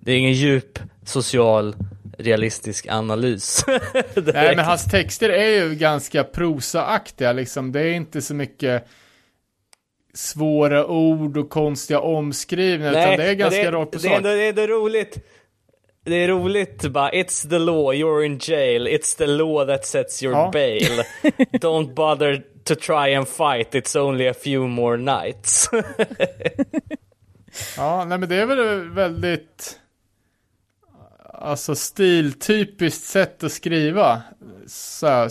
det 0.00 0.12
är 0.12 0.16
ingen 0.16 0.32
djup 0.32 0.78
social 1.04 1.76
realistisk 2.18 2.86
analys. 2.90 3.64
Nej, 4.14 4.56
men 4.56 4.64
hans 4.64 4.84
texter 4.84 5.28
är 5.28 5.64
ju 5.64 5.74
ganska 5.74 6.24
prosaaktiga 6.24 7.32
liksom. 7.32 7.72
Det 7.72 7.80
är 7.80 7.92
inte 7.92 8.22
så 8.22 8.34
mycket 8.34 8.84
svåra 10.14 10.86
ord 10.86 11.36
och 11.36 11.50
konstiga 11.50 12.00
omskrivningar, 12.00 12.92
Nej, 12.92 13.04
utan 13.14 13.16
det 13.24 13.30
är 13.30 13.34
ganska 13.34 13.72
rakt 13.72 13.90
på 13.90 13.96
det, 13.96 14.02
sak. 14.02 14.12
är 14.12 14.16
ändå- 14.16 14.28
det 14.28 14.42
är 14.44 14.48
ändå 14.48 14.66
roligt. 14.66 15.18
Det 16.08 16.16
är 16.16 16.28
roligt 16.28 16.82
bara, 16.82 17.10
it's 17.10 17.48
the 17.48 17.58
law, 17.58 17.92
you're 17.92 18.24
in 18.24 18.38
jail, 18.40 18.86
it's 18.86 19.16
the 19.18 19.26
law 19.26 19.66
that 19.66 19.86
sets 19.86 20.22
your 20.22 20.34
Ja. 20.34 20.50
bail. 20.52 21.02
Don't 21.52 21.94
bother 21.94 22.42
to 22.64 22.74
try 22.74 23.14
and 23.16 23.28
fight, 23.28 23.74
it's 23.74 23.96
only 23.96 24.26
a 24.28 24.34
few 24.34 24.66
more 24.68 24.96
nights. 24.96 25.70
Ja, 27.76 28.04
nej 28.04 28.18
men 28.18 28.28
det 28.28 28.36
är 28.36 28.46
väl 28.46 28.88
väldigt 28.90 29.78
Alltså 31.40 31.74
stiltypiskt 31.74 33.04
sätt 33.04 33.44
att 33.44 33.52
skriva. 33.52 34.22
Så, 34.66 35.28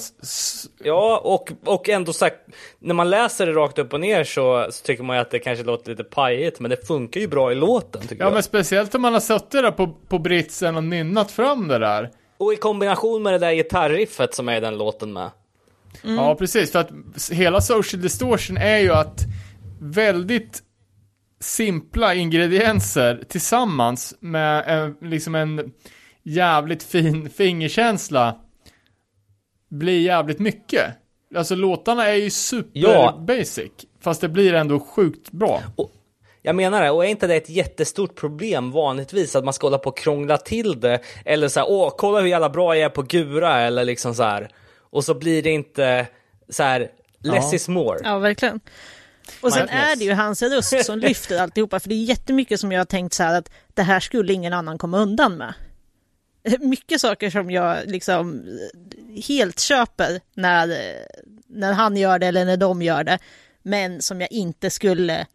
ja, 0.84 1.21
och, 1.23 1.51
och 1.65 1.89
ändå 1.89 2.13
så 2.13 2.25
här, 2.25 2.34
när 2.79 2.93
man 2.93 3.09
läser 3.09 3.45
det 3.45 3.51
rakt 3.53 3.79
upp 3.79 3.93
och 3.93 3.99
ner 3.99 4.23
så, 4.23 4.67
så 4.71 4.84
tycker 4.85 5.03
man 5.03 5.15
ju 5.15 5.21
att 5.21 5.31
det 5.31 5.39
kanske 5.39 5.63
låter 5.63 5.91
lite 5.91 6.03
pajigt, 6.03 6.59
men 6.59 6.71
det 6.71 6.88
funkar 6.88 7.21
ju 7.21 7.27
bra 7.27 7.51
i 7.51 7.55
låten 7.55 8.01
tycker 8.01 8.15
ja 8.15 8.25
jag. 8.25 8.34
men 8.34 8.43
speciellt 8.43 8.95
om 8.95 9.01
man 9.01 9.13
har 9.13 9.19
suttit 9.19 9.51
där 9.51 9.71
på, 9.71 9.88
på 9.88 10.19
britsen 10.19 10.75
och 10.75 10.84
nynnat 10.84 11.31
fram 11.31 11.67
det 11.67 11.79
där. 11.79 12.11
Och 12.38 12.53
i 12.53 12.55
kombination 12.55 13.23
med 13.23 13.34
det 13.34 13.39
där 13.39 13.53
gitarriffet 13.53 14.34
som 14.34 14.49
är 14.49 14.57
i 14.57 14.59
den 14.59 14.77
låten 14.77 15.13
med. 15.13 15.29
Ja, 16.01 16.35
precis. 16.35 16.71
För 16.71 16.79
att 16.79 16.89
hela 17.31 17.61
social 17.61 18.01
distortion 18.01 18.57
är 18.57 18.77
ju 18.77 18.91
att 18.91 19.19
väldigt 19.81 20.63
simpla 21.39 22.13
ingredienser 22.13 23.23
tillsammans 23.29 24.15
med 24.19 24.63
en, 24.67 25.09
liksom 25.09 25.35
en 25.35 25.73
jävligt 26.29 26.83
fin 26.83 27.29
fingerkänsla 27.29 28.35
blir 29.69 30.01
jävligt 30.01 30.39
mycket. 30.39 30.85
Alltså 31.35 31.55
låtarna 31.55 32.07
är 32.07 32.13
ju 32.15 32.29
super 32.29 32.69
Ja. 32.73 33.23
basic, 33.27 33.71
fast 34.01 34.21
det 34.21 34.29
blir 34.29 34.53
ändå 34.53 34.79
sjukt 34.79 35.31
bra. 35.31 35.61
Jag 36.41 36.55
menar 36.55 36.81
det, 36.83 36.91
och 36.91 37.05
är 37.05 37.09
inte 37.09 37.27
det 37.27 37.35
ett 37.35 37.49
jättestort 37.49 38.15
problem 38.15 38.71
vanligtvis 38.71 39.35
att 39.35 39.43
man 39.43 39.53
ska 39.53 39.65
hålla 39.67 39.77
på 39.77 39.89
och 39.89 39.97
krångla 39.97 40.37
till 40.37 40.79
det? 40.79 40.99
Eller 41.25 41.47
så 41.47 41.59
här, 41.59 41.69
åh, 41.69 41.93
kolla 41.97 42.19
hur 42.19 42.27
jävla 42.27 42.49
bra 42.49 42.75
jag 42.75 42.85
är 42.85 42.89
på 42.89 43.01
Gura, 43.01 43.59
eller 43.59 43.85
liksom 43.85 44.15
så 44.15 44.23
här. 44.23 44.49
Och 44.79 45.03
så 45.05 45.13
blir 45.13 45.43
det 45.43 45.49
inte 45.51 46.07
så 46.49 46.63
här, 46.63 46.79
less 47.23 47.45
Ja. 47.51 47.55
is 47.55 47.67
more. 47.67 47.99
Ja, 48.03 48.17
verkligen. 48.19 48.59
Och 49.41 49.53
sen 49.53 49.69
är 49.69 49.95
det 49.95 50.03
ju 50.05 50.13
hans 50.13 50.41
röst 50.41 50.85
som 50.85 50.99
lyfter 50.99 51.39
alltihopa, 51.41 51.79
för 51.79 51.89
det 51.89 51.95
är 51.95 52.03
jättemycket 52.03 52.59
som 52.59 52.71
jag 52.71 52.79
har 52.79 52.85
tänkt 52.85 53.13
så 53.13 53.23
här 53.23 53.37
att 53.37 53.49
det 53.73 53.81
här 53.83 53.99
skulle 53.99 54.33
ingen 54.33 54.53
annan 54.53 54.77
komma 54.77 54.97
undan 54.97 55.37
med. 55.37 55.53
Mycket 56.60 57.02
saker 57.02 57.30
som 57.30 57.52
jag 57.52 57.78
liksom 57.86 58.44
eh, 58.48 59.24
helt 59.28 59.60
köper 59.60 60.22
när, 60.34 60.69
eh, 60.69 61.06
när 61.48 61.74
han 61.74 61.98
gör 61.98 62.19
det 62.19 62.28
eller 62.28 62.45
när 62.45 62.57
de 62.57 62.82
gör 62.82 63.03
det, 63.03 63.19
men 63.64 64.02
som 64.02 64.22
jag 64.22 64.32
inte 64.32 64.69
skulle 64.69 65.26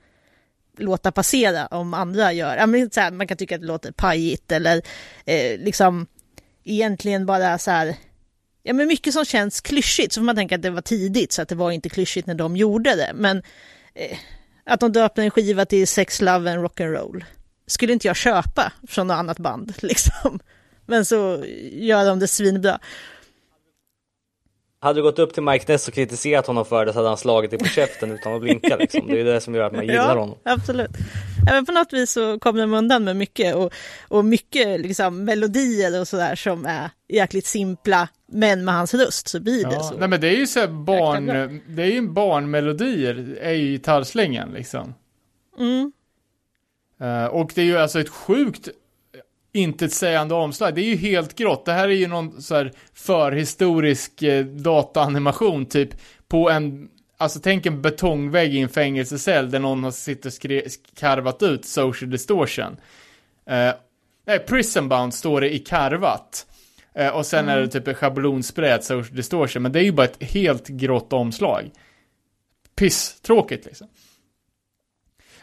låta 0.78 1.12
passera 1.12 1.66
om 1.66 1.94
andra 1.94 2.32
gör. 2.32 2.56
Ja, 2.56 2.66
men 2.66 2.90
så 2.90 3.00
här, 3.00 3.10
man 3.10 3.26
kan 3.26 3.36
tycka 3.36 3.54
att 3.54 3.60
det 3.60 3.66
låter 3.66 3.92
pajigt 3.92 4.52
eller 4.52 4.82
eh, 5.24 5.58
liksom 5.58 6.06
egentligen 6.64 7.26
bara 7.26 7.58
så 7.58 7.70
här 7.70 7.96
Ja 8.62 8.72
men 8.72 8.88
mycket 8.88 9.12
som 9.12 9.24
känns 9.24 9.60
klyschigt, 9.60 10.12
så 10.12 10.20
får 10.20 10.24
man 10.24 10.36
tänka 10.36 10.54
att 10.54 10.62
det 10.62 10.70
var 10.70 10.82
tidigt 10.82 11.32
så 11.32 11.42
att 11.42 11.48
det 11.48 11.54
var 11.54 11.70
inte 11.70 11.88
klyschigt 11.88 12.26
när 12.26 12.34
de 12.34 12.56
gjorde 12.56 12.96
det. 12.96 13.12
Men 13.14 13.42
eh, 13.94 14.18
att 14.64 14.80
de 14.80 14.92
döpte 14.92 15.22
en 15.22 15.30
skiva 15.30 15.64
till 15.64 15.88
Sex, 15.88 16.20
Love 16.20 16.52
and 16.52 16.64
Rock'n'Roll 16.64 17.24
skulle 17.66 17.92
inte 17.92 18.06
jag 18.06 18.16
köpa 18.16 18.72
från 18.88 19.06
något 19.06 19.14
annat 19.14 19.38
band 19.38 19.74
liksom. 19.82 20.40
Men 20.86 21.04
så 21.04 21.44
gör 21.72 22.04
de 22.06 22.18
det 22.18 22.28
svinbra. 22.28 22.78
Hade 24.80 24.98
du 24.98 25.02
gått 25.02 25.18
upp 25.18 25.34
till 25.34 25.42
Mike 25.42 25.72
Ness 25.72 25.88
och 25.88 25.94
kritiserat 25.94 26.46
honom 26.46 26.64
för 26.64 26.86
det 26.86 26.92
så 26.92 26.98
hade 26.98 27.08
han 27.08 27.16
slagit 27.18 27.50
dig 27.50 27.58
på 27.58 27.64
käften 27.64 28.10
utan 28.12 28.34
att 28.34 28.40
blinka 28.40 28.76
liksom. 28.76 29.06
Det 29.06 29.12
är 29.12 29.16
ju 29.18 29.24
det 29.24 29.40
som 29.40 29.54
gör 29.54 29.64
att 29.64 29.72
man 29.72 29.86
gillar 29.86 30.16
honom. 30.16 30.38
absolut. 30.44 30.90
Ja, 31.46 31.52
men 31.52 31.66
på 31.66 31.72
något 31.72 31.92
vis 31.92 32.12
så 32.12 32.38
kommer 32.38 32.60
de 32.60 32.74
undan 32.74 33.04
med 33.04 33.16
mycket 33.16 33.54
och, 33.54 33.72
och 34.08 34.24
mycket 34.24 34.80
liksom 34.80 35.24
melodier 35.24 36.00
och 36.00 36.08
sådär 36.08 36.34
som 36.34 36.66
är 36.66 36.90
jäkligt 37.08 37.46
simpla. 37.46 38.08
Men 38.26 38.64
med 38.64 38.74
hans 38.74 38.94
röst 38.94 39.28
så 39.28 39.40
blir 39.40 39.64
det 39.64 39.74
Ja, 39.74 39.80
så. 39.82 39.94
nej 39.98 40.08
men 40.08 40.20
det 40.20 40.28
är 40.28 40.36
ju 40.36 40.46
så 40.46 40.60
här 40.60 40.66
barn, 40.68 41.26
det 41.68 41.82
är 41.82 41.86
ju 41.86 42.08
barnmelodier, 42.08 43.38
är 43.40 43.52
ju 43.52 43.66
gitarrslängen 43.72 44.50
liksom. 44.52 44.94
Mm. 45.58 45.92
Eh, 47.00 47.26
och 47.26 47.52
det 47.54 47.60
är 47.60 47.64
ju 47.66 47.78
alltså 47.78 48.00
ett 48.00 48.08
sjukt 48.08 48.68
intetsägande 49.52 50.34
omslag. 50.34 50.74
Det 50.74 50.80
är 50.80 50.88
ju 50.88 50.96
helt 50.96 51.34
grått. 51.36 51.64
Det 51.64 51.72
här 51.72 51.88
är 51.88 51.92
ju 51.92 52.06
någon 52.06 52.42
så 52.42 52.54
här 52.54 52.72
förhistorisk 52.94 54.22
eh, 54.22 54.44
dataanimation 54.44 55.66
typ 55.66 55.90
på 56.28 56.50
en, 56.50 56.88
alltså 57.16 57.40
tänk 57.42 57.66
en 57.66 57.82
betongvägg 57.82 58.54
i 58.54 58.58
en 58.58 58.68
fängelsecell 58.68 59.50
där 59.50 59.58
någon 59.58 59.84
har 59.84 59.90
sitter 59.90 60.28
och 60.28 60.32
skre- 60.32 60.78
karvat 60.94 61.42
ut 61.42 61.64
social 61.64 62.10
distortion. 62.10 62.76
Eh, 63.46 63.74
nej, 64.26 64.38
prison 64.38 64.88
bound 64.88 65.14
står 65.14 65.40
det 65.40 65.54
i 65.54 65.58
karvat. 65.58 66.46
Eh, 66.94 67.08
och 67.08 67.26
sen 67.26 67.48
är 67.48 67.60
det 67.60 67.68
typ 67.68 67.88
en 67.88 67.94
schablonspräd 67.94 68.84
social 68.84 69.16
distortion, 69.16 69.62
men 69.62 69.72
det 69.72 69.78
är 69.78 69.84
ju 69.84 69.92
bara 69.92 70.06
ett 70.06 70.22
helt 70.22 70.68
grått 70.68 71.12
omslag. 71.12 71.70
Piss, 72.76 73.20
tråkigt 73.20 73.64
liksom. 73.64 73.88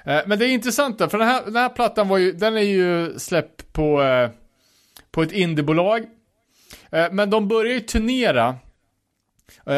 Eh, 0.06 0.22
men 0.26 0.40
det 0.40 0.46
är 0.46 0.50
intressant 0.50 0.98
då, 1.00 1.10
för 1.10 1.18
den 1.18 1.28
här, 1.28 1.46
den 1.46 1.56
här 1.56 1.70
plattan 1.70 2.08
var 2.08 2.18
ju, 2.18 2.32
den 2.32 2.58
är 2.58 2.62
ju 2.62 3.20
släppt 3.20 3.74
på, 3.74 4.02
eh, 4.02 4.30
på 5.12 5.24
ett 5.24 5.32
indiebolag. 5.32 6.06
Eh, 6.92 7.12
men 7.12 7.30
de 7.30 7.48
började 7.48 7.74
ju 7.74 7.80
turnera. 7.80 8.56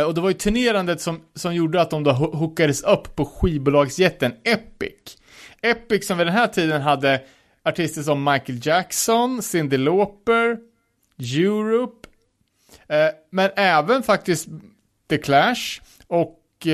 Och 0.07 0.13
det 0.13 0.21
var 0.21 0.29
ju 0.29 0.33
turnerandet 0.33 1.01
som, 1.01 1.21
som 1.35 1.55
gjorde 1.55 1.81
att 1.81 1.89
de 1.89 2.03
då 2.03 2.11
hookades 2.11 2.83
upp 2.83 3.15
på 3.15 3.25
skivbolagsjätten 3.25 4.33
Epic. 4.43 5.17
Epic 5.61 6.07
som 6.07 6.17
vid 6.17 6.27
den 6.27 6.33
här 6.33 6.47
tiden 6.47 6.81
hade 6.81 7.21
artister 7.63 8.01
som 8.01 8.23
Michael 8.23 8.59
Jackson, 8.63 9.41
Cyndi 9.41 9.77
Lauper, 9.77 10.57
Europe, 11.19 12.07
men 13.31 13.49
även 13.55 14.03
faktiskt 14.03 14.47
The 15.09 15.17
Clash 15.17 15.81
och 16.07 16.67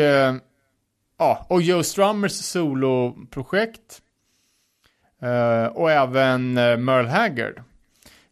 Ja, 1.17 1.45
och 1.49 1.61
Joe 1.61 1.83
Strummers 1.83 2.31
soloprojekt. 2.31 4.01
Eh, 5.21 5.65
och 5.65 5.91
även 5.91 6.57
eh, 6.57 6.77
Merle 6.77 7.09
Haggard. 7.09 7.61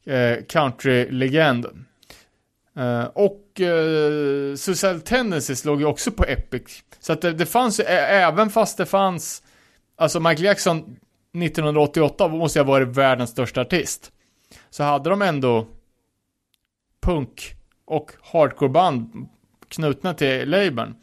Eh, 0.06 0.44
Country-legenden. 0.44 1.86
Eh, 2.76 3.04
och 3.04 3.62
eh, 3.62 3.86
uh, 3.86 4.56
Suicide 4.56 5.00
Tendencies 5.00 5.66
låg 5.66 5.80
ju 5.80 5.86
också 5.86 6.12
på 6.12 6.24
Epic. 6.24 6.84
Så 7.00 7.14
att 7.14 7.22
det, 7.22 7.32
det 7.34 7.46
fanns 7.46 7.80
ju, 7.80 7.84
även 7.84 8.50
fast 8.50 8.78
det 8.78 8.86
fanns, 8.86 9.44
alltså 9.96 10.20
Michael 10.20 10.44
Jackson 10.44 10.78
1988 10.78 12.28
måste 12.28 12.60
jag 12.60 12.66
ha 12.66 12.72
varit 12.72 12.88
världens 12.88 13.30
största 13.30 13.62
artist. 13.62 14.12
Så 14.70 14.84
hade 14.84 15.10
de 15.10 15.22
ändå 15.22 15.68
punk 17.02 17.56
och 17.86 18.12
hardcoreband 18.22 19.28
knutna 19.68 20.14
till 20.14 20.50
labeln. 20.50 20.96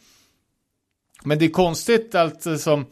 Men 1.25 1.39
det 1.39 1.45
är 1.45 1.51
konstigt 1.51 2.15
alltså 2.15 2.59
som 2.59 2.87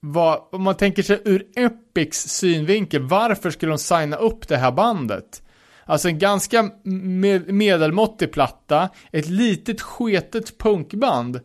vad, 0.00 0.40
om 0.52 0.62
man 0.62 0.76
tänker 0.76 1.02
sig 1.02 1.22
ur 1.24 1.46
Epics 1.56 2.28
synvinkel, 2.28 3.02
varför 3.02 3.50
skulle 3.50 3.72
de 3.72 3.78
signa 3.78 4.16
upp 4.16 4.48
det 4.48 4.56
här 4.56 4.72
bandet? 4.72 5.42
Alltså 5.86 6.08
en 6.08 6.18
ganska 6.18 6.70
med, 6.84 7.52
medelmåttig 7.52 8.32
platta, 8.32 8.88
ett 9.12 9.28
litet 9.28 9.80
sketet 9.80 10.58
punkband 10.58 11.40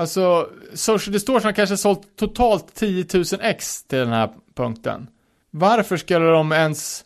Alltså, 0.00 0.50
Social 0.74 1.12
Distortion 1.12 1.44
har 1.44 1.52
kanske 1.52 1.76
sålt 1.76 2.16
totalt 2.16 2.74
10 2.74 3.06
000 3.14 3.24
ex 3.40 3.84
till 3.84 3.98
den 3.98 4.08
här 4.08 4.30
punkten. 4.54 5.06
Varför 5.50 5.96
skulle 5.96 6.26
de 6.26 6.52
ens 6.52 7.04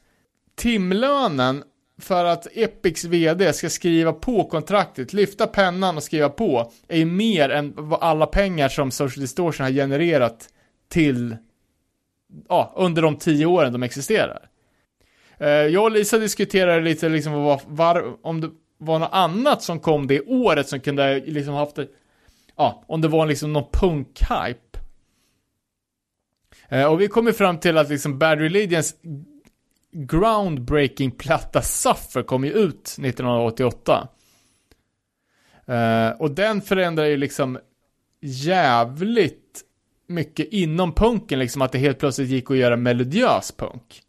timlönen 0.57 1.63
för 1.99 2.25
att 2.25 2.47
Epics 2.53 3.05
VD 3.05 3.53
ska 3.53 3.71
skriva 3.71 4.13
på 4.13 4.45
kontraktet, 4.45 5.13
lyfta 5.13 5.47
pennan 5.47 5.97
och 5.97 6.03
skriva 6.03 6.29
på, 6.29 6.73
är 6.89 6.99
ju 6.99 7.05
mer 7.05 7.49
än 7.49 7.73
vad 7.77 8.03
alla 8.03 8.27
pengar 8.27 8.69
som 8.69 8.91
Social 8.91 9.21
Distortion 9.21 9.65
har 9.65 9.73
genererat 9.73 10.49
till, 10.89 11.37
ja, 12.49 12.75
under 12.77 13.03
de 13.03 13.17
tio 13.17 13.47
åren 13.47 13.73
de 13.73 13.83
existerar. 13.83 14.49
Eh, 15.39 15.49
jag 15.49 15.85
och 15.85 15.91
Lisa 15.91 16.19
diskuterade 16.19 16.81
lite 16.81 17.09
liksom 17.09 17.33
var, 17.33 17.61
var, 17.67 18.27
om 18.27 18.41
det 18.41 18.51
var 18.79 18.99
något 18.99 19.11
annat 19.13 19.63
som 19.63 19.81
kom 19.81 20.07
det 20.07 20.21
året 20.21 20.69
som 20.69 20.81
kunde 20.81 21.21
liksom 21.21 21.55
haft 21.55 21.77
det, 21.77 21.89
ja, 22.57 22.85
om 22.87 23.01
det 23.01 23.09
var 23.09 23.27
liksom 23.27 23.53
någon 23.53 23.71
punk-hype. 23.73 24.79
Eh, 26.69 26.85
och 26.85 27.01
vi 27.01 27.09
kom 27.09 27.27
ju 27.27 27.33
fram 27.33 27.59
till 27.59 27.79
att 27.79 27.89
liksom 27.89 28.19
Bad 28.19 28.39
Religions 28.39 28.95
groundbreaking 29.95 31.11
platta 31.11 31.63
Suffer 31.63 32.23
kom 32.23 32.45
ju 32.45 32.51
ut 32.51 32.85
1988. 32.85 34.09
Eh, 35.67 36.09
och 36.09 36.31
den 36.31 36.63
förändrar 36.63 37.05
ju 37.05 37.17
liksom 37.17 37.59
jävligt 38.21 39.63
mycket 40.07 40.49
inom 40.53 40.93
punken, 40.93 41.39
liksom 41.39 41.63
att 41.63 41.73
det 41.73 41.79
helt 41.79 41.99
plötsligt 41.99 42.29
gick 42.29 42.51
att 42.51 42.57
göra 42.57 42.77
melodiös 42.77 43.53
punk. 43.53 44.03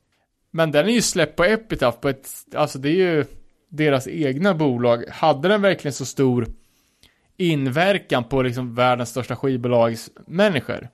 Men 0.52 0.72
den 0.72 0.86
är 0.86 0.92
ju 0.92 1.02
släppt 1.02 1.36
på 1.36 1.44
Epitaph 1.44 2.00
på 2.00 2.10
ett, 2.10 2.30
alltså 2.56 2.80
det 2.80 2.90
är 2.90 2.96
ju 2.96 3.26
deras 3.70 4.08
egna 4.08 4.54
bolag. 4.54 5.06
Hade 5.10 5.48
den 5.48 5.62
verkligen 5.62 5.94
så 5.94 6.06
stor 6.06 6.48
inverkan 7.38 8.24
på 8.24 8.42
liksom 8.42 8.76
världens 8.76 9.10
största 9.10 9.36
skivbolags 9.36 10.10
människor? 10.28 10.90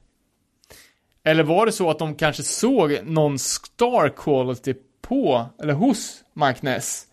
Eller 1.23 1.43
var 1.43 1.65
det 1.65 1.71
så 1.71 1.89
att 1.89 1.99
de 1.99 2.15
kanske 2.15 2.43
såg 2.43 2.99
någon 3.03 3.39
star 3.39 4.09
quality 4.09 4.73
på, 5.01 5.45
eller 5.61 5.73
hos 5.73 6.23
Mike 6.33 6.59
Ness? 6.61 7.07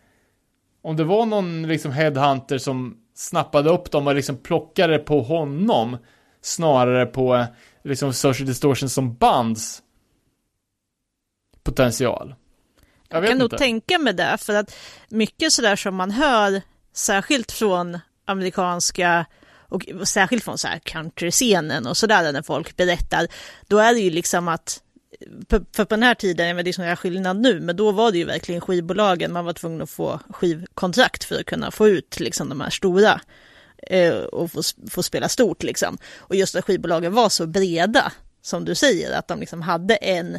Om 0.82 0.96
det 0.96 1.04
var 1.04 1.26
någon 1.26 1.68
liksom 1.68 1.92
headhunter 1.92 2.58
som 2.58 2.96
snappade 3.14 3.70
upp 3.70 3.90
dem 3.90 4.06
och 4.06 4.14
liksom 4.14 4.36
plockade 4.36 4.98
på 4.98 5.22
honom 5.22 5.96
snarare 6.40 7.06
på 7.06 7.46
liksom 7.84 8.12
Social 8.12 8.46
Distortion 8.46 8.88
som 8.88 9.14
bands 9.14 9.82
potential. 11.62 12.34
Jag 13.08 13.22
Jag 13.22 13.28
kan 13.28 13.38
nog 13.38 13.46
inte. 13.46 13.56
tänka 13.58 13.98
mig 13.98 14.12
det, 14.12 14.38
för 14.40 14.54
att 14.54 14.74
mycket 15.08 15.52
sådär 15.52 15.76
som 15.76 15.94
man 15.94 16.10
hör, 16.10 16.62
särskilt 16.92 17.52
från 17.52 17.98
amerikanska 18.24 19.26
och 19.68 19.84
särskilt 20.04 20.44
från 20.44 20.58
så 20.58 20.68
här 20.68 20.78
countryscenen 20.78 21.86
och 21.86 21.96
sådär 21.96 22.32
när 22.32 22.42
folk 22.42 22.76
berättar, 22.76 23.26
då 23.66 23.78
är 23.78 23.94
det 23.94 24.00
ju 24.00 24.10
liksom 24.10 24.48
att 24.48 24.82
för, 25.50 25.84
på 25.84 25.94
den 25.94 26.02
här 26.02 26.14
tiden, 26.14 26.56
det 26.56 26.70
är 26.70 26.72
sån 26.72 26.84
här 26.84 26.96
skillnad 26.96 27.40
nu, 27.40 27.60
men 27.60 27.76
då 27.76 27.92
var 27.92 28.12
det 28.12 28.18
ju 28.18 28.24
verkligen 28.24 28.60
skivbolagen, 28.60 29.32
man 29.32 29.44
var 29.44 29.52
tvungen 29.52 29.82
att 29.82 29.90
få 29.90 30.20
skivkontrakt 30.30 31.24
för 31.24 31.40
att 31.40 31.46
kunna 31.46 31.70
få 31.70 31.88
ut 31.88 32.20
liksom 32.20 32.48
de 32.48 32.60
här 32.60 32.70
stora 32.70 33.20
eh, 33.82 34.14
och 34.14 34.52
få, 34.52 34.62
få 34.90 35.02
spela 35.02 35.28
stort 35.28 35.62
liksom. 35.62 35.98
Och 36.16 36.36
just 36.36 36.56
att 36.56 36.64
skivbolagen 36.64 37.14
var 37.14 37.28
så 37.28 37.46
breda, 37.46 38.12
som 38.42 38.64
du 38.64 38.74
säger, 38.74 39.18
att 39.18 39.28
de 39.28 39.40
liksom 39.40 39.62
hade 39.62 39.94
en 39.94 40.38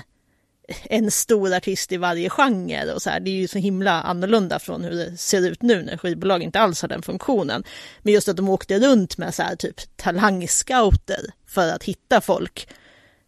en 0.84 1.12
stor 1.12 1.54
artist 1.54 1.92
i 1.92 1.98
varje 1.98 2.30
genre 2.30 2.94
och 2.94 3.02
så 3.02 3.10
här. 3.10 3.20
Det 3.20 3.30
är 3.30 3.36
ju 3.36 3.48
så 3.48 3.58
himla 3.58 4.02
annorlunda 4.02 4.60
från 4.60 4.84
hur 4.84 4.92
det 4.92 5.18
ser 5.18 5.48
ut 5.48 5.62
nu 5.62 5.84
när 5.84 5.98
skivbolag 5.98 6.44
inte 6.44 6.60
alls 6.60 6.82
har 6.82 6.90
den 6.90 7.02
funktionen. 7.02 7.64
Men 8.02 8.14
just 8.14 8.28
att 8.28 8.38
de 8.38 8.50
åkte 8.50 8.80
runt 8.80 9.18
med 9.18 9.36
så 9.36 9.44
här 9.44 9.56
typ 9.56 9.76
talangscouter 9.96 11.22
för 11.48 11.74
att 11.74 11.84
hitta 11.84 12.22
folk. 12.22 12.68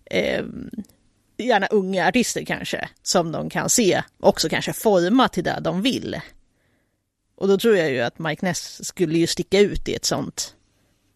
Eh, 0.05 0.43
gärna 1.37 1.67
unga 1.67 2.07
artister 2.07 2.45
kanske, 2.45 2.89
som 3.03 3.31
de 3.31 3.49
kan 3.49 3.69
se 3.69 4.03
också 4.19 4.49
kanske 4.49 4.73
forma 4.73 5.27
till 5.27 5.43
det 5.43 5.59
de 5.61 5.81
vill. 5.81 6.21
Och 7.35 7.47
då 7.47 7.57
tror 7.57 7.77
jag 7.77 7.91
ju 7.91 8.01
att 8.01 8.19
Mike 8.19 8.45
Ness 8.45 8.85
skulle 8.87 9.19
ju 9.19 9.27
sticka 9.27 9.59
ut 9.59 9.87
i 9.87 9.95
ett 9.95 10.05
sånt. 10.05 10.55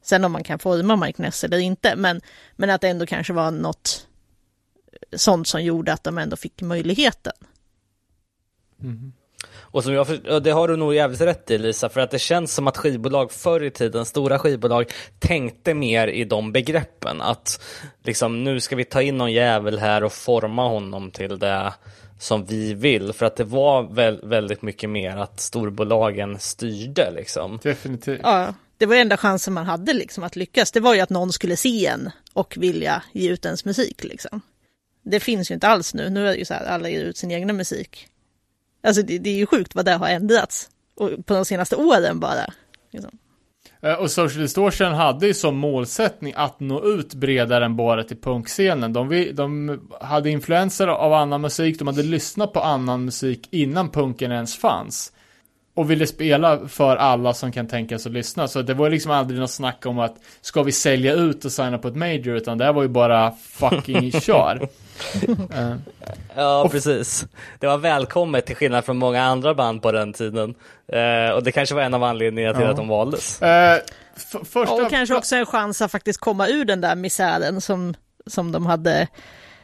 Sen 0.03 0.25
om 0.25 0.31
man 0.31 0.43
kan 0.43 0.59
forma 0.59 0.95
Mike 0.95 1.21
Ness 1.21 1.43
eller 1.43 1.57
inte, 1.57 1.95
men, 1.95 2.21
men 2.55 2.69
att 2.69 2.81
det 2.81 2.89
ändå 2.89 3.05
kanske 3.05 3.33
var 3.33 3.51
något 3.51 4.04
sånt 5.13 5.47
som 5.47 5.63
gjorde 5.63 5.93
att 5.93 6.03
de 6.03 6.17
ändå 6.17 6.35
fick 6.35 6.61
möjligheten. 6.61 7.33
Och 9.75 9.83
som 9.83 9.93
jag 9.93 10.07
för, 10.07 10.39
det 10.39 10.51
har 10.51 10.67
du 10.67 10.75
nog 10.75 10.95
jävligt 10.95 11.21
rätt 11.21 11.51
i 11.51 11.57
Lisa, 11.57 11.89
för 11.89 12.01
att 12.01 12.11
det 12.11 12.19
känns 12.19 12.53
som 12.53 12.67
att 12.67 12.77
skivbolag 12.77 13.31
förr 13.31 13.63
i 13.63 13.71
tiden, 13.71 14.05
stora 14.05 14.39
skivbolag, 14.39 14.91
tänkte 15.19 15.73
mer 15.73 16.07
i 16.07 16.23
de 16.23 16.51
begreppen. 16.51 17.21
Att 17.21 17.61
liksom 18.03 18.43
nu 18.43 18.59
ska 18.59 18.75
vi 18.75 18.85
ta 18.85 19.01
in 19.01 19.17
någon 19.17 19.31
jävel 19.31 19.79
här 19.79 20.03
och 20.03 20.13
forma 20.13 20.67
honom 20.67 21.11
till 21.11 21.39
det 21.39 21.73
som 22.19 22.45
vi 22.45 22.73
vill. 22.73 23.13
För 23.13 23.25
att 23.25 23.35
det 23.35 23.43
var 23.43 23.83
väl, 23.83 24.19
väldigt 24.23 24.61
mycket 24.61 24.89
mer 24.89 25.17
att 25.17 25.39
storbolagen 25.39 26.39
styrde 26.39 27.11
liksom. 27.11 27.59
Definitivt. 27.63 28.21
Ja, 28.23 28.53
det 28.77 28.85
var 28.85 28.95
enda 28.95 29.17
chansen 29.17 29.53
man 29.53 29.65
hade 29.65 29.93
liksom 29.93 30.23
att 30.23 30.35
lyckas. 30.35 30.71
Det 30.71 30.79
var 30.79 30.93
ju 30.93 31.01
att 31.01 31.09
någon 31.09 31.33
skulle 31.33 31.57
se 31.57 31.85
en 31.85 32.09
och 32.33 32.57
vilja 32.57 33.03
ge 33.11 33.29
ut 33.29 33.45
ens 33.45 33.65
musik 33.65 34.03
liksom. 34.03 34.41
Det 35.05 35.19
finns 35.19 35.51
ju 35.51 35.53
inte 35.53 35.67
alls 35.67 35.93
nu. 35.93 36.09
Nu 36.09 36.27
är 36.27 36.31
det 36.31 36.37
ju 36.37 36.45
så 36.45 36.53
här, 36.53 36.65
alla 36.65 36.89
ger 36.89 37.03
ut 37.03 37.17
sin 37.17 37.31
egna 37.31 37.53
musik. 37.53 38.07
Alltså 38.83 39.01
det, 39.01 39.17
det 39.17 39.29
är 39.29 39.35
ju 39.35 39.45
sjukt 39.45 39.75
vad 39.75 39.85
det 39.85 39.91
har 39.91 40.07
ändrats. 40.07 40.69
Och 40.95 41.25
på 41.25 41.33
de 41.33 41.45
senaste 41.45 41.75
åren 41.75 42.19
bara. 42.19 42.53
Liksom. 42.91 43.17
Eh, 43.81 43.93
och 43.93 44.11
Social 44.11 44.41
Distortion 44.41 44.93
hade 44.93 45.27
ju 45.27 45.33
som 45.33 45.57
målsättning 45.57 46.33
att 46.35 46.59
nå 46.59 46.85
ut 46.85 47.13
bredare 47.13 47.65
än 47.65 47.75
bara 47.75 48.03
till 48.03 48.21
punkscenen. 48.21 48.93
De, 48.93 49.31
de 49.33 49.79
hade 50.01 50.29
influenser 50.29 50.87
av 50.87 51.13
annan 51.13 51.41
musik, 51.41 51.79
de 51.79 51.87
hade 51.87 52.03
lyssnat 52.03 52.53
på 52.53 52.59
annan 52.59 53.05
musik 53.05 53.47
innan 53.51 53.89
punken 53.89 54.31
ens 54.31 54.57
fanns. 54.57 55.11
Och 55.75 55.91
ville 55.91 56.07
spela 56.07 56.67
för 56.67 56.95
alla 56.95 57.33
som 57.33 57.51
kan 57.51 57.67
tänka 57.67 57.99
sig 57.99 58.09
att 58.09 58.13
lyssna. 58.13 58.47
Så 58.47 58.61
det 58.61 58.73
var 58.73 58.89
liksom 58.89 59.11
aldrig 59.11 59.39
något 59.39 59.51
snack 59.51 59.85
om 59.85 59.99
att 59.99 60.15
ska 60.41 60.63
vi 60.63 60.71
sälja 60.71 61.13
ut 61.13 61.45
och 61.45 61.51
signa 61.51 61.77
på 61.77 61.87
ett 61.87 61.95
major, 61.95 62.35
utan 62.35 62.57
det 62.57 62.65
här 62.65 62.73
var 62.73 62.81
ju 62.81 62.87
bara 62.87 63.31
fucking 63.31 64.11
kör. 64.21 64.67
Eh, 65.53 65.75
Ja, 66.35 66.67
precis. 66.71 67.25
Det 67.59 67.67
var 67.67 67.77
välkommet 67.77 68.45
till 68.45 68.55
skillnad 68.55 68.85
från 68.85 68.97
många 68.97 69.23
andra 69.23 69.53
band 69.53 69.81
på 69.81 69.91
den 69.91 70.13
tiden. 70.13 70.55
Eh, 70.87 71.29
och 71.35 71.43
det 71.43 71.51
kanske 71.51 71.75
var 71.75 71.81
en 71.81 71.93
av 71.93 72.03
anledningarna 72.03 72.53
till 72.53 72.63
Ja. 72.63 72.69
att 72.69 72.77
de 72.77 72.87
valdes. 72.87 73.41
eh, 73.41 73.79
första... 74.45 74.73
Och 74.73 74.89
kanske 74.89 75.15
också 75.15 75.35
en 75.35 75.45
chans 75.45 75.81
att 75.81 75.91
faktiskt 75.91 76.19
komma 76.19 76.47
ur 76.47 76.65
den 76.65 76.81
där 76.81 76.95
misären 76.95 77.61
som, 77.61 77.93
som 78.27 78.51
de 78.51 78.65
hade. 78.65 79.07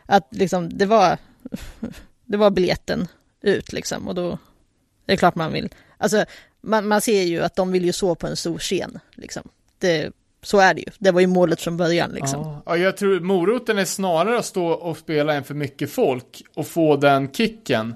Att 0.06 0.28
liksom 0.32 0.78
det 0.78 0.86
var, 0.86 1.18
det 2.26 2.38
var 2.38 2.50
biljetten 2.50 3.08
ut 3.42 3.74
liksom 3.74 4.08
och 4.08 4.16
då 4.16 4.30
är 4.32 4.38
det 5.06 5.18
klart 5.18 5.36
man 5.36 5.54
vill. 5.54 5.70
Alltså 6.02 6.26
man, 6.62 6.88
man 6.88 7.02
ser 7.02 7.24
ju 7.24 7.44
att 7.44 7.56
de 7.56 7.72
vill 7.72 7.86
ju 7.86 7.94
så 7.94 8.16
på 8.16 8.28
en 8.28 8.36
stor 8.36 8.58
scen 8.58 9.00
liksom. 9.16 9.44
Det, 9.78 10.12
så 10.42 10.60
är 10.60 10.74
det 10.74 10.82
ju. 10.82 10.88
Det 11.00 11.12
var 11.12 11.22
ju 11.22 11.28
målet 11.28 11.62
från 11.62 11.78
början 11.78 12.12
liksom. 12.12 12.40
Ja, 12.40 12.62
ja, 12.66 12.78
jag 12.78 12.98
tror 12.98 13.20
moroten 13.20 13.78
är 13.78 13.86
snarare 13.86 14.40
att 14.40 14.46
stå 14.46 14.68
och 14.68 14.98
spela 14.98 15.38
inför 15.38 15.54
mycket 15.54 15.92
folk 15.92 16.44
och 16.54 16.68
få 16.68 16.96
den 16.96 17.32
kicken. 17.32 17.96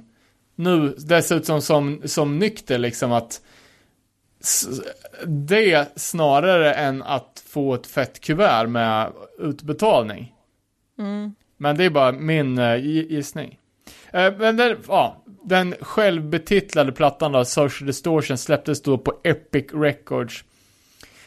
Nu 0.56 0.96
dessutom 0.98 1.62
som, 1.62 2.02
som 2.06 2.40
nykter 2.40 2.78
liksom 2.78 3.12
att 3.12 3.42
det 5.26 5.88
snarare 5.96 6.74
än 6.74 7.04
att 7.04 7.44
få 7.48 7.74
ett 7.74 7.88
fett 7.88 8.20
kuvert 8.20 8.68
med 8.68 9.12
utbetalning. 9.40 10.34
Men 11.58 11.78
det 11.78 11.84
är 11.84 11.90
bara 11.90 12.12
min 12.12 12.60
uh, 12.60 12.78
gissning. 12.86 13.60
Eh, 14.12 14.34
men 14.38 14.58
den, 14.58 14.78
ja, 14.88 15.24
den 15.46 15.76
självbetitlade 15.82 16.92
plattan 16.92 17.32
då, 17.32 17.46
Social 17.46 17.88
Distortion, 17.88 18.38
släpptes 18.38 18.82
då 18.82 18.98
på 18.98 19.14
Epic 19.24 19.66
Records. 19.74 20.44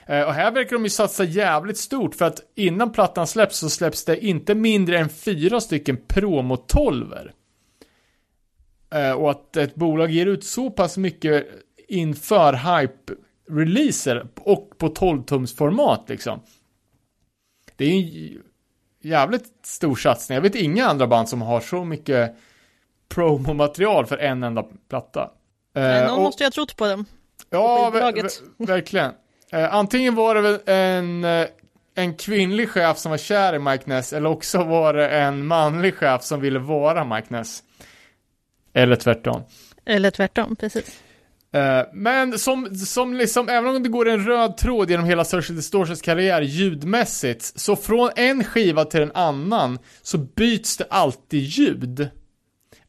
Eh, 0.06 0.22
och 0.22 0.34
här 0.34 0.50
verkar 0.50 0.76
de 0.76 0.84
ju 0.84 0.90
satsa 0.90 1.24
jävligt 1.24 1.78
stort 1.78 2.14
för 2.14 2.24
att 2.24 2.40
innan 2.54 2.92
plattan 2.92 3.26
släpps 3.26 3.58
så 3.58 3.70
släpps 3.70 4.04
det 4.04 4.24
inte 4.24 4.54
mindre 4.54 4.98
än 4.98 5.08
fyra 5.08 5.60
stycken 5.60 5.96
promotolver. 6.08 7.32
Eh, 8.90 9.12
och 9.12 9.30
att 9.30 9.56
ett 9.56 9.74
bolag 9.74 10.10
ger 10.10 10.26
ut 10.26 10.44
så 10.44 10.70
pass 10.70 10.96
mycket 10.96 11.46
inför 11.88 12.52
hype-releaser 12.52 14.28
och 14.36 14.78
på 14.78 14.88
12-tumsformat 14.88 16.04
liksom. 16.06 16.40
Det 17.76 17.84
är 17.84 18.00
ju 18.00 18.36
en 18.36 18.42
jävligt 19.10 19.52
stor 19.62 19.96
satsning. 19.96 20.34
Jag 20.34 20.42
vet 20.42 20.54
inga 20.54 20.86
andra 20.86 21.06
band 21.06 21.28
som 21.28 21.42
har 21.42 21.60
så 21.60 21.84
mycket 21.84 22.36
promomaterial 23.14 24.06
för 24.06 24.18
en 24.18 24.42
enda 24.42 24.64
platta. 24.90 25.30
Eh, 25.76 25.82
någon 26.06 26.16
och- 26.16 26.22
måste 26.22 26.42
ju 26.42 26.46
ha 26.46 26.50
trott 26.50 26.76
på 26.76 26.86
dem. 26.86 27.04
Ja, 27.50 27.90
ver 27.90 28.12
ver 28.12 28.66
verkligen. 28.66 29.12
Eh, 29.52 29.74
antingen 29.74 30.14
var 30.14 30.34
det 30.34 30.40
väl 30.40 30.58
en, 30.66 31.24
eh, 31.24 31.46
en 31.94 32.14
kvinnlig 32.14 32.68
chef 32.70 32.98
som 32.98 33.10
var 33.10 33.18
kär 33.18 33.54
i 33.54 33.58
Mike 33.58 33.84
Ness, 33.86 34.12
eller 34.12 34.30
också 34.30 34.64
var 34.64 34.94
det 34.94 35.08
en 35.08 35.46
manlig 35.46 35.94
chef 35.94 36.22
som 36.22 36.40
ville 36.40 36.58
vara 36.58 37.04
Mike 37.04 37.26
Ness. 37.30 37.62
Eller 38.74 38.96
tvärtom. 38.96 39.42
Eller 39.86 40.10
tvärtom, 40.10 40.56
precis. 40.56 41.00
Eh, 41.52 41.82
men 41.92 42.38
som, 42.38 42.74
som 42.76 43.14
liksom, 43.14 43.48
även 43.48 43.76
om 43.76 43.82
det 43.82 43.88
går 43.88 44.08
en 44.08 44.24
röd 44.26 44.56
tråd 44.56 44.90
genom 44.90 45.06
hela 45.06 45.24
Social 45.24 45.56
Distortions 45.56 46.02
karriär 46.02 46.40
ljudmässigt, 46.42 47.60
så 47.60 47.76
från 47.76 48.10
en 48.16 48.44
skiva 48.44 48.84
till 48.84 49.02
en 49.02 49.12
annan 49.14 49.78
så 50.02 50.18
byts 50.18 50.76
det 50.76 50.86
alltid 50.90 51.40
ljud. 51.40 52.08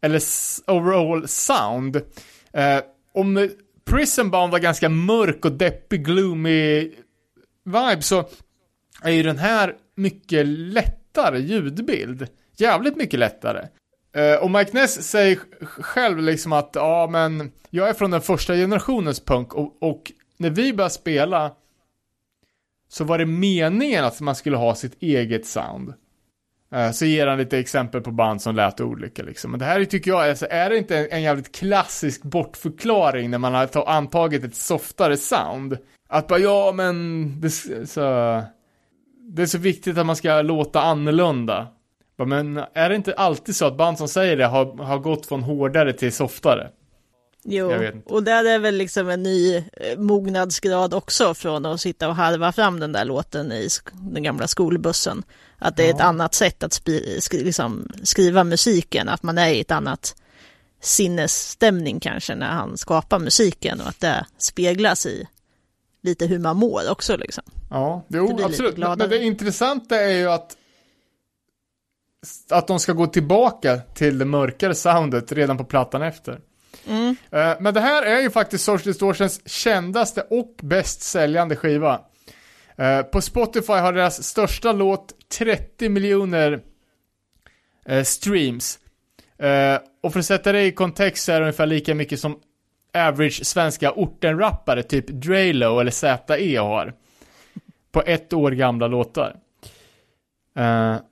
Eller 0.01 0.21
overall 0.67 1.27
sound. 1.27 1.95
Eh, 2.53 2.79
om 3.13 3.49
Prison 3.85 4.31
Bound 4.31 4.51
var 4.51 4.59
ganska 4.59 4.89
mörk 4.89 5.45
och 5.45 5.51
deppig, 5.51 6.05
gloomy 6.05 6.91
vibe 7.65 8.01
så 8.01 8.25
är 9.01 9.11
ju 9.11 9.23
den 9.23 9.37
här 9.37 9.75
mycket 9.95 10.45
lättare 10.47 11.39
ljudbild. 11.39 12.27
Jävligt 12.57 12.95
mycket 12.95 13.19
lättare. 13.19 13.67
Eh, 14.15 14.43
och 14.43 14.51
Mike 14.51 14.71
Ness 14.73 15.03
säger 15.07 15.39
själv 15.65 16.19
liksom 16.19 16.53
att, 16.53 16.71
ja 16.73 17.07
men, 17.11 17.51
jag 17.69 17.89
är 17.89 17.93
från 17.93 18.11
den 18.11 18.21
första 18.21 18.53
generationens 18.53 19.19
punk 19.19 19.53
och, 19.53 19.83
och 19.83 20.11
när 20.37 20.49
vi 20.49 20.73
började 20.73 20.93
spela 20.93 21.51
så 22.89 23.03
var 23.03 23.17
det 23.17 23.25
meningen 23.25 24.05
att 24.05 24.21
man 24.21 24.35
skulle 24.35 24.57
ha 24.57 24.75
sitt 24.75 25.01
eget 25.01 25.45
sound. 25.45 25.93
Eh, 26.71 26.91
så 26.91 27.05
ger 27.05 27.27
han 27.27 27.37
lite 27.37 27.59
exempel 27.59 28.01
på 28.01 28.11
band 28.11 28.41
som 28.41 28.55
lät 28.55 28.81
olika 28.81 29.23
liksom. 29.23 29.51
Men 29.51 29.59
det 29.59 29.65
här 29.65 29.85
tycker 29.85 30.11
jag, 30.11 30.29
alltså, 30.29 30.47
är 30.49 30.69
det 30.69 30.77
inte 30.77 30.97
en, 30.97 31.07
en 31.11 31.21
jävligt 31.21 31.55
klassisk 31.55 32.23
bortförklaring 32.23 33.29
när 33.29 33.37
man 33.37 33.53
har 33.53 33.87
antagit 33.87 34.43
ett 34.43 34.55
softare 34.55 35.17
sound? 35.17 35.77
Att 36.09 36.27
bara, 36.27 36.39
ja 36.39 36.71
men, 36.75 37.41
det, 37.41 37.49
så, 37.87 38.01
det 39.19 39.41
är 39.41 39.45
så 39.45 39.57
viktigt 39.57 39.97
att 39.97 40.05
man 40.05 40.15
ska 40.15 40.41
låta 40.41 40.81
annorlunda. 40.81 41.67
Men 42.25 42.57
är 42.73 42.89
det 42.89 42.95
inte 42.95 43.13
alltid 43.13 43.55
så 43.55 43.65
att 43.65 43.77
band 43.77 43.97
som 43.97 44.07
säger 44.07 44.37
det 44.37 44.45
har, 44.45 44.83
har 44.83 44.97
gått 44.97 45.25
från 45.25 45.43
hårdare 45.43 45.93
till 45.93 46.13
softare? 46.13 46.69
Jo, 47.43 47.71
och 48.05 48.23
där 48.23 48.45
är 48.45 48.59
väl 48.59 48.75
liksom 48.75 49.09
en 49.09 49.23
ny 49.23 49.55
eh, 49.55 49.97
mognadsgrad 49.97 50.93
också 50.93 51.33
från 51.33 51.65
att 51.65 51.81
sitta 51.81 52.07
och 52.09 52.15
harva 52.15 52.51
fram 52.51 52.79
den 52.79 52.91
där 52.91 53.05
låten 53.05 53.51
i 53.51 53.67
den 53.93 54.23
gamla 54.23 54.47
skolbussen. 54.47 55.23
Att 55.57 55.77
det 55.77 55.89
är 55.89 55.93
ett 55.93 56.01
annat 56.01 56.33
sätt 56.33 56.63
att 56.63 56.71
spi- 56.71 57.17
sk- 57.19 57.43
liksom 57.43 57.91
skriva 58.03 58.43
musiken, 58.43 59.09
att 59.09 59.23
man 59.23 59.37
är 59.37 59.49
i 59.49 59.59
ett 59.61 59.71
annat 59.71 60.15
sinnesstämning 60.81 61.99
kanske 61.99 62.35
när 62.35 62.49
han 62.49 62.77
skapar 62.77 63.19
musiken 63.19 63.81
och 63.81 63.87
att 63.87 63.99
det 63.99 64.25
speglas 64.37 65.05
i 65.05 65.27
lite 66.01 66.25
hur 66.25 66.39
man 66.39 66.57
mår 66.57 66.91
också 66.91 67.17
liksom. 67.17 67.43
Ja, 67.69 68.05
jo, 68.07 68.39
absolut. 68.43 68.77
Men, 68.77 68.97
det 69.09 69.23
intressanta 69.23 69.95
är 69.95 70.17
ju 70.17 70.29
att 70.29 70.55
att 72.49 72.67
de 72.67 72.79
ska 72.79 72.93
gå 72.93 73.07
tillbaka 73.07 73.77
till 73.77 74.17
det 74.17 74.25
mörkare 74.25 74.75
soundet 74.75 75.31
redan 75.31 75.57
på 75.57 75.63
plattan 75.63 76.01
efter. 76.01 76.39
Mm. 76.87 77.15
Men 77.59 77.73
det 77.73 77.79
här 77.79 78.03
är 78.03 78.21
ju 78.21 78.29
faktiskt 78.29 78.63
Social 78.63 78.93
Distortions 78.93 79.49
kändaste 79.49 80.21
och 80.29 80.55
bäst 80.61 81.01
säljande 81.01 81.55
skiva. 81.55 82.01
Eh, 82.79 83.01
på 83.01 83.21
Spotify 83.21 83.73
har 83.73 83.93
deras 83.93 84.23
största 84.23 84.71
låt 84.71 85.13
30 85.37 85.89
miljoner 85.89 86.61
eh, 87.85 88.03
streams. 88.03 88.79
Och 90.03 90.13
för 90.13 90.19
att 90.19 90.25
sätta 90.25 90.51
det 90.51 90.63
i 90.63 90.71
kontext 90.71 91.25
så 91.25 91.31
är 91.31 91.35
det 91.35 91.41
ungefär 91.41 91.65
lika 91.65 91.95
mycket 91.95 92.19
som 92.19 92.39
average 92.93 93.45
svenska 93.45 93.91
ortenrappare, 93.91 94.83
typ 94.83 95.07
Drelo 95.07 95.79
eller 95.79 95.91
ZE 95.91 96.57
har. 96.57 96.93
På 97.91 98.03
ett 98.05 98.33
år 98.33 98.51
gamla 98.51 98.87
låtar. 98.87 99.35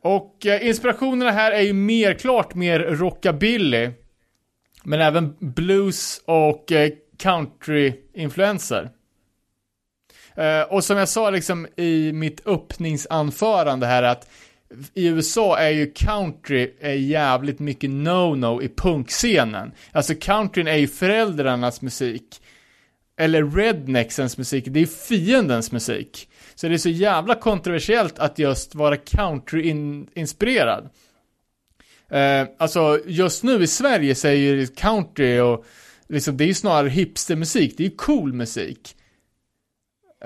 Och 0.01 0.45
inspirationerna 0.61 1.31
här 1.31 1.51
är 1.51 1.61
ju 1.61 1.73
mer, 1.73 2.13
klart 2.13 2.55
mer 2.55 2.79
rockabilly. 2.79 3.91
Men 4.89 5.01
även 5.01 5.35
blues 5.39 6.21
och 6.25 6.71
eh, 6.71 6.91
country-influenser. 7.17 8.89
Eh, 10.35 10.61
och 10.61 10.83
som 10.83 10.97
jag 10.97 11.09
sa 11.09 11.29
liksom 11.29 11.67
i 11.75 12.11
mitt 12.13 12.47
öppningsanförande 12.47 13.87
här 13.87 14.03
att 14.03 14.29
i 14.93 15.07
USA 15.07 15.57
är 15.57 15.69
ju 15.69 15.91
country 15.91 16.73
är 16.79 16.93
jävligt 16.93 17.59
mycket 17.59 17.89
no-no 17.89 18.61
i 18.63 18.69
punkscenen. 18.69 19.71
Alltså 19.91 20.13
countryn 20.15 20.67
är 20.67 20.77
ju 20.77 20.87
föräldrarnas 20.87 21.81
musik. 21.81 22.41
Eller 23.17 23.43
rednecksens 23.43 24.37
musik, 24.37 24.65
det 24.67 24.79
är 24.79 24.81
ju 24.81 24.87
fiendens 24.87 25.71
musik. 25.71 26.29
Så 26.55 26.67
det 26.67 26.73
är 26.73 26.77
så 26.77 26.89
jävla 26.89 27.35
kontroversiellt 27.35 28.19
att 28.19 28.39
just 28.39 28.75
vara 28.75 28.95
country-inspirerad. 28.95 30.89
Eh, 32.11 32.47
alltså 32.57 32.99
just 33.05 33.43
nu 33.43 33.63
i 33.63 33.67
Sverige 33.67 34.15
så 34.15 34.27
är 34.27 34.31
ju 34.31 34.67
country 34.67 35.39
och 35.39 35.65
liksom, 36.09 36.37
det 36.37 36.43
är 36.43 36.47
ju 36.47 36.53
snarare 36.53 36.89
hipstermusik, 36.89 37.77
det 37.77 37.83
är 37.83 37.89
ju 37.89 37.95
cool 37.95 38.33
musik. 38.33 38.95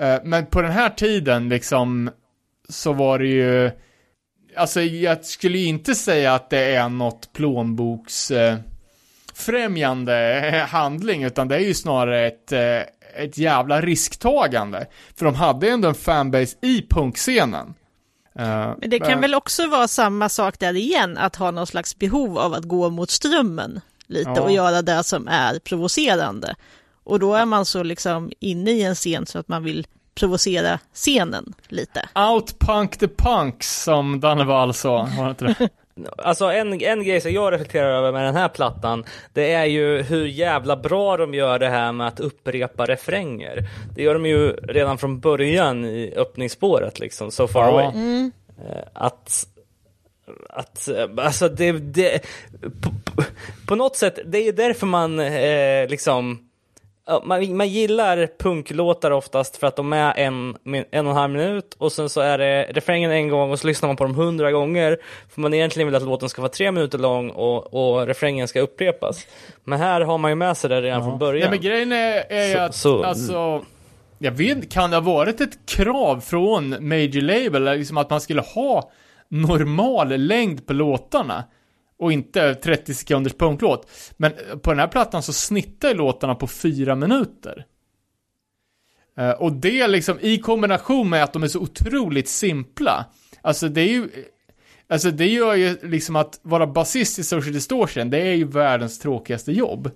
Eh, 0.00 0.18
men 0.24 0.46
på 0.46 0.62
den 0.62 0.72
här 0.72 0.90
tiden 0.90 1.48
liksom 1.48 2.10
så 2.68 2.92
var 2.92 3.18
det 3.18 3.26
ju, 3.26 3.70
alltså 4.56 4.80
jag 4.80 5.24
skulle 5.24 5.58
ju 5.58 5.66
inte 5.66 5.94
säga 5.94 6.34
att 6.34 6.50
det 6.50 6.74
är 6.74 6.88
något 6.88 7.32
plånboks 7.32 8.30
eh, 8.30 8.56
främjande 9.34 10.66
handling, 10.68 11.22
utan 11.22 11.48
det 11.48 11.56
är 11.56 11.60
ju 11.60 11.74
snarare 11.74 12.26
ett, 12.26 12.52
eh, 12.52 12.80
ett 13.16 13.38
jävla 13.38 13.80
risktagande. 13.80 14.86
För 15.16 15.24
de 15.24 15.34
hade 15.34 15.68
ändå 15.70 15.88
en 15.88 15.94
fanbase 15.94 16.56
i 16.62 16.86
punkscenen. 16.90 17.74
Eh, 18.34 18.72
Men 18.78 18.90
det 18.90 18.98
kan 18.98 19.20
väl 19.20 19.34
också 19.34 19.66
vara 19.66 19.88
samma 19.88 20.28
sak 20.28 20.58
där 20.58 20.76
igen, 20.76 21.18
att 21.18 21.36
ha 21.36 21.50
någon 21.50 21.66
slags 21.66 21.98
behov 21.98 22.38
av 22.38 22.54
att 22.54 22.64
gå 22.64 22.90
mot 22.90 23.10
strömmen 23.10 23.80
lite 24.06 24.30
Ja. 24.30 24.40
och 24.40 24.52
göra 24.52 24.82
det 24.82 25.04
som 25.04 25.28
är 25.28 25.58
provocerande. 25.58 26.54
Och 27.04 27.18
då 27.18 27.34
är 27.34 27.44
man 27.46 27.64
så 27.64 27.82
liksom 27.82 28.30
inne 28.40 28.70
i 28.70 28.82
en 28.82 28.94
scen 28.94 29.26
så 29.26 29.38
att 29.38 29.48
man 29.48 29.64
vill 29.64 29.86
provocera 30.14 30.78
scenen 30.94 31.54
lite. 31.68 32.08
Outpunk 32.14 32.96
the 32.98 33.08
punks, 33.08 33.82
som 33.82 34.20
Danne 34.20 34.44
Wall 34.44 34.74
sa. 34.74 35.08
Var 35.18 35.24
det 35.24 35.30
inte 35.30 35.44
det? 35.44 35.68
Alltså 36.18 36.44
en, 36.44 36.82
en 36.82 37.04
grej 37.04 37.20
som 37.20 37.32
jag 37.32 37.52
reflekterar 37.52 37.88
över 37.88 38.12
med 38.12 38.24
den 38.24 38.36
här 38.36 38.48
plattan, 38.48 39.04
det 39.32 39.52
är 39.52 39.64
ju 39.64 40.02
hur 40.02 40.26
jävla 40.26 40.76
bra 40.76 41.16
de 41.16 41.34
gör 41.34 41.58
det 41.58 41.68
här 41.68 41.92
med 41.92 42.08
att 42.08 42.20
upprepa 42.20 42.86
refränger. 42.86 43.64
Det 43.94 44.02
gör 44.02 44.14
de 44.14 44.26
ju 44.26 44.52
redan 44.52 44.98
från 44.98 45.20
början 45.20 45.84
i 45.84 46.14
öppningsspåret 46.16 46.98
liksom, 46.98 47.30
So 47.30 47.48
far 47.48 47.68
away. 47.68 47.84
Eh, 47.84 48.84
Att, 48.92 49.46
att, 50.48 50.88
eh, 50.88 51.08
alltså 51.16 51.48
det, 51.48 51.72
det 51.72 52.20
på, 52.60 52.92
på, 53.66 53.74
något 53.74 53.96
sätt, 53.96 54.18
det 54.24 54.48
är 54.48 54.52
därför 54.52 54.86
man 54.86 55.20
eh, 55.20 55.88
liksom 55.88 56.48
man, 57.24 57.56
man 57.56 57.68
gillar 57.68 58.28
punklåtar 58.38 59.10
oftast 59.10 59.56
för 59.56 59.66
att 59.66 59.76
de 59.76 59.92
är 59.92 60.14
en, 60.18 60.56
en 60.90 61.06
och 61.06 61.12
en 61.12 61.16
halv 61.16 61.32
minut 61.32 61.74
och 61.78 61.92
sen 61.92 62.08
så 62.08 62.20
är 62.20 62.38
det 62.38 62.62
refrängen 62.72 63.10
en 63.10 63.28
gång 63.28 63.50
och 63.50 63.58
så 63.58 63.66
lyssnar 63.66 63.86
man 63.88 63.96
på 63.96 64.04
dem 64.04 64.14
hundra 64.14 64.52
gånger. 64.52 64.98
För 65.28 65.40
man 65.40 65.54
egentligen 65.54 65.86
vill 65.88 65.94
att 65.94 66.02
låten 66.02 66.28
ska 66.28 66.42
vara 66.42 66.52
tre 66.52 66.72
minuter 66.72 66.98
lång 66.98 67.30
och, 67.30 67.74
och 67.74 68.06
refrängen 68.06 68.48
ska 68.48 68.60
upprepas. 68.60 69.26
Men 69.64 69.78
här 69.78 70.00
har 70.00 70.18
man 70.18 70.30
ju 70.30 70.34
med 70.34 70.56
sig 70.56 70.70
det 70.70 70.82
redan 70.82 71.00
från 71.00 71.10
Nej 71.10 71.18
början. 71.18 71.50
men 71.50 71.60
grejen 71.60 71.92
är, 71.92 72.24
är 72.32 72.48
ju 72.48 72.56
att, 72.56 72.74
så- 72.74 73.04
alltså, 73.04 73.62
jag 74.18 74.32
vet 74.32 74.72
kan 74.72 74.90
det 74.90 74.96
ha 74.96 75.00
varit 75.00 75.40
ett 75.40 75.66
krav 75.66 76.20
från 76.20 76.88
Major 76.88 77.20
Label, 77.20 77.64
liksom 77.78 77.96
att 77.96 78.10
man 78.10 78.20
skulle 78.20 78.40
ha 78.42 78.90
normal 79.28 80.08
längd 80.08 80.66
på 80.66 80.72
låtarna? 80.72 81.44
Och 82.02 82.12
inte 82.12 82.54
30 82.54 82.94
sekunders 82.94 83.32
punklåt. 83.32 83.90
Men 84.16 84.32
på 84.62 84.70
den 84.70 84.78
här 84.78 84.88
plattan 84.88 85.22
så 85.22 85.32
snittar 85.32 85.94
låtarna 85.94 86.34
på 86.34 86.46
fyra 86.46 86.94
minuter. 86.94 87.66
Eh, 89.18 89.30
och 89.30 89.52
det 89.52 89.88
liksom 89.88 90.18
i 90.20 90.38
kombination 90.38 91.10
med 91.10 91.24
att 91.24 91.32
de 91.32 91.42
är 91.42 91.48
så 91.48 91.60
otroligt 91.60 92.28
simpla. 92.28 93.04
Alltså 93.42 93.68
det 93.68 93.80
är 93.80 93.88
ju, 93.88 94.08
alltså 94.88 95.10
det 95.10 95.26
gör 95.26 95.54
ju 95.54 95.78
liksom 95.82 96.16
att 96.16 96.40
vara 96.42 96.66
basist 96.66 97.18
i 97.18 97.24
Social 97.24 97.52
Distortion, 97.52 98.10
det 98.10 98.20
är 98.20 98.34
ju 98.34 98.44
världens 98.44 98.98
tråkigaste 98.98 99.52
jobb. 99.52 99.90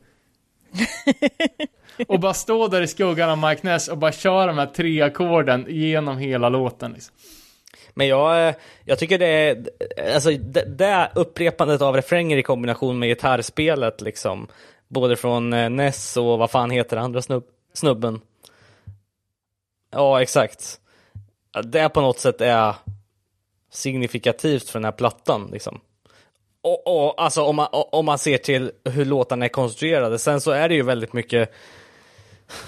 och 2.08 2.20
bara 2.20 2.34
stå 2.34 2.68
där 2.68 2.82
i 2.82 2.86
skuggan 2.86 3.30
av 3.30 3.50
Mike 3.50 3.66
Ness 3.66 3.88
och 3.88 3.98
bara 3.98 4.12
köra 4.12 4.46
de 4.46 4.58
här 4.58 4.66
tre 4.66 5.02
ackorden 5.02 5.66
genom 5.68 6.18
hela 6.18 6.48
låten 6.48 6.92
liksom. 6.92 7.14
Men 7.98 8.06
jag, 8.06 8.48
eh, 8.48 8.54
jag 8.84 8.98
tycker 8.98 9.18
det 9.18 9.26
är, 9.26 9.64
alltså 10.14 10.30
det, 10.30 10.64
det 10.64 11.10
upprepandet 11.14 11.82
av 11.82 11.96
refränger 11.96 12.36
i 12.36 12.42
kombination 12.42 12.98
med 12.98 13.08
gitarrspelet 13.08 14.00
liksom, 14.00 14.46
både 14.88 15.16
från 15.16 15.52
eh, 15.52 15.70
Ness 15.70 16.16
och 16.16 16.38
vad 16.38 16.50
fan 16.50 16.70
heter 16.70 16.96
andra 16.96 17.22
snubb, 17.22 17.44
snubben? 17.72 18.20
Ja, 19.90 20.22
exakt. 20.22 20.80
Det 21.64 21.88
på 21.88 22.00
något 22.00 22.18
sätt 22.18 22.40
är 22.40 22.74
signifikativt 23.70 24.70
för 24.70 24.78
den 24.78 24.84
här 24.84 24.92
plattan 24.92 25.48
liksom. 25.52 25.80
Och, 26.60 26.86
och 26.86 27.22
alltså 27.22 27.42
om 27.42 27.56
man, 27.56 27.68
om 27.72 28.04
man 28.04 28.18
ser 28.18 28.38
till 28.38 28.72
hur 28.84 29.04
låtarna 29.04 29.44
är 29.44 29.48
konstruerade, 29.48 30.18
sen 30.18 30.40
så 30.40 30.50
är 30.50 30.68
det 30.68 30.74
ju 30.74 30.82
väldigt 30.82 31.12
mycket, 31.12 31.52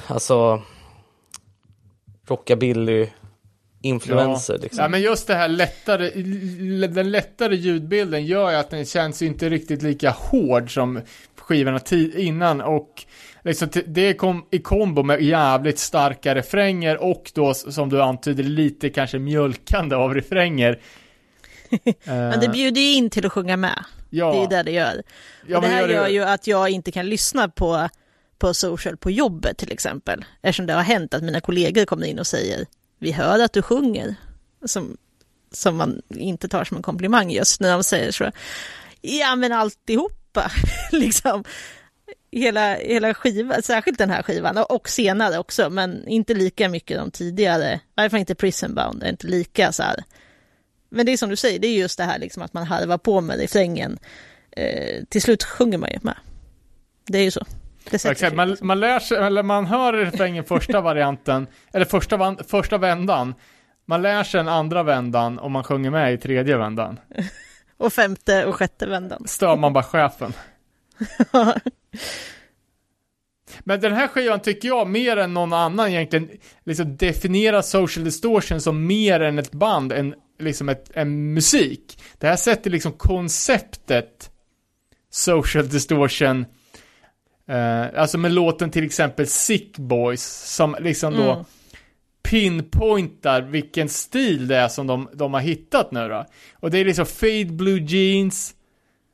alltså, 0.06 0.62
rockabilly 2.26 3.08
influenser 3.82 4.54
ja. 4.54 4.58
liksom. 4.62 4.82
ja, 4.82 4.88
men 4.88 5.00
just 5.00 5.26
det 5.26 5.34
här 5.34 5.48
lättare, 5.48 6.10
den 6.86 7.10
lättare 7.10 7.56
ljudbilden 7.56 8.26
gör 8.26 8.50
ju 8.50 8.56
att 8.56 8.70
den 8.70 8.84
känns 8.84 9.22
inte 9.22 9.48
riktigt 9.48 9.82
lika 9.82 10.10
hård 10.10 10.74
som 10.74 11.00
skivorna 11.36 11.80
innan 12.16 12.60
och 12.60 13.04
liksom, 13.44 13.68
det 13.86 14.14
kom, 14.14 14.46
i 14.50 14.58
kombo 14.58 15.02
med 15.02 15.22
jävligt 15.22 15.78
starka 15.78 16.34
refränger 16.34 16.96
och 17.02 17.30
då 17.34 17.54
som 17.54 17.88
du 17.88 18.02
antyder 18.02 18.44
lite 18.44 18.88
kanske 18.90 19.18
mjölkande 19.18 19.96
av 19.96 20.14
refränger. 20.14 20.80
Men 22.04 22.40
det 22.40 22.48
bjuder 22.48 22.80
ju 22.80 22.92
in 22.92 23.10
till 23.10 23.26
att 23.26 23.32
sjunga 23.32 23.56
med. 23.56 23.84
ja, 24.10 24.30
Det 24.32 24.36
är 24.38 24.40
ju 24.40 24.46
det 24.46 24.62
det 24.62 24.70
gör. 24.72 25.02
ja, 25.46 25.60
det 25.60 25.66
här 25.66 25.80
gör 25.80 25.88
det- 25.88 25.94
gör 25.94 26.08
ju 26.08 26.22
att 26.22 26.46
jag 26.46 26.70
inte 26.70 26.90
kan 26.92 27.06
lyssna 27.08 27.48
på, 27.48 27.88
på 28.38 28.54
social 28.54 28.96
på 28.96 29.10
jobbet 29.10 29.58
till 29.58 29.72
exempel. 29.72 30.24
Eftersom 30.42 30.66
det 30.66 30.72
har 30.72 30.82
hänt 30.82 31.14
att 31.14 31.22
mina 31.22 31.40
kollegor 31.40 31.84
kommer 31.84 32.06
in 32.06 32.18
och 32.18 32.26
säger 32.26 32.66
vi 32.98 33.12
hör 33.12 33.38
att 33.38 33.52
du 33.52 33.62
sjunger. 33.62 34.14
Som, 34.64 34.96
som 35.52 35.76
man 35.76 36.02
inte 36.08 36.48
tar 36.48 36.64
som 36.64 36.76
en 36.76 36.82
komplimang 36.82 37.30
just 37.30 37.60
när 37.60 37.72
de 37.72 37.84
säger 37.84 38.12
så. 38.12 38.30
Ja 39.00 39.36
men 39.36 39.52
alltihopa, 39.52 40.50
liksom. 40.92 41.44
Hela, 42.30 42.74
hela 42.74 43.14
skivan, 43.14 43.62
särskilt 43.62 43.98
den 43.98 44.10
här 44.10 44.22
skivan 44.22 44.58
och, 44.68 44.88
senare 44.88 45.38
också, 45.38 45.70
men 45.70 46.08
inte 46.08 46.34
lika 46.34 46.68
mycket 46.68 46.98
de 46.98 47.10
tidigare. 47.10 47.74
I 47.74 47.80
varje 47.96 48.10
fall 48.10 48.20
inte 48.20 48.34
Prison 48.34 48.74
Bound, 48.74 49.02
är 49.02 49.08
inte 49.08 49.26
lika 49.26 49.72
så 49.72 49.82
här. 49.82 50.04
Men 50.90 51.06
det 51.06 51.12
är 51.12 51.16
som 51.16 51.30
du 51.30 51.36
säger, 51.36 51.58
det 51.58 51.68
är 51.68 51.78
just 51.78 51.98
det 51.98 52.04
här 52.04 52.18
liksom 52.18 52.42
att 52.42 52.52
man 52.52 52.66
harvar 52.66 52.98
på 52.98 53.20
med 53.20 53.38
refrängen 53.38 53.98
eh, 54.50 55.04
till 55.08 55.22
slut 55.22 55.44
sjunger 55.44 55.78
man 55.78 55.90
ju 55.90 55.98
med. 56.02 56.16
Det 57.06 57.18
är 57.18 57.22
ju 57.22 57.30
så. 57.30 57.46
Exakt, 57.92 58.34
man, 58.34 58.56
man 58.60 58.80
lär 58.80 58.98
sig, 58.98 59.18
eller 59.18 59.42
man 59.42 59.66
hör 59.66 59.92
refrängen 59.92 60.44
första 60.44 60.80
varianten, 60.80 61.46
eller 61.72 61.84
första, 61.84 62.16
van, 62.16 62.38
första 62.48 62.78
vändan. 62.78 63.34
Man 63.86 64.02
lär 64.02 64.24
sig 64.24 64.38
den 64.38 64.48
andra 64.48 64.82
vändan 64.82 65.38
och 65.38 65.50
man 65.50 65.64
sjunger 65.64 65.90
med 65.90 66.14
i 66.14 66.18
tredje 66.18 66.56
vändan. 66.56 67.00
Och 67.76 67.92
femte 67.92 68.44
och 68.44 68.54
sjätte 68.56 68.86
vändan. 68.86 69.22
Stör 69.26 69.56
man 69.56 69.72
bara 69.72 69.84
chefen. 69.84 70.32
Men 73.60 73.80
den 73.80 73.92
här 73.92 74.08
skivan 74.08 74.40
tycker 74.40 74.68
jag 74.68 74.88
mer 74.88 75.16
än 75.16 75.34
någon 75.34 75.52
annan 75.52 75.88
egentligen 75.88 76.28
liksom 76.64 76.96
definierar 76.96 77.62
Social 77.62 78.04
Distortion 78.04 78.60
som 78.60 78.86
mer 78.86 79.20
än 79.20 79.38
ett 79.38 79.52
band, 79.52 79.92
än 79.92 80.14
liksom 80.38 80.68
ett, 80.68 80.90
en 80.94 81.34
musik. 81.34 82.02
Det 82.18 82.26
här 82.26 82.36
sätter 82.36 82.70
liksom 82.70 82.92
konceptet 82.92 84.30
Social 85.10 85.68
Distortion 85.68 86.46
eh, 87.48 88.00
alltså 88.00 88.18
med 88.18 88.32
låten 88.32 88.70
till 88.70 88.84
exempel 88.84 89.26
Sick 89.26 89.78
Boys 89.78 90.54
som 90.54 90.76
liksom 90.80 91.14
då 91.16 91.32
Mm. 91.32 91.44
pinpointar 92.22 93.42
vilken 93.42 93.88
stil 93.88 94.48
det 94.48 94.56
är 94.56 94.68
som 94.68 94.86
de, 94.86 95.08
de 95.12 95.34
har 95.34 95.40
hittat 95.40 95.92
nu 95.92 96.08
då. 96.08 96.26
Och 96.60 96.70
det 96.70 96.78
är 96.78 96.84
liksom 96.84 97.06
fade 97.06 97.44
blue 97.44 97.80
jeans, 97.80 98.54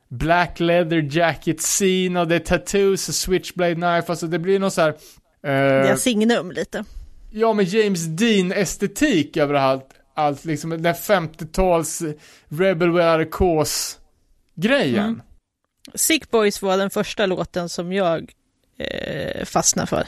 black 0.08 0.60
leather 0.60 1.08
jacket 1.10 1.60
scene 1.60 2.20
och 2.20 2.28
det 2.28 2.34
är 2.34 2.38
tattoos 2.40 3.08
och 3.08 3.14
switchblade 3.14 3.74
knife, 3.74 4.04
alltså 4.12 4.26
det 4.26 4.38
blir 4.38 4.58
någon 4.58 4.70
så 4.70 4.80
här 4.80 4.94
Det 5.42 5.48
är 5.50 5.90
eh, 5.90 5.96
signum 5.96 6.52
lite. 6.52 6.84
Ja, 7.30 7.52
med 7.52 7.64
James 7.64 8.04
Dean-estetik 8.06 9.36
över 9.36 9.54
allt, 9.54 9.88
allt 10.14 10.44
liksom 10.44 10.70
den 10.70 10.94
50-tals 10.94 12.02
Rebel 12.48 12.90
Without 12.90 13.26
a 13.26 13.30
Cause-grejen. 13.32 15.04
Mm. 15.04 15.22
Sick 15.94 16.30
Boys 16.30 16.62
var 16.62 16.76
den 16.76 16.90
första 16.90 17.26
låten 17.26 17.68
som 17.68 17.92
jag 17.92 18.32
eh, 18.78 19.44
fastnade 19.44 19.86
för. 19.86 20.06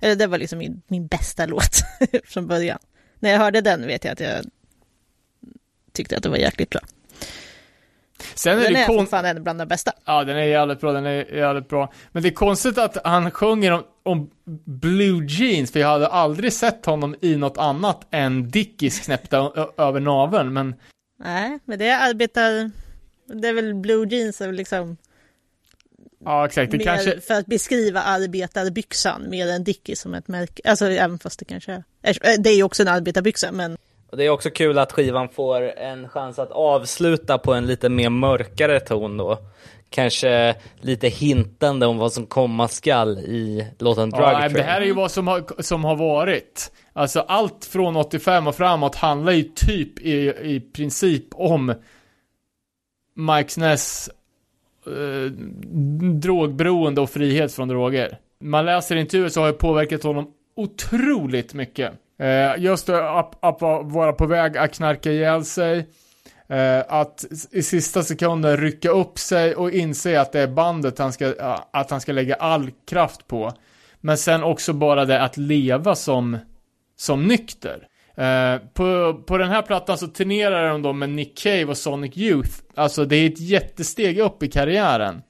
Eller 0.00 0.16
det 0.16 0.26
var 0.26 0.38
liksom 0.38 0.58
min, 0.58 0.82
min 0.86 1.06
bästa 1.06 1.46
låt 1.46 1.76
från 2.24 2.46
början. 2.46 2.78
När 3.18 3.30
jag 3.30 3.38
hörde 3.38 3.60
den 3.60 3.86
vet 3.86 4.04
jag 4.04 4.12
att 4.12 4.20
jag 4.20 4.44
tyckte 5.92 6.16
att 6.16 6.22
det 6.22 6.28
var 6.28 6.36
jäkligt 6.36 6.70
bra. 6.70 6.80
Sen 8.34 8.58
är 8.58 8.62
Den 8.64 8.72
det 8.72 8.78
är 8.82 8.86
kon- 8.86 8.98
fortfarande 8.98 9.30
en 9.30 9.42
bland 9.42 9.60
de 9.60 9.66
bästa. 9.68 9.92
Ja, 10.04 10.24
den 10.24 10.36
är 10.36 10.42
jävligt 10.42 10.80
bra, 10.80 10.92
den 10.92 11.06
är 11.06 11.34
jävligt 11.34 11.68
bra. 11.68 11.92
Men 12.12 12.22
det 12.22 12.28
är 12.28 12.34
konstigt 12.34 12.78
att 12.78 12.96
han 13.04 13.30
sjunger 13.30 13.72
om, 13.72 13.84
om 14.02 14.30
blue 14.64 15.26
jeans, 15.26 15.72
för 15.72 15.80
jag 15.80 15.88
hade 15.88 16.08
aldrig 16.08 16.52
sett 16.52 16.86
honom 16.86 17.14
i 17.20 17.36
något 17.36 17.58
annat 17.58 18.06
än 18.10 18.50
Dickies 18.50 19.00
knäppta 19.00 19.36
över 19.76 20.00
naveln, 20.00 20.52
men 20.52 20.74
Nej, 21.18 21.58
men 21.64 21.78
det 21.78 21.90
arbetar... 21.90 22.70
Det 23.28 23.48
är 23.48 23.52
väl 23.52 23.74
blue 23.74 24.06
jeans 24.08 24.40
är 24.40 24.52
liksom 24.52 24.96
ja, 26.24 26.46
exakt. 26.46 26.72
Det 26.72 26.78
kanske, 26.78 27.20
för 27.20 27.34
att 27.34 27.46
beskriva 27.46 28.02
arbetarbyxan 28.02 29.30
mer 29.30 29.48
än 29.48 29.64
Dickies 29.64 30.00
som 30.00 30.14
ett 30.14 30.28
märke. 30.28 30.62
Alltså 30.64 30.86
även 30.86 31.18
fast 31.18 31.38
det 31.38 31.44
kanske 31.44 31.82
är... 32.02 32.38
Det 32.42 32.50
är 32.50 32.54
ju 32.54 32.62
också 32.62 32.82
en 32.82 32.88
arbetarbyxa 32.88 33.52
men 33.52 33.76
Och 34.10 34.16
det 34.16 34.24
är 34.24 34.30
också 34.30 34.50
kul 34.50 34.78
att 34.78 34.92
skivan 34.92 35.28
får 35.28 35.78
en 35.78 36.08
chans 36.08 36.38
att 36.38 36.50
avsluta 36.50 37.38
på 37.38 37.54
en 37.54 37.66
lite 37.66 37.88
mer 37.88 38.10
mörkare 38.10 38.80
ton 38.80 39.16
då. 39.16 39.38
Kanske 39.90 40.54
lite 40.80 41.08
hintande 41.08 41.86
om 41.86 41.98
vad 41.98 42.12
som 42.12 42.26
komma 42.26 42.68
skall 42.68 43.18
i 43.18 43.66
låten 43.78 44.10
Drug 44.10 44.22
ja, 44.22 44.48
det 44.48 44.62
här 44.62 44.80
är 44.80 44.84
ju 44.84 44.92
vad 44.92 45.10
som 45.10 45.28
har, 45.28 45.62
som 45.62 45.84
har 45.84 45.96
varit. 45.96 46.72
Alltså 46.92 47.20
allt 47.20 47.64
från 47.64 47.96
85 47.96 48.46
och 48.46 48.54
framåt 48.54 48.94
handlar 48.94 49.32
ju 49.32 49.42
typ 49.42 50.00
i, 50.00 50.32
i 50.42 50.60
princip 50.72 51.24
om 51.30 51.74
Mike 53.18 53.60
Ness 53.60 54.10
eh, 54.86 55.32
drogberoende 56.12 57.00
och 57.00 57.10
frihet 57.10 57.52
från 57.52 57.68
droger. 57.68 58.18
Man 58.40 58.64
läser 58.64 58.96
intervjuer 58.96 59.28
så 59.28 59.40
har 59.40 59.46
det 59.46 59.52
påverkat 59.52 60.02
honom 60.02 60.32
otroligt 60.56 61.54
mycket. 61.54 61.92
Eh, 62.18 62.62
just 62.62 62.88
att, 62.88 63.44
att 63.44 63.60
vara 63.84 64.12
på 64.12 64.26
väg 64.26 64.56
att 64.56 64.74
knarka 64.74 65.12
ihjäl 65.12 65.44
sig. 65.44 65.86
Eh, 66.48 66.82
att 66.88 67.24
i 67.50 67.62
sista 67.62 68.02
sekunden 68.02 68.56
rycka 68.56 68.90
upp 68.90 69.18
sig 69.18 69.54
och 69.54 69.70
inse 69.70 70.20
att 70.20 70.32
det 70.32 70.40
är 70.40 70.46
bandet 70.46 70.98
han 70.98 71.12
ska, 71.12 71.26
eh, 71.36 71.60
att 71.70 71.90
han 71.90 72.00
ska 72.00 72.12
lägga 72.12 72.34
all 72.34 72.70
kraft 72.88 73.26
på. 73.26 73.52
Men 74.00 74.18
sen 74.18 74.42
också 74.42 74.72
bara 74.72 75.04
det 75.04 75.22
att 75.22 75.36
leva 75.36 75.94
som, 75.94 76.38
som 76.96 77.26
nykter. 77.26 77.86
Eh, 78.18 78.58
på, 78.74 79.14
på 79.26 79.38
den 79.38 79.48
här 79.48 79.62
plattan 79.62 79.98
så 79.98 80.06
turnerar 80.06 80.68
de 80.68 80.82
då 80.82 80.92
med 80.92 81.10
Nick 81.10 81.38
Cave 81.38 81.64
och 81.64 81.76
Sonic 81.76 82.16
Youth. 82.16 82.50
Alltså 82.74 83.04
det 83.04 83.16
är 83.16 83.26
ett 83.26 83.40
jättesteg 83.40 84.18
upp 84.18 84.42
i 84.42 84.48
karriären. 84.48 85.22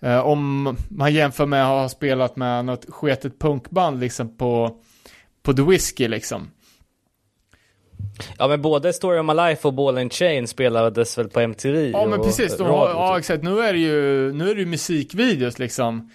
Eh, 0.00 0.26
om 0.26 0.76
man 0.88 1.14
jämför 1.14 1.46
med 1.46 1.62
att 1.62 1.68
ha 1.68 1.88
spelat 1.88 2.36
med 2.36 2.64
något 2.64 2.84
sketet 2.88 3.38
punkband 3.38 4.00
liksom 4.00 4.36
på, 4.36 4.76
på 5.42 5.52
The 5.52 5.62
Whiskey 5.62 6.08
liksom. 6.08 6.50
Ja 8.38 8.48
men 8.48 8.62
både 8.62 8.92
Story 8.92 9.18
of 9.18 9.26
My 9.26 9.34
Life 9.34 9.68
och 9.68 9.74
Ball 9.74 9.98
and 9.98 10.12
Chain 10.12 10.48
spelades 10.48 11.18
väl 11.18 11.28
på 11.28 11.40
MTV 11.40 11.90
Ja 11.90 12.06
men 12.06 12.22
precis, 12.22 12.58
har, 12.58 12.88
ja 12.88 13.14
typ. 13.14 13.18
exakt, 13.18 13.42
nu 13.42 13.60
är 13.60 13.72
det 13.72 13.78
ju, 13.78 14.32
nu 14.32 14.50
är 14.50 14.54
det 14.54 14.60
ju 14.60 14.66
musikvideos 14.66 15.58
liksom. 15.58 16.10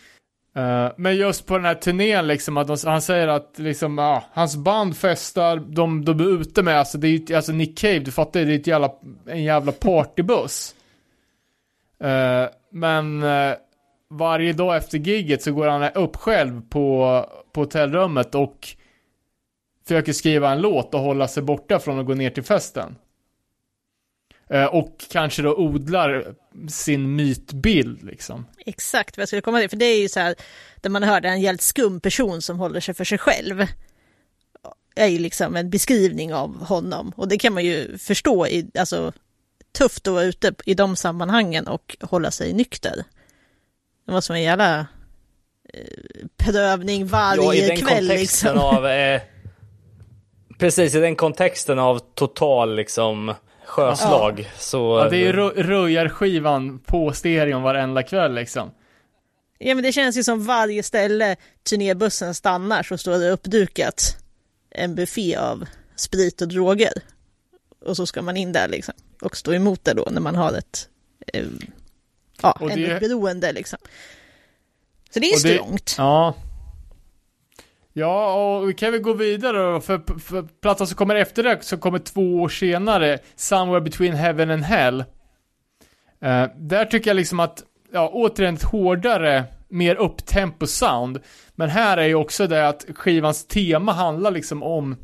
Eh, 0.55 0.91
men 0.97 1.15
just 1.15 1.45
på 1.45 1.57
den 1.57 1.65
här 1.65 1.75
turnén 1.75 2.27
liksom, 2.27 2.57
att 2.57 2.67
de, 2.67 2.77
han 2.85 3.01
säger 3.01 3.27
att 3.27 3.59
liksom, 3.59 3.97
ja, 3.97 4.23
hans 4.33 4.55
band 4.55 4.97
festar, 4.97 5.57
de, 5.57 6.05
de 6.05 6.19
är 6.19 6.41
ute 6.41 6.63
med, 6.63 6.79
alltså 6.79 6.97
det 6.97 7.07
är 7.07 7.11
ju, 7.11 7.35
alltså 7.35 7.51
Nick 7.51 7.77
Cave, 7.77 7.99
du 7.99 8.11
fattar 8.11 8.39
ju, 8.39 8.45
det 8.45 8.53
är 8.53 8.59
ett 8.59 8.67
jävla, 8.67 8.91
en 9.27 9.43
jävla 9.43 9.71
partybuss. 9.71 10.75
Uh, 12.03 12.49
men 12.71 13.23
eh, 13.23 13.53
varje 14.09 14.53
dag 14.53 14.77
efter 14.77 14.97
gigget 14.97 15.41
så 15.41 15.51
går 15.51 15.67
han 15.67 15.83
upp 15.83 16.15
själv 16.15 16.61
på, 16.69 17.25
på 17.53 17.61
hotellrummet 17.61 18.35
och 18.35 18.67
försöker 19.87 20.13
skriva 20.13 20.51
en 20.51 20.61
låt 20.61 20.93
och 20.93 20.99
hålla 20.99 21.27
sig 21.27 21.43
borta 21.43 21.79
från 21.79 21.99
att 21.99 22.05
gå 22.05 22.13
ner 22.13 22.29
till 22.29 22.43
festen. 22.43 22.95
Eh, 24.49 24.65
och 24.65 25.05
kanske 25.11 25.41
då 25.41 25.55
odlar 25.55 26.35
sin 26.69 27.15
mytbild 27.15 28.03
liksom. 28.03 28.45
exakt 28.65 29.17
vad 29.17 29.21
jag 29.21 29.29
skulle 29.29 29.41
komma 29.41 29.59
till. 29.59 29.69
För 29.69 29.77
det 29.77 29.85
är 29.85 30.01
ju 30.01 30.09
så 30.09 30.19
här, 30.19 30.35
där 30.81 30.89
man 30.89 31.03
hör 31.03 31.21
det 31.21 31.27
är 31.27 31.33
en 31.33 31.41
jävligt 31.41 31.61
skum 31.61 31.99
person 31.99 32.41
som 32.41 32.59
håller 32.59 32.79
sig 32.79 32.93
för 32.93 33.03
sig 33.03 33.17
själv. 33.17 33.65
är 34.95 35.07
ju 35.07 35.19
liksom 35.19 35.55
en 35.55 35.69
beskrivning 35.69 36.33
av 36.33 36.65
honom. 36.65 37.13
Och 37.15 37.27
det 37.27 37.37
kan 37.37 37.53
man 37.53 37.65
ju 37.65 37.97
förstå, 37.97 38.47
i, 38.47 38.67
alltså 38.79 39.13
tufft 39.77 40.07
att 40.07 40.13
vara 40.13 40.23
ute 40.23 40.53
i 40.65 40.73
de 40.73 40.95
sammanhangen 40.95 41.67
och 41.67 41.97
hålla 42.01 42.31
sig 42.31 42.53
nykter. 42.53 43.03
Det 44.05 44.11
måste 44.11 44.31
vara 44.31 44.39
en 44.39 44.43
jävla 44.43 44.79
eh, 45.73 46.25
prövning 46.37 47.07
varje 47.07 47.43
Ja, 47.43 47.53
i 47.53 47.67
den 47.67 47.77
kväll 47.77 48.07
kontexten 48.07 48.17
liksom. 48.17 48.57
av... 48.57 48.87
Eh, 48.87 49.21
precis, 50.59 50.95
i 50.95 50.99
den 50.99 51.15
kontexten 51.15 51.79
av 51.79 51.99
total 52.13 52.75
liksom 52.75 53.33
sjöslag. 53.73 54.51
Så, 54.57 54.99
Ja, 55.03 55.09
det 55.09 55.17
är 55.17 55.19
ju 55.19 55.31
röjarskivan 55.63 56.79
på 56.79 57.11
stereon 57.13 57.61
varenda 57.63 58.03
kväll 58.03 58.33
liksom. 58.33 58.71
Ja 59.59 59.75
men 59.75 59.83
det 59.83 59.91
känns 59.91 60.17
ju 60.17 60.23
som 60.23 60.45
varje 60.45 60.83
ställe 60.83 61.35
turnébussen 61.69 62.33
stannar 62.35 62.83
så 62.83 62.97
står 62.97 63.11
det 63.19 63.29
uppdukat 63.29 64.17
en 64.69 64.95
buffé 64.95 65.35
av 65.35 65.65
sprit 65.95 66.41
och 66.41 66.47
droger. 66.47 66.93
Och 67.85 67.95
så 67.97 68.05
ska 68.05 68.21
man 68.21 68.37
in 68.37 68.51
där 68.51 68.67
liksom. 68.67 68.93
Och 69.21 69.37
stå 69.37 69.53
emot 69.53 69.85
det 69.85 69.93
då 69.93 70.07
när 70.11 70.21
man 70.21 70.35
har 70.35 70.53
ett, 70.53 70.89
eh, 71.33 71.45
ja, 72.41 72.51
Och 72.51 72.69
det- 72.69 72.85
ett 72.91 72.99
beroende 72.99 73.51
liksom. 73.51 73.79
Så 75.13 75.19
det 75.19 75.29
är 75.31 75.37
strångt. 75.37 75.95
Ja. 75.97 76.35
Ja, 77.93 78.33
och 78.33 78.69
vi 78.69 78.73
kan 78.73 78.91
väl 78.91 79.01
gå 79.01 79.13
vidare 79.13 79.71
då, 79.71 79.81
för, 79.81 80.19
för 80.19 80.41
plattan 80.61 80.87
som 80.87 80.97
kommer 80.97 81.15
efter 81.15 81.43
det, 81.43 81.63
som 81.63 81.79
kommer 81.79 81.99
två 81.99 82.41
år 82.41 82.49
senare, 82.49 83.19
Somewhere 83.35 83.81
Between 83.81 84.13
Heaven 84.13 84.51
and 84.51 84.63
Hell. 84.63 84.99
Uh, 84.99 86.45
där 86.57 86.85
tycker 86.85 87.09
jag 87.09 87.15
liksom 87.15 87.39
att, 87.39 87.63
ja, 87.91 88.09
återigen 88.13 88.55
ett 88.55 88.63
hårdare 88.63 89.43
mer 89.69 89.95
upptempo 89.95 90.67
sound. 90.67 91.19
Men 91.55 91.69
här 91.69 91.97
är 91.97 92.07
ju 92.07 92.15
också 92.15 92.47
det 92.47 92.67
att 92.67 92.85
skivans 92.95 93.47
tema 93.47 93.91
handlar 93.91 94.31
liksom 94.31 94.63
om 94.63 94.95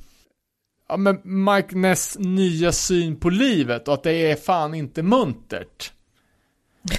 ja, 0.90 0.98
men 0.98 1.22
Mike 1.24 1.76
Ness 1.76 2.18
nya 2.20 2.72
syn 2.72 3.20
på 3.20 3.30
livet 3.30 3.88
och 3.88 3.94
att 3.94 4.04
det 4.04 4.32
är 4.32 4.36
fan 4.36 4.74
inte 4.74 5.04
muntert. 5.04 5.92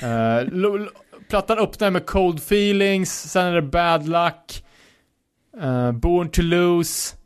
Uh, 0.02 0.86
plattan 1.28 1.58
öppnar 1.58 1.90
med 1.90 2.06
Cold 2.06 2.38
Feelings, 2.38 3.30
sen 3.30 3.46
är 3.46 3.54
det 3.54 3.62
Bad 3.62 4.08
Luck, 4.08 4.64
uh, 5.62 5.92
Born 5.92 6.28
to 6.30 6.42
Lose, 6.42 7.16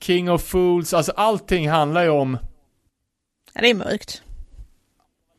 King 0.00 0.30
of 0.30 0.42
Fools, 0.42 0.94
alltså 0.94 1.12
allting 1.16 1.68
handlar 1.68 2.02
ju 2.02 2.08
om 2.10 2.38
Ja, 3.54 3.60
det 3.60 3.70
är 3.70 3.74
mörkt. 3.74 4.22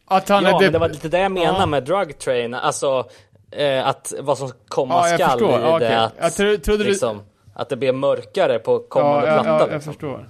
att 0.06 0.30
han 0.30 0.44
ja, 0.44 0.50
är... 0.58 0.62
men 0.64 0.72
det 0.74 0.80
var 0.80 0.90
lite 0.90 1.10
det 1.10 1.20
jag 1.20 1.32
menade 1.32 1.60
Ja. 1.60 1.66
med 1.66 1.84
Drug 1.86 2.20
Train. 2.20 2.54
Alltså 2.54 3.10
eh, 3.52 3.88
att 3.88 4.14
vad 4.20 4.38
som 4.38 4.52
komma 4.68 4.94
Ja, 4.94 5.10
jag 5.10 5.20
skall 5.20 5.40
förstår. 5.40 5.60
i 5.60 5.64
Ja, 5.64 5.80
det 5.80 6.00
att, 6.04 6.14
Jag 6.20 6.36
tro- 6.36 6.58
trodde 6.58 6.84
du- 6.84 6.90
liksom, 6.90 7.22
att 7.56 7.70
det 7.70 7.78
blir 7.78 7.92
mörkare 7.94 8.60
på 8.60 8.80
kommande 8.80 9.28
ja, 9.28 9.34
platta. 9.34 9.50
Ja, 9.50 9.60
jag 9.60 9.72
liksom. 9.74 9.94
förstår. 9.94 10.30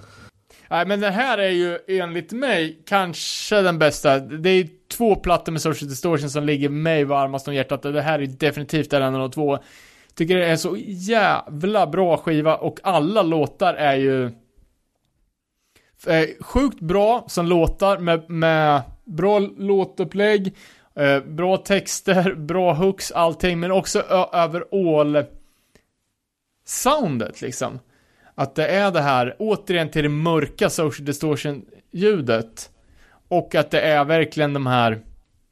Nej, 0.70 0.86
men 0.86 1.00
det 1.00 1.10
här 1.10 1.38
är 1.38 1.48
ju 1.50 1.78
enligt 1.88 2.32
mig 2.32 2.82
kanske 2.86 3.62
den 3.62 3.78
bästa. 3.78 4.18
Det 4.18 4.50
är 4.50 4.68
två 4.96 5.16
plattor 5.16 5.52
med 5.52 5.62
Social 5.62 5.88
Distortion 5.88 6.30
som 6.30 6.44
ligger 6.44 6.68
mig 6.68 7.04
varmast 7.04 7.48
om 7.48 7.54
hjärtat. 7.54 7.82
Det 7.82 8.02
här 8.02 8.18
är 8.18 8.26
definitivt 8.26 8.92
en 8.92 9.02
av 9.02 9.12
de 9.20 9.30
två. 9.30 9.58
Tycker 10.14 10.36
det 10.36 10.46
är 10.46 10.56
så 10.56 10.76
jävla 10.86 11.86
bra 11.86 12.16
skiva 12.16 12.56
och 12.56 12.80
alla 12.82 13.22
låtar 13.22 13.74
är 13.74 13.94
ju 13.94 14.30
sjukt 16.40 16.80
bra 16.80 17.24
som 17.28 17.46
låtar 17.46 17.98
med, 17.98 18.30
med 18.30 18.82
bra 19.04 19.38
låtupplägg, 19.38 20.56
eh, 20.94 21.20
bra 21.20 21.56
texter, 21.56 22.34
bra 22.36 22.72
hooks, 22.72 23.12
allting, 23.12 23.60
men 23.60 23.70
också 23.70 24.00
överall 24.32 25.24
soundet 26.64 27.40
liksom. 27.40 27.78
Att 28.34 28.54
det 28.54 28.66
är 28.66 28.90
det 28.90 29.00
här, 29.00 29.36
återigen 29.38 29.90
till 29.90 30.02
det 30.02 30.08
mörka 30.08 30.70
social 30.70 31.04
distortion 31.06 31.64
ljudet. 31.90 32.70
Och 33.28 33.54
att 33.54 33.70
det 33.70 33.80
är 33.80 34.04
verkligen 34.04 34.52
de 34.52 34.66
här 34.66 35.00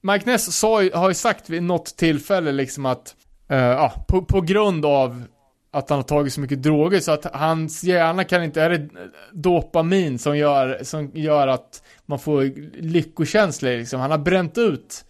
Mike 0.00 0.30
Ness 0.30 0.56
sa, 0.56 0.90
har 0.94 1.08
ju 1.08 1.14
sagt 1.14 1.50
vid 1.50 1.62
något 1.62 1.96
tillfälle 1.96 2.52
liksom 2.52 2.86
att, 2.86 3.16
eh, 3.48 3.58
ja, 3.58 4.04
på, 4.08 4.22
på 4.22 4.40
grund 4.40 4.86
av 4.86 5.24
att 5.70 5.90
han 5.90 5.98
har 5.98 6.02
tagit 6.02 6.32
så 6.32 6.40
mycket 6.40 6.62
droger 6.62 7.00
så 7.00 7.12
att 7.12 7.24
hans 7.34 7.84
hjärna 7.84 8.24
kan 8.24 8.44
inte, 8.44 8.62
är 8.62 8.70
det 8.70 8.88
dopamin 9.32 10.18
som 10.18 10.38
gör, 10.38 10.80
som 10.82 11.10
gör 11.14 11.48
att 11.48 11.82
man 12.06 12.18
får 12.18 12.42
lyckokänslor 12.82 13.70
liksom. 13.70 14.00
Han 14.00 14.10
har 14.10 14.18
bränt 14.18 14.58
ut 14.58 15.04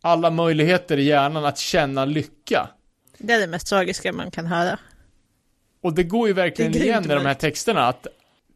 alla 0.00 0.30
möjligheter 0.30 0.96
i 0.96 1.02
hjärnan 1.02 1.44
att 1.44 1.58
känna 1.58 2.04
lycka. 2.04 2.68
Det 3.18 3.32
är 3.32 3.40
det 3.40 3.46
mest 3.46 3.66
tragiska 3.66 4.12
man 4.12 4.30
kan 4.30 4.46
höra. 4.46 4.78
Och 5.82 5.94
det 5.94 6.02
går 6.02 6.28
ju 6.28 6.34
verkligen 6.34 6.76
igen 6.76 7.04
i 7.04 7.14
de 7.14 7.26
här 7.26 7.34
texterna 7.34 7.88
att 7.88 8.06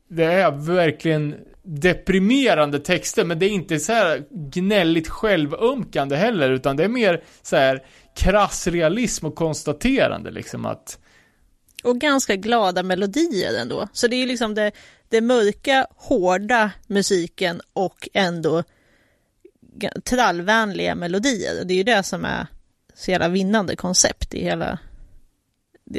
det 0.08 0.24
är 0.24 0.50
verkligen 0.50 1.34
deprimerande 1.62 2.78
texter, 2.78 3.24
men 3.24 3.38
det 3.38 3.46
är 3.46 3.50
inte 3.50 3.78
så 3.78 3.92
här 3.92 4.24
gnälligt 4.30 5.08
självömkande 5.08 6.16
heller, 6.16 6.50
utan 6.50 6.76
det 6.76 6.84
är 6.84 6.88
mer 6.88 7.22
så 7.42 7.56
här 7.56 7.82
krass 8.20 8.66
realism 8.66 9.26
och 9.26 9.34
konstaterande 9.34 10.30
liksom 10.30 10.66
att 10.66 10.98
Och 11.84 11.98
ganska 11.98 12.36
glada 12.36 12.82
melodier 12.82 13.60
ändå. 13.60 13.88
Så 13.92 14.08
det 14.08 14.16
är 14.16 14.20
ju 14.20 14.26
liksom 14.26 14.54
det, 14.54 14.72
det 15.08 15.20
mörka, 15.20 15.86
hårda 15.96 16.70
musiken 16.86 17.60
och 17.72 18.08
ändå 18.12 18.62
trallvänliga 20.04 20.94
melodier. 20.94 21.64
Det 21.64 21.74
är 21.74 21.76
ju 21.76 21.82
det 21.82 22.02
som 22.02 22.24
är 22.24 22.46
så 22.94 23.10
jävla 23.10 23.28
vinnande 23.28 23.76
koncept 23.76 24.34
i 24.34 24.42
hela... 24.42 24.78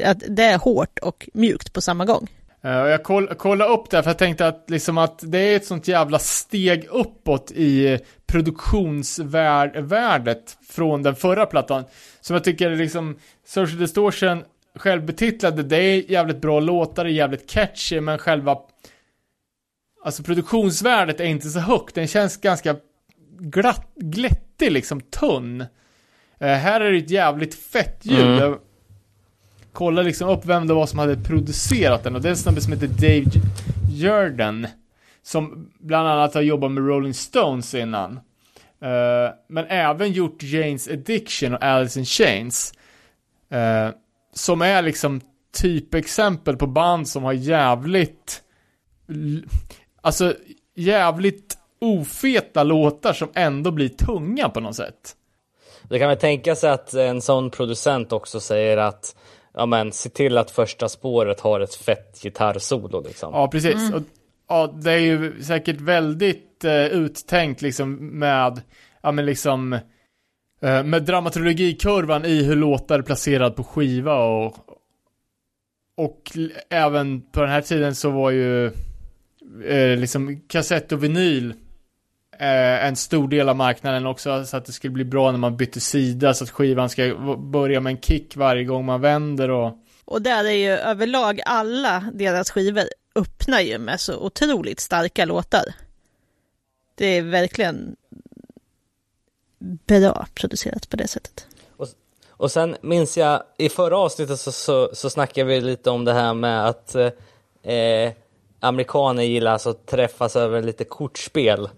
Att 0.03 0.23
det 0.27 0.43
är 0.43 0.57
hårt 0.57 0.99
och 0.99 1.29
mjukt 1.33 1.73
på 1.73 1.81
samma 1.81 2.05
gång. 2.05 2.27
Eh, 2.63 2.81
Och 2.81 2.89
jag 2.89 3.03
koll, 3.03 3.27
kollade 3.27 3.73
upp 3.73 3.89
det 3.89 4.03
för 4.03 4.09
jag 4.09 4.17
tänkte 4.17 4.47
att, 4.47 4.69
liksom 4.69 4.97
att 4.97 5.19
det 5.23 5.37
är 5.37 5.55
ett 5.55 5.65
sånt 5.65 5.87
jävla 5.87 6.19
steg 6.19 6.87
uppåt 6.91 7.51
i 7.51 7.99
produktionsvärdet 8.27 10.57
från 10.69 11.03
den 11.03 11.15
förra 11.15 11.45
plattan. 11.45 11.83
Som 12.21 12.33
jag 12.33 12.43
tycker 12.43 12.75
liksom, 12.75 13.17
Social 13.45 13.79
Distortion 13.79 14.43
självbetitlade, 14.75 15.63
det 15.63 15.77
är 15.77 16.11
jävligt 16.11 16.41
bra 16.41 16.59
låtar, 16.59 17.03
det 17.03 17.09
är 17.09 17.13
jävligt 17.13 17.49
catchy, 17.49 18.01
men 18.01 18.17
själva 18.17 18.57
Alltså 20.03 20.23
produktionsvärdet 20.23 21.19
är 21.19 21.25
inte 21.25 21.49
så 21.49 21.59
högt, 21.59 21.95
den 21.95 22.07
känns 22.07 22.37
ganska 22.37 22.75
glatt, 23.39 23.91
glättig 23.95 24.71
liksom, 24.71 25.01
tunn. 25.01 25.61
Eh, 26.39 26.47
här 26.47 26.81
är 26.81 26.91
det 26.91 26.97
ett 26.97 27.09
jävligt 27.09 27.55
fett 27.55 27.99
ljud. 28.01 28.41
Mm. 28.41 28.59
Kollade 29.73 30.07
liksom 30.07 30.29
upp 30.29 30.45
vem 30.45 30.67
det 30.67 30.73
var 30.73 30.85
som 30.85 30.99
hade 30.99 31.17
producerat 31.17 32.03
den 32.03 32.15
och 32.15 32.21
det 32.21 32.27
är 32.27 32.31
en 32.31 32.37
snubbe 32.37 32.61
som 32.61 32.73
heter 32.73 32.87
Dave 32.87 33.25
Jordan. 33.91 34.67
Som 35.23 35.71
bland 35.79 36.07
annat 36.07 36.33
har 36.33 36.41
jobbat 36.41 36.71
med 36.71 36.87
Rolling 36.87 37.13
Stones 37.13 37.73
innan. 37.73 38.11
Uh, 38.11 39.33
men 39.47 39.65
även 39.67 40.11
gjort 40.11 40.43
Janes 40.43 40.87
Addiction 40.87 41.53
och 41.53 41.63
Alice 41.63 41.99
in 41.99 42.05
Chains. 42.05 42.73
Uh, 43.53 43.93
som 44.33 44.61
är 44.61 44.81
liksom 44.81 45.21
typexempel 45.61 46.57
på 46.57 46.67
band 46.67 47.07
som 47.07 47.23
har 47.23 47.33
jävligt 47.33 48.41
Alltså 50.01 50.33
jävligt 50.75 51.57
ofeta 51.79 52.63
låtar 52.63 53.13
som 53.13 53.29
ändå 53.33 53.71
blir 53.71 53.89
tunga 53.89 54.49
på 54.49 54.59
något 54.59 54.75
sätt. 54.75 55.15
Det 55.83 55.99
kan 55.99 56.09
väl 56.09 56.17
tänka 56.17 56.55
sig 56.55 56.69
att 56.69 56.93
en 56.93 57.21
sån 57.21 57.49
producent 57.49 58.11
också 58.11 58.39
säger 58.39 58.77
att 58.77 59.15
ja 59.53 59.65
men 59.65 59.91
se 59.91 60.09
till 60.09 60.37
att 60.37 60.51
första 60.51 60.89
spåret 60.89 61.39
har 61.39 61.59
ett 61.59 61.75
fett 61.75 62.19
gitarrsolo 62.23 63.01
liksom. 63.01 63.33
Ja, 63.33 63.47
precis. 63.47 63.93
Och, 63.93 64.01
ja, 64.49 64.73
det 64.83 64.91
är 64.91 64.97
ju 64.97 65.43
säkert 65.43 65.81
väldigt 65.81 66.63
eh, 66.63 66.85
uttänkt 66.85 67.61
liksom 67.61 68.19
med, 68.19 68.61
ja 69.01 69.11
men 69.11 69.25
liksom, 69.25 69.73
eh, 70.61 70.83
med 70.83 71.03
dramaturgikurvan 71.03 72.25
i 72.25 72.43
hur 72.43 72.55
låtar 72.55 72.99
är 72.99 73.03
placerad 73.03 73.55
på 73.55 73.63
skiva 73.63 74.23
och, 74.23 74.55
och 75.97 76.31
även 76.69 77.21
på 77.21 77.41
den 77.41 77.49
här 77.49 77.61
tiden 77.61 77.95
så 77.95 78.09
var 78.09 78.31
ju 78.31 78.65
eh, 79.65 79.97
liksom 79.97 80.41
kassett 80.47 80.91
och 80.91 81.03
vinyl 81.03 81.49
eh, 81.49 81.55
en 82.47 82.95
stor 82.95 83.27
del 83.27 83.49
av 83.49 83.55
marknaden 83.55 84.05
också 84.05 84.45
så 84.45 84.57
att 84.57 84.65
det 84.65 84.71
skulle 84.71 84.93
bli 84.93 85.05
bra 85.05 85.31
när 85.31 85.37
man 85.37 85.57
bytte 85.57 85.79
sida 85.79 86.33
så 86.33 86.43
att 86.43 86.49
skivan 86.49 86.89
ska 86.89 87.15
börja 87.37 87.79
med 87.79 87.91
en 87.91 88.01
kick 88.01 88.35
varje 88.35 88.63
gång 88.63 88.85
man 88.85 89.01
vänder 89.01 89.49
och 89.49 89.77
Och 90.05 90.21
där 90.21 90.45
är 90.45 90.51
ju 90.51 90.69
överlag 90.69 91.41
alla 91.45 92.05
deras 92.13 92.51
skivor 92.51 92.83
öppnar 93.15 93.61
ju 93.61 93.77
med 93.77 93.99
så 93.99 94.17
otroligt 94.17 94.79
starka 94.79 95.25
låtar. 95.25 95.63
Det 96.95 97.05
är 97.05 97.21
verkligen 97.21 97.95
bra 99.59 100.27
producerat 100.33 100.89
på 100.89 100.97
det 100.97 101.07
sättet. 101.07 101.47
Och 102.29 102.51
sen 102.51 102.75
minns 102.81 103.17
jag 103.17 103.43
i 103.57 103.69
förra 103.69 103.97
avsnittet 103.97 104.39
så, 104.39 104.51
så, 104.51 104.89
så 104.93 105.09
snackade 105.09 105.47
vi 105.47 105.61
lite 105.61 105.89
om 105.89 106.05
det 106.05 106.13
här 106.13 106.33
med 106.33 106.67
att 106.67 106.95
eh, 106.95 108.11
amerikaner 108.59 109.23
gillar 109.23 109.51
alltså 109.51 109.69
att 109.69 109.85
träffas 109.85 110.35
över 110.35 110.63
lite 110.63 110.83
kortspel. 110.83 111.69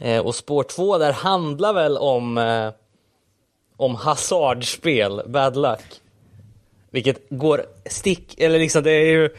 Eh, 0.00 0.26
och 0.26 0.34
spår 0.34 0.62
två 0.62 0.98
där 0.98 1.12
handlar 1.12 1.72
väl 1.72 1.96
om, 1.96 2.38
eh, 2.38 2.70
om 3.76 3.94
hasardspel, 3.94 5.22
bad 5.26 5.56
luck. 5.56 6.00
Vilket 6.90 7.26
går 7.30 7.64
stick, 7.86 8.40
eller 8.40 8.58
liksom 8.58 8.82
det 8.82 8.90
är 8.92 9.06
ju 9.06 9.30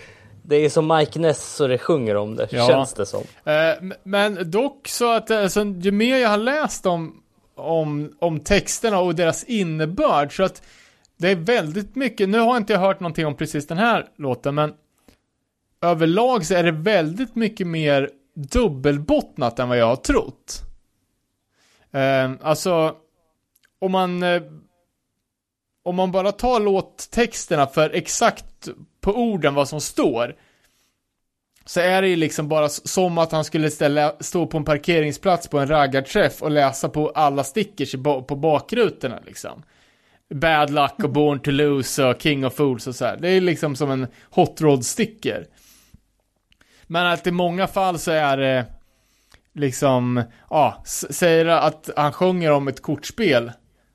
det 0.47 0.55
är 0.55 0.69
som 0.69 0.87
Mike 0.87 1.19
Ness 1.19 1.55
så 1.55 1.67
det 1.67 1.77
sjunger 1.77 2.15
om 2.15 2.35
det, 2.35 2.47
Ja. 2.51 2.67
känns 2.67 2.93
det 2.93 3.05
som. 3.05 3.23
Eh, 3.45 3.93
Men 4.03 4.51
dock 4.51 4.87
så 4.87 5.11
att 5.11 5.31
alltså, 5.31 5.63
ju 5.63 5.91
mer 5.91 6.17
jag 6.17 6.29
har 6.29 6.37
läst 6.37 6.85
om, 6.85 7.23
om, 7.55 8.15
om 8.19 8.39
texterna 8.39 8.99
och 8.99 9.15
deras 9.15 9.43
innebörd 9.43 10.35
så 10.35 10.43
att 10.43 10.61
det 11.17 11.29
är 11.29 11.35
väldigt 11.35 11.95
mycket, 11.95 12.29
nu 12.29 12.39
har 12.39 12.57
inte 12.57 12.73
jag 12.73 12.79
hört 12.79 12.99
någonting 12.99 13.25
om 13.25 13.35
precis 13.35 13.67
den 13.67 13.77
här 13.77 14.05
låten 14.17 14.55
men 14.55 14.73
överlag 15.81 16.45
så 16.45 16.53
är 16.55 16.63
det 16.63 16.71
väldigt 16.71 17.35
mycket 17.35 17.67
mer 17.67 18.09
dubbelbottnat 18.35 19.59
än 19.59 19.69
vad 19.69 19.77
jag 19.77 19.85
har 19.85 19.95
trott. 19.95 20.61
Eh, 21.91 22.31
alltså, 22.41 22.95
om 23.79 23.91
man 23.91 24.23
eh, 24.23 24.41
om 25.83 25.95
man 25.95 26.11
bara 26.11 26.31
tar 26.31 26.59
låttexterna 26.59 27.67
för 27.67 27.89
exakt 27.89 28.69
på 29.01 29.11
orden 29.11 29.53
vad 29.53 29.69
som 29.69 29.81
står 29.81 30.35
så 31.65 31.79
är 31.79 32.01
det 32.01 32.07
ju 32.07 32.15
liksom 32.15 32.47
bara 32.47 32.69
som 32.69 33.17
att 33.17 33.31
han 33.31 33.43
skulle 33.43 33.71
ställa, 33.71 34.15
stå 34.19 34.47
på 34.47 34.57
en 34.57 34.65
parkeringsplats 34.65 35.47
på 35.47 35.59
en 35.59 35.67
raggarträff 35.67 36.41
och 36.41 36.51
läsa 36.51 36.89
på 36.89 37.09
alla 37.09 37.43
stickers 37.43 37.91
på 38.27 38.35
bakrutorna 38.35 39.19
liksom. 39.25 39.63
Bad 40.33 40.69
luck 40.69 41.03
och 41.03 41.09
born 41.09 41.39
to 41.39 41.51
lose 41.51 42.05
och 42.05 42.21
king 42.21 42.45
of 42.45 42.53
fools 42.53 42.87
och 42.87 42.95
så 42.95 43.05
här. 43.05 43.17
Det 43.17 43.29
är 43.29 43.41
liksom 43.41 43.75
som 43.75 43.91
en 43.91 44.07
hot 44.29 44.61
rod 44.61 44.85
sticker. 44.85 45.47
Men 46.87 47.05
att 47.05 47.27
i 47.27 47.31
många 47.31 47.67
fall 47.67 47.99
så 47.99 48.11
är 48.11 48.37
det 48.37 48.65
liksom, 49.53 50.23
ja, 50.49 50.83
säger 51.09 51.45
att 51.45 51.89
han 51.95 52.13
sjunger 52.13 52.51
om 52.51 52.67
ett 52.67 52.81
kortspel. 52.81 53.51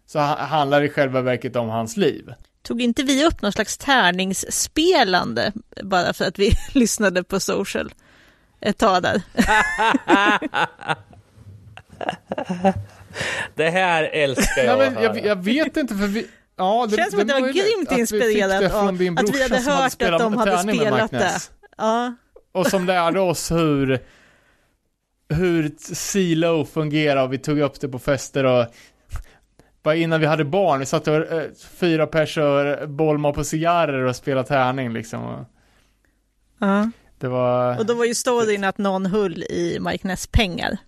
så 0.07 0.19
ha- 0.19 0.37
handlar 0.45 0.81
det 0.81 0.87
i 0.87 0.91
själva 0.91 1.21
verket 1.21 1.57
om 1.57 1.69
hans 1.69 1.97
liv. 1.97 2.33
Tog 2.63 2.83
inte 2.83 3.03
vi 3.03 3.27
upp 3.27 3.43
någon 3.43 3.53
slags 3.53 3.79
tärningsspelande 3.79 5.53
bara 5.83 6.13
för 6.13 6.25
att 6.25 6.39
vi 6.39 6.53
lyssnade 6.75 7.25
på 7.25 7.41
social 7.41 7.93
ett 8.61 8.79
tag 8.79 9.03
där? 9.03 9.23
Det 13.55 13.71
här 13.71 14.05
älskar 14.05 14.63
jag 14.63 14.79
Nej, 14.79 14.91
men 14.91 15.03
jag, 15.03 15.25
jag 15.27 15.45
vet 15.45 15.77
inte 15.77 15.95
för 15.95 16.07
vi... 16.07 16.27
Ja, 16.57 16.87
det, 16.91 16.97
Känns 16.97 17.11
som 17.11 17.21
att 17.21 17.29
det 17.29 17.35
var 17.35 17.41
grymt 17.41 17.93
inspirerat 17.93 18.73
av 18.73 18.89
att 18.89 19.01
vi 19.01 19.43
hade 19.43 19.61
hört 19.61 20.03
att 20.03 20.19
de 20.19 20.37
hade 20.37 20.59
spelat 20.59 21.11
det. 21.11 21.33
Ja, 21.77 22.15
Och 22.53 22.67
som 22.67 22.87
lärde 22.87 23.21
oss 23.21 23.51
hur, 23.51 23.99
hur 25.29 25.71
CLO 26.13 26.65
fungerar 26.65 27.23
och 27.23 27.33
vi 27.33 27.39
tog 27.39 27.59
upp 27.59 27.81
det 27.81 27.89
på 27.89 27.99
fester 27.99 28.45
och 28.45 28.67
bara 29.83 29.95
innan 29.95 30.21
vi 30.21 30.27
hade 30.27 30.45
barn, 30.45 30.81
vi 30.81 30.87
satt 30.87 31.09
och 31.09 31.15
eh, 31.15 31.49
fyra 31.81 32.07
personer 32.07 32.87
bolmade 32.87 33.35
på 33.35 33.45
cigarrer 33.45 34.05
och 34.05 34.17
spelade 34.17 34.49
tärning 34.49 34.93
liksom. 34.93 35.25
Och 35.25 35.45
ja. 36.59 36.91
det 37.19 37.29
var... 37.29 37.79
Och 37.79 37.87
då 37.87 37.95
var 37.95 38.05
ju 38.05 38.15
storyn 38.15 38.65
att 38.65 38.79
någon 38.79 39.07
höll 39.07 39.43
i 39.43 39.79
Mike 39.81 40.07
Ness 40.09 40.27
pengar. 40.27 40.79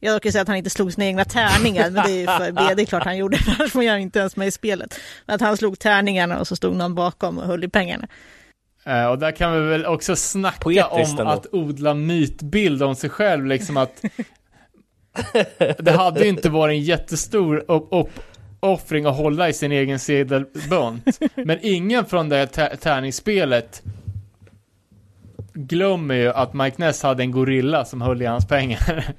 Jag 0.00 0.14
råkar 0.14 0.30
säga 0.30 0.42
att 0.42 0.48
han 0.48 0.56
inte 0.56 0.70
slog 0.70 0.92
sina 0.92 1.04
egna 1.04 1.24
tärningar, 1.24 1.90
men 1.90 2.04
det 2.06 2.12
är 2.12 2.20
ju 2.20 2.26
för 2.26 2.52
B, 2.52 2.74
det 2.76 2.82
är 2.82 2.86
klart 2.86 3.04
han 3.04 3.16
gjorde, 3.16 3.38
annars 3.58 3.74
var 3.74 3.82
jag 3.82 4.00
inte 4.00 4.18
ens 4.18 4.36
med 4.36 4.48
i 4.48 4.50
spelet. 4.50 5.00
Men 5.26 5.34
att 5.34 5.40
han 5.40 5.56
slog 5.56 5.78
tärningarna 5.78 6.40
och 6.40 6.48
så 6.48 6.56
stod 6.56 6.76
någon 6.76 6.94
bakom 6.94 7.38
och 7.38 7.46
höll 7.46 7.64
i 7.64 7.68
pengarna. 7.68 8.08
Eh, 8.84 9.06
och 9.06 9.18
där 9.18 9.32
kan 9.32 9.52
vi 9.52 9.60
väl 9.68 9.86
också 9.86 10.16
snacka 10.16 10.58
Poetiskt 10.60 11.12
om 11.14 11.20
ändå. 11.20 11.32
att 11.32 11.46
odla 11.52 11.94
mytbild 11.94 12.82
om 12.82 12.94
sig 12.94 13.10
själv, 13.10 13.46
liksom 13.46 13.76
att 13.76 14.02
det 15.78 15.90
hade 15.90 16.20
ju 16.22 16.28
inte 16.28 16.48
varit 16.50 16.72
en 16.74 16.82
jättestor 16.82 17.64
upp- 17.68 17.88
uppoffring 17.92 19.04
att 19.06 19.16
hålla 19.16 19.48
i 19.48 19.52
sin 19.52 19.72
egen 19.72 19.98
sedelbunt. 19.98 21.18
Men 21.34 21.58
ingen 21.62 22.04
från 22.04 22.28
det 22.28 22.36
här 22.36 22.46
tä- 22.46 22.76
tärningsspelet 22.76 23.82
glömmer 25.54 26.14
ju 26.14 26.28
att 26.28 26.54
Mike 26.54 26.76
Ness 26.78 27.02
hade 27.02 27.22
en 27.22 27.30
gorilla 27.30 27.84
som 27.84 28.00
höll 28.02 28.22
i 28.22 28.26
hans 28.26 28.48
pengar. 28.48 29.14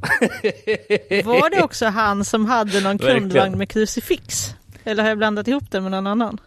Var 1.24 1.50
det 1.50 1.62
också 1.62 1.86
han 1.86 2.24
som 2.24 2.46
hade 2.46 2.80
någon 2.80 2.98
kundvagn 2.98 3.58
med 3.58 3.68
krucifix? 3.68 4.54
Eller 4.84 5.02
har 5.02 5.08
jag 5.08 5.18
blandat 5.18 5.48
ihop 5.48 5.70
det 5.70 5.80
med 5.80 5.90
någon 5.90 6.06
annan? 6.06 6.38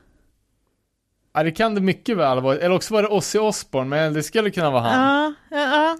Ja, 1.33 1.43
det 1.43 1.51
kan 1.51 1.75
det 1.75 1.81
mycket 1.81 2.17
väl 2.17 2.41
vara. 2.41 2.57
Eller 2.57 2.75
också 2.75 2.93
var 2.93 3.01
det 3.01 3.07
Ozzy 3.07 3.39
Osbourne, 3.39 3.89
men 3.89 4.13
det 4.13 4.23
skulle 4.23 4.51
kunna 4.51 4.69
vara 4.71 4.81
han. 4.81 5.33
Ja, 5.51 5.57
ja, 5.57 5.97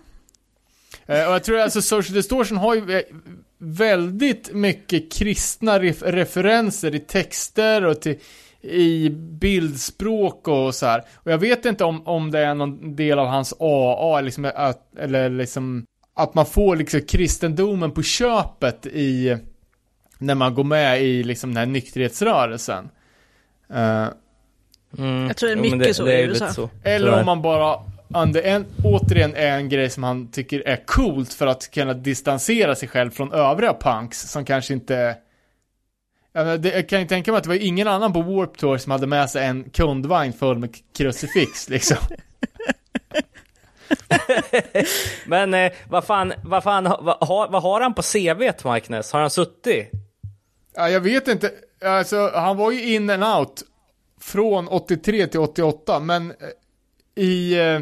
ja. 1.08 1.16
Eh, 1.16 1.28
Och 1.28 1.34
jag 1.34 1.44
tror 1.44 1.60
alltså 1.60 1.82
Social 1.82 2.14
Distortion 2.16 2.58
har 2.58 2.76
ju 2.76 2.98
eh, 2.98 3.02
väldigt 3.58 4.54
mycket 4.54 5.12
kristna 5.14 5.80
ref- 5.80 6.12
referenser 6.12 6.96
i 6.96 7.00
texter 7.00 7.86
och 7.86 8.02
till, 8.02 8.16
i 8.62 9.10
bildspråk 9.10 10.48
och 10.48 10.76
så 10.76 10.86
här. 10.86 11.04
Och 11.16 11.32
jag 11.32 11.38
vet 11.38 11.66
inte 11.66 11.84
om, 11.84 12.08
om 12.08 12.32
det 12.32 12.40
är 12.40 12.54
någon 12.56 12.96
del 12.96 13.20
av 13.20 13.28
hans 13.28 13.54
AA, 13.60 14.22
liksom 14.22 14.52
att, 14.56 14.98
eller 14.98 15.30
liksom 15.30 15.86
att 16.16 16.34
man 16.34 16.46
får 16.46 16.76
liksom 16.76 17.02
kristendomen 17.02 17.92
på 17.92 18.04
köpet 18.04 18.86
i 18.86 19.38
när 20.18 20.36
man 20.36 20.56
går 20.56 20.64
med 20.64 21.02
i 21.04 21.24
liksom 21.24 21.50
den 21.50 21.58
här 21.58 21.66
nykterhetsrörelsen. 21.66 22.90
Eh, 23.74 24.08
Mm. 24.98 25.28
Jag 25.28 25.38
tror 25.38 25.50
det 25.50 25.56
är 25.56 25.76
mycket 25.76 25.96
så 25.96 26.06
det 26.06 26.20
i 26.20 26.24
USA. 26.24 26.54
så. 26.54 26.70
Eller 26.84 27.20
om 27.20 27.26
man 27.26 27.42
bara, 27.42 27.80
under 28.16 28.42
en, 28.42 28.66
återigen 28.84 29.36
är 29.36 29.58
en 29.58 29.70
grej 29.70 29.90
som 29.90 30.04
han 30.04 30.32
tycker 30.32 30.68
är 30.68 30.86
coolt 30.86 31.34
för 31.34 31.48
att 31.48 31.72
kunna 31.72 31.94
distansera 31.94 32.76
sig 32.76 32.88
själv 32.88 33.12
från 33.12 33.34
övriga 33.34 33.74
punks 33.74 34.32
som 34.32 34.46
kanske 34.46 34.74
inte 34.74 35.16
jag, 36.34 36.46
menar, 36.46 36.58
det, 36.58 36.74
jag 36.74 36.90
kan 36.90 37.00
ju 37.00 37.08
tänka 37.08 37.32
mig 37.32 37.38
att 37.38 37.44
det 37.44 37.50
var 37.50 37.56
ingen 37.56 37.88
annan 37.88 38.14
på 38.14 38.22
Warp 38.22 38.58
Tour 38.58 38.78
som 38.78 38.92
hade 38.92 39.08
med 39.08 39.30
sig 39.30 39.46
en 39.46 39.70
kundvagn 39.70 40.34
full 40.34 40.58
med 40.58 40.76
krucifix 40.98 41.70
liksom. 41.70 41.98
Men 45.26 45.54
eh, 45.54 45.72
vad 45.90 46.04
fan, 46.04 46.34
vad 46.44 46.64
fan, 46.64 46.84
vad, 46.84 47.28
har, 47.28 47.50
vad 47.50 47.64
har 47.64 47.82
han 47.82 47.94
på 47.94 48.02
CV 48.02 48.70
Mike 48.74 48.92
Ness? 48.92 49.12
Har 49.12 49.20
han 49.20 49.30
suttit? 49.30 49.92
Ja, 50.76 50.90
jag 50.90 51.02
vet 51.02 51.28
inte, 51.28 51.52
alltså 51.86 52.32
han 52.34 52.58
var 52.58 52.72
ju 52.72 52.96
in 52.96 53.10
and 53.10 53.24
out 53.24 53.64
från 54.24 54.68
83 54.68 55.28
till 55.28 55.40
88, 55.40 56.00
men 56.00 56.32
eh, 56.32 57.24
i, 57.24 57.54
eh, 57.54 57.82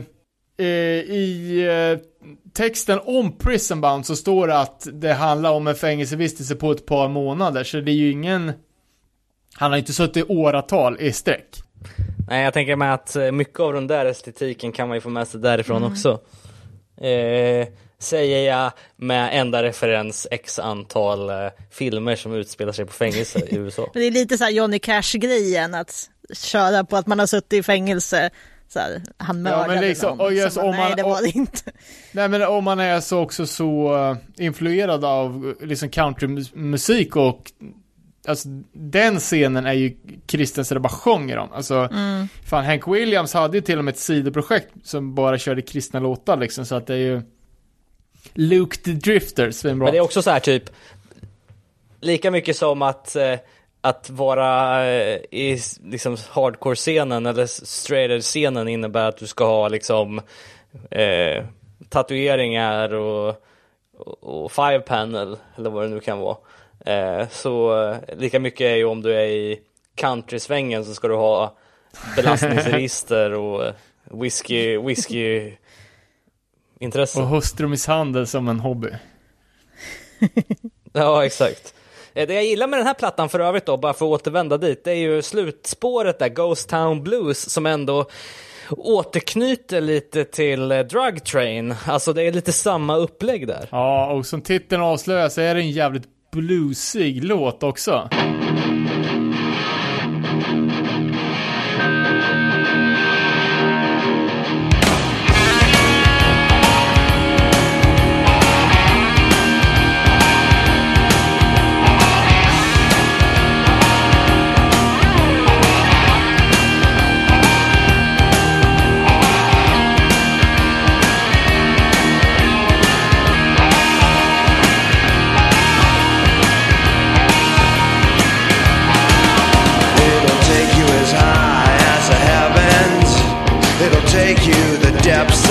eh, 0.65 0.67
i 0.67 1.59
eh, 1.69 1.99
texten 2.53 2.99
om 3.05 3.37
Prison 3.37 3.81
Bound 3.81 4.05
så 4.05 4.15
står 4.15 4.47
det 4.47 4.59
att 4.59 4.87
det 4.93 5.13
handlar 5.13 5.51
om 5.51 5.67
en 5.67 5.75
fängelsevistelse 5.75 6.55
på 6.55 6.71
ett 6.71 6.85
par 6.85 7.07
månader, 7.07 7.63
så 7.63 7.79
det 7.79 7.91
är 7.91 7.95
ju 7.95 8.11
ingen, 8.11 8.51
han 9.53 9.71
har 9.71 9.77
inte 9.77 9.93
suttit 9.93 10.17
i 10.17 10.23
åratal 10.23 10.97
i 10.99 11.11
sträck. 11.11 11.63
Nej, 12.29 12.43
jag 12.43 12.53
tänker 12.53 12.75
mig 12.75 12.89
att 12.89 13.17
mycket 13.33 13.59
av 13.59 13.73
den 13.73 13.87
där 13.87 14.05
estetiken 14.05 14.71
kan 14.71 14.87
man 14.87 14.97
ju 14.97 15.01
få 15.01 15.09
med 15.09 15.27
sig 15.27 15.41
därifrån 15.41 15.83
också. 15.83 16.19
Eh, 17.01 17.67
säger 18.01 18.51
jag 18.51 18.71
med 18.95 19.29
enda 19.39 19.63
referens 19.63 20.27
x 20.31 20.59
antal 20.59 21.29
eh, 21.29 21.35
filmer 21.71 22.15
som 22.15 22.33
utspelar 22.33 22.73
sig 22.73 22.85
på 22.85 22.93
fängelse 22.93 23.39
i 23.39 23.55
USA. 23.55 23.89
Men 23.93 24.01
det 24.01 24.07
är 24.07 24.11
lite 24.11 24.37
så 24.37 24.43
här 24.43 24.51
Johnny 24.51 24.79
Cash-grejen 24.79 25.73
att 25.73 26.09
köra 26.33 26.83
på 26.83 26.97
att 26.97 27.07
man 27.07 27.19
har 27.19 27.27
suttit 27.27 27.53
i 27.53 27.63
fängelse. 27.63 28.29
Så 28.67 28.79
här, 28.79 29.01
han 29.17 29.35
Ja, 29.37 29.41
mördade 29.43 29.67
men 29.67 29.81
liksom, 29.83 30.17
någon. 30.17 30.51
Så 30.51 30.59
bara, 30.59 30.69
om 30.69 30.75
man- 30.75 30.85
nej, 30.85 30.93
det 30.95 31.03
var 31.03 31.21
det 31.21 31.29
inte. 31.29 31.71
Nej 32.11 32.27
men 32.29 32.43
om 32.43 32.63
man 32.63 32.79
är 32.79 32.99
så 32.99 33.19
också 33.19 33.45
så 33.47 33.95
eh, 33.95 34.45
influerad 34.45 35.05
av 35.05 35.55
eh, 35.61 35.67
liksom 35.67 35.89
countrymusik 35.89 37.15
och 37.15 37.51
Alltså 38.27 38.47
den 38.73 39.19
scenen 39.19 39.65
är 39.65 39.73
ju 39.73 39.97
Kristens 40.25 40.71
bara 40.73 40.89
sjunger 40.89 41.37
om. 41.37 41.51
Alltså, 41.51 41.89
fan 42.49 42.65
Hank 42.65 42.87
Williams 42.87 43.33
hade 43.33 43.57
ju 43.57 43.61
till 43.61 43.77
och 43.77 43.85
med 43.85 43.91
ett 43.91 43.99
sidoprojekt 43.99 44.67
som 44.83 45.15
bara 45.15 45.37
körde 45.37 45.61
kristna 45.61 45.99
låtar 45.99 46.37
liksom, 46.37 46.65
så 46.65 46.75
att 46.75 46.87
det 46.87 46.93
är 46.93 46.97
ju 46.97 47.21
Luke 48.33 48.77
the 48.77 48.91
Drifter, 48.91 49.51
svinbra. 49.51 49.85
Men 49.85 49.91
det 49.91 49.97
är 49.97 50.01
också 50.01 50.21
så 50.21 50.29
här 50.31 50.39
typ, 50.39 50.63
lika 52.01 52.31
mycket 52.31 52.57
som 52.57 52.81
att, 52.81 53.15
eh, 53.15 53.33
att 53.81 54.09
vara 54.09 54.85
eh, 54.85 55.19
i 55.31 55.59
liksom 55.83 56.17
hardcore-scenen 56.29 57.25
eller 57.25 57.45
straight 57.45 58.11
edge-scenen 58.11 58.67
innebär 58.67 59.09
att 59.09 59.17
du 59.17 59.27
ska 59.27 59.45
ha 59.45 59.67
liksom 59.67 60.21
eh, 60.91 61.45
tatueringar 61.89 62.93
och, 62.93 63.35
och, 63.97 64.43
och 64.43 64.51
five 64.51 64.79
panel 64.79 65.37
eller 65.55 65.69
vad 65.69 65.83
det 65.83 65.89
nu 65.89 65.99
kan 65.99 66.19
vara. 66.19 66.37
Eh, 66.85 67.27
så 67.29 67.83
eh, 67.83 67.97
lika 68.17 68.39
mycket 68.39 68.65
är 68.65 68.75
ju 68.75 68.85
om 68.85 69.01
du 69.01 69.15
är 69.15 69.25
i 69.25 69.59
country-svängen 69.95 70.85
så 70.85 70.93
ska 70.93 71.07
du 71.07 71.15
ha 71.15 71.55
belastningsregister 72.15 73.33
och 73.33 73.65
eh, 73.65 73.73
whisky, 74.03 74.77
whisky 74.77 75.53
intresse. 76.79 77.21
Och 77.21 77.27
hustrumisshandel 77.27 78.27
som 78.27 78.47
en 78.47 78.59
hobby. 78.59 78.89
Ja, 80.93 81.25
exakt. 81.25 81.73
Eh, 82.13 82.27
det 82.27 82.33
jag 82.33 82.43
gillar 82.43 82.67
med 82.67 82.79
den 82.79 82.87
här 82.87 82.93
plattan 82.93 83.29
för 83.29 83.39
övrigt 83.39 83.65
då, 83.65 83.77
bara 83.77 83.93
för 83.93 84.05
att 84.05 84.21
återvända 84.21 84.57
dit, 84.57 84.83
det 84.83 84.91
är 84.91 84.95
ju 84.95 85.21
slutspåret 85.21 86.19
där, 86.19 86.29
Ghost 86.29 86.69
Town 86.69 87.03
Blues, 87.03 87.49
som 87.49 87.65
ändå 87.65 88.05
återknyter 88.77 89.81
lite 89.81 90.23
till 90.23 90.71
eh, 90.71 90.79
Drug 90.79 91.23
Train. 91.23 91.75
Alltså 91.87 92.13
det 92.13 92.23
är 92.23 92.31
lite 92.31 92.51
samma 92.51 92.95
upplägg 92.95 93.47
där. 93.47 93.67
Ja, 93.71 94.11
och 94.11 94.25
som 94.25 94.41
titeln 94.41 94.81
avslöjar 94.81 95.29
så 95.29 95.41
är 95.41 95.55
det 95.55 95.61
en 95.61 95.71
jävligt 95.71 96.07
bluesig 96.31 97.23
låt 97.23 97.63
också. 97.63 98.09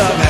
somehow 0.01 0.30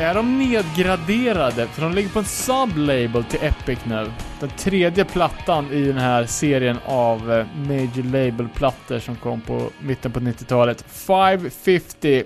är 0.00 0.14
de 0.14 0.38
nedgraderade, 0.38 1.66
för 1.66 1.82
de 1.82 1.92
ligger 1.92 2.08
på 2.08 2.18
en 2.18 2.24
sublabel 2.24 3.24
till 3.24 3.38
Epic 3.42 3.78
nu. 3.84 4.10
Den 4.40 4.50
tredje 4.50 5.04
plattan 5.04 5.72
i 5.72 5.82
den 5.82 5.96
här 5.96 6.26
serien 6.26 6.78
av 6.86 7.32
eh, 7.32 7.46
Major 7.56 8.02
Label-plattor 8.02 8.98
som 8.98 9.16
kom 9.16 9.40
på 9.40 9.70
mitten 9.80 10.12
på 10.12 10.20
90-talet. 10.20 10.84
550 10.88 12.24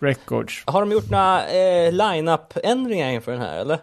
Records. 0.00 0.62
Har 0.66 0.80
de 0.80 0.92
gjort 0.92 1.10
några 1.10 1.46
eh, 1.46 1.92
line-up-ändringar 1.92 3.10
inför 3.10 3.32
den 3.32 3.40
här 3.40 3.58
eller? 3.60 3.78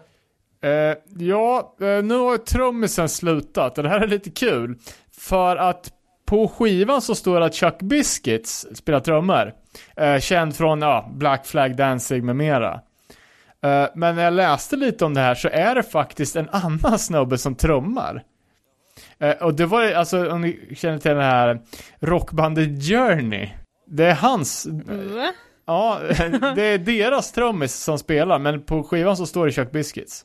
Eh, 0.61 0.97
ja, 1.17 1.75
eh, 1.81 2.03
nu 2.03 2.17
har 2.17 2.37
trummisen 2.37 3.09
slutat 3.09 3.77
och 3.77 3.83
det 3.83 3.89
här 3.89 4.01
är 4.01 4.07
lite 4.07 4.29
kul. 4.29 4.75
För 5.11 5.55
att 5.55 5.91
på 6.25 6.47
skivan 6.47 7.01
så 7.01 7.15
står 7.15 7.39
det 7.39 7.45
att 7.45 7.55
Chuck 7.55 7.79
Biscuits 7.79 8.67
spelar 8.73 8.99
trummor. 8.99 9.53
Eh, 9.97 10.19
känd 10.19 10.55
från 10.55 10.81
ja, 10.81 11.09
Black 11.11 11.45
Flag 11.45 11.75
Dancing 11.75 12.25
med 12.25 12.35
mera. 12.35 12.81
Eh, 13.63 13.85
men 13.95 14.15
när 14.15 14.23
jag 14.23 14.33
läste 14.33 14.75
lite 14.75 15.05
om 15.05 15.13
det 15.13 15.21
här 15.21 15.35
så 15.35 15.49
är 15.51 15.75
det 15.75 15.83
faktiskt 15.83 16.35
en 16.35 16.49
annan 16.49 16.99
snubbe 16.99 17.37
som 17.37 17.55
trummar. 17.55 18.23
Eh, 19.19 19.31
och 19.31 19.53
det 19.53 19.65
var 19.65 19.91
alltså, 19.91 20.31
om 20.31 20.41
ni 20.41 20.75
känner 20.75 20.97
till 20.97 21.11
den 21.11 21.21
här 21.21 21.59
rockbandet 21.99 22.83
Journey. 22.83 23.49
Det 23.87 24.05
är 24.05 24.15
hans, 24.15 24.67
Va? 25.15 25.33
ja, 25.65 25.99
det 26.55 26.63
är 26.63 26.77
deras 26.77 27.31
trummis 27.31 27.75
som 27.75 27.99
spelar, 27.99 28.39
men 28.39 28.61
på 28.61 28.83
skivan 28.83 29.17
så 29.17 29.25
står 29.25 29.45
det 29.45 29.51
Chuck 29.51 29.71
Biscuits. 29.71 30.23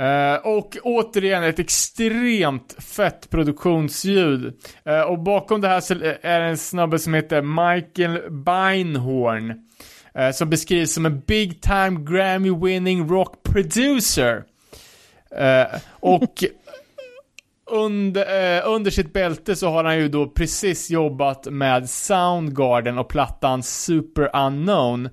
Eh, 0.00 0.34
och 0.34 0.76
återigen 0.82 1.44
ett 1.44 1.58
extremt 1.58 2.76
fett 2.82 3.30
produktionsljud. 3.30 4.54
Eh, 4.84 5.00
och 5.00 5.18
bakom 5.18 5.60
det 5.60 5.68
här 5.68 5.80
så 5.80 5.94
är 6.22 6.40
det 6.40 6.46
en 6.46 6.58
snubbe 6.58 6.98
som 6.98 7.14
heter 7.14 7.42
Michael 7.42 8.30
Beinhorn. 8.30 9.54
eh, 10.14 10.30
som 10.30 10.50
beskrivs 10.50 10.92
som 10.92 11.06
en 11.06 11.20
big 11.20 11.62
time 11.62 12.04
Grammy 12.10 12.50
winning 12.50 13.08
rock 13.08 13.42
producer. 13.42 14.44
Eh, 15.36 15.80
och 16.00 16.44
under, 17.70 18.56
eh, 18.56 18.62
under 18.68 18.90
sitt 18.90 19.12
bälte 19.12 19.56
så 19.56 19.68
har 19.68 19.84
han 19.84 19.98
ju 19.98 20.08
då 20.08 20.28
precis 20.28 20.90
jobbat 20.90 21.46
med 21.50 21.90
Soundgarden 21.90 22.98
och 22.98 23.08
plattan 23.08 23.62
Super 23.62 24.36
Unknown. 24.46 25.08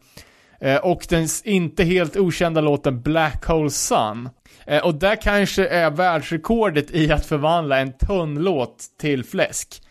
Eh, 0.62 0.78
och 0.78 1.06
den 1.10 1.28
inte 1.44 1.84
helt 1.84 2.18
okända 2.18 2.62
låten 2.62 3.02
Black 3.02 3.46
Hole 3.46 3.70
Sun. 3.70 4.30
Eh, 4.68 4.86
och 4.86 4.96
där 4.96 5.16
kanske 5.16 5.68
är 5.68 5.90
världsrekordet 5.90 6.92
i 6.92 7.12
att 7.12 7.26
förvandla 7.26 7.80
en 7.80 7.94
tunn 7.98 8.36
låt 8.36 8.86
till 9.00 9.24
fläsk. 9.24 9.82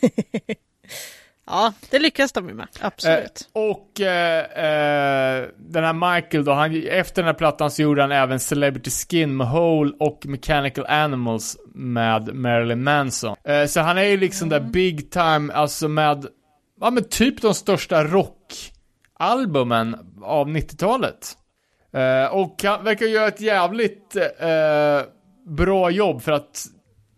Ja, 1.46 1.72
det 1.90 1.98
lyckas 1.98 2.32
de 2.32 2.48
ju 2.48 2.54
med. 2.54 2.68
Absolut. 2.80 3.48
Eh, 3.54 3.62
och 3.62 4.00
eh, 4.00 4.44
eh, 4.44 5.48
den 5.56 5.84
här 5.84 6.14
Michael 6.14 6.44
då, 6.44 6.52
han, 6.52 6.82
efter 6.88 7.22
den 7.22 7.26
här 7.26 7.34
plattan 7.34 7.70
så 7.70 7.82
gjorde 7.82 8.02
han 8.02 8.12
även 8.12 8.40
Celebrity 8.40 8.90
Skin 8.90 9.36
med 9.36 9.46
Hole 9.48 9.92
och 9.98 10.26
Mechanical 10.26 10.86
Animals 10.86 11.56
med 11.74 12.34
Marilyn 12.34 12.84
Manson. 12.84 13.36
Eh, 13.44 13.66
så 13.66 13.80
han 13.80 13.98
är 13.98 14.02
ju 14.02 14.16
liksom 14.16 14.48
där 14.48 14.60
big 14.60 15.10
time, 15.10 15.52
alltså 15.52 15.88
med, 15.88 16.26
ja 16.80 16.90
men 16.90 17.04
typ 17.04 17.42
de 17.42 17.54
största 17.54 18.04
rockalbumen 18.04 19.96
av 20.22 20.48
90-talet. 20.48 21.36
Eh, 21.92 22.34
och 22.34 22.62
han 22.64 22.84
verkar 22.84 23.06
göra 23.06 23.28
ett 23.28 23.40
jävligt 23.40 24.16
eh, 24.16 25.00
bra 25.46 25.90
jobb 25.90 26.22
för 26.22 26.32
att 26.32 26.66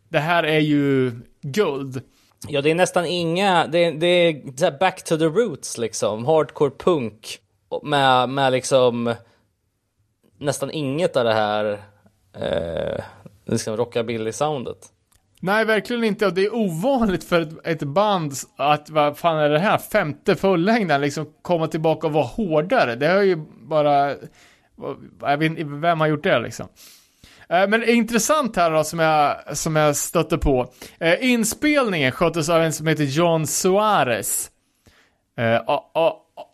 det 0.09 0.19
här 0.19 0.43
är 0.43 0.59
ju 0.59 1.13
guld. 1.43 2.03
Ja, 2.49 2.63
det 2.63 2.71
är 2.71 2.75
nästan 2.75 3.07
inga, 3.07 3.67
det, 3.67 3.91
det 3.91 4.07
är 4.07 4.79
back 4.79 5.05
to 5.05 5.17
the 5.17 5.25
roots 5.25 5.79
liksom, 5.79 6.27
hardcore 6.27 6.71
punk 6.71 7.39
med, 7.83 8.29
med 8.29 8.53
liksom 8.53 9.15
nästan 10.39 10.71
inget 10.71 11.17
av 11.17 11.25
det 11.25 11.35
här 11.35 11.81
eh, 12.37 13.05
liksom 13.47 13.77
rockabilly-soundet. 13.77 14.91
Nej, 15.41 15.65
verkligen 15.65 16.05
inte. 16.05 16.27
Och 16.27 16.35
det 16.35 16.45
är 16.45 16.55
ovanligt 16.55 17.25
för 17.25 17.41
ett, 17.41 17.67
ett 17.67 17.83
band 17.83 18.33
att, 18.57 18.91
vad 18.91 19.19
fan 19.19 19.39
är 19.39 19.49
det 19.49 19.59
här, 19.59 19.79
femte 19.79 20.37
fullängden, 20.37 21.01
liksom 21.01 21.27
komma 21.43 21.67
tillbaka 21.67 22.07
och 22.07 22.13
vara 22.13 22.25
hårdare. 22.25 22.95
Det 22.95 23.07
har 23.07 23.23
ju 23.23 23.37
bara, 23.69 24.15
jag 25.21 25.39
vet 25.39 25.51
inte, 25.51 25.65
vem 25.65 26.01
har 26.01 26.07
gjort 26.07 26.23
det 26.23 26.39
liksom? 26.39 26.69
Eh, 27.49 27.69
men 27.69 27.89
intressant 27.89 28.57
här 28.57 28.71
då 28.71 28.85
som 28.85 28.99
jag, 28.99 29.57
som 29.57 29.77
jag 29.77 29.97
stötte 29.97 30.39
på. 30.39 30.73
Eh, 31.01 31.31
inspelningen 31.33 32.13
sköttes 32.13 32.49
av 32.49 32.63
en 32.63 32.73
som 32.73 32.87
heter 32.87 33.05
John 33.05 33.47
Suarez. 33.47 34.51
Eh, 35.39 35.61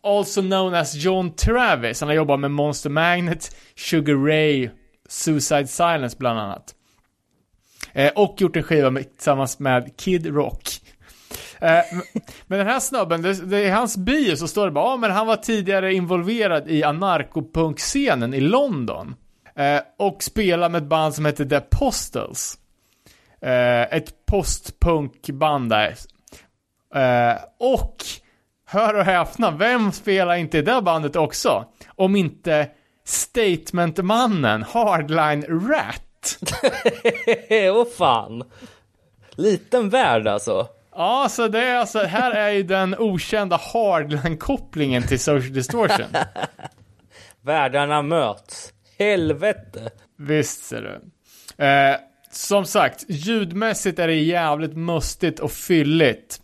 also 0.03 0.41
known 0.41 0.75
as 0.75 0.95
John 0.95 1.37
Travis. 1.37 2.01
Han 2.01 2.09
har 2.09 2.17
jobbat 2.17 2.41
med 2.41 2.51
Monster 2.51 2.91
Magnet, 2.91 3.57
Sugar 3.77 4.27
Ray, 4.27 4.71
Suicide 5.09 5.67
Silence 5.67 6.17
bland 6.19 6.39
annat. 6.39 6.75
Och 8.15 8.37
gjort 8.39 8.57
en 8.57 8.63
skiva 8.63 8.91
med, 8.91 9.17
tillsammans 9.17 9.59
med 9.59 9.97
Kid 9.97 10.27
Rock. 10.27 10.81
Eh, 11.61 11.85
men 12.47 12.59
den 12.59 12.67
här 12.67 12.81
snubben, 12.81 13.23
det, 13.23 13.47
det 13.47 13.59
är 13.59 13.73
hans 13.73 13.97
bio 13.97 14.37
så 14.37 14.49
står 14.49 14.65
det 14.65 14.73
bara, 14.73 14.85
ja 14.85 14.97
men 14.97 15.11
han 15.11 15.27
var 15.27 15.37
tidigare 15.37 15.95
involverad 15.95 16.71
i 16.71 16.85
anarkopunk-scenen 16.85 18.35
i 18.35 18.41
London. 18.41 19.15
Eh, 19.57 19.81
och 19.99 20.23
spelade 20.23 20.73
med 20.73 20.83
ett 20.83 20.89
band 20.89 21.15
som 21.15 21.27
heter 21.27 21.45
The 21.45 21.61
Postals. 21.61 22.59
Eh, 23.43 23.83
ett 23.83 24.27
postpunkband 24.27 25.71
där. 25.71 25.95
Eh, 26.95 27.37
och, 27.59 27.97
hör 28.67 28.95
och 28.95 29.05
häpna, 29.05 29.51
vem 29.51 29.93
spelar 29.93 30.35
inte 30.35 30.59
i 30.59 30.63
det 30.63 30.83
bandet 30.83 31.17
också? 31.17 31.65
Om 31.89 32.17
inte 32.17 32.69
Statementmannen, 33.05 34.63
Hardline 34.63 35.45
Rat. 35.49 36.39
Åh 37.51 37.87
fan! 37.99 38.45
Liten 39.31 39.91
värld 39.91 40.27
alltså. 40.27 40.69
Ja, 41.01 41.29
så 41.31 41.49
det 41.49 41.59
är 41.61 41.77
alltså, 41.77 41.99
här 41.99 42.31
är 42.33 42.51
ju 42.51 42.63
den 42.63 42.95
okända 42.99 43.57
hardline-kopplingen 43.57 45.03
till 45.03 45.21
Social 45.21 45.53
Distortion. 45.53 46.07
Världarna 47.43 48.03
möts. 48.03 48.73
Helvete! 48.99 49.91
Visst 50.19 50.65
ser 50.65 50.83
du. 50.83 51.65
Eh, 51.65 51.97
som 52.31 52.65
sagt, 52.65 53.05
ljudmässigt 53.09 53.99
är 53.99 54.07
det 54.07 54.15
jävligt 54.15 54.77
mustigt 54.77 55.41
och 55.41 55.53
fylligt. 55.53 56.41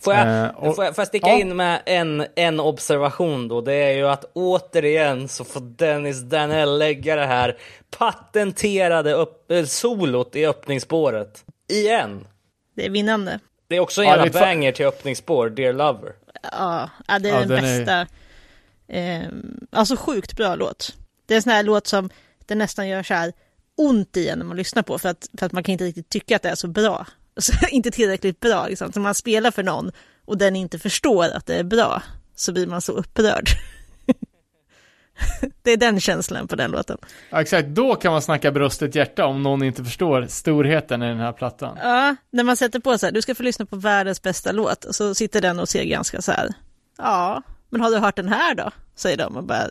Får 0.00 0.14
jag, 0.14 0.44
Eh, 0.44 0.50
och- 0.50 0.76
får 0.76 0.84
jag, 0.84 0.94
får 0.94 1.02
jag 1.02 1.08
sticka 1.08 1.28
ja. 1.28 1.38
in 1.38 1.56
med 1.56 1.82
en, 1.86 2.26
en 2.36 2.60
observation 2.60 3.48
då? 3.48 3.60
Det 3.60 3.74
är 3.74 3.96
ju 3.96 4.08
att 4.08 4.24
återigen 4.34 5.28
så 5.28 5.44
får 5.44 5.60
Dennis 5.60 6.20
Danell 6.20 6.78
lägga 6.78 7.16
det 7.16 7.26
här 7.26 7.56
patenterade 7.98 9.12
upp, 9.12 9.50
eh, 9.50 9.64
solot 9.64 10.36
i 10.36 10.46
öppningsspåret. 10.46 11.44
Igen! 11.72 12.26
Det 12.76 12.86
är 12.86 12.90
vinnande. 12.90 13.38
Det 13.74 13.78
är 13.78 13.80
också 13.80 14.00
en 14.02 14.08
Ja, 14.08 14.16
jävla 14.16 14.38
är 14.40 14.42
banger 14.44 14.72
till 14.72 14.86
öppningsspår, 14.86 15.50
Dear 15.50 15.72
Lover. 15.72 16.12
Ja, 16.52 16.90
ja 17.08 17.18
det 17.18 17.28
är 17.30 17.32
Ja, 17.34 17.38
den, 17.40 17.48
den 17.48 17.64
är- 17.64 17.78
bästa. 17.78 18.06
ehm, 18.88 19.66
alltså 19.70 19.96
sjukt 19.96 20.36
bra 20.36 20.54
låt. 20.54 20.94
Det 21.26 21.34
är 21.34 21.36
en 21.36 21.42
sån 21.42 21.52
här 21.52 21.62
låt 21.62 21.86
som 21.86 22.10
det 22.46 22.54
nästan 22.54 22.88
gör 22.88 23.02
så 23.02 23.14
här 23.14 23.32
ont 23.76 24.16
i 24.16 24.28
en 24.28 24.38
när 24.38 24.46
man 24.46 24.56
lyssnar 24.56 24.82
på 24.82 24.98
för 24.98 25.08
att, 25.08 25.28
för 25.38 25.46
att 25.46 25.52
man 25.52 25.62
kan 25.62 25.72
inte 25.72 25.84
riktigt 25.84 26.08
tycka 26.08 26.36
att 26.36 26.42
det 26.42 26.48
är 26.48 26.54
så 26.54 26.68
bra. 26.68 27.06
Så, 27.36 27.52
inte 27.68 27.90
tillräckligt 27.90 28.40
bra 28.40 28.66
liksom. 28.68 28.92
Så 28.92 29.00
man 29.00 29.14
spelar 29.14 29.50
för 29.50 29.62
någon 29.62 29.92
och 30.24 30.38
den 30.38 30.56
inte 30.56 30.78
förstår 30.78 31.24
att 31.28 31.46
det 31.46 31.54
är 31.54 31.64
bra 31.64 32.02
så 32.36 32.52
blir 32.52 32.66
man 32.66 32.80
så 32.82 32.92
upprörd. 32.92 33.48
det 35.62 35.70
är 35.70 35.76
den 35.76 36.00
känslan 36.00 36.48
på 36.48 36.56
den 36.56 36.70
låten. 36.70 36.98
Ja, 37.30 37.40
exakt, 37.40 37.68
då 37.68 37.94
kan 37.94 38.12
man 38.12 38.22
snacka 38.22 38.52
bröstet 38.52 38.94
hjärta 38.94 39.26
om 39.26 39.42
någon 39.42 39.62
inte 39.62 39.84
förstår 39.84 40.26
storheten 40.26 41.02
i 41.02 41.06
den 41.06 41.18
här 41.18 41.32
plattan. 41.32 41.78
Ja, 41.82 42.16
när 42.30 42.44
man 42.44 42.56
sätter 42.56 42.80
på 42.80 42.98
så 42.98 43.06
här, 43.06 43.12
du 43.12 43.22
ska 43.22 43.34
få 43.34 43.42
lyssna 43.42 43.66
på 43.66 43.76
världens 43.76 44.22
bästa 44.22 44.52
låt, 44.52 44.84
och 44.84 44.94
så 44.94 45.14
sitter 45.14 45.40
den 45.40 45.58
och 45.58 45.68
ser 45.68 45.84
ganska 45.84 46.22
så 46.22 46.32
här, 46.32 46.48
ja, 46.98 47.42
men 47.70 47.80
har 47.80 47.90
du 47.90 47.98
hört 47.98 48.16
den 48.16 48.28
här 48.28 48.54
då? 48.54 48.70
Säger 48.94 49.16
de 49.16 49.36
och 49.36 49.44
bara 49.44 49.68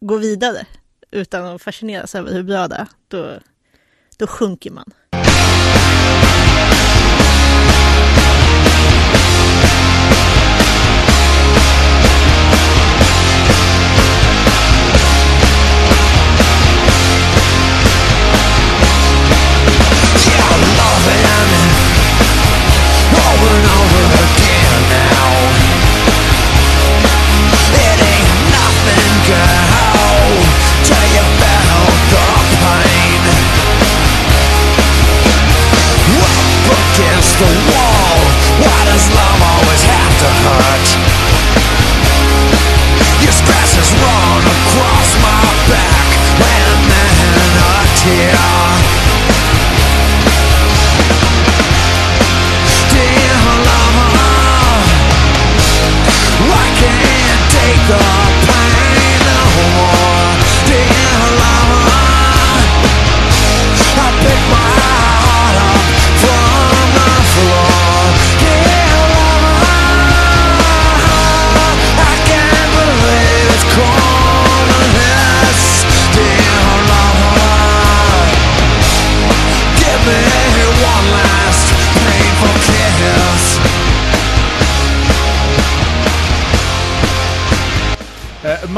gå 0.00 0.16
vidare 0.16 0.66
utan 1.10 1.44
att 1.46 1.62
fascineras 1.62 2.14
över 2.14 2.32
hur 2.32 2.42
bra 2.42 2.68
det 2.68 2.76
är. 2.76 2.86
Då, 3.08 3.38
då 4.16 4.26
sjunker 4.26 4.70
man. 4.70 4.92
heart 40.42 40.79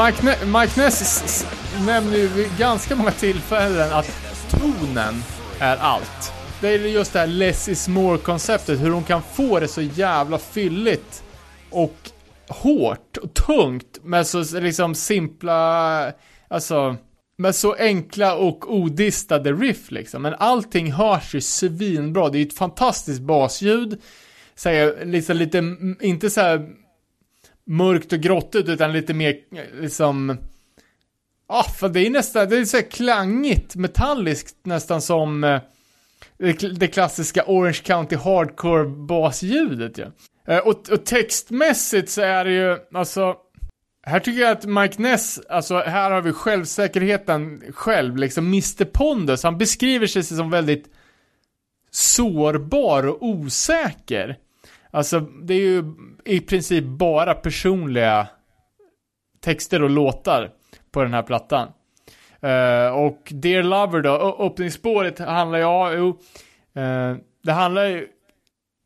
Mike, 0.05 0.23
Ne- 0.23 0.59
Mike 0.59 0.81
Ness 0.81 1.45
nämner 1.85 2.17
ju 2.17 2.27
vid 2.27 2.57
ganska 2.57 2.95
många 2.95 3.11
tillfällen 3.11 3.93
att 3.93 4.11
tonen 4.51 5.23
är 5.59 5.77
allt. 5.77 6.33
Det 6.61 6.67
är 6.67 6.79
just 6.79 7.13
det 7.13 7.19
här 7.19 7.27
less 7.27 7.69
is 7.69 7.87
more-konceptet, 7.87 8.81
hur 8.81 8.89
hon 8.89 9.03
kan 9.03 9.21
få 9.21 9.59
det 9.59 9.67
så 9.67 9.81
jävla 9.81 10.37
fylligt 10.37 11.23
och 11.69 11.95
hårt 12.47 13.17
och 13.17 13.33
tungt 13.33 13.99
med 14.03 14.27
så 14.27 14.59
liksom 14.59 14.95
simpla, 14.95 16.11
alltså 16.47 16.95
med 17.37 17.55
så 17.55 17.73
enkla 17.73 18.35
och 18.35 18.73
odistade 18.73 19.53
riff 19.53 19.91
liksom. 19.91 20.21
Men 20.21 20.35
allting 20.39 20.91
hörs 20.91 21.35
ju 21.35 21.41
svinbra. 21.41 22.29
Det 22.29 22.37
är 22.37 22.39
ju 22.39 22.47
ett 22.47 22.57
fantastiskt 22.57 23.21
basljud. 23.21 24.01
Säger 24.55 25.05
liksom 25.05 25.37
lite, 25.37 25.63
inte 26.01 26.29
så 26.29 26.41
här 26.41 26.69
mörkt 27.65 28.13
och 28.13 28.19
grottigt 28.19 28.69
utan 28.69 28.93
lite 28.93 29.13
mer 29.13 29.35
liksom 29.81 30.29
ah, 30.29 30.35
Ja, 31.47 31.63
för 31.63 31.89
det 31.89 31.99
är 31.99 32.09
nästan, 32.09 32.49
det 32.49 32.57
är 32.57 32.65
så 32.65 32.77
här 32.77 32.91
klangigt, 32.91 33.75
metalliskt 33.75 34.55
nästan 34.63 35.01
som 35.01 35.43
eh, 35.43 35.61
det, 36.77 36.87
klassiska 36.87 37.43
Orange 37.47 37.81
County 37.83 38.15
Hardcore 38.15 38.85
basljudet 38.85 39.97
ju. 39.97 40.05
Eh, 40.47 40.57
och, 40.57 40.89
och 40.89 41.05
textmässigt 41.05 42.09
så 42.09 42.21
är 42.21 42.45
det 42.45 42.51
ju, 42.51 42.77
alltså 42.93 43.35
här 44.05 44.19
tycker 44.19 44.41
jag 44.41 44.51
att 44.51 44.65
Mike 44.65 45.01
Ness, 45.01 45.39
alltså 45.49 45.77
här 45.77 46.11
har 46.11 46.21
vi 46.21 46.33
självsäkerheten 46.33 47.63
själv, 47.73 48.17
liksom 48.17 48.45
Mr 48.47 48.85
Pondus, 48.85 49.43
han 49.43 49.57
beskriver 49.57 50.07
sig 50.07 50.23
som 50.23 50.49
väldigt 50.49 50.89
sårbar 51.91 53.07
och 53.07 53.23
osäker. 53.23 54.37
Alltså 54.93 55.19
det 55.19 55.53
är 55.53 55.59
ju 55.59 55.83
i 56.25 56.39
princip 56.39 56.83
bara 56.83 57.33
personliga 57.33 58.27
texter 59.41 59.83
och 59.83 59.89
låtar 59.89 60.51
på 60.91 61.03
den 61.03 61.13
här 61.13 61.23
plattan. 61.23 61.67
Uh, 62.43 62.97
och 62.97 63.27
Dear 63.31 63.63
Lover 63.63 64.01
då, 64.01 64.37
öppningsspåret 64.39 65.19
handlar 65.19 65.57
ju, 65.57 65.63
ja, 65.63 65.93
jo, 65.93 66.19
eh, 66.81 67.15
det 67.43 67.51
handlar 67.51 67.85
ju, 67.85 68.07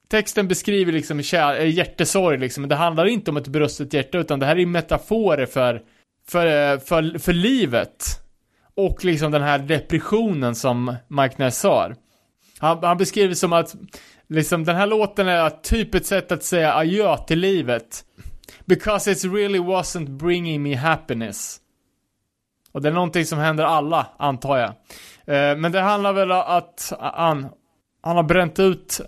texten 0.09 0.47
beskriver 0.47 0.91
liksom 0.91 1.21
kär, 1.21 1.59
eh, 1.59 1.69
hjärtesorg 1.69 2.37
liksom, 2.37 2.61
men 2.61 2.69
det 2.69 2.75
handlar 2.75 3.05
inte 3.05 3.31
om 3.31 3.37
ett 3.37 3.47
brustet 3.47 3.93
hjärta, 3.93 4.17
utan 4.17 4.39
det 4.39 4.45
här 4.45 4.59
är 4.59 4.65
metaforer 4.65 5.45
för, 5.45 5.81
för, 6.27 6.77
för, 6.77 7.19
för 7.19 7.33
livet. 7.33 8.05
Och 8.75 9.05
liksom 9.05 9.31
den 9.31 9.41
här 9.41 9.59
depressionen 9.59 10.55
som 10.55 10.95
Mike 11.07 11.35
Ness 11.37 11.63
har. 11.63 11.95
Han, 12.59 12.83
han 12.83 12.97
beskriver 12.97 13.33
som 13.33 13.53
att, 13.53 13.75
liksom 14.29 14.63
den 14.63 14.75
här 14.75 14.87
låten 14.87 15.27
är 15.27 15.49
typ 15.49 15.95
ett 15.95 16.05
sätt 16.05 16.31
att 16.31 16.43
säga 16.43 16.73
adjö 16.73 17.17
till 17.17 17.39
livet. 17.39 18.03
Because 18.65 19.11
it 19.11 19.23
really 19.23 19.59
wasn't 19.59 20.17
bringing 20.17 20.63
me 20.63 20.75
happiness. 20.75 21.57
Och 22.71 22.81
det 22.81 22.89
är 22.89 22.93
någonting 22.93 23.25
som 23.25 23.39
händer 23.39 23.63
alla, 23.63 24.07
antar 24.17 24.57
jag. 24.57 24.69
Eh, 25.35 25.57
men 25.57 25.71
det 25.71 25.81
handlar 25.81 26.13
väl 26.13 26.31
om 26.31 26.43
att 26.45 26.93
han, 26.99 27.47
han 28.01 28.15
har 28.15 28.23
bränt 28.23 28.59
ut 28.59 29.01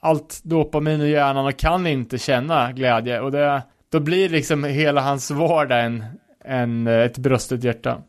allt 0.00 0.40
dopamin 0.44 1.00
i 1.00 1.10
hjärnan 1.10 1.46
och 1.46 1.56
kan 1.56 1.86
inte 1.86 2.18
känna 2.18 2.72
glädje. 2.72 3.20
Och 3.20 3.32
det, 3.32 3.62
då 3.92 4.00
blir 4.00 4.28
liksom 4.28 4.64
hela 4.64 5.00
hans 5.00 5.30
vardag 5.30 5.84
en, 5.84 6.04
en, 6.44 6.86
eh, 6.86 7.00
ett 7.00 7.18
bröstet 7.18 7.64
hjärta. 7.64 8.02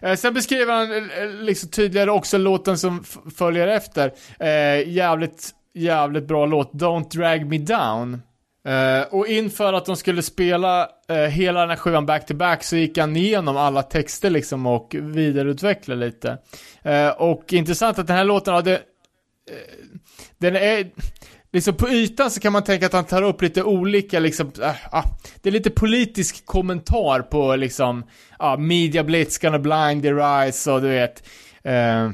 Eh, 0.00 0.16
sen 0.16 0.34
beskriver 0.34 0.72
han 0.72 0.92
eh, 0.92 1.22
eh, 1.22 1.30
liksom 1.30 1.70
tydligare 1.70 2.10
också 2.10 2.38
låten 2.38 2.78
som 2.78 3.04
följer 3.36 3.68
efter. 3.68 4.12
Eh, 4.40 4.88
jävligt, 4.88 5.50
jävligt 5.74 6.28
bra 6.28 6.46
låt, 6.46 6.72
Don't 6.72 7.16
Drag 7.16 7.46
Me 7.46 7.58
Down. 7.58 8.22
Eh, 8.64 9.02
och 9.10 9.26
inför 9.26 9.72
att 9.72 9.84
de 9.84 9.96
skulle 9.96 10.22
spela 10.22 10.88
eh, 11.08 11.16
hela 11.16 11.60
den 11.60 11.70
här 11.70 11.76
skivan 11.76 12.06
back 12.06 12.26
to 12.26 12.34
back 12.34 12.64
så 12.64 12.76
gick 12.76 12.98
han 12.98 13.16
igenom 13.16 13.56
alla 13.56 13.82
texter 13.82 14.30
liksom 14.30 14.66
och 14.66 14.94
vidareutvecklade 14.98 16.06
lite. 16.06 16.38
Eh, 16.82 17.08
och 17.08 17.52
intressant 17.52 17.98
att 17.98 18.06
den 18.06 18.16
här 18.16 18.24
låten 18.24 18.54
hade, 18.54 18.72
eh, 18.72 18.78
den 20.38 20.56
är, 20.56 20.90
liksom 21.52 21.74
på 21.74 21.88
ytan 21.88 22.30
så 22.30 22.40
kan 22.40 22.52
man 22.52 22.64
tänka 22.64 22.86
att 22.86 22.92
han 22.92 23.04
tar 23.04 23.22
upp 23.22 23.42
lite 23.42 23.62
olika 23.62 24.18
liksom, 24.18 24.52
äh, 24.62 24.68
äh, 24.68 25.04
det 25.42 25.48
är 25.48 25.52
lite 25.52 25.70
politisk 25.70 26.46
kommentar 26.46 27.20
på 27.20 27.56
liksom, 27.56 28.04
äh, 28.40 28.56
media 28.56 29.04
blitz 29.04 29.38
gonna 29.38 29.58
blind 29.58 30.02
their 30.02 30.18
eyes 30.18 30.66
och 30.66 30.82
du 30.82 30.88
vet, 30.88 31.22
äh, 31.64 32.10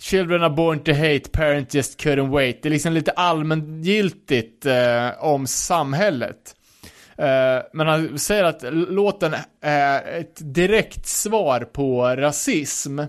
Children 0.00 0.42
are 0.42 0.50
born 0.50 0.78
to 0.78 0.92
hate, 0.92 1.30
parents 1.32 1.74
just 1.74 2.00
couldn't 2.00 2.30
wait. 2.30 2.62
Det 2.62 2.68
är 2.68 2.70
liksom 2.70 2.92
lite 2.92 3.10
allmängiltigt 3.10 4.66
eh, 4.66 5.24
om 5.24 5.46
samhället. 5.46 6.54
Eh, 7.18 7.62
men 7.72 7.86
han 7.86 8.18
säger 8.18 8.44
att 8.44 8.64
låten 8.72 9.34
är 9.62 10.20
ett 10.20 10.54
direkt 10.54 11.06
svar 11.06 11.60
på 11.60 12.04
rasism. 12.16 13.00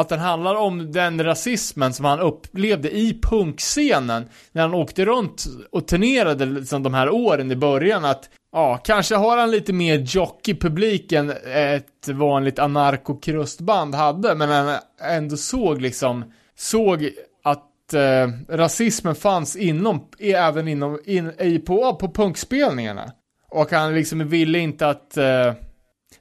Att 0.00 0.08
den 0.08 0.18
handlar 0.18 0.54
om 0.54 0.92
den 0.92 1.24
rasismen 1.24 1.92
som 1.92 2.04
han 2.04 2.20
upplevde 2.20 2.90
i 2.90 3.18
punkscenen 3.22 4.28
när 4.52 4.62
han 4.62 4.74
åkte 4.74 5.04
runt 5.04 5.44
och 5.70 5.86
turnerade 5.86 6.46
liksom 6.46 6.82
de 6.82 6.94
här 6.94 7.10
åren 7.10 7.50
i 7.50 7.56
början. 7.56 8.04
Att 8.04 8.30
ja, 8.52 8.76
kanske 8.84 9.14
har 9.14 9.36
han 9.36 9.50
lite 9.50 9.72
mer 9.72 9.98
jockey-publik 9.98 11.12
än 11.12 11.32
ett 11.54 12.08
vanligt 12.08 12.58
anarkokrustband 12.58 13.94
hade, 13.94 14.34
men 14.34 14.48
han 14.48 14.78
ändå 15.02 15.36
såg 15.36 15.80
liksom, 15.80 16.32
såg 16.56 17.10
att 17.42 17.94
eh, 17.94 18.56
rasismen 18.56 19.14
fanns 19.14 19.56
inom, 19.56 20.08
även 20.18 20.68
inom, 20.68 20.98
in, 21.04 21.32
i, 21.40 21.58
på, 21.58 21.94
på 21.94 22.12
punkspelningarna. 22.12 23.12
Och 23.50 23.70
han 23.70 23.94
liksom 23.94 24.28
ville 24.28 24.58
inte 24.58 24.88
att 24.88 25.16
eh, 25.16 25.52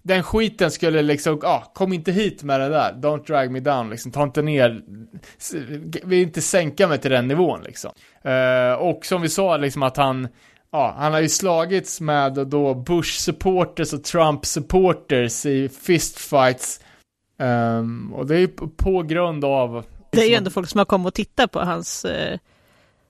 den 0.09 0.23
skiten 0.23 0.71
skulle 0.71 1.01
liksom, 1.01 1.39
ja, 1.41 1.49
ah, 1.49 1.71
kom 1.73 1.93
inte 1.93 2.11
hit 2.11 2.43
med 2.43 2.59
det 2.59 2.69
där. 2.69 2.93
Don't 2.93 3.27
drag 3.27 3.51
me 3.51 3.59
down 3.59 3.89
liksom. 3.89 4.11
Ta 4.11 4.23
inte 4.23 4.41
ner, 4.41 4.81
vill 6.03 6.19
inte 6.19 6.41
sänka 6.41 6.87
mig 6.87 6.97
till 6.97 7.11
den 7.11 7.27
nivån 7.27 7.61
liksom. 7.63 7.91
Eh, 8.21 8.73
och 8.73 9.05
som 9.05 9.21
vi 9.21 9.29
sa 9.29 9.57
liksom 9.57 9.83
att 9.83 9.97
han, 9.97 10.27
ja, 10.71 10.95
han 10.97 11.13
har 11.13 11.19
ju 11.19 11.29
slagits 11.29 12.01
med 12.01 12.33
då 12.33 12.73
Bush 12.73 13.19
supporters 13.19 13.93
och 13.93 14.03
Trump 14.03 14.45
supporters 14.45 15.45
i 15.45 15.69
fistfights. 15.69 16.81
Ehm, 17.39 18.13
och 18.13 18.27
det 18.27 18.35
är 18.35 18.39
ju 18.39 18.47
på, 18.77 19.03
grund 19.03 19.45
av 19.45 19.85
Det 20.11 20.17
är 20.17 20.21
ju 20.21 20.27
liksom 20.27 20.37
ändå 20.37 20.51
folk 20.51 20.69
som 20.69 20.77
har 20.77 20.85
kommit 20.85 21.07
och 21.07 21.13
tittat 21.13 21.51
på 21.51 21.59
hans... 21.59 22.05
Eh, 22.05 22.39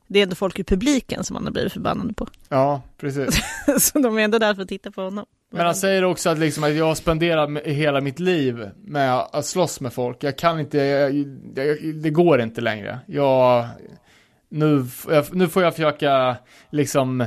det 0.08 0.20
är 0.20 0.24
ändå 0.24 0.36
folk 0.36 0.60
i 0.60 0.64
publiken 0.64 1.24
som 1.24 1.36
han 1.36 1.46
har 1.46 1.52
blivit 1.52 1.74
förbannad 1.74 2.18
på. 2.18 2.28
Ja, 2.50 2.82
precis. 2.98 3.42
Så 3.80 4.00
de 4.00 4.18
är 4.18 4.22
ändå 4.22 4.40
där 4.40 4.56
för 4.56 4.62
att 4.62 4.70
titta 4.70 4.92
på 4.92 5.02
honom. 5.02 5.26
Men 5.52 5.66
han 5.66 5.76
säger 5.76 6.04
också 6.04 6.30
att, 6.30 6.40
liksom 6.40 6.64
att 6.64 6.76
jag 6.76 6.86
har 6.86 6.96
spenderat 6.96 7.50
hela 7.66 8.02
mitt 8.02 8.20
liv 8.20 8.70
med 8.76 9.14
att 9.14 9.46
slåss 9.46 9.82
med 9.82 9.94
folk. 9.94 10.24
Jag 10.24 10.38
kan 10.38 10.60
inte, 10.60 10.78
jag, 10.78 11.12
jag, 11.56 11.96
det 11.96 12.10
går 12.10 12.42
inte 12.42 12.62
längre. 12.62 13.00
Jag, 13.08 13.68
nu, 14.50 14.86
jag, 15.10 15.36
nu 15.36 15.48
får 15.48 15.64
jag 15.64 15.76
försöka 15.76 16.38
liksom 16.70 17.26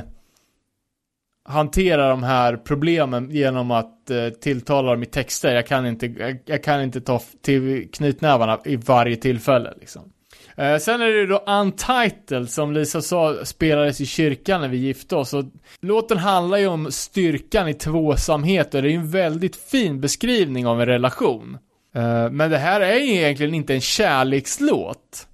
hantera 1.45 2.09
de 2.09 2.23
här 2.23 2.57
problemen 2.57 3.29
genom 3.31 3.71
att 3.71 4.09
eh, 4.09 4.29
tilltala 4.29 4.91
dem 4.91 5.03
i 5.03 5.05
texter. 5.05 5.55
Jag 5.55 5.67
kan 5.67 5.85
inte, 5.85 6.05
jag, 6.05 6.39
jag 6.45 6.63
kan 6.63 6.81
inte 6.81 7.01
ta 7.01 7.21
till 7.41 7.89
knytnävarna 7.93 8.59
i 8.65 8.75
varje 8.75 9.15
tillfälle 9.15 9.73
liksom. 9.79 10.12
Eh, 10.57 10.77
sen 10.77 11.01
är 11.01 11.07
det 11.07 11.25
då 11.25 11.37
Untitled 11.37 12.49
som 12.49 12.73
Lisa 12.73 13.01
sa 13.01 13.45
spelades 13.45 14.01
i 14.01 14.05
kyrkan 14.05 14.61
när 14.61 14.67
vi 14.67 14.77
gifte 14.77 15.15
oss. 15.15 15.33
Och 15.33 15.45
låten 15.81 16.17
handlar 16.17 16.57
ju 16.57 16.67
om 16.67 16.91
styrkan 16.91 17.67
i 17.67 17.73
tvåsamhet 17.73 18.73
och 18.73 18.81
det 18.81 18.87
är 18.87 18.91
ju 18.91 18.97
en 18.97 19.11
väldigt 19.11 19.55
fin 19.55 20.01
beskrivning 20.01 20.67
av 20.67 20.81
en 20.81 20.87
relation. 20.87 21.57
Eh, 21.95 22.29
men 22.29 22.51
det 22.51 22.57
här 22.57 22.81
är 22.81 22.95
ju 22.95 23.13
egentligen 23.13 23.53
inte 23.53 23.73
en 23.73 23.81
kärlekslåt. 23.81 25.27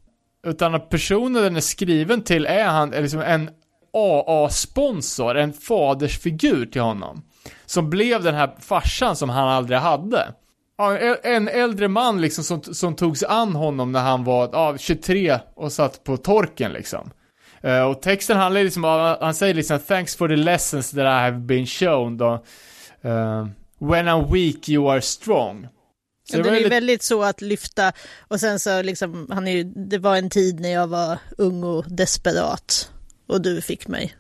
Utan 0.48 0.76
att 0.76 0.90
personen 0.90 1.44
den 1.44 1.56
är 1.56 1.62
skriven 1.62 2.22
till 2.22 2.46
är 2.46 2.66
han, 2.66 2.94
är 2.94 3.02
liksom 3.02 3.22
en 3.22 3.50
AA-sponsor, 3.94 5.38
en 5.38 5.54
fadersfigur 5.54 6.66
till 6.66 6.82
honom. 6.82 7.22
Som 7.66 7.90
blev 7.90 8.24
den 8.24 8.36
här 8.36 8.56
farsan 8.60 9.16
som 9.16 9.30
han 9.30 9.48
aldrig 9.48 9.80
hade. 9.80 10.34
En- 11.24 11.48
äldre 11.48 11.88
man 11.88 12.22
liksom 12.22 12.44
som, 12.44 12.64
som 12.64 12.96
tog 12.96 13.18
sig 13.18 13.28
an 13.28 13.56
honom 13.56 13.92
när 13.92 14.00
han 14.00 14.24
var 14.24 14.50
ja, 14.54 14.78
23 14.78 15.40
och 15.56 15.72
satt 15.72 16.04
på 16.04 16.18
torken 16.18 16.72
liksom. 16.74 17.12
Eh, 17.62 17.82
och 17.82 18.02
texten 18.02 18.38
handlar 18.38 18.64
liksom 18.64 18.84
om, 18.86 19.18
han 19.22 19.34
säger 19.34 19.54
liksom 19.54 19.80
'Thanks 19.80 20.16
for 20.16 20.28
the 20.28 20.36
lessons 20.36 20.92
that 20.92 21.00
I 21.00 21.04
have 21.24 21.38
been 21.40 21.66
shown' 21.66 22.18
då. 22.18 22.34
Eh, 23.10 23.48
'When 23.80 24.08
I'm 24.08 24.32
weak 24.34 24.70
you 24.70 24.92
are 24.92 25.00
strong' 25.00 25.68
Så 26.32 26.38
Ja, 26.38 26.44
det 26.44 26.50
är 26.50 26.54
lite- 26.56 26.70
väldigt 26.70 27.04
så 27.04 27.24
att 27.24 27.42
lyfta 27.42 27.92
och 28.28 28.40
sen 28.40 28.60
så 28.60 28.82
liksom, 28.82 29.28
han 29.32 29.48
är 29.48 29.52
ju, 29.52 29.64
det 29.64 29.98
var 29.98 30.16
en 30.16 30.30
tid 30.30 30.60
när 30.60 30.70
jag 30.70 30.88
var 30.88 31.18
ung 31.38 31.64
och 31.64 31.86
desperat 31.88 32.92
och 33.28 33.42
du 33.42 33.62
fick 33.62 33.88
mig. 33.88 34.16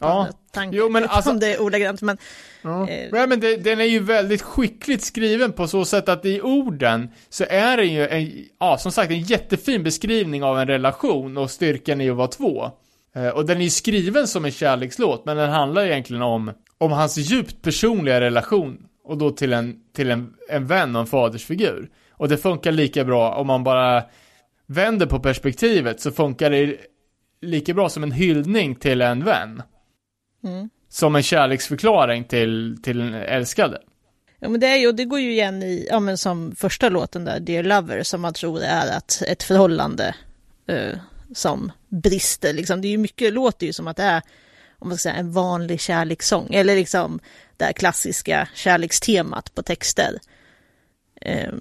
Ja, 0.00 0.28
Tanken, 0.52 0.78
Jo, 0.78 0.88
men 0.88 1.04
alltså- 1.08 1.30
Om 1.30 1.40
det 1.40 1.54
är 1.54 1.62
ordagrant, 1.62 2.02
men 2.02 2.18
Ja. 2.62 2.88
Eh. 2.88 3.08
Nej, 3.12 3.26
men 3.26 3.40
det, 3.40 3.56
den 3.56 3.80
är 3.80 3.84
ju 3.84 3.98
väldigt 3.98 4.42
skickligt 4.42 5.02
skriven 5.02 5.52
på 5.52 5.68
så 5.68 5.84
sätt 5.84 6.08
att 6.08 6.24
i 6.24 6.40
orden 6.40 7.10
så 7.28 7.44
är 7.48 7.76
det 7.76 7.84
ju 7.84 8.08
en, 8.08 8.32
ja 8.60 8.78
som 8.78 8.92
sagt 8.92 9.10
en 9.10 9.20
jättefin 9.20 9.82
beskrivning 9.82 10.44
av 10.44 10.58
en 10.58 10.66
relation 10.66 11.38
och 11.38 11.50
styrkan 11.50 12.00
i 12.00 12.10
att 12.10 12.16
vara 12.16 12.28
två. 12.28 12.70
Eh, 13.14 13.28
och 13.28 13.46
den 13.46 13.58
är 13.58 13.64
ju 13.64 13.70
skriven 13.70 14.26
som 14.26 14.44
en 14.44 14.50
kärlekslåt, 14.50 15.24
men 15.24 15.36
den 15.36 15.50
handlar 15.50 15.84
egentligen 15.86 16.22
om, 16.22 16.52
om 16.78 16.92
hans 16.92 17.16
djupt 17.16 17.62
personliga 17.62 18.20
relation 18.20 18.86
och 19.04 19.18
då 19.18 19.30
till 19.30 19.52
en, 19.52 19.76
till 19.96 20.10
en, 20.10 20.32
en 20.50 20.66
vän 20.66 20.96
och 20.96 21.00
en 21.00 21.06
fadersfigur. 21.06 21.90
Och 22.12 22.28
det 22.28 22.36
funkar 22.36 22.72
lika 22.72 23.04
bra 23.04 23.34
om 23.34 23.46
man 23.46 23.64
bara 23.64 24.02
vänder 24.66 25.06
på 25.06 25.20
perspektivet 25.20 26.00
så 26.00 26.10
funkar 26.10 26.50
det 26.50 26.76
lika 27.42 27.74
bra 27.74 27.88
som 27.88 28.02
en 28.02 28.12
hyllning 28.12 28.74
till 28.74 29.02
en 29.02 29.24
vän. 29.24 29.62
Mm. 30.44 30.70
Som 30.88 31.16
en 31.16 31.22
kärleksförklaring 31.22 32.24
till, 32.24 32.78
till 32.82 33.00
en 33.00 33.14
älskade. 33.14 33.80
Ja, 34.38 34.48
men 34.48 34.60
det, 34.60 34.66
är 34.66 34.76
ju, 34.76 34.92
det 34.92 35.04
går 35.04 35.20
ju 35.20 35.30
igen 35.32 35.62
i, 35.62 35.86
ja 35.90 36.00
men 36.00 36.18
som 36.18 36.54
första 36.56 36.88
låten 36.88 37.24
där, 37.24 37.40
Dear 37.40 37.62
Lover, 37.62 38.02
som 38.02 38.20
man 38.20 38.34
tror 38.34 38.60
är 38.62 38.96
att 38.96 39.22
ett 39.26 39.42
förhållande 39.42 40.14
eh, 40.66 40.98
som 41.34 41.72
brister. 41.88 42.52
Liksom. 42.52 42.80
Det 42.80 42.88
är 42.88 42.90
ju 42.90 42.98
mycket, 42.98 43.32
låter 43.32 43.66
ju 43.66 43.72
som 43.72 43.88
att 43.88 43.96
det 43.96 44.02
är 44.02 44.22
om 44.80 44.88
man 44.88 44.98
ska 44.98 45.02
säga, 45.02 45.20
en 45.20 45.32
vanlig 45.32 45.80
kärlekssång, 45.80 46.54
eller 46.54 46.76
liksom 46.76 47.20
det 47.56 47.64
här 47.64 47.72
klassiska 47.72 48.48
kärlekstemat 48.54 49.54
på 49.54 49.62
texter. 49.62 50.18
Eh, 51.20 51.52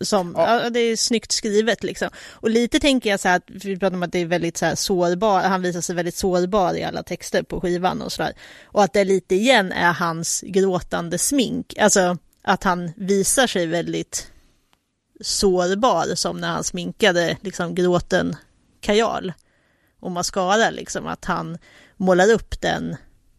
som, 0.00 0.34
Ja. 0.38 0.70
det 0.70 0.80
är 0.80 0.96
snyggt 0.96 1.32
skrivet 1.32 1.84
liksom. 1.84 2.08
Och 2.32 2.50
lite 2.50 2.80
tänker 2.80 3.10
jag 3.10 3.20
så 3.20 3.28
här, 3.28 3.36
att 3.36 3.44
vi 3.48 3.78
pratar 3.78 3.96
om 3.96 4.02
att 4.02 4.12
det 4.12 4.18
är 4.18 4.26
väldigt 4.26 4.56
så 4.56 4.66
här 4.66 4.74
sårbar, 4.74 5.40
han 5.40 5.62
visar 5.62 5.80
sig 5.80 5.94
väldigt 5.94 6.16
sårbar 6.16 6.74
i 6.74 6.84
alla 6.84 7.02
texter 7.02 7.42
på 7.42 7.60
skivan 7.60 8.02
och 8.02 8.12
sådär. 8.12 8.32
Och 8.64 8.82
att 8.82 8.92
det 8.92 9.04
lite 9.04 9.34
igen 9.34 9.72
är 9.72 9.92
hans 9.92 10.44
gråtande 10.46 11.18
smink, 11.18 11.74
alltså 11.78 12.18
att 12.42 12.64
han 12.64 12.92
visar 12.96 13.46
sig 13.46 13.66
väldigt 13.66 14.30
sårbar 15.20 16.14
som 16.14 16.40
när 16.40 16.48
han 16.48 16.64
sminkade 16.64 17.36
liksom 17.40 17.74
gråten 17.74 18.36
kajal 18.80 19.32
och 20.00 20.10
mascara 20.10 20.70
liksom, 20.70 21.06
att 21.06 21.24
han 21.24 21.58
målar 21.96 22.30
upp 22.32 22.60
den 22.60 22.96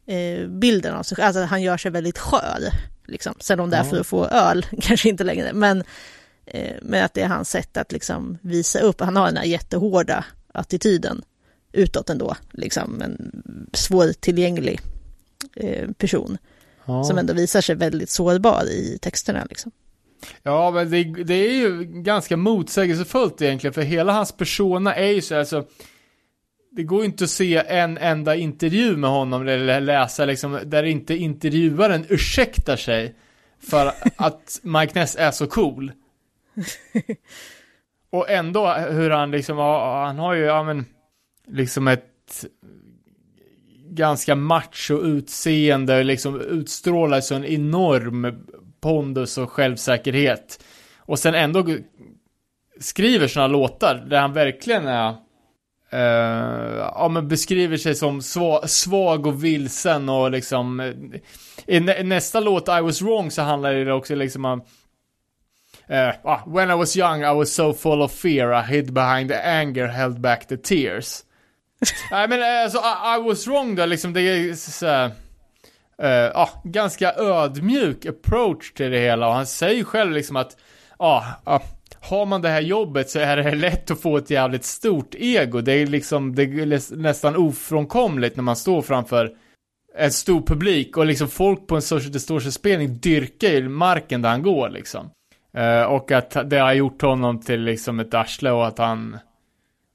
eh, 0.08 0.48
bilden 0.48 0.96
av 0.96 1.04
sig 1.04 1.24
alltså 1.24 1.42
han 1.42 1.62
gör 1.62 1.78
sig 1.78 1.92
väldigt 1.92 2.18
skör 2.18 2.60
liksom. 3.08 3.34
Sen 3.40 3.60
om 3.60 3.70
det 3.70 3.78
är 3.78 3.84
för 3.84 4.00
att 4.00 4.08
få 4.08 4.26
öl, 4.26 4.66
kanske 4.82 5.10
inte 5.10 5.24
längre, 5.24 5.54
men 5.54 5.84
Men 6.82 7.06
att 7.06 7.14
det 7.14 7.22
är 7.22 7.28
hans 7.28 7.50
sätt 7.50 7.78
att 7.78 7.92
liksom 7.92 8.38
visa 8.42 8.80
upp, 8.80 9.02
han 9.02 9.16
har 9.16 9.26
den 9.26 9.38
här 9.38 9.46
jättehårda 9.46 10.26
attityden 10.54 11.22
utåt 11.72 12.10
ändå, 12.10 12.36
liksom 12.52 13.02
en 13.02 13.32
svårtillgänglig 13.74 14.80
eh, 15.56 15.92
person 15.92 16.38
Ja. 16.86 17.04
som 17.04 17.18
ändå 17.18 17.34
visar 17.34 17.62
sig 17.62 17.76
väldigt 17.76 18.10
sårbar 18.10 18.64
i 18.66 18.98
texterna 19.02 19.46
liksom. 19.50 19.72
Ja, 20.44 20.72
men 20.72 20.90
det, 20.92 21.04
det 21.24 21.34
är 21.34 21.52
ju 21.54 21.84
ganska 21.84 22.38
motsägelsefullt 22.38 23.42
egentligen, 23.42 23.74
för 23.74 23.82
hela 23.82 24.12
hans 24.14 24.32
persona 24.32 24.96
är 24.96 25.08
ju 25.12 25.22
så 25.22 25.34
här, 25.34 25.40
alltså, 25.40 25.66
det 26.72 26.84
går 26.84 27.00
ju 27.00 27.06
inte 27.06 27.24
att 27.24 27.30
se 27.30 27.56
en 27.68 27.98
enda 27.98 28.36
intervju 28.36 28.98
med 28.98 29.10
honom 29.10 29.48
eller 29.48 29.82
läsa 29.82 30.26
liksom, 30.26 30.60
där 30.66 30.84
inte 30.84 31.16
intervjuaren 31.16 32.06
ursäktar 32.10 32.76
sig 32.78 33.16
för 33.60 33.94
att 34.16 34.60
Mike 34.62 35.00
Ness 35.00 35.16
är 35.16 35.32
så 35.32 35.48
cool. 35.48 35.92
Och 38.10 38.30
ändå 38.30 38.74
hur 38.74 39.10
han 39.10 39.32
liksom, 39.32 39.58
han 39.58 40.20
har 40.20 40.34
ju, 40.34 40.44
ja 40.44 40.64
men, 40.64 40.86
liksom 41.48 41.88
ett 41.88 42.46
ganska 43.90 44.36
macho 44.36 45.02
utseende, 45.04 46.04
liksom 46.04 46.42
utstrålar 46.42 47.22
så 47.22 47.36
en 47.36 47.46
enorm 47.46 48.46
pondus 48.82 49.38
och 49.38 49.52
självsäkerhet. 49.52 50.64
Och 50.98 51.20
sen 51.20 51.36
ändå 51.36 51.66
skriver 52.80 53.28
sådana 53.28 53.48
låtar 53.48 53.96
där 53.96 54.20
han 54.20 54.34
verkligen 54.34 54.88
är 54.88 55.16
Uh, 55.94 56.00
ja 56.78 57.10
men 57.12 57.28
beskriver 57.28 57.78
sig 57.78 57.96
som 57.96 58.22
sva, 58.22 58.68
svag 58.68 59.28
och 59.28 59.44
vilsen 59.44 60.10
och 60.10 60.32
liksom 60.32 60.80
eh, 60.80 60.94
i 61.68 61.80
nä, 61.80 62.04
nästa 62.04 62.40
låt 62.40 62.68
I 62.68 62.82
was 62.82 63.02
wrong 63.02 63.32
så 63.32 63.42
handlar 63.42 63.74
det 63.74 63.94
också 63.94 64.16
liksom 64.16 64.46
om 64.46 64.62
ah, 66.24 66.44
When 66.48 66.72
I 66.72 66.76
was 66.76 66.98
young 66.98 67.24
I 67.24 67.34
was 67.34 67.54
so 67.54 67.74
full 67.74 68.02
of 68.02 68.12
fear 68.12 68.54
I 68.54 68.62
hid 68.62 68.94
behind 68.94 69.30
the 69.30 69.42
anger 69.44 69.88
held 69.88 70.22
back 70.22 70.48
the 70.48 70.58
tears 70.58 71.24
Nej 72.12 72.28
men 72.28 72.42
eh, 72.42 72.64
alltså 72.64 72.78
I, 72.78 73.18
I 73.18 73.24
was 73.30 73.48
wrong 73.48 73.76
då 73.76 73.86
liksom 73.86 74.14
det 74.14 74.22
är 74.22 74.54
så 74.54 74.86
eh, 76.06 76.10
ja, 76.10 76.50
ganska 76.64 77.14
ödmjuk 77.14 78.06
approach 78.06 78.74
till 78.74 78.92
det 78.92 79.00
hela 79.00 79.28
och 79.28 79.34
han 79.34 79.46
säger 79.46 79.84
själv 79.84 80.12
liksom 80.12 80.36
att 80.36 80.58
ja, 81.00 81.26
ja, 81.46 81.62
har 82.00 82.26
man 82.26 82.42
det 82.42 82.50
här 82.50 82.62
jobbet 82.62 83.10
så 83.10 83.20
är 83.20 83.38
det 83.38 83.56
lätt 83.56 83.92
att 83.92 84.02
få 84.02 84.18
ett 84.18 84.30
jävligt 84.30 84.66
stort 84.66 85.16
ego. 85.16 85.62
Det 85.62 85.72
är 85.74 85.88
liksom, 85.88 86.36
det 86.36 86.44
är 86.44 86.96
nästan 86.96 87.36
ofrånkomligt 87.36 88.36
när 88.36 88.44
man 88.44 88.56
står 88.56 88.82
framför 88.82 89.32
en 89.98 90.12
stor 90.12 90.42
publik 90.42 90.98
och 90.98 91.06
liksom 91.06 91.28
folk 91.28 91.68
på 91.68 91.76
en 91.76 91.82
social 91.82 92.12
distortion-spelning 92.12 92.98
dyrkar 92.98 93.48
ju 93.48 93.70
marken 93.70 94.22
där 94.22 94.30
han 94.30 94.42
går 94.42 94.70
liksom. 94.70 95.10
Eh, 95.54 95.84
och 95.84 96.12
att 96.12 96.50
det 96.50 96.58
har 96.58 96.74
gjort 96.74 97.02
honom 97.02 97.40
till 97.40 97.62
liksom 97.62 98.00
ett 98.00 98.14
arsle 98.14 98.52
och 98.52 98.68
att 98.68 98.78
han 98.78 99.18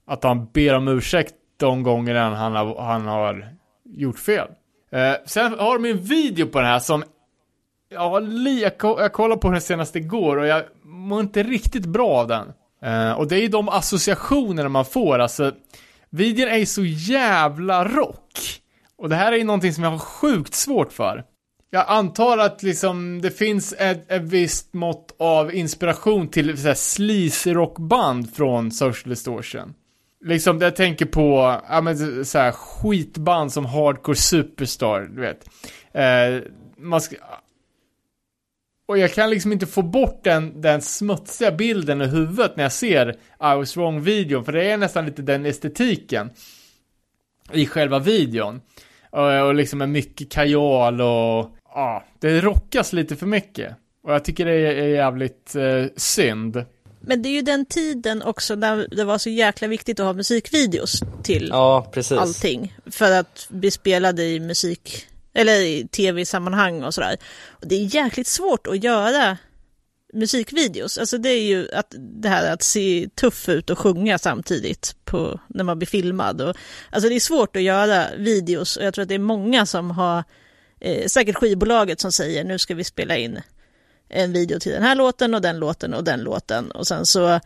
att 0.07 0.25
han 0.25 0.47
ber 0.53 0.75
om 0.75 0.89
ursäkt 0.89 1.35
de 1.57 1.83
gångerna 1.83 2.35
han 2.35 2.53
har, 2.55 2.83
han 2.83 3.07
har 3.07 3.49
gjort 3.85 4.19
fel. 4.19 4.49
Uh, 4.95 5.15
sen 5.27 5.59
har 5.59 5.79
de 5.79 5.91
en 5.91 5.99
video 5.99 6.47
på 6.47 6.59
den 6.59 6.69
här 6.69 6.79
som 6.79 7.05
Ja, 7.89 8.19
li- 8.19 8.63
jag, 8.63 9.01
jag 9.01 9.13
kollade 9.13 9.41
på 9.41 9.51
den 9.51 9.61
senast 9.61 9.97
igår 9.97 10.37
och 10.37 10.47
jag 10.47 10.63
mår 10.83 11.21
inte 11.21 11.43
riktigt 11.43 11.87
bra 11.87 12.09
av 12.09 12.29
den. 12.29 12.53
Uh, 12.87 13.13
och 13.13 13.29
det 13.29 13.37
är 13.37 13.41
ju 13.41 13.49
de 13.49 13.69
associationerna 13.69 14.69
man 14.69 14.85
får, 14.85 15.19
alltså. 15.19 15.53
Videon 16.11 16.49
är 16.49 16.57
ju 16.57 16.67
så 16.67 16.85
jävla 16.85 17.85
rock. 17.85 18.61
Och 18.97 19.09
det 19.09 19.17
här 19.17 19.33
är 19.33 19.37
ju 19.37 19.45
någonting 19.45 19.73
som 19.73 19.85
jag 19.85 19.91
har 19.91 19.99
sjukt 19.99 20.55
svårt 20.55 20.93
för. 20.93 21.25
Jag 21.75 21.85
antar 21.89 22.39
att 22.39 22.63
liksom 22.63 23.21
det 23.23 23.31
finns 23.31 23.75
ett, 23.79 24.11
ett 24.11 24.23
visst 24.23 24.75
mått 24.75 25.15
av 25.19 25.55
inspiration 25.55 26.29
till 26.29 26.57
sleaze-rockband 26.75 28.35
från 28.35 28.71
Social 28.71 29.11
Distortion. 29.11 29.75
Liksom, 30.25 30.61
jag 30.61 30.77
tänker 30.77 31.07
på, 31.07 31.61
ja 31.69 31.81
men 31.81 32.25
så 32.25 32.39
här 32.39 32.53
skitband 32.53 33.53
som 33.53 33.67
Hardcore 33.67 34.17
Superstar, 34.17 35.01
du 35.01 35.21
vet. 35.21 35.49
Eh, 35.93 36.49
man 36.77 37.01
ska, 37.01 37.17
och 38.87 38.99
jag 38.99 39.13
kan 39.13 39.31
liksom 39.31 39.53
inte 39.53 39.67
få 39.67 39.83
bort 39.83 40.25
den, 40.25 40.61
den 40.61 40.83
smutsiga 40.83 41.53
bilden 41.53 42.03
i 42.03 42.07
huvudet 42.07 42.57
när 42.57 42.65
jag 42.65 42.73
ser 42.73 43.11
I 43.11 43.17
was 43.57 43.77
wrong-videon, 43.77 44.45
för 44.45 44.53
det 44.53 44.71
är 44.71 44.77
nästan 44.77 45.07
lite 45.07 45.23
den 45.23 45.47
estetiken 45.47 46.31
i 47.53 47.67
själva 47.67 47.99
videon. 47.99 48.61
Och, 49.11 49.47
och 49.47 49.55
liksom 49.55 49.79
med 49.79 49.89
mycket 49.89 50.33
kajal 50.33 51.01
och, 51.01 51.57
ja, 51.75 52.05
det 52.19 52.41
rockas 52.41 52.93
lite 52.93 53.17
för 53.17 53.27
mycket. 53.27 53.77
Och 54.03 54.13
jag 54.13 54.25
tycker 54.25 54.47
det 54.47 54.53
är, 54.53 54.89
jävligt 54.89 55.55
eh, 55.55 55.85
synd. 55.97 56.65
Men 57.01 57.23
det 57.23 57.29
är 57.29 57.33
ju 57.33 57.43
den 57.43 57.67
tiden 57.67 58.23
också 58.23 58.57
där 58.57 58.89
det 58.91 59.05
var 59.05 59.19
så 59.19 59.31
jäkla 59.31 59.69
viktigt 59.69 60.01
att 60.01 60.07
ha 60.07 60.13
musikvideos 60.13 61.01
till 61.23 61.49
Ja, 61.53 61.91
precis. 61.93 62.19
allting. 62.19 62.77
För 62.87 63.13
att 63.13 63.47
bli 63.49 63.71
spelade 63.71 64.25
i 64.25 64.41
musik, 64.41 65.07
eller 65.35 65.61
i 65.61 65.89
tv-sammanhang 65.89 66.83
och 66.83 66.95
sådär. 66.95 67.17
Och 67.49 67.67
det 67.67 67.75
är 67.75 67.95
jäkligt 67.95 68.27
svårt 68.27 68.67
att 68.67 68.85
göra 68.85 69.39
musikvideos. 70.13 70.99
Alltså 70.99 71.19
det 71.19 71.29
är 71.29 71.43
ju 71.43 71.69
att 71.73 71.95
det 71.99 72.29
här 72.29 72.53
att 72.53 72.63
se 72.63 73.09
tuff 73.15 73.49
ut 73.49 73.71
och 73.71 73.79
sjunga 73.79 74.19
samtidigt 74.19 74.97
på, 75.05 75.41
när 75.47 75.65
man 75.65 75.79
blir 75.79 75.87
filmad. 75.87 76.41
Och, 76.41 76.57
alltså 76.91 77.09
det 77.09 77.15
är 77.15 77.21
svårt 77.21 77.57
att 77.57 77.63
göra 77.63 78.07
videos 78.17 78.77
och 78.77 78.85
jag 78.85 78.95
tror 78.95 79.03
att 79.03 79.09
det 79.09 79.15
är 79.15 79.19
många 79.19 79.67
som 79.67 79.91
har, 79.91 80.25
eh, 80.83 81.07
säkert 81.07 81.37
skivbolaget 81.37 82.01
som 82.01 82.13
säger 82.13 82.45
nu 82.45 82.59
ska 82.59 82.75
vi 82.75 82.85
spela 82.85 83.17
in 83.17 83.41
en 84.09 84.33
video 84.33 84.59
till 84.61 84.73
den 84.73 84.83
här 84.83 84.95
låten 84.95 85.35
och 85.35 85.43
den 85.43 85.59
låten 85.59 85.95
och 85.95 86.05
den 86.05 86.21
låten. 86.23 86.71
Och 86.71 86.87
sen 86.87 87.07
så, 87.07 87.41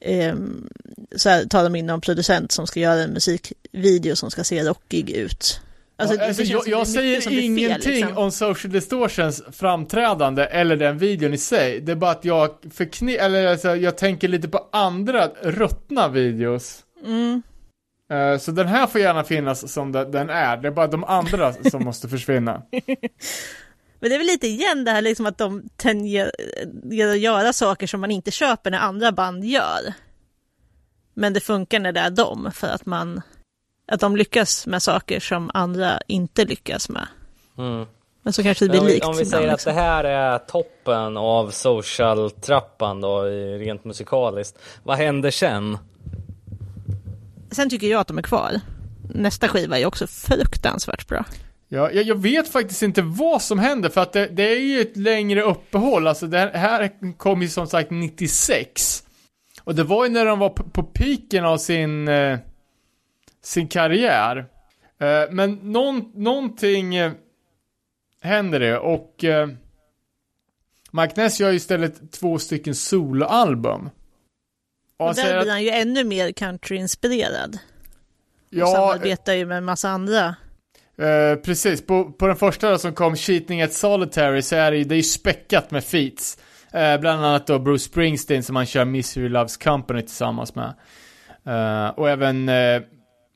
ehm, 0.00 0.68
så 1.16 1.28
här, 1.28 1.44
tar 1.44 1.62
de 1.64 1.76
in 1.76 1.86
någon 1.86 2.00
producent 2.00 2.52
som 2.52 2.66
ska 2.66 2.80
göra 2.80 3.00
en 3.02 3.10
musikvideo 3.10 4.16
som 4.16 4.30
ska 4.30 4.44
se 4.44 4.64
rockig 4.64 5.10
ut. 5.10 5.60
Alltså, 5.98 6.20
Alltså, 6.20 6.42
jag 6.42 6.68
jag 6.68 6.88
säger 6.88 7.20
blir 7.20 7.30
fel, 7.30 7.44
ingenting 7.44 7.94
liksom. 7.94 8.18
om 8.18 8.30
Social 8.32 8.72
Distortions 8.72 9.42
framträdande 9.52 10.44
eller 10.44 10.76
den 10.76 10.98
videon 10.98 11.34
i 11.34 11.38
sig. 11.38 11.80
Det 11.80 11.92
är 11.92 11.96
bara 11.96 12.10
att 12.10 12.24
jag 12.24 12.50
förkni- 12.74 13.18
eller 13.18 13.46
alltså, 13.46 13.76
jag 13.76 13.96
tänker 13.96 14.28
lite 14.28 14.48
på 14.48 14.68
andra 14.72 15.28
ruttna 15.42 16.08
videos. 16.08 16.84
Mm. 17.04 17.42
Eh, 18.10 18.38
Så 18.38 18.50
den 18.50 18.68
här 18.68 18.86
får 18.86 19.00
gärna 19.00 19.24
finnas 19.24 19.72
som 19.72 19.92
den 19.92 20.30
är. 20.30 20.56
Det 20.56 20.68
är 20.68 20.72
bara 20.72 20.86
de 20.86 21.04
andra 21.04 21.52
som 21.70 21.84
måste 21.84 22.08
försvinna. 22.08 22.62
Men 24.00 24.10
det 24.10 24.14
är 24.14 24.18
väl 24.18 24.26
lite 24.26 24.46
igen 24.46 24.84
det 24.84 24.90
här 24.90 25.02
liksom 25.02 25.26
att 25.26 25.38
de 25.38 25.68
tenderar 25.76 26.30
att 27.10 27.18
göra 27.18 27.52
saker 27.52 27.86
som 27.86 28.00
man 28.00 28.10
inte 28.10 28.30
köper 28.30 28.70
när 28.70 28.78
andra 28.78 29.12
band 29.12 29.44
gör. 29.44 29.94
Men 31.14 31.32
det 31.32 31.40
funkar 31.40 31.80
när 31.80 31.92
det 31.92 32.00
är 32.00 32.10
dem, 32.10 32.50
för 32.54 32.66
att 32.66 32.86
man 32.86 33.22
att 33.92 34.00
de 34.00 34.16
lyckas 34.16 34.66
med 34.66 34.82
saker 34.82 35.20
som 35.20 35.50
andra 35.54 36.00
inte 36.06 36.44
lyckas 36.44 36.88
med. 36.88 37.06
Mm. 37.58 37.86
Men 38.22 38.32
så 38.32 38.42
kanske 38.42 38.64
det 38.64 38.68
blir 38.68 38.80
om 38.80 38.86
vi, 38.86 38.92
likt 38.92 39.06
om 39.06 39.16
vi 39.16 39.24
säger 39.24 39.48
att 39.48 39.52
liksom. 39.52 39.74
det 39.74 39.80
här 39.80 40.04
är 40.04 40.38
toppen 40.38 41.16
av 41.16 41.50
social-trappan 41.50 43.00
då, 43.00 43.22
rent 43.58 43.84
musikaliskt. 43.84 44.58
Vad 44.82 44.96
händer 44.96 45.30
sen? 45.30 45.78
Sen 47.50 47.70
tycker 47.70 47.86
jag 47.86 48.00
att 48.00 48.08
de 48.08 48.18
är 48.18 48.22
kvar. 48.22 48.60
Nästa 49.14 49.48
skiva 49.48 49.78
är 49.78 49.86
också 49.86 50.06
fruktansvärt 50.06 51.08
bra. 51.08 51.24
Ja, 51.68 51.90
jag, 51.90 52.04
jag 52.04 52.22
vet 52.22 52.48
faktiskt 52.48 52.82
inte 52.82 53.02
vad 53.02 53.42
som 53.42 53.58
händer 53.58 53.88
för 53.88 54.00
att 54.00 54.12
det, 54.12 54.26
det 54.26 54.42
är 54.42 54.60
ju 54.60 54.80
ett 54.80 54.96
längre 54.96 55.42
uppehåll. 55.42 56.06
Alltså 56.06 56.26
det 56.26 56.50
här 56.54 56.90
kom 57.16 57.42
ju 57.42 57.48
som 57.48 57.66
sagt 57.66 57.90
96. 57.90 59.02
Och 59.64 59.74
det 59.74 59.84
var 59.84 60.04
ju 60.04 60.10
när 60.10 60.24
de 60.24 60.38
var 60.38 60.48
på, 60.48 60.62
på 60.62 60.82
piken 60.82 61.44
av 61.44 61.58
sin, 61.58 62.08
eh, 62.08 62.38
sin 63.42 63.68
karriär. 63.68 64.46
Eh, 64.98 65.30
men 65.30 65.54
någon, 65.54 66.12
någonting 66.14 66.94
eh, 66.94 67.12
händer 68.20 68.60
det 68.60 68.78
och 68.78 69.24
eh, 69.24 69.48
Mike 70.90 71.20
Ness 71.20 71.40
gör 71.40 71.50
ju 71.50 71.56
istället 71.56 72.12
två 72.12 72.38
stycken 72.38 72.74
soloalbum. 72.74 73.90
Och 74.96 75.14
där 75.14 75.40
blir 75.40 75.50
han 75.50 75.62
ju 75.62 75.70
ännu 75.70 76.04
mer 76.04 76.32
countryinspirerad. 76.32 77.54
Och 77.54 77.60
Ja, 78.50 78.66
samarbetar 78.66 79.32
ju 79.34 79.46
med 79.46 79.58
en 79.58 79.64
massa 79.64 79.88
andra. 79.88 80.36
Eh, 80.98 81.36
precis, 81.44 81.86
på, 81.86 82.04
på 82.04 82.26
den 82.26 82.36
första 82.36 82.70
då, 82.70 82.78
som 82.78 82.94
kom, 82.94 83.16
Cheating 83.16 83.62
at 83.62 83.72
Solitary, 83.72 84.42
så 84.42 84.56
är 84.56 84.70
det 84.70 84.84
det 84.84 84.94
är 84.94 84.96
ju 84.96 85.02
späckat 85.02 85.70
med 85.70 85.84
feats. 85.84 86.38
Eh, 86.72 87.00
bland 87.00 87.24
annat 87.24 87.46
då 87.46 87.58
Bruce 87.58 87.84
Springsteen 87.84 88.42
som 88.42 88.56
han 88.56 88.66
kör 88.66 88.84
Misery 88.84 89.28
Loves 89.28 89.56
Company 89.56 90.02
tillsammans 90.02 90.54
med. 90.54 90.74
Eh, 91.46 91.88
och 91.88 92.10
även 92.10 92.48
uh, 92.48 92.82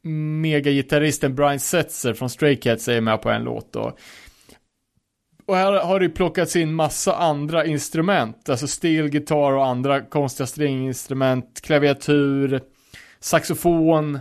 megagitarristen 0.03 1.35
Brian 1.35 1.61
Setzer 1.61 2.15
från 2.15 2.31
Stray 2.31 2.57
Cats 2.57 2.89
är 2.89 3.01
med 3.01 3.23
på 3.23 3.31
en 3.31 3.45
låt 3.45 3.73
då. 3.73 3.97
Och 5.51 5.57
här 5.57 5.73
har 5.73 6.01
det 6.01 6.09
plockats 6.09 6.57
in 6.57 6.75
massa 6.75 7.17
andra 7.17 7.67
instrument, 7.67 8.49
alltså 8.49 8.67
stilgitarr 8.67 9.53
och 9.53 9.67
andra 9.67 10.01
konstiga 10.01 10.47
stringinstrument, 10.47 11.61
klaviatur, 11.61 12.61
saxofon, 13.21 14.19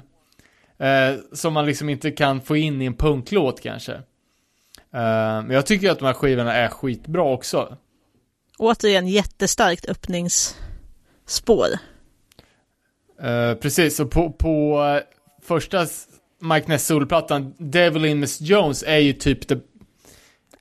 Eh, 0.80 1.16
som 1.32 1.54
man 1.54 1.66
liksom 1.66 1.90
inte 1.90 2.12
kan 2.12 2.42
få 2.42 2.58
in 2.58 2.82
i 2.82 2.86
en 2.86 2.94
punklåt 2.94 3.62
kanske. 3.62 3.94
Eh, 3.94 4.02
men 4.92 5.50
jag 5.50 5.66
tycker 5.66 5.92
att 5.92 6.00
de 6.00 6.06
här 6.06 6.14
skivorna 6.14 6.54
är 6.54 6.68
skitbra 6.68 7.24
också. 7.24 7.78
Återigen 8.58 9.08
jättestarkt 9.08 9.86
öppningsspår. 9.90 11.68
Eh, 13.22 13.54
precis, 13.54 14.00
och 14.00 14.12
på, 14.12 14.32
på 14.32 14.84
eh, 14.84 15.02
första 15.42 15.86
Mike 16.42 16.68
Ness 16.68 16.86
solplattan, 16.86 17.54
Devil 17.58 18.06
in 18.06 18.20
Miss 18.20 18.42
Jones, 18.42 18.84
är 18.88 18.98
ju 18.98 19.14
typ 19.14 19.48
det 19.48 19.60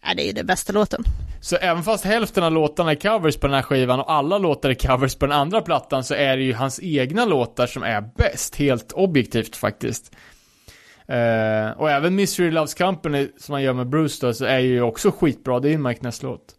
Ja, 0.08 0.14
det 0.14 0.22
är 0.22 0.26
ju 0.26 0.32
den 0.32 0.46
bästa 0.46 0.72
låten. 0.72 1.04
Så 1.40 1.56
även 1.56 1.82
fast 1.82 2.04
hälften 2.04 2.44
av 2.44 2.52
låtarna 2.52 2.90
är 2.90 2.94
covers 2.94 3.36
på 3.36 3.46
den 3.46 3.54
här 3.54 3.62
skivan 3.62 4.00
och 4.00 4.12
alla 4.12 4.38
låtar 4.38 4.70
är 4.70 4.74
covers 4.74 5.14
på 5.14 5.26
den 5.26 5.36
andra 5.36 5.62
plattan 5.62 6.04
så 6.04 6.14
är 6.14 6.36
det 6.36 6.42
ju 6.42 6.54
hans 6.54 6.80
egna 6.82 7.24
låtar 7.24 7.66
som 7.66 7.82
är 7.82 8.00
bäst, 8.16 8.56
helt 8.56 8.92
objektivt 8.92 9.56
faktiskt. 9.56 10.12
Eh, 11.08 11.70
och 11.76 11.90
även 11.90 12.14
Mystery 12.14 12.50
Loves 12.50 12.74
Company 12.74 13.28
som 13.38 13.52
han 13.52 13.62
gör 13.62 13.72
med 13.72 13.88
Bruce 13.88 14.26
då, 14.26 14.34
så 14.34 14.44
är 14.44 14.58
ju 14.58 14.82
också 14.82 15.10
skitbra, 15.10 15.60
det 15.60 15.68
är 15.68 15.72
ju 15.72 15.78
Mike 15.78 16.02
Ness-låt. 16.02 16.54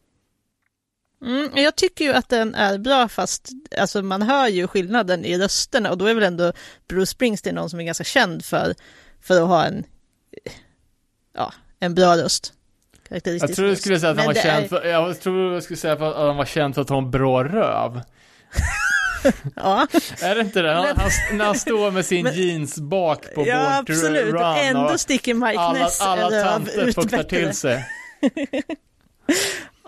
Mm, 1.26 1.50
jag 1.56 1.76
tycker 1.76 2.06
ju 2.06 2.14
att 2.14 2.30
den 2.30 2.56
är 2.56 2.78
bra 2.78 3.08
fast 3.08 3.50
alltså, 3.78 4.02
man 4.02 4.22
hör 4.22 4.48
ju 4.48 4.68
skillnaden 4.68 5.26
i 5.26 5.38
rösterna 5.38 5.92
och 5.92 5.98
då 5.98 6.06
är 6.06 6.14
väl 6.14 6.24
ändå 6.24 6.54
Bruce 6.90 7.12
Springsteen 7.12 7.56
någon 7.56 7.70
som 7.70 7.80
är 7.80 7.84
ganska 7.84 8.04
känd 8.04 8.46
för, 8.46 8.76
för 9.22 9.42
att 9.42 9.48
ha 9.48 9.66
en, 9.66 9.84
ja, 11.36 11.54
en 11.80 11.96
bra 11.96 12.18
röst. 12.18 12.54
Karaktäristisk 13.10 13.50
Jag 13.50 13.56
tror 13.56 13.68
du 13.68 13.76
skulle 13.76 14.00
säga 14.00 14.12
att 14.12 14.18
han 14.18 14.26
var 14.28 14.34
känd 14.34 14.64
är- 14.64 14.68
för, 14.68 14.86
jag 14.86 15.20
tror 15.22 15.56
du 15.56 15.62
skulle 15.62 15.78
säga 15.78 15.94
att 15.94 16.00
han 16.00 16.38
var 16.38 16.46
känd 16.46 16.76
för 16.76 16.82
att 16.82 16.90
ha 16.90 16.98
en 16.98 17.12
bra 17.12 17.44
röv. 17.44 18.02
Ja, 19.56 19.88
Är 20.22 20.36
det 20.36 20.42
inte 20.42 20.62
det? 20.62 20.74
Han, 20.74 20.86
han, 20.98 21.38
när 21.38 21.46
han 21.46 21.56
står 21.56 21.92
med 21.92 22.06
sin 22.06 22.24
Men- 22.24 22.34
jeans 22.34 22.78
bak 22.78 23.34
på 23.36 23.48
ja 23.48 23.78
absolut. 23.78 24.26
Run 24.34 24.36
Och 24.36 24.58
ändå 24.58 24.82
och 24.94 25.00
sticker 25.00 25.34
Mike 25.34 25.60
alla, 25.60 25.80
Ness 25.80 26.02
alla 26.02 26.44
tanter 26.44 26.92
fuktar 26.92 27.24
till 27.24 27.54
sig. 27.54 27.86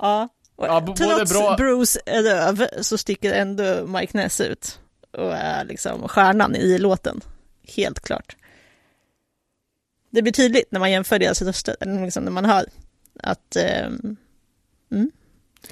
Ja. 0.02 0.30
Ja, 0.58 0.94
trots 0.98 1.34
bra- 1.34 1.56
Bruce 1.58 2.00
röv 2.06 2.68
så 2.82 2.98
sticker 2.98 3.34
ändå 3.34 3.88
Mike 3.88 4.18
Ness 4.18 4.42
ut 4.42 4.80
och 5.18 5.34
är 5.34 5.66
liksom 5.66 6.08
stjärnan 6.08 6.56
i 6.56 6.78
låten. 6.78 7.22
Helt 7.76 8.00
klart. 8.00 8.36
Det 10.10 10.22
blir 10.22 10.34
tydligt 10.34 10.72
när 10.72 10.80
man 10.80 10.92
jämför 10.92 11.20
deras 11.20 11.42
röster, 11.42 11.76
eller 11.80 12.06
liksom 12.06 12.24
när 12.24 12.32
man 12.32 12.46
hör 12.46 12.66
att 13.24 13.56
eh, 13.56 13.86
mm, 14.92 15.12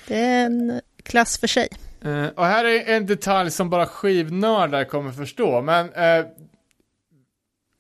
det 0.07 0.15
är 0.15 0.45
en 0.45 0.81
klass 1.03 1.38
för 1.38 1.47
sig. 1.47 1.67
Eh, 2.01 2.27
och 2.27 2.45
här 2.45 2.65
är 2.65 2.95
en 2.95 3.05
detalj 3.05 3.51
som 3.51 3.69
bara 3.69 3.85
skivnördar 3.85 4.84
kommer 4.84 5.11
förstå, 5.11 5.61
men 5.61 5.89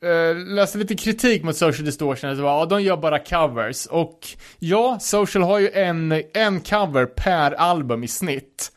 uh, 0.05 0.37
läste 0.55 0.77
lite 0.77 0.95
kritik 0.95 1.43
mot 1.43 1.57
Social 1.57 1.85
Distortion, 1.85 2.29
att 2.29 2.37
ja, 2.37 2.65
de 2.65 2.81
gör 2.81 2.97
bara 2.97 3.19
covers. 3.19 3.85
Och 3.85 4.27
ja, 4.59 4.97
Social 4.99 5.43
har 5.43 5.59
ju 5.59 5.69
en, 5.69 6.23
en 6.33 6.61
cover 6.61 7.05
per 7.05 7.51
album 7.51 8.03
i 8.03 8.07
snitt. 8.07 8.71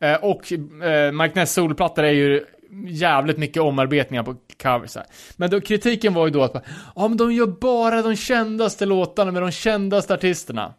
Eh, 0.00 0.14
och 0.14 0.52
eh, 0.52 0.58
uh, 0.58 1.12
Mike 1.12 1.34
Ness 1.34 1.52
solplattor 1.52 2.04
är 2.04 2.12
ju 2.12 2.44
jävligt 2.86 3.38
mycket 3.38 3.62
omarbetningar 3.62 4.22
på 4.22 4.36
covers 4.62 4.96
här. 4.96 5.06
Men 5.36 5.50
då, 5.50 5.60
kritiken 5.60 6.14
var 6.14 6.26
ju 6.26 6.32
då 6.32 6.42
att, 6.42 6.64
ja 6.96 7.08
men 7.08 7.16
de 7.16 7.32
gör 7.32 7.46
bara 7.46 8.02
de 8.02 8.16
kändaste 8.16 8.86
låtarna 8.86 9.30
med 9.30 9.42
de 9.42 9.50
kändaste 9.50 10.14
artisterna. 10.14 10.74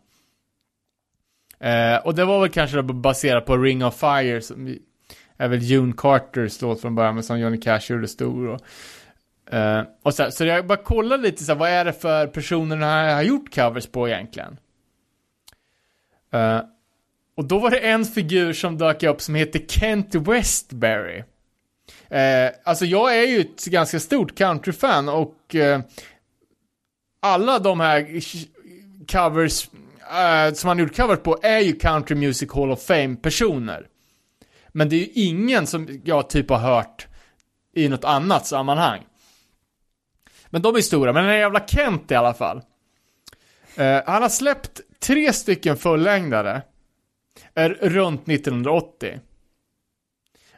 Eh, 1.59 1.97
och 2.05 2.15
det 2.15 2.25
var 2.25 2.41
väl 2.41 2.49
kanske 2.49 2.81
baserat 2.81 3.45
på 3.45 3.57
Ring 3.57 3.85
of 3.85 3.99
Fire 3.99 4.41
som 4.41 4.77
är 5.37 5.47
väl 5.47 5.59
June 5.59 5.93
Carters 5.97 6.61
låt 6.61 6.81
från 6.81 6.95
början, 6.95 7.13
men 7.13 7.23
som 7.23 7.39
Johnny 7.39 7.61
Cash 7.61 7.81
gjorde 7.89 8.07
stor. 8.07 8.47
Och, 8.47 8.59
eh, 9.53 9.83
och 10.03 10.13
så, 10.13 10.23
här, 10.23 10.29
så 10.29 10.45
jag 10.45 10.67
bara 10.67 10.83
kollade 10.83 11.23
lite 11.23 11.43
så 11.43 11.51
här, 11.51 11.59
vad 11.59 11.69
är 11.69 11.85
det 11.85 11.93
för 11.93 12.27
personer 12.27 12.75
den 12.75 12.89
här 12.89 13.15
har 13.15 13.21
gjort 13.21 13.55
covers 13.55 13.87
på 13.87 14.09
egentligen? 14.09 14.57
Eh, 16.31 16.61
och 17.35 17.45
då 17.45 17.59
var 17.59 17.71
det 17.71 17.79
en 17.79 18.05
figur 18.05 18.53
som 18.53 18.77
dök 18.77 19.03
upp 19.03 19.21
som 19.21 19.35
heter 19.35 19.59
Kent 19.67 20.15
Westbury. 20.15 21.23
Eh, 22.13 22.51
alltså 22.63 22.85
jag 22.85 23.17
är 23.17 23.27
ju 23.27 23.39
ett 23.41 23.65
ganska 23.65 23.99
stort 23.99 24.35
countryfan 24.35 25.09
och 25.09 25.55
eh, 25.55 25.81
alla 27.19 27.59
de 27.59 27.79
här 27.79 28.21
covers 29.11 29.69
eh, 30.13 30.53
som 30.53 30.67
han 30.67 30.79
gjort 30.79 30.95
covers 30.95 31.19
på 31.19 31.39
är 31.41 31.59
ju 31.59 31.75
Country 31.75 32.15
Music 32.15 32.53
Hall 32.53 32.71
of 32.71 32.83
Fame-personer. 32.83 33.87
Men 34.67 34.89
det 34.89 34.95
är 34.95 34.99
ju 34.99 35.11
ingen 35.13 35.67
som 35.67 36.01
jag 36.03 36.29
typ 36.29 36.49
har 36.49 36.57
hört 36.57 37.07
i 37.75 37.89
något 37.89 38.03
annat 38.03 38.47
sammanhang. 38.47 39.01
Men 40.49 40.61
de 40.61 40.75
är 40.75 40.81
stora, 40.81 41.13
men 41.13 41.23
den 41.23 41.31
här 41.31 41.39
jävla 41.39 41.67
Kent 41.67 42.11
i 42.11 42.15
alla 42.15 42.33
fall. 42.33 42.61
Eh, 43.75 44.01
han 44.05 44.21
har 44.21 44.29
släppt 44.29 44.81
tre 44.99 45.33
stycken 45.33 45.77
fullängdare 45.77 46.61
eh, 47.55 47.69
runt 47.69 48.29
1980. 48.29 49.19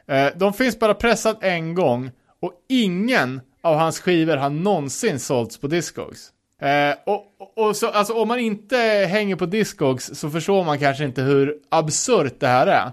Eh, 0.08 0.28
de 0.36 0.52
finns 0.52 0.78
bara 0.78 0.94
pressat 0.94 1.38
en 1.40 1.74
gång 1.74 2.10
och 2.42 2.52
ingen 2.68 3.40
av 3.62 3.76
hans 3.76 4.00
skivor 4.00 4.36
har 4.36 4.50
någonsin 4.50 5.20
sålts 5.20 5.58
på 5.58 5.66
Discogs. 5.66 6.30
Eh, 6.62 6.94
och, 7.06 7.24
och- 7.56 7.76
så, 7.76 7.88
alltså 7.90 8.12
om 8.14 8.28
man 8.28 8.38
inte 8.38 8.76
hänger 9.10 9.36
på 9.36 9.46
Discogs 9.46 10.10
så 10.14 10.30
förstår 10.30 10.64
man 10.64 10.78
kanske 10.78 11.04
inte 11.04 11.22
hur 11.22 11.54
absurt 11.68 12.40
det 12.40 12.46
här 12.48 12.66
är. 12.66 12.90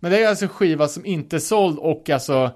Men 0.00 0.10
det 0.10 0.22
är 0.24 0.28
alltså 0.28 0.44
en 0.44 0.48
skiva 0.48 0.88
som 0.88 1.06
inte 1.06 1.36
är 1.36 1.40
såld 1.40 1.78
och 1.78 2.10
alltså 2.10 2.50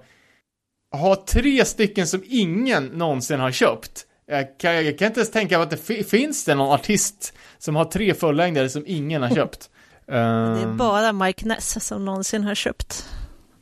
har 0.96 1.14
tre 1.16 1.64
stycken 1.64 2.06
som 2.06 2.22
ingen 2.26 2.84
någonsin 2.86 3.40
har 3.40 3.50
köpt. 3.50 4.06
Jag 4.26 4.58
kan, 4.58 4.74
jag 4.74 4.98
kan 4.98 5.06
inte 5.08 5.20
ens 5.20 5.30
tänka 5.30 5.58
mig 5.58 5.62
att 5.64 5.70
det 5.70 5.76
fi- 5.76 6.04
finns 6.04 6.44
det 6.44 6.54
någon 6.54 6.72
artist 6.74 7.32
som 7.58 7.76
har 7.76 7.84
tre 7.84 8.14
fullängdare 8.14 8.68
som 8.68 8.82
ingen 8.86 9.22
har 9.22 9.30
köpt. 9.34 9.70
Det 10.06 10.12
är 10.14 10.62
Ehm, 10.62 10.76
bara 10.76 11.12
Mike 11.12 11.46
Ness 11.48 11.86
som 11.86 12.04
någonsin 12.04 12.44
har 12.44 12.54
köpt 12.54 13.08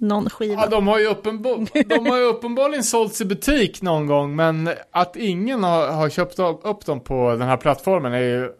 någon 0.05 0.31
skiva. 0.31 0.63
Ja, 0.63 0.67
de 0.69 0.89
har 0.89 0.99
ju 0.99 1.07
uppenbar, 1.07 1.85
de 1.89 2.07
har 2.07 2.19
ju 2.19 2.25
uppenbarligen 2.25 2.85
sålts 2.85 3.21
i 3.21 3.25
butik 3.25 3.83
någon 3.83 4.07
gång, 4.07 4.37
men 4.37 4.71
att 4.91 5.17
ingen 5.17 5.65
har, 5.65 5.89
har 5.89 6.09
köpt 6.09 6.39
upp, 6.39 6.87
dem 6.87 7.01
på 7.01 7.31
den 7.31 7.49
här 7.49 7.57
plattformen 7.57 8.13
är 8.13 8.21
ju 8.21 8.53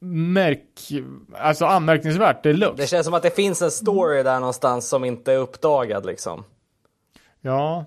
märk, 0.00 0.92
alltså 1.38 1.64
anmärkningsvärt 1.64 2.42
deluxe. 2.42 2.82
Det 2.82 2.86
känns 2.86 3.04
som 3.04 3.14
att 3.14 3.22
det 3.22 3.36
finns 3.36 3.62
en 3.62 3.70
story 3.70 4.22
där 4.22 4.40
någonstans 4.40 4.88
som 4.88 5.04
inte 5.04 5.32
är 5.32 5.38
uppdagad 5.38 6.06
liksom. 6.06 6.44
Ja. 7.40 7.84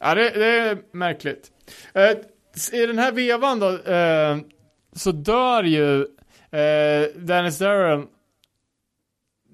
Ja, 0.00 0.14
det, 0.14 0.30
det 0.30 0.46
är 0.46 0.78
märkligt. 0.92 1.50
Eh, 1.94 2.10
I 2.80 2.86
den 2.86 2.98
här 2.98 3.12
vevan 3.12 3.60
då, 3.60 3.68
eh, 3.68 4.36
så 4.92 5.12
dör 5.12 5.62
ju 5.62 6.00
eh, 6.50 7.08
Dennis 7.16 7.58
Darrell, 7.58 8.02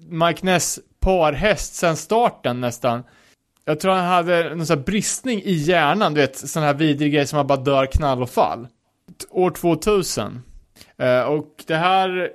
Mike 0.09 0.45
Ness 0.45 0.79
parhäst 1.03 1.75
sen 1.75 1.95
starten 1.97 2.61
nästan. 2.61 3.03
Jag 3.65 3.79
tror 3.79 3.91
han 3.93 4.05
hade 4.05 4.55
någon 4.55 4.65
sån 4.65 4.77
här 4.77 4.85
bristning 4.85 5.41
i 5.43 5.53
hjärnan, 5.53 6.13
du 6.13 6.21
vet, 6.21 6.37
sån 6.37 6.63
här 6.63 6.73
vidrig 6.73 7.13
grej 7.13 7.27
som 7.27 7.37
man 7.37 7.47
bara 7.47 7.57
dör 7.59 7.85
knall 7.85 8.21
och 8.21 8.29
fall. 8.29 8.67
År 9.29 9.49
2000. 9.51 10.41
Eh, 10.97 11.21
och 11.21 11.63
det 11.67 11.75
här, 11.75 12.29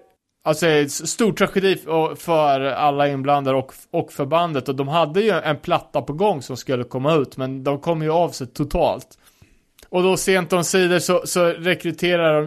alltså 0.44 0.66
är 0.66 0.82
en 0.82 0.90
stor 0.90 1.32
tragedi 1.32 1.76
för- 1.76 2.14
för 2.14 2.60
alla 2.60 3.08
inblandade 3.08 3.56
och, 3.58 3.72
och 3.90 4.12
för 4.12 4.26
bandet. 4.26 4.68
Och 4.68 4.74
de 4.74 4.88
hade 4.88 5.20
ju 5.20 5.30
en 5.30 5.56
platta 5.56 6.02
på 6.02 6.12
gång 6.12 6.42
som 6.42 6.56
skulle 6.56 6.84
komma 6.84 7.14
ut, 7.14 7.36
men 7.36 7.64
de 7.64 7.80
kom 7.80 8.02
ju 8.02 8.10
av 8.10 8.28
sig 8.30 8.46
totalt. 8.46 9.18
Och 9.88 10.02
då 10.02 10.16
sent 10.16 10.52
om 10.52 10.64
sidor 10.64 10.98
så, 10.98 11.22
så 11.26 11.44
rekryterar 11.46 12.42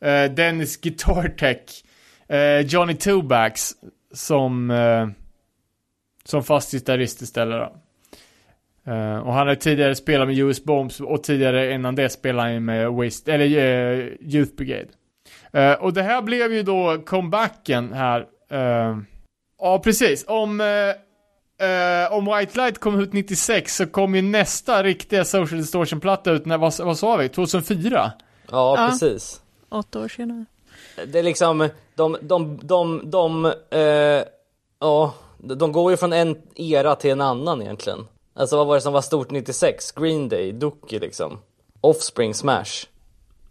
de 0.00 0.08
eh, 0.08 0.30
Dennis 0.30 0.76
Guitar 0.80 1.28
Tech, 1.28 1.84
eh, 2.36 2.60
Johnny 2.60 2.94
Tobacks 2.94 3.72
som, 4.14 4.70
eh, 4.70 5.08
som 6.24 6.44
fast 6.44 6.72
gitarrist 6.72 7.22
istället 7.22 7.58
då. 7.60 7.72
Eh, 8.92 9.18
och 9.18 9.32
han 9.32 9.48
har 9.48 9.54
tidigare 9.54 9.94
spelat 9.94 10.28
med 10.28 10.38
US 10.38 10.64
Bombs 10.64 11.00
och 11.00 11.22
tidigare 11.22 11.72
innan 11.74 11.94
det 11.94 12.08
spelade 12.08 12.52
han 12.52 12.64
med 12.64 12.92
Waste, 12.92 13.32
eller 13.32 13.46
eh, 13.46 14.06
Youth 14.20 14.54
Brigade. 14.54 14.88
Eh, 15.52 15.72
och 15.72 15.92
det 15.92 16.02
här 16.02 16.22
blev 16.22 16.52
ju 16.52 16.62
då 16.62 16.98
comebacken 17.06 17.92
här. 17.92 18.26
ja, 19.60 19.78
precis. 19.78 20.24
Om, 20.28 20.60
om 22.10 22.24
White 22.36 22.58
Light 22.58 22.78
kom 22.78 23.00
ut 23.00 23.12
96 23.12 23.76
så 23.76 23.86
kom 23.86 24.14
ju 24.14 24.22
nästa 24.22 24.82
riktiga 24.82 25.24
Social 25.24 25.60
Distortion-platta 25.60 26.30
ut 26.30 26.46
när, 26.46 26.58
vad, 26.58 26.78
vad 26.80 26.98
sa 26.98 27.16
vi, 27.16 27.28
2004? 27.28 28.12
Ja, 28.50 28.74
Ja. 28.78 28.88
precis. 28.90 29.42
Åtta 29.68 30.00
år 30.00 30.08
senare. 30.08 30.44
Det 31.06 31.18
är 31.18 31.22
liksom, 31.22 31.68
de, 31.94 32.16
de, 32.22 32.58
de, 32.62 33.00
de, 33.10 33.52
ja, 34.80 35.14
de 35.42 35.72
går 35.72 35.90
ju 35.90 35.96
från 35.96 36.12
en 36.12 36.36
era 36.56 36.94
till 36.94 37.10
en 37.10 37.20
annan 37.20 37.62
egentligen. 37.62 38.06
Alltså 38.34 38.56
vad 38.56 38.66
var 38.66 38.74
det 38.74 38.80
som 38.80 38.92
var 38.92 39.00
stort 39.00 39.30
96? 39.30 39.92
Green 39.92 40.28
Day, 40.28 40.52
Dookie 40.52 40.98
liksom. 40.98 41.38
Offspring, 41.80 42.34
Smash. 42.34 42.86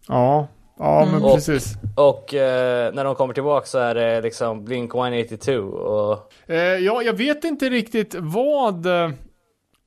Ja, 0.07 0.47
ja 0.79 1.07
men 1.11 1.23
Och- 1.23 1.33
precis. 1.35 1.73
Och 1.95 2.33
eh, 2.33 2.93
när 2.93 3.03
de 3.03 3.15
kommer 3.15 3.33
tillbaka 3.33 3.65
så 3.65 3.77
är 3.77 3.95
det 3.95 4.21
liksom 4.21 4.65
Blink 4.65 4.95
182 4.95 5.53
och 5.77 6.33
Eh, 6.47 6.57
ja, 6.57 7.01
jag 7.01 7.13
vet 7.13 7.43
inte 7.43 7.69
riktigt 7.69 8.15
vad, 8.19 8.85
eh, 8.85 9.09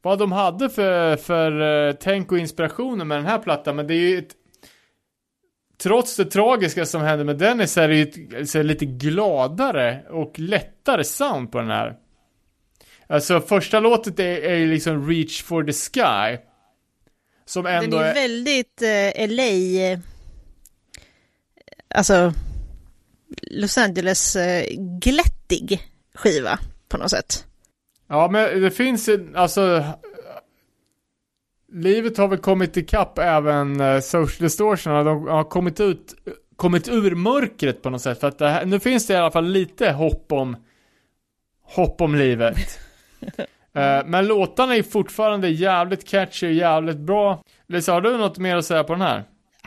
vad 0.02 0.18
de 0.18 0.32
hade 0.32 0.68
för, 0.70 1.16
för 1.16 1.60
eh, 1.88 1.92
tänk 2.00 2.32
och 2.32 2.38
inspirationer 2.38 3.04
med 3.04 3.18
den 3.18 3.26
här 3.26 3.38
plattan, 3.38 3.76
men 3.76 3.86
det 3.86 3.94
är 3.94 4.08
ju 4.10 4.18
ett 4.18 4.34
Trots 5.82 6.16
det 6.16 6.24
tragiska 6.24 6.86
som 6.86 7.02
hände 7.02 7.24
med 7.24 7.38
Dennis 7.38 7.72
så 7.72 7.80
är 7.80 7.88
det 7.88 7.96
ju 7.96 8.02
ett, 8.02 8.50
så 8.50 8.58
är 8.58 8.62
lite 8.62 8.86
gladare 8.86 10.02
och 10.10 10.38
lättare 10.38 11.04
sound 11.04 11.52
på 11.52 11.58
den 11.58 11.70
här. 11.70 11.96
Alltså 13.06 13.40
första 13.40 13.80
låtet 13.80 14.18
är, 14.18 14.24
är 14.24 14.54
ju 14.54 14.66
liksom 14.66 15.08
Reach 15.08 15.42
for 15.42 15.64
the 15.64 15.72
Sky. 15.72 16.38
Som 17.46 17.64
Den 17.64 17.84
ändå 17.84 17.98
är 17.98 18.02
ju 18.02 18.10
är... 18.10 18.14
väldigt 18.14 18.82
eh, 18.82 19.28
LA, 19.28 19.82
eh, 19.92 19.98
alltså 21.94 22.32
Los 23.42 23.78
Angeles 23.78 24.36
eh, 24.36 24.64
glättig 25.00 25.80
skiva 26.14 26.58
på 26.88 26.96
något 26.96 27.10
sätt. 27.10 27.46
Ja, 28.08 28.28
men 28.30 28.60
det 28.62 28.70
finns 28.70 29.08
en, 29.08 29.36
alltså... 29.36 29.84
Livet 31.74 32.18
har 32.18 32.28
väl 32.28 32.38
kommit 32.38 32.76
ikapp 32.76 33.18
även 33.18 33.80
uh, 33.80 34.00
Social 34.00 34.42
Distortion, 34.42 35.04
de 35.04 35.28
har 35.28 35.44
kommit 35.44 35.80
ut, 35.80 36.14
kommit 36.56 36.88
ur 36.88 37.14
mörkret 37.14 37.82
på 37.82 37.90
något 37.90 38.02
sätt. 38.02 38.20
För 38.20 38.28
att 38.28 38.40
här, 38.40 38.64
nu 38.64 38.80
finns 38.80 39.06
det 39.06 39.14
i 39.14 39.16
alla 39.16 39.30
fall 39.30 39.46
lite 39.46 39.90
hopp 39.90 40.32
om, 40.32 40.56
hopp 41.62 42.00
om 42.00 42.14
livet. 42.14 42.56
Eh, 43.74 44.04
men 44.06 44.26
låtarna 44.26 44.76
är 44.76 44.82
fortfarande 44.82 45.48
jävligt 45.48 46.08
catchy 46.08 46.46
och 46.46 46.52
jävligt 46.52 46.98
bra. 46.98 47.42
Lisa, 47.68 47.92
har 47.92 48.00
du 48.00 48.16
något 48.16 48.38
mer 48.38 48.56
att 48.56 48.64
säga 48.64 48.84
på 48.84 48.92
den 48.92 49.02
här? 49.02 49.24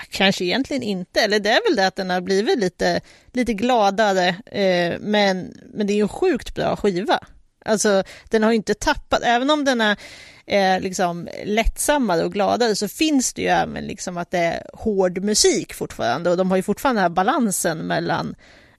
Kanske 0.10 0.46
egentligen 0.46 0.84
inte, 0.84 1.22
eller 1.22 1.40
det 1.40 1.50
är 1.50 1.70
väl 1.70 1.76
det 1.76 1.88
att 1.88 1.96
den 1.96 2.10
har 2.10 2.22
blivit 2.22 2.60
lite, 2.60 3.02
lite 3.34 3.54
gladare, 3.54 4.28
eh, 4.46 5.00
men, 5.00 5.54
men 5.74 5.88
det 5.88 5.94
är 5.94 5.96
ju 5.96 6.02
en 6.02 6.08
sjukt 6.08 6.56
bra 6.56 6.76
skiva. 6.76 7.20
Alltså, 7.66 8.04
den 8.30 8.44
har 8.44 8.52
ju 8.52 8.56
inte 8.56 8.74
tappat, 8.74 9.22
även 9.24 9.50
om 9.50 9.66
den 9.66 9.82
är 9.82 9.98
eh, 10.46 10.80
liksom 10.80 11.30
lättsammare 11.46 12.24
och 12.24 12.34
gladare 12.34 12.76
så 12.76 12.88
finns 12.88 13.34
det 13.34 13.42
ju 13.42 13.48
även 13.48 13.84
liksom 13.84 14.18
att 14.18 14.32
det 14.32 14.38
är 14.38 14.64
hård 14.74 15.24
musik 15.24 15.74
fortfarande 15.74 16.30
och 16.30 16.38
de 16.38 16.50
har 16.50 16.58
ju 16.58 16.64
fortfarande 16.64 17.02
den 17.02 17.12
här 17.12 17.16
balansen 17.16 17.78
mellan 17.78 18.36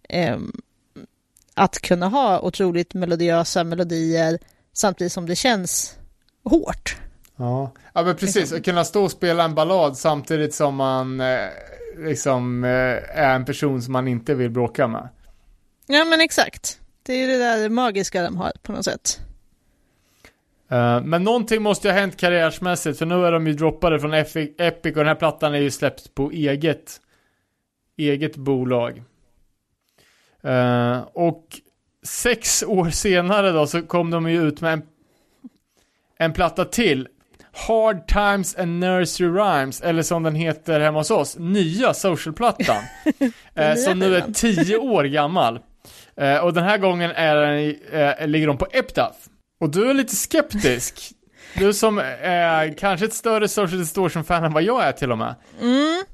ehm, 0.08 0.52
att 1.54 1.78
kunna 1.80 2.08
ha 2.08 2.40
otroligt 2.40 2.94
melodiösa 2.94 3.64
melodier 3.64 4.38
samtidigt 4.72 5.12
som 5.12 5.26
det 5.26 5.36
känns 5.36 5.96
hårt. 6.44 6.96
Ja, 7.36 7.72
ja 7.92 8.02
men 8.02 8.16
precis. 8.16 8.52
Att 8.52 8.64
kunna 8.64 8.84
stå 8.84 9.04
och 9.04 9.10
spela 9.10 9.44
en 9.44 9.54
ballad 9.54 9.98
samtidigt 9.98 10.54
som 10.54 10.74
man 10.74 11.20
eh, 11.20 11.48
liksom 11.98 12.64
eh, 12.64 12.70
är 13.20 13.34
en 13.34 13.44
person 13.44 13.82
som 13.82 13.92
man 13.92 14.08
inte 14.08 14.34
vill 14.34 14.50
bråka 14.50 14.86
med. 14.86 15.08
Ja 15.86 16.04
men 16.04 16.20
exakt. 16.20 16.80
Det 17.02 17.12
är 17.12 17.16
ju 17.16 17.26
det 17.26 17.38
där 17.38 17.68
magiska 17.68 18.22
de 18.22 18.36
har 18.36 18.52
på 18.62 18.72
något 18.72 18.84
sätt. 18.84 19.20
Eh, 20.68 21.00
men 21.02 21.24
någonting 21.24 21.62
måste 21.62 21.88
ju 21.88 21.92
ha 21.92 22.00
hänt 22.00 22.16
karriärsmässigt 22.16 22.98
för 22.98 23.06
nu 23.06 23.26
är 23.26 23.32
de 23.32 23.46
ju 23.46 23.52
droppade 23.52 24.00
från 24.00 24.14
Epic, 24.14 24.84
och 24.84 24.92
den 24.92 25.06
här 25.06 25.14
plattan 25.14 25.54
är 25.54 25.58
ju 25.58 25.70
släppt 25.70 26.14
på 26.14 26.30
eget, 26.30 27.00
eget 27.96 28.36
bolag. 28.36 29.02
Eh, 30.42 31.00
och 31.12 31.46
sex 32.02 32.62
år 32.62 32.90
senare 32.90 33.50
då 33.50 33.66
så 33.66 33.82
kom 33.82 34.10
de 34.10 34.30
ju 34.30 34.48
ut 34.48 34.60
med 34.60 34.72
en, 34.72 34.82
en 36.18 36.32
platta 36.32 36.64
till. 36.64 37.08
Hard 37.52 38.06
Times 38.06 38.56
and 38.56 38.80
Nursery 38.80 39.28
Rhymes, 39.28 39.80
eller 39.80 40.02
som 40.02 40.22
den 40.22 40.34
heter 40.34 40.80
hemma 40.80 40.98
hos 40.98 41.10
oss, 41.10 41.36
nya 41.38 41.94
Social-plattan. 41.94 42.82
eh, 43.54 43.74
som 43.74 43.98
nu 43.98 44.16
är 44.16 44.32
tio 44.32 44.76
år 44.76 45.04
gammal. 45.04 45.60
Eh, 46.16 46.38
och 46.38 46.52
den 46.52 46.64
här 46.64 46.78
gången 46.78 47.10
är 47.10 47.36
den, 47.36 47.74
eh, 47.92 48.26
ligger 48.26 48.46
de 48.46 48.58
på 48.58 48.66
Epitaph. 48.72 49.18
Och 49.58 49.70
du 49.70 49.90
är 49.90 49.94
lite 49.94 50.16
skeptisk. 50.16 51.12
Du 51.54 51.72
som 51.72 51.98
är 52.22 52.78
kanske 52.78 53.06
ett 53.06 53.14
större 53.14 53.48
Social 53.48 53.80
Distortion-fan 53.80 54.44
än 54.44 54.52
vad 54.52 54.62
jag 54.62 54.84
är 54.84 54.92
till 54.92 55.12
och 55.12 55.18
med. 55.18 55.34
Mm. 55.60 56.04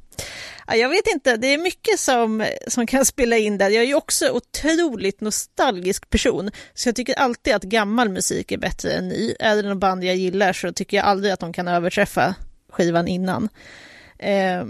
Ja, 0.66 0.74
jag 0.74 0.88
vet 0.88 1.06
inte, 1.06 1.36
det 1.36 1.46
är 1.46 1.58
mycket 1.58 2.00
som, 2.00 2.46
som 2.68 2.86
kan 2.86 3.04
spela 3.04 3.36
in 3.36 3.58
där. 3.58 3.70
Jag 3.70 3.82
är 3.82 3.86
ju 3.86 3.94
också 3.94 4.30
otroligt 4.30 5.20
nostalgisk 5.20 6.10
person, 6.10 6.50
så 6.74 6.88
jag 6.88 6.96
tycker 6.96 7.14
alltid 7.14 7.54
att 7.54 7.62
gammal 7.62 8.08
musik 8.08 8.52
är 8.52 8.58
bättre 8.58 8.92
än 8.92 9.08
ny. 9.08 9.34
Är 9.40 9.56
det 9.56 9.62
någon 9.62 9.78
band 9.78 10.04
jag 10.04 10.16
gillar 10.16 10.52
så 10.52 10.72
tycker 10.72 10.96
jag 10.96 11.06
aldrig 11.06 11.32
att 11.32 11.40
de 11.40 11.52
kan 11.52 11.68
överträffa 11.68 12.34
skivan 12.72 13.08
innan. 13.08 13.48
Eh, 14.18 14.64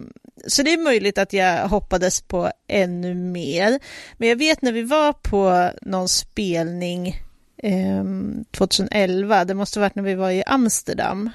så 0.46 0.62
det 0.62 0.72
är 0.72 0.78
möjligt 0.78 1.18
att 1.18 1.32
jag 1.32 1.68
hoppades 1.68 2.20
på 2.20 2.50
ännu 2.68 3.14
mer. 3.14 3.80
Men 4.16 4.28
jag 4.28 4.36
vet 4.36 4.62
när 4.62 4.72
vi 4.72 4.82
var 4.82 5.12
på 5.12 5.70
någon 5.82 6.08
spelning 6.08 7.22
Ehm, 7.62 8.44
2011, 8.50 9.44
det 9.44 9.54
måste 9.54 9.78
ha 9.78 9.84
varit 9.84 9.94
när 9.94 10.02
vi 10.02 10.14
var 10.14 10.30
i 10.30 10.42
Amsterdam 10.46 11.30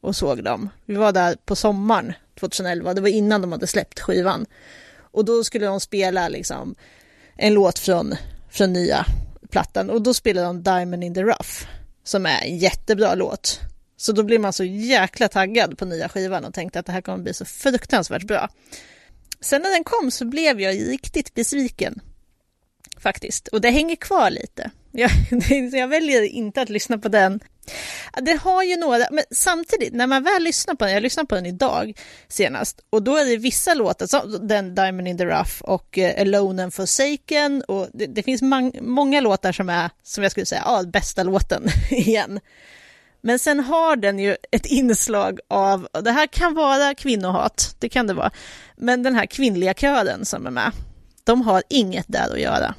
och 0.00 0.16
såg 0.16 0.44
dem. 0.44 0.68
Vi 0.84 0.94
var 0.94 1.12
där 1.12 1.36
på 1.44 1.56
sommaren 1.56 2.12
2011, 2.40 2.94
det 2.94 3.00
var 3.00 3.08
innan 3.08 3.40
de 3.40 3.52
hade 3.52 3.66
släppt 3.66 4.00
skivan. 4.00 4.46
Och 4.98 5.24
då 5.24 5.44
skulle 5.44 5.66
de 5.66 5.80
spela 5.80 6.28
liksom 6.28 6.74
en 7.36 7.54
låt 7.54 7.78
från, 7.78 8.14
från 8.50 8.72
nya 8.72 9.06
plattan 9.50 9.90
och 9.90 10.02
då 10.02 10.14
spelade 10.14 10.46
de 10.46 10.62
Diamond 10.62 11.04
in 11.04 11.14
the 11.14 11.22
Rough 11.22 11.66
som 12.04 12.26
är 12.26 12.42
en 12.42 12.58
jättebra 12.58 13.14
låt. 13.14 13.60
Så 13.96 14.12
då 14.12 14.22
blir 14.22 14.38
man 14.38 14.52
så 14.52 14.64
jäkla 14.64 15.28
taggad 15.28 15.78
på 15.78 15.84
nya 15.84 16.08
skivan 16.08 16.44
och 16.44 16.54
tänkte 16.54 16.78
att 16.78 16.86
det 16.86 16.92
här 16.92 17.00
kommer 17.00 17.18
bli 17.18 17.34
så 17.34 17.44
fruktansvärt 17.44 18.24
bra. 18.24 18.48
Sen 19.40 19.62
när 19.62 19.70
den 19.70 19.84
kom 19.84 20.10
så 20.10 20.24
blev 20.24 20.60
jag 20.60 20.74
riktigt 20.74 21.34
besviken. 21.34 22.00
Faktiskt. 22.98 23.48
Och 23.48 23.60
det 23.60 23.70
hänger 23.70 23.96
kvar 23.96 24.30
lite. 24.30 24.70
Jag, 24.92 25.10
jag 25.72 25.88
väljer 25.88 26.22
inte 26.22 26.62
att 26.62 26.68
lyssna 26.68 26.98
på 26.98 27.08
den. 27.08 27.40
Det 28.22 28.32
har 28.42 28.62
ju 28.62 28.76
några, 28.76 29.06
men 29.10 29.24
samtidigt 29.30 29.92
när 29.92 30.06
man 30.06 30.22
väl 30.22 30.42
lyssnar 30.42 30.74
på 30.74 30.84
den, 30.84 30.94
jag 30.94 31.02
lyssnade 31.02 31.26
på 31.26 31.34
den 31.34 31.46
idag 31.46 31.98
senast, 32.28 32.80
och 32.90 33.02
då 33.02 33.16
är 33.16 33.24
det 33.24 33.36
vissa 33.36 33.74
låtar, 33.74 34.06
som 34.06 34.48
den 34.48 34.74
Diamond 34.74 35.08
in 35.08 35.18
the 35.18 35.24
Rough 35.24 35.62
och 35.62 35.98
eh, 35.98 36.20
Alone 36.20 36.62
and 36.62 36.74
Forsaken, 36.74 37.62
och 37.62 37.88
det, 37.92 38.06
det 38.06 38.22
finns 38.22 38.42
man, 38.42 38.72
många 38.80 39.20
låtar 39.20 39.52
som 39.52 39.68
är, 39.68 39.90
som 40.02 40.22
jag 40.22 40.32
skulle 40.32 40.46
säga, 40.46 40.62
ja, 40.64 40.82
bästa 40.82 41.22
låten 41.22 41.68
igen. 41.90 42.40
Men 43.20 43.38
sen 43.38 43.60
har 43.60 43.96
den 43.96 44.18
ju 44.18 44.36
ett 44.50 44.66
inslag 44.66 45.40
av, 45.48 45.88
och 45.92 46.04
det 46.04 46.12
här 46.12 46.26
kan 46.26 46.54
vara 46.54 46.94
kvinnohat, 46.94 47.76
det 47.78 47.88
kan 47.88 48.06
det 48.06 48.14
vara, 48.14 48.30
men 48.76 49.02
den 49.02 49.14
här 49.14 49.26
kvinnliga 49.26 49.74
kören 49.74 50.24
som 50.24 50.46
är 50.46 50.50
med, 50.50 50.72
de 51.24 51.42
har 51.42 51.62
inget 51.68 52.06
där 52.08 52.32
att 52.32 52.40
göra. 52.40 52.74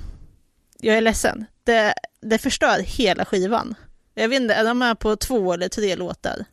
Jag 0.79 0.97
är 0.97 1.01
ledsen, 1.01 1.45
det, 1.65 1.93
det 2.21 2.37
förstör 2.37 2.79
hela 2.79 3.25
skivan. 3.25 3.75
Jag 4.15 4.27
vet 4.29 4.41
inte, 4.41 4.53
är 4.53 4.63
de 4.63 4.77
med 4.79 4.99
på 4.99 5.15
två 5.15 5.53
eller 5.53 5.67
tre 5.69 5.95
låtar? 5.95 6.45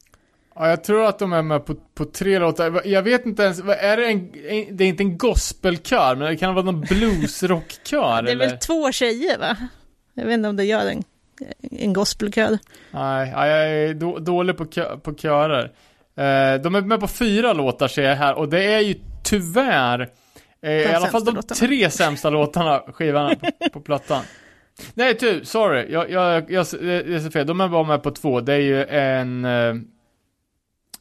Ja, 0.54 0.68
jag 0.68 0.84
tror 0.84 1.04
att 1.06 1.18
de 1.18 1.32
är 1.32 1.42
med 1.42 1.66
på, 1.66 1.74
på 1.94 2.04
tre 2.04 2.38
låtar. 2.38 2.82
Jag 2.84 3.02
vet 3.02 3.26
inte 3.26 3.42
ens, 3.42 3.58
är 3.60 3.96
det 3.96 4.06
en, 4.06 4.30
det 4.76 4.84
är 4.84 4.88
inte 4.88 5.02
en 5.02 5.18
gospelkör, 5.18 6.16
men 6.16 6.28
det 6.28 6.36
kan 6.36 6.54
vara 6.54 6.64
någon 6.64 6.80
bluesrockkör 6.88 8.22
Det 8.22 8.30
är 8.30 8.32
eller? 8.32 8.48
väl 8.48 8.58
två 8.58 8.92
tjejer 8.92 9.38
va? 9.38 9.56
Jag 10.14 10.24
vet 10.24 10.34
inte 10.34 10.48
om 10.48 10.56
det 10.56 10.64
gör 10.64 10.86
en, 10.86 11.02
en 11.70 11.92
gospelkör. 11.92 12.58
Nej, 12.90 13.30
ja, 13.34 13.46
jag 13.46 13.68
är 13.70 13.94
då, 13.94 14.18
dålig 14.18 14.56
på, 14.56 14.66
kö, 14.66 14.96
på 14.96 15.14
körer. 15.14 15.64
Eh, 16.16 16.60
de 16.62 16.74
är 16.74 16.80
med 16.80 17.00
på 17.00 17.08
fyra 17.08 17.52
låtar 17.52 17.88
ser 17.88 18.02
jag 18.02 18.16
här 18.16 18.34
och 18.34 18.48
det 18.48 18.64
är 18.64 18.80
ju 18.80 18.94
tyvärr 19.24 20.08
eh, 20.62 20.70
i 20.72 20.86
alla 20.94 21.06
fall 21.06 21.24
de 21.24 21.34
låtarna. 21.34 21.56
tre 21.58 21.90
sämsta 21.90 22.30
låtarna, 22.30 22.78
skivorna 22.92 23.34
på, 23.36 23.70
på 23.72 23.80
plattan. 23.80 24.22
Nej, 24.94 25.16
tu, 25.16 25.44
sorry. 25.44 25.92
Jag, 25.92 26.10
jag, 26.10 26.50
jag, 26.50 26.50
jag 26.50 26.66
ser 27.22 27.30
fel. 27.30 27.46
De 27.46 27.60
är 27.60 27.68
bara 27.68 27.84
med 27.84 28.02
på 28.02 28.10
två. 28.10 28.40
Det 28.40 28.52
är 28.52 28.58
ju 28.58 28.84
en... 28.84 29.44
Eh, 29.44 29.74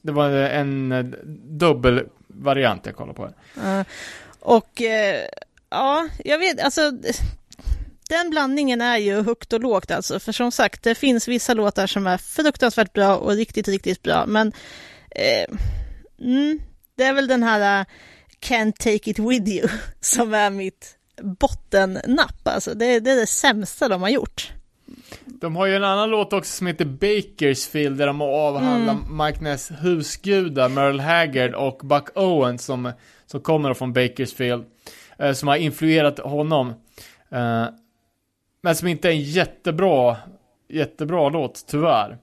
det 0.01 0.11
var 0.11 0.29
en 0.29 0.91
eh, 0.91 1.05
dubbelvariant 1.59 2.85
jag 2.85 2.95
kollade 2.95 3.13
på. 3.13 3.25
Uh, 3.61 3.81
Och 4.39 4.81
uh, 4.81 5.27
ja, 5.69 6.07
jag 6.25 6.39
vet, 6.39 6.61
alltså 6.61 6.91
den 8.09 8.29
blandningen 8.29 8.81
är 8.81 8.97
ju 8.97 9.23
högt 9.23 9.53
och 9.53 9.59
lågt 9.59 9.91
alltså, 9.91 10.19
för 10.19 10.31
som 10.31 10.51
sagt, 10.51 10.83
det 10.83 10.95
finns 10.95 11.27
vissa 11.27 11.53
låtar 11.53 11.87
som 11.87 12.07
är 12.07 12.17
fruktansvärt 12.17 12.93
bra 12.93 13.15
och 13.15 13.31
riktigt, 13.31 13.67
riktigt 13.67 14.03
bra, 14.03 14.25
men 14.25 14.47
uh, 14.47 15.57
mm, 16.21 16.59
det 16.95 17.03
är 17.03 17.13
väl 17.13 17.27
den 17.27 17.43
här 17.43 17.79
uh, 17.79 17.85
Can't 18.39 18.73
take 18.77 19.09
it 19.09 19.19
with 19.19 19.49
you 19.49 19.69
som 20.01 20.33
är 20.33 20.49
mitt 20.49 20.98
bottennapp, 21.21 22.47
alltså 22.47 22.73
det, 22.73 22.99
det 22.99 23.11
är 23.11 23.15
det 23.15 23.27
sämsta 23.27 23.87
de 23.87 24.01
har 24.01 24.09
gjort. 24.09 24.53
De 25.25 25.55
har 25.55 25.65
ju 25.65 25.75
en 25.75 25.83
annan 25.83 26.09
låt 26.09 26.33
också 26.33 26.51
som 26.51 26.67
heter 26.67 26.85
Bakersfield 26.85 27.97
där 27.97 28.07
de 28.07 28.21
avhandlar 28.21 28.93
mm. 28.93 29.25
Mike 29.25 29.43
Ness 29.43 29.71
husgudar, 29.71 30.69
Merle 30.69 31.03
Haggard 31.03 31.53
och 31.53 31.79
Buck 31.83 32.17
Owens 32.17 32.65
som, 32.65 32.91
som 33.25 33.41
kommer 33.41 33.73
från 33.73 33.93
Bakersfield. 33.93 34.65
Eh, 35.19 35.33
som 35.33 35.47
har 35.47 35.55
influerat 35.55 36.19
honom. 36.19 36.73
Eh, 37.29 37.65
men 38.61 38.75
som 38.75 38.87
inte 38.87 39.07
är 39.07 39.11
en 39.11 39.21
jättebra, 39.21 40.17
jättebra 40.69 41.29
låt, 41.29 41.65
tyvärr. 41.67 42.17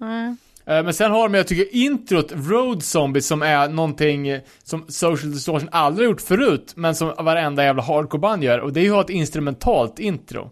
Mm. 0.00 0.36
Men 0.66 0.94
sen 0.94 1.10
har 1.10 1.22
de, 1.28 1.34
jag 1.34 1.46
tycker, 1.46 1.76
introt 1.76 2.32
Road 2.32 2.82
Zombie 2.82 3.20
som 3.20 3.42
är 3.42 3.68
någonting 3.68 4.40
som 4.62 4.84
Social 4.88 5.32
Distortion 5.32 5.68
aldrig 5.72 6.08
gjort 6.08 6.20
förut, 6.20 6.72
men 6.76 6.94
som 6.94 7.14
varenda 7.18 7.64
jävla 7.64 7.82
hardcore-band 7.82 8.44
gör, 8.44 8.58
och 8.58 8.72
det 8.72 8.80
är 8.80 8.84
ju 8.84 9.00
ett 9.00 9.10
instrumentalt 9.10 9.98
intro. 9.98 10.50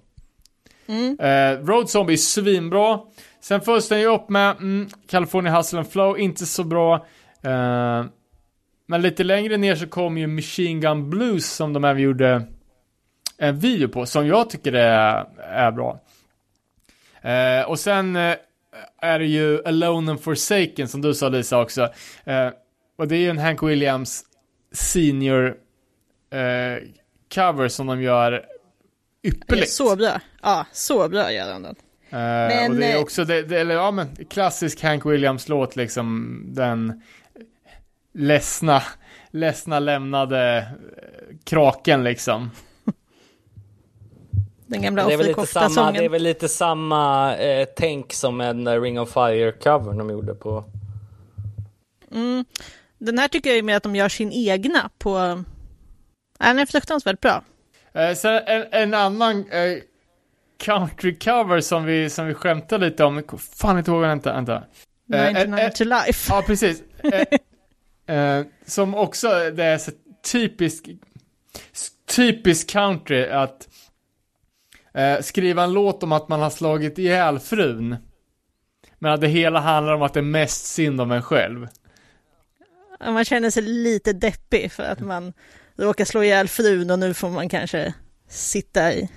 Mm. 0.86 1.18
Uh, 1.20 1.66
Road 1.66 1.90
Zombie 1.90 2.12
är 2.12 2.16
svinbra. 2.16 3.00
Sen 3.40 3.60
följs 3.60 3.88
den 3.88 4.00
ju 4.00 4.06
upp 4.06 4.28
med 4.28 4.50
mm, 4.50 4.88
California 5.08 5.56
Hustle 5.56 5.78
and 5.78 5.88
Flow, 5.88 6.18
inte 6.18 6.46
så 6.46 6.64
bra. 6.64 6.94
Uh, 7.46 8.04
men 8.86 9.02
lite 9.02 9.24
längre 9.24 9.56
ner 9.56 9.74
så 9.74 9.86
kom 9.86 10.18
ju 10.18 10.26
Machine 10.26 10.80
Gun 10.80 11.10
Blues 11.10 11.52
som 11.52 11.72
de 11.72 11.84
även 11.84 12.02
gjorde 12.02 12.42
en 13.38 13.58
video 13.58 13.88
på, 13.88 14.06
som 14.06 14.26
jag 14.26 14.50
tycker 14.50 14.72
är, 14.72 15.26
är 15.38 15.70
bra. 15.70 16.00
Uh, 17.24 17.70
och 17.70 17.78
sen 17.78 18.16
är 19.02 19.18
det 19.18 19.26
ju 19.26 19.64
Alone 19.64 20.10
and 20.10 20.20
Forsaken 20.20 20.88
som 20.88 21.02
du 21.02 21.14
sa 21.14 21.28
Lisa 21.28 21.60
också. 21.60 21.88
och 22.98 23.08
det 23.08 23.16
är 23.16 23.20
ju 23.20 23.30
en 23.30 23.38
Hank 23.38 23.62
Williams 23.62 24.24
senior 24.72 25.56
cover 27.34 27.68
som 27.68 27.86
de 27.86 28.02
gör 28.02 28.46
ypperligt. 29.22 29.70
Så 29.70 29.96
bra. 29.96 30.20
Ja, 30.42 30.66
så 30.72 31.08
bra 31.08 31.32
gör 31.32 31.52
han 31.52 31.62
den. 31.62 31.76
Uh, 32.12 32.18
men, 32.18 32.72
och 32.72 32.76
det 32.76 32.86
är 32.86 32.96
eh, 32.96 33.02
också, 33.02 33.24
det, 33.24 33.42
det, 33.42 33.60
eller 33.60 33.74
ja 33.74 33.90
men, 33.90 34.16
klassisk 34.30 34.82
Hank 34.82 35.06
Williams-låt 35.06 35.76
liksom, 35.76 36.38
den 36.46 37.02
ledsna, 38.14 38.82
ledsna 39.30 39.78
lämnade 39.78 40.58
eh, 40.58 41.36
kraken 41.44 42.04
liksom. 42.04 42.50
Den 44.72 44.82
gamla 44.82 45.06
Offerkofta-sången. 45.06 45.94
Det 45.94 46.04
är 46.04 46.08
väl 46.08 46.22
lite 46.22 46.48
samma 46.48 47.36
eh, 47.36 47.68
tänk 47.76 48.12
som 48.12 48.40
en 48.40 48.80
Ring 48.80 49.00
of 49.00 49.14
Fire-cover 49.14 49.98
de 49.98 50.10
gjorde 50.10 50.34
på... 50.34 50.64
Mm. 52.12 52.44
Den 52.98 53.18
här 53.18 53.28
tycker 53.28 53.50
jag 53.50 53.58
är 53.58 53.62
mer 53.62 53.76
att 53.76 53.82
de 53.82 53.96
gör 53.96 54.08
sin 54.08 54.32
egna 54.32 54.90
på... 54.98 55.42
Den 56.38 56.58
är 56.58 56.66
fruktansvärt 56.66 57.20
bra. 57.20 57.44
Eh, 57.94 58.14
sen 58.14 58.42
en, 58.46 58.66
en 58.70 58.94
annan 58.94 59.50
eh, 59.50 59.78
country 60.58 61.18
cover 61.18 61.60
som 61.60 61.84
vi, 61.84 62.10
som 62.10 62.26
vi 62.26 62.34
skämtade 62.34 62.86
lite 62.86 63.04
om. 63.04 63.22
Fan 63.56 63.78
inte 63.78 63.90
ihåg, 63.90 64.00
vänta, 64.00 64.32
vänta. 64.32 64.62
99 65.06 65.58
eh, 65.58 65.70
to 65.70 65.84
life. 65.84 66.32
Ja, 66.32 66.42
precis. 66.46 66.82
Eh, 68.06 68.16
eh, 68.16 68.46
som 68.66 68.94
också, 68.94 69.28
det 69.28 69.64
är 69.64 69.78
så 69.78 69.90
typisk, 70.32 70.88
typisk 72.16 72.70
country 72.70 73.26
att 73.26 73.68
eh, 74.94 75.20
skriva 75.20 75.62
en 75.62 75.72
låt 75.72 76.02
om 76.02 76.12
att 76.12 76.28
man 76.28 76.40
har 76.40 76.50
slagit 76.50 76.98
ihjäl 76.98 77.38
frun. 77.38 77.96
Men 78.98 79.12
att 79.12 79.20
det 79.20 79.28
hela 79.28 79.60
handlar 79.60 79.92
om 79.92 80.02
att 80.02 80.14
det 80.14 80.20
är 80.20 80.24
mest 80.24 80.66
synd 80.66 81.00
om 81.00 81.12
en 81.12 81.22
själv. 81.22 81.68
Man 83.04 83.24
känner 83.24 83.50
sig 83.50 83.62
lite 83.62 84.12
deppig 84.12 84.72
för 84.72 84.82
att 84.82 85.00
man 85.00 85.32
råkar 85.76 86.04
slå 86.04 86.22
ihjäl 86.22 86.48
frun 86.48 86.90
och 86.90 86.98
nu 86.98 87.14
får 87.14 87.30
man 87.30 87.48
kanske 87.48 87.94
sitta 88.28 88.92
i, 88.92 89.10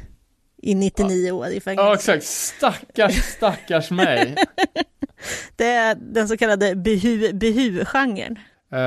i 0.62 0.76
99 0.76 1.32
år 1.32 1.48
i 1.48 1.60
fängelse. 1.60 1.84
Ja, 1.84 1.94
exakt. 1.94 2.24
Stackars, 2.24 3.16
stackars 3.16 3.92
mig. 3.92 4.36
det 5.56 5.66
är 5.66 5.96
den 5.96 6.28
så 6.28 6.38
kallade 6.38 6.76
behu, 6.76 7.34
behu-genren. 7.34 8.40
Uh, 8.74 8.80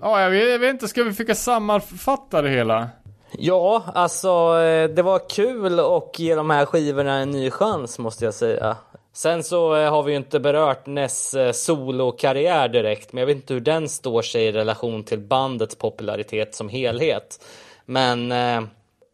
ja, 0.00 0.20
jag 0.20 0.30
vet, 0.30 0.50
jag 0.50 0.58
vet 0.58 0.70
inte, 0.70 0.88
ska 0.88 1.04
vi 1.04 1.10
försöka 1.10 1.34
sammanfatta 1.34 2.42
det 2.42 2.50
hela? 2.50 2.90
Ja, 3.38 3.82
alltså 3.94 4.28
eh, 4.60 4.88
det 4.90 5.02
var 5.02 5.28
kul 5.28 5.80
att 5.80 6.18
ge 6.18 6.34
de 6.34 6.50
här 6.50 6.66
skivorna 6.66 7.18
en 7.18 7.30
ny 7.30 7.50
chans 7.50 7.98
måste 7.98 8.24
jag 8.24 8.34
säga. 8.34 8.76
Sen 9.12 9.42
så 9.42 9.76
eh, 9.76 9.90
har 9.90 10.02
vi 10.02 10.12
ju 10.12 10.16
inte 10.16 10.40
berört 10.40 10.86
Ness 10.86 11.34
eh, 11.34 11.52
solokarriär 11.52 12.68
direkt, 12.68 13.12
men 13.12 13.20
jag 13.20 13.26
vet 13.26 13.36
inte 13.36 13.54
hur 13.54 13.60
den 13.60 13.88
står 13.88 14.22
sig 14.22 14.44
i 14.44 14.52
relation 14.52 15.04
till 15.04 15.18
bandets 15.18 15.74
popularitet 15.74 16.54
som 16.54 16.68
helhet. 16.68 17.44
Men... 17.86 18.30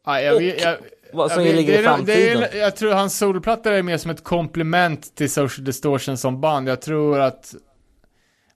Ja, 0.06 0.20
jag, 0.20 0.36
och 0.36 0.42
jag, 0.42 0.76
vad 1.12 1.32
som 1.32 1.46
jag, 1.46 1.54
ligger 1.56 1.72
det, 1.72 1.80
i 1.80 1.82
framtiden. 1.82 2.40
Det 2.40 2.58
är, 2.58 2.60
jag 2.62 2.76
tror 2.76 2.92
hans 2.92 3.18
solplatta 3.18 3.74
är 3.74 3.82
mer 3.82 3.96
som 3.96 4.10
ett 4.10 4.24
komplement 4.24 5.14
till 5.14 5.30
Social 5.30 5.64
Distortion 5.64 6.16
som 6.16 6.40
band. 6.40 6.68
Jag 6.68 6.82
tror 6.82 7.20
att... 7.20 7.54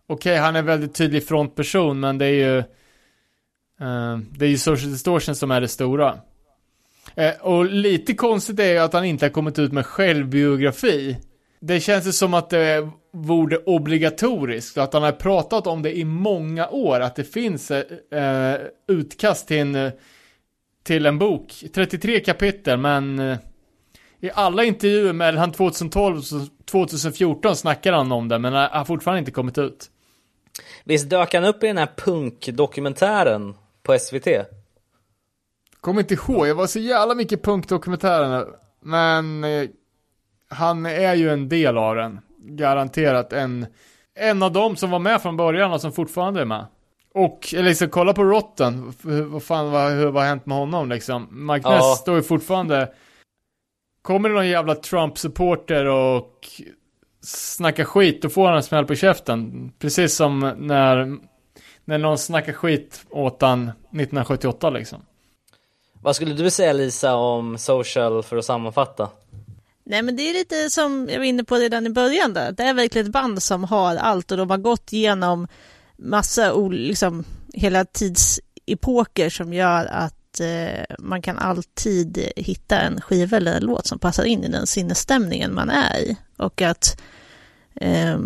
Okej, 0.07 0.33
okay, 0.33 0.37
han 0.37 0.57
är 0.57 0.63
väldigt 0.63 0.95
tydlig 0.95 1.29
frontperson, 1.29 2.01
men 2.01 2.19
det 2.19 2.27
är 2.27 2.31
ju... 2.31 2.63
Uh, 3.81 4.19
det 4.39 4.45
är 4.45 4.49
ju 4.49 4.59
Social 4.59 4.93
Distortion 4.93 5.35
som 5.35 5.51
är 5.51 5.61
det 5.61 5.69
stora. 5.69 6.19
Uh, 7.19 7.41
och 7.41 7.65
lite 7.65 8.15
konstigt 8.15 8.61
är 8.61 8.73
ju 8.73 8.79
att 8.79 8.93
han 8.93 9.05
inte 9.05 9.25
har 9.25 9.31
kommit 9.31 9.59
ut 9.59 9.73
med 9.73 9.87
självbiografi 9.87 11.17
det 11.67 11.81
känns 11.81 12.07
ju 12.07 12.13
som 12.13 12.35
att 12.35 12.51
det 12.51 12.91
vore 13.13 13.57
obligatoriskt, 13.57 14.79
att 14.79 14.93
han 14.93 15.03
har 15.03 15.13
pratat 15.13 15.67
om 15.67 15.83
det 15.83 15.99
i 15.99 16.05
många 16.05 16.69
år, 16.69 17.01
att 17.01 17.17
det 17.17 17.25
finns 17.25 17.71
uh, 17.71 17.83
utkast 18.89 19.49
till 19.49 19.59
en, 19.59 19.93
till 20.83 21.07
en 21.07 21.19
bok, 21.19 21.65
33 21.75 22.21
kapitel, 22.21 22.79
men 22.79 23.21
i 24.21 24.31
alla 24.35 24.65
intervjuer 24.65 25.13
med 25.13 25.55
2012 25.55 26.17
och 26.17 26.25
2014 26.65 27.57
snackar 27.57 27.93
han 27.93 28.13
om 28.13 28.29
det, 28.29 28.39
men 28.39 28.53
har 28.53 28.85
fortfarande 28.85 29.19
inte 29.19 29.31
kommit 29.31 29.59
ut. 29.59 29.91
Visst 30.85 31.11
dök 31.11 31.35
han 31.35 31.45
upp 31.45 31.65
i 31.65 31.67
den 31.67 31.79
här 31.79 31.89
punkdokumentären 31.97 33.55
på 33.85 33.99
SVT? 33.99 34.27
Kommer 35.81 36.01
inte 36.01 36.15
ihåg, 36.15 36.49
jag 36.49 36.55
var 36.55 36.67
så 36.67 36.79
jävla 36.79 37.15
mycket 37.15 37.43
punkdokumentärer, 37.43 38.47
men 38.81 39.45
eh, 39.45 39.69
han 40.49 40.87
är 40.87 41.15
ju 41.15 41.31
en 41.31 41.49
del 41.49 41.79
av 41.79 41.97
den. 41.97 42.21
Garanterat 42.39 43.33
en, 43.33 43.67
en 44.15 44.43
av 44.43 44.53
dem 44.53 44.77
som 44.77 44.91
var 44.91 44.99
med 44.99 45.23
från 45.23 45.37
början 45.37 45.73
och 45.73 45.81
som 45.81 45.93
fortfarande 45.93 46.41
är 46.41 46.45
med. 46.45 46.67
Och 47.15 47.49
liksom 47.53 47.89
kolla 47.89 48.13
på 48.13 48.25
Rotten, 48.25 48.93
vad 49.03 49.43
fan 49.43 49.71
vad, 49.71 49.93
hur, 49.93 50.07
vad 50.07 50.23
har 50.23 50.29
hänt 50.29 50.47
med 50.47 50.59
honom 50.59 50.89
liksom? 50.89 51.47
Mike 51.53 51.69
ja. 51.69 51.75
Ness 51.75 51.99
står 51.99 52.17
ju 52.17 52.23
fortfarande 52.23 52.93
Kommer 54.03 54.29
det 54.29 54.35
någon 54.35 54.49
jävla 54.49 54.75
Trump-supporter 54.75 55.85
och 55.85 56.47
snackar 57.23 57.85
skit, 57.85 58.23
då 58.23 58.29
får 58.29 58.47
han 58.47 58.57
en 58.57 58.63
smäll 58.63 58.87
på 58.87 58.95
käften. 58.95 59.73
Precis 59.79 60.17
som 60.17 60.53
när, 60.59 61.19
när 61.85 61.99
någon 61.99 62.19
snackar 62.19 62.53
skit 62.53 63.05
åt 63.11 63.43
han 63.43 63.63
1978 63.63 64.71
liksom. 64.71 64.99
Vad 66.03 66.17
skulle 66.17 66.35
du 66.35 66.51
säga 66.51 66.73
Lisa 66.73 67.15
om 67.15 67.59
social 67.59 68.23
för 68.23 68.37
att 68.37 68.45
sammanfatta? 68.45 69.09
Nej 69.85 70.03
men 70.03 70.17
det 70.17 70.23
är 70.23 70.35
lite 70.35 70.71
som 70.71 71.09
jag 71.11 71.19
var 71.19 71.25
inne 71.25 71.45
på 71.45 71.55
redan 71.57 71.87
i 71.87 71.91
början 71.91 72.33
där. 72.33 72.53
Det 72.53 72.63
är 72.63 72.75
verkligen 72.75 73.07
ett 73.07 73.13
band 73.13 73.43
som 73.43 73.65
har 73.65 73.97
allt 73.97 74.33
och 74.33 74.39
de 74.39 74.51
har 74.51 74.59
gått 74.59 74.93
igenom 74.93 75.49
massa, 75.97 76.55
liksom 76.71 77.25
hela 77.55 77.85
tidsepoker 77.85 79.31
som 79.31 79.53
gör 79.53 79.87
att 79.87 80.41
eh, 80.41 80.97
man 80.99 81.23
kan 81.23 81.39
alltid 81.39 82.33
hitta 82.37 82.81
en 82.81 83.01
skiva 83.01 83.37
eller 83.37 83.57
en 83.57 83.65
låt 83.65 83.87
som 83.87 83.99
passar 83.99 84.25
in 84.25 84.45
i 84.45 84.49
den 84.49 84.67
sinnesstämningen 84.67 85.55
man 85.55 85.71
är 85.71 85.99
i. 85.99 86.17
Och 86.37 86.63
att 86.63 87.01
eh, 87.75 88.19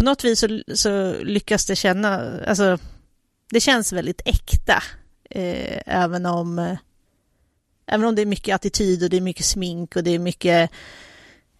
på 0.00 0.04
något 0.04 0.24
vis 0.24 0.40
så, 0.40 0.62
så, 0.74 1.14
lyckas 1.22 1.66
det 1.66 1.76
känna, 1.76 2.40
alltså 2.46 2.78
det 3.50 3.60
känns 3.60 3.92
väldigt 3.92 4.22
äkta. 4.24 4.82
Eh, 5.30 5.82
även 5.86 6.26
om 6.26 6.58
eh, 6.58 6.76
Även 7.86 8.06
om 8.06 8.14
det 8.14 8.22
är 8.22 8.26
mycket 8.26 8.54
attityd 8.54 9.02
och 9.02 9.10
det 9.10 9.16
är 9.16 9.20
mycket 9.20 9.46
smink 9.46 9.96
och 9.96 10.04
det 10.04 10.10
är 10.10 10.18
mycket 10.18 10.70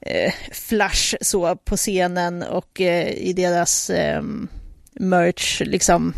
eh, 0.00 0.32
flash 0.52 1.14
så 1.20 1.56
på 1.56 1.76
scenen 1.76 2.42
och 2.42 2.80
eh, 2.80 3.08
i 3.08 3.32
deras 3.32 3.90
eh, 3.90 4.22
merch 4.92 5.60
liksom 5.60 6.14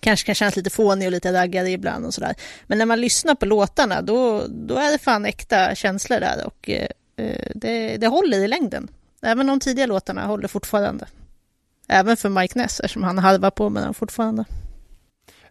kanske 0.00 0.26
kan 0.26 0.34
kännas 0.34 0.56
lite 0.56 0.70
fånig 0.70 1.08
och 1.08 1.12
lite 1.12 1.32
raggare 1.32 1.70
ibland 1.70 2.06
och 2.06 2.14
sådär. 2.14 2.34
Men 2.66 2.78
när 2.78 2.86
man 2.86 3.00
lyssnar 3.00 3.34
på 3.34 3.46
låtarna 3.46 4.02
då, 4.02 4.46
då 4.48 4.76
är 4.76 4.92
det 4.92 4.98
fan 4.98 5.26
äkta 5.26 5.74
känslor 5.74 6.20
där 6.20 6.46
och 6.46 6.70
eh, 6.70 6.88
eh 7.16 7.50
det, 7.54 7.96
det 7.96 8.06
håller 8.06 8.38
i 8.38 8.48
längden. 8.48 8.88
Även 9.24 9.46
de 9.46 9.60
tidiga 9.60 9.86
låtarna 9.86 10.26
håller 10.26 10.48
fortfarande. 10.48 11.06
Även 11.88 12.16
för 12.16 12.28
Mike 12.28 12.58
Ness 12.58 12.80
eftersom 12.80 13.02
han 13.02 13.18
harvar 13.18 13.50
på 13.50 13.70
med 13.70 13.82
den 13.82 13.94
fortfarande. 13.94 14.44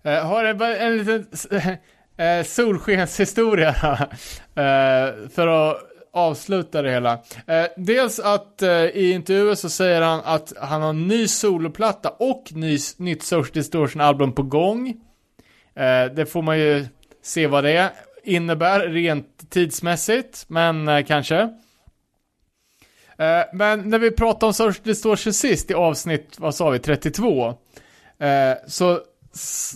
Eh, 0.02 0.26
har 0.28 0.44
en, 0.44 0.62
en 0.62 0.98
liten 0.98 1.28
eh, 2.18 2.46
solskenshistoria 2.46 3.70
eh, 4.56 5.30
för 5.30 5.48
att 5.48 5.78
avsluta 6.14 6.82
det 6.82 6.92
hela. 6.92 7.14
Eh, 7.48 7.66
dels 7.78 8.20
att 8.20 8.62
eh, 8.62 8.70
i 8.70 9.12
intervjuer 9.12 9.56
så 9.56 9.70
säger 9.70 10.02
han 10.02 10.22
att 10.26 10.54
han 10.62 10.82
har 10.82 10.90
en 10.90 11.08
ny 11.08 11.28
soloplatta 11.28 12.10
och 12.10 12.44
ny, 12.52 12.78
nytt 12.98 13.24
Social 13.24 13.54
Distortion 13.54 14.02
album 14.02 14.34
på 14.34 14.44
gång. 14.44 14.94
Det 16.16 16.32
får 16.32 16.42
man 16.42 16.60
ju 16.60 16.86
se 17.24 17.48
vad 17.48 17.64
det 17.64 17.92
innebär 18.24 18.80
rent 18.80 19.50
tidsmässigt, 19.50 20.46
men 20.48 21.06
kanske. 21.06 21.50
Eh, 23.18 23.42
men 23.54 23.90
när 23.90 24.00
vi 24.00 24.12
pratade 24.12 24.46
om 24.46 24.54
Social 24.54 24.84
Distortion 24.84 25.34
sist 25.34 25.72
i 25.72 25.74
avsnitt, 25.74 26.36
vad 26.40 26.56
sa 26.56 26.70
vi, 26.70 26.80
32. 26.80 27.48
Eh, 27.48 28.54
så, 28.68 29.00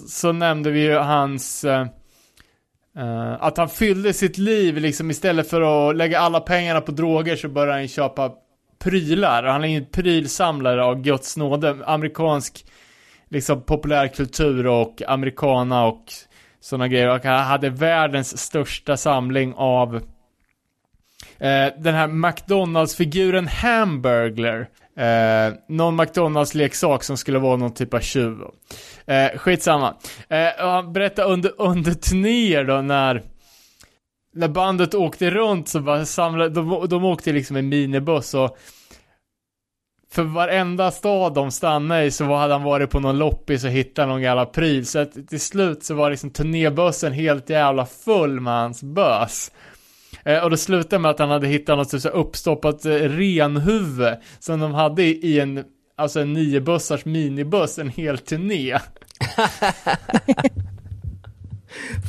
så 0.09 0.31
nämnde 0.31 0.71
vi 0.71 0.79
ju 0.79 0.93
hans 0.93 1.63
eh, 1.63 1.87
att 3.39 3.57
han 3.57 3.69
fyllde 3.69 4.13
sitt 4.13 4.37
liv 4.37 4.77
liksom 4.77 5.11
istället 5.11 5.49
för 5.49 5.89
att 5.89 5.95
lägga 5.95 6.19
alla 6.19 6.39
pengarna 6.39 6.81
på 6.81 6.91
droger 6.91 7.35
så 7.35 7.47
började 7.47 7.73
han 7.73 7.87
köpa 7.87 8.31
prylar. 8.79 9.43
Han 9.43 9.63
är 9.63 9.67
ju 9.67 9.77
en 9.77 9.85
prylsamlare 9.85 10.83
av 10.83 11.01
Guds 11.01 11.37
nåde. 11.37 11.77
Amerikansk 11.85 12.65
liksom 13.29 13.61
populärkultur 13.61 14.67
och 14.67 15.01
amerikana 15.07 15.85
och 15.85 16.03
sådana 16.59 16.87
grejer. 16.87 17.09
Och 17.09 17.23
han 17.23 17.43
hade 17.43 17.69
världens 17.69 18.37
största 18.37 18.97
samling 18.97 19.53
av 19.57 20.01
Eh, 21.39 21.73
den 21.77 21.95
här 21.95 22.07
McDonalds-figuren 22.07 23.47
Hamburglar. 23.47 24.67
Eh, 24.97 25.53
någon 25.67 25.95
McDonalds-leksak 26.01 27.03
som 27.03 27.17
skulle 27.17 27.39
vara 27.39 27.57
någon 27.57 27.73
typ 27.73 27.93
av 27.93 27.99
tjuv. 27.99 28.37
Eh, 29.05 29.37
skitsamma. 29.37 29.95
Eh, 30.29 30.47
han 30.57 30.93
berättade 30.93 31.27
under, 31.27 31.51
under 31.57 31.93
turnéer 31.93 32.63
då 32.63 32.81
när 32.81 33.23
när 34.33 34.47
bandet 34.47 34.93
åkte 34.93 35.29
runt 35.29 35.69
så 35.69 35.79
bara 35.79 36.05
samlade, 36.05 36.49
de, 36.49 36.87
de 36.89 37.05
åkte 37.05 37.31
liksom 37.31 37.55
en 37.55 37.69
minibuss 37.69 38.33
och 38.33 38.57
för 40.09 40.23
varenda 40.23 40.91
stad 40.91 41.33
de 41.33 41.51
stannade 41.51 42.05
i 42.05 42.11
så 42.11 42.35
hade 42.35 42.53
han 42.53 42.63
varit 42.63 42.89
på 42.89 42.99
någon 42.99 43.17
loppis 43.17 43.63
och 43.63 43.69
hittat 43.69 44.07
någon 44.07 44.21
jävla 44.21 44.45
pryl. 44.45 44.85
Så 44.85 44.99
att 44.99 45.27
till 45.27 45.41
slut 45.41 45.83
så 45.83 45.93
var 45.93 46.09
liksom 46.09 46.29
turnébussen 46.29 47.13
helt 47.13 47.49
jävla 47.49 47.85
full 47.85 48.39
med 48.39 48.53
hans 48.53 48.83
bös. 48.83 49.51
Eh, 50.27 50.43
och 50.43 50.49
det 50.49 50.57
slutade 50.57 50.99
med 50.99 51.11
att 51.11 51.19
han 51.19 51.29
hade 51.29 51.47
hittat 51.47 51.77
något 51.77 52.01
så 52.01 52.09
uppstoppat 52.09 52.85
eh, 52.85 52.91
renhuvud 52.91 54.13
som 54.39 54.59
de 54.59 54.73
hade 54.73 55.03
i, 55.03 55.09
i 55.09 55.39
en, 55.39 55.63
alltså 55.95 56.19
en 56.19 56.33
niobussars 56.33 57.05
minibuss 57.05 57.79
en 57.79 57.89
hel 57.89 58.17
turné. 58.17 58.79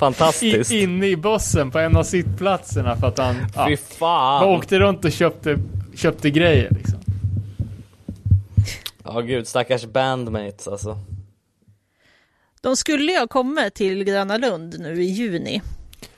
Fantastiskt. 0.01 0.73
I, 0.73 0.82
inne 0.82 1.07
i 1.07 1.16
bussen 1.16 1.70
på 1.70 1.78
en 1.78 1.97
av 1.97 2.03
sittplatserna 2.03 2.97
för 2.97 3.07
att 3.07 3.19
han 3.19 3.36
ja, 3.55 3.66
Fy 3.69 3.77
fan. 3.77 4.40
bara 4.40 4.57
åkte 4.57 4.78
runt 4.78 5.05
och 5.05 5.12
köpte, 5.12 5.59
köpte 5.95 6.31
grejer 6.31 6.70
liksom. 6.70 6.99
Ja 9.05 9.20
gud, 9.20 9.49
stackars 9.49 9.85
bandmates 9.85 10.69
alltså. 10.69 10.99
De 12.61 12.77
skulle 12.77 13.12
ju 13.12 13.19
ha 13.19 13.27
kommit 13.27 13.74
till 13.74 14.05
Gröna 14.05 14.36
Lund 14.36 14.77
nu 14.81 15.03
i 15.03 15.07
juni. 15.07 15.62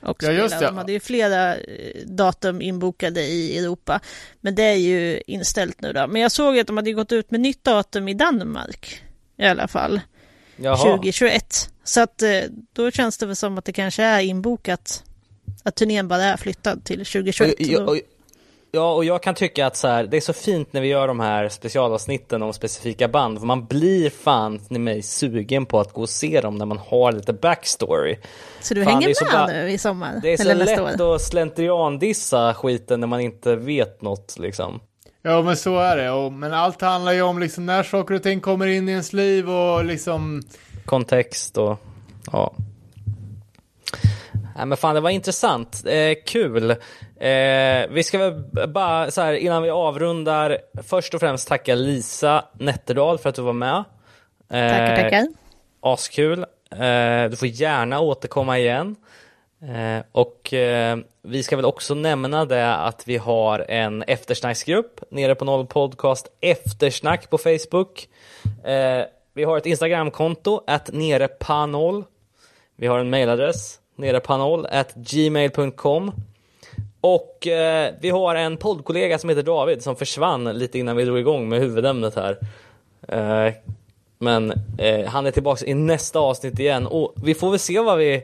Och 0.02 0.22
Ja, 0.22 0.30
just 0.32 0.58
det. 0.58 0.66
De 0.66 0.76
hade 0.76 0.92
ju 0.92 1.00
flera 1.00 1.56
eh, 1.56 2.06
datum 2.06 2.62
inbokade 2.62 3.22
i 3.22 3.58
Europa. 3.58 4.00
Men 4.40 4.54
det 4.54 4.62
är 4.62 4.76
ju 4.76 5.22
inställt 5.26 5.80
nu 5.80 5.92
då. 5.92 6.06
Men 6.06 6.22
jag 6.22 6.32
såg 6.32 6.58
att 6.58 6.66
de 6.66 6.76
hade 6.76 6.92
gått 6.92 7.12
ut 7.12 7.30
med 7.30 7.40
nytt 7.40 7.64
datum 7.64 8.08
i 8.08 8.14
Danmark. 8.14 9.02
I 9.36 9.44
alla 9.44 9.68
fall. 9.68 10.00
Jaha. 10.56 10.76
2021. 10.76 11.70
Så 11.84 12.00
att 12.00 12.22
eh, 12.22 12.40
då 12.72 12.90
känns 12.90 13.18
det 13.18 13.26
väl 13.26 13.36
som 13.36 13.58
att 13.58 13.64
det 13.64 13.72
kanske 13.72 14.02
är 14.02 14.20
inbokat. 14.20 15.04
Att 15.62 15.76
turnén 15.76 16.08
bara 16.08 16.24
är 16.24 16.36
flyttad 16.36 16.84
till 16.84 16.98
2021. 16.98 17.60
Och, 17.60 17.66
Så 17.66 17.82
och, 17.82 17.88
och, 17.88 18.00
ja, 18.72 18.92
och 18.92 19.04
jag 19.04 19.22
kan 19.22 19.34
tycka 19.34 19.66
att 19.66 19.76
så 19.76 19.88
här, 19.88 20.04
det 20.04 20.16
är 20.16 20.20
så 20.20 20.32
fint 20.32 20.72
när 20.72 20.80
vi 20.80 20.88
gör 20.88 21.08
de 21.08 21.20
här 21.20 21.48
specialavsnitten 21.48 22.42
om 22.42 22.52
specifika 22.52 23.08
band. 23.08 23.38
För 23.38 23.46
man 23.46 23.66
blir 23.66 24.10
fan 24.10 24.60
i 24.70 24.78
mig 24.78 25.02
sugen 25.02 25.66
på 25.66 25.80
att 25.80 25.92
gå 25.92 26.02
och 26.02 26.08
se 26.08 26.40
dem 26.40 26.54
när 26.54 26.66
man 26.66 26.78
har 26.78 27.12
lite 27.12 27.32
backstory. 27.32 28.18
så 28.60 28.74
du 28.74 28.84
fan, 28.84 28.92
hänger 28.92 29.14
så 29.14 29.24
med 29.24 29.48
nu 29.48 29.70
i 29.70 29.78
sommar? 29.78 30.20
Det 30.22 30.32
är 30.32 30.36
så 30.36 30.42
eller 30.42 30.64
nästa 30.64 30.86
lätt 30.86 31.00
år? 31.00 31.14
att 31.14 31.22
slentriandissa 31.22 32.54
skiten 32.54 33.00
när 33.00 33.06
man 33.06 33.20
inte 33.20 33.56
vet 33.56 34.02
något 34.02 34.38
liksom. 34.38 34.80
Ja 35.22 35.42
men 35.42 35.56
så 35.56 35.78
är 35.78 35.96
det, 35.96 36.10
och, 36.10 36.32
men 36.32 36.54
allt 36.54 36.80
handlar 36.80 37.12
ju 37.12 37.22
om 37.22 37.38
liksom 37.38 37.66
när 37.66 37.82
saker 37.82 38.14
och 38.14 38.22
ting 38.22 38.40
kommer 38.40 38.66
in 38.66 38.88
i 38.88 38.92
ens 38.92 39.12
liv 39.12 39.50
och 39.50 39.84
liksom 39.84 40.42
Kontext 40.84 41.58
och 41.58 41.78
ja. 42.32 42.52
Nej 44.56 44.66
men 44.66 44.78
fan 44.78 44.94
det 44.94 45.00
var 45.00 45.10
intressant, 45.10 45.82
eh, 45.86 46.14
kul. 46.26 46.76
Eh, 47.20 47.86
vi 47.90 48.02
ska 48.02 48.18
väl 48.18 48.68
bara 48.68 49.10
så 49.10 49.20
här 49.20 49.32
innan 49.32 49.62
vi 49.62 49.70
avrundar 49.70 50.58
först 50.82 51.14
och 51.14 51.20
främst 51.20 51.48
tacka 51.48 51.74
Lisa 51.74 52.44
Nätterdal 52.52 53.18
för 53.18 53.28
att 53.28 53.34
du 53.34 53.42
var 53.42 53.52
med. 53.52 53.84
Eh, 54.50 54.70
Tackar, 54.70 54.96
tackar. 54.96 55.26
Askul. 55.80 56.38
Eh, 56.70 57.30
du 57.30 57.36
får 57.36 57.48
gärna 57.48 58.00
återkomma 58.00 58.58
igen. 58.58 58.96
Eh, 59.62 60.04
och 60.12 60.52
eh, 60.52 60.98
vi 61.22 61.42
ska 61.42 61.56
väl 61.56 61.64
också 61.64 61.94
nämna 61.94 62.44
det 62.44 62.74
att 62.74 63.08
vi 63.08 63.16
har 63.16 63.64
en 63.68 64.02
eftersnacksgrupp 64.02 65.00
nere 65.10 65.34
på 65.34 65.44
Noll 65.44 65.66
Podcast 65.66 66.28
Eftersnack 66.40 67.30
på 67.30 67.38
Facebook. 67.38 68.08
Eh, 68.64 69.04
vi 69.34 69.44
har 69.44 69.58
ett 69.58 69.66
Instagramkonto, 69.66 70.62
att 70.66 70.92
nerepanoll. 70.92 72.04
Vi 72.76 72.86
har 72.86 72.98
en 72.98 73.10
mailadress, 73.10 73.78
nerepanoll, 73.96 74.66
at 74.66 74.94
gmail.com. 74.94 76.12
Och 77.00 77.46
eh, 77.46 77.94
vi 78.00 78.10
har 78.10 78.34
en 78.34 78.56
poddkollega 78.56 79.18
som 79.18 79.30
heter 79.30 79.42
David 79.42 79.82
som 79.82 79.96
försvann 79.96 80.44
lite 80.44 80.78
innan 80.78 80.96
vi 80.96 81.04
drog 81.04 81.18
igång 81.18 81.48
med 81.48 81.60
huvudämnet 81.60 82.14
här. 82.16 82.38
Eh, 83.08 83.54
men 84.18 84.52
eh, 84.78 85.06
han 85.06 85.26
är 85.26 85.30
tillbaka 85.30 85.66
i 85.66 85.74
nästa 85.74 86.18
avsnitt 86.18 86.58
igen 86.58 86.86
och 86.86 87.14
vi 87.24 87.34
får 87.34 87.50
väl 87.50 87.58
se 87.58 87.80
vad 87.80 87.98
vi 87.98 88.22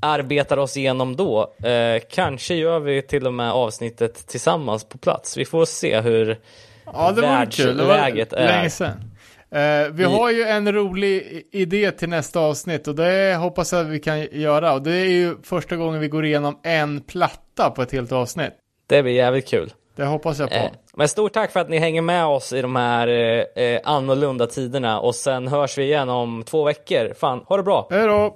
arbetar 0.00 0.56
oss 0.56 0.76
igenom 0.76 1.16
då. 1.16 1.54
Eh, 1.68 2.02
kanske 2.10 2.54
gör 2.54 2.80
vi 2.80 3.02
till 3.02 3.26
och 3.26 3.34
med 3.34 3.52
avsnittet 3.52 4.26
tillsammans 4.26 4.84
på 4.84 4.98
plats. 4.98 5.36
Vi 5.36 5.44
får 5.44 5.64
se 5.64 6.00
hur 6.00 6.38
Ja, 6.84 7.12
det 7.12 7.22
var 7.22 7.50
kul. 7.50 7.76
Det 7.76 7.84
var 7.84 7.94
världsläget 7.94 8.32
är. 8.32 8.46
länge 8.46 8.70
sedan. 8.70 9.10
Eh, 9.50 9.92
vi 9.92 10.04
har 10.04 10.30
ju 10.30 10.42
en 10.42 10.72
rolig 10.72 11.46
idé 11.52 11.90
till 11.90 12.08
nästa 12.08 12.40
avsnitt 12.40 12.88
och 12.88 12.94
det 12.94 13.36
hoppas 13.36 13.72
jag 13.72 13.80
att 13.80 13.86
vi 13.86 14.00
kan 14.00 14.20
göra. 14.32 14.72
Och 14.72 14.82
det 14.82 14.92
är 14.92 15.08
ju 15.08 15.36
första 15.42 15.76
gången 15.76 16.00
vi 16.00 16.08
går 16.08 16.24
igenom 16.24 16.58
en 16.62 17.00
platta 17.00 17.47
på 17.70 17.82
ett 17.82 17.92
helt 17.92 18.12
avsnitt. 18.12 18.52
Det 18.86 19.02
blir 19.02 19.12
jävligt 19.12 19.48
kul. 19.48 19.72
Det 19.96 20.04
hoppas 20.04 20.38
jag 20.38 20.48
på. 20.50 20.56
Eh, 20.56 20.70
men 20.96 21.08
stort 21.08 21.32
tack 21.32 21.52
för 21.52 21.60
att 21.60 21.68
ni 21.68 21.78
hänger 21.78 22.02
med 22.02 22.26
oss 22.26 22.52
i 22.52 22.62
de 22.62 22.76
här 22.76 23.08
eh, 23.08 23.64
eh, 23.64 23.80
annorlunda 23.84 24.46
tiderna 24.46 25.00
och 25.00 25.14
sen 25.14 25.48
hörs 25.48 25.78
vi 25.78 25.82
igen 25.82 26.08
om 26.08 26.42
två 26.46 26.64
veckor. 26.64 27.14
Fan, 27.14 27.42
ha 27.46 27.56
det 27.56 27.62
bra! 27.62 27.86
Hej 27.90 28.06
då! 28.06 28.34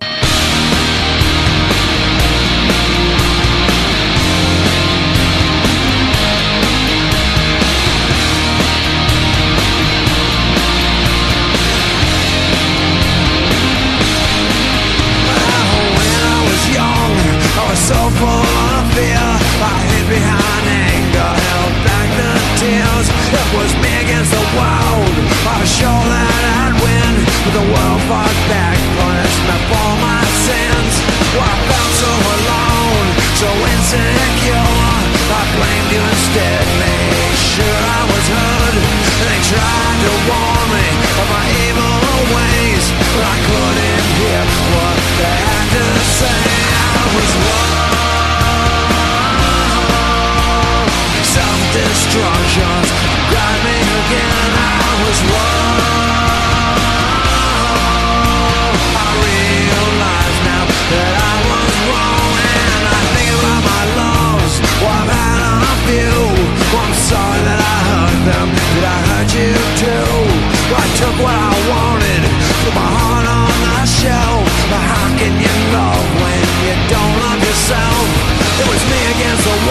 was 79.43 79.59
a 79.59 79.67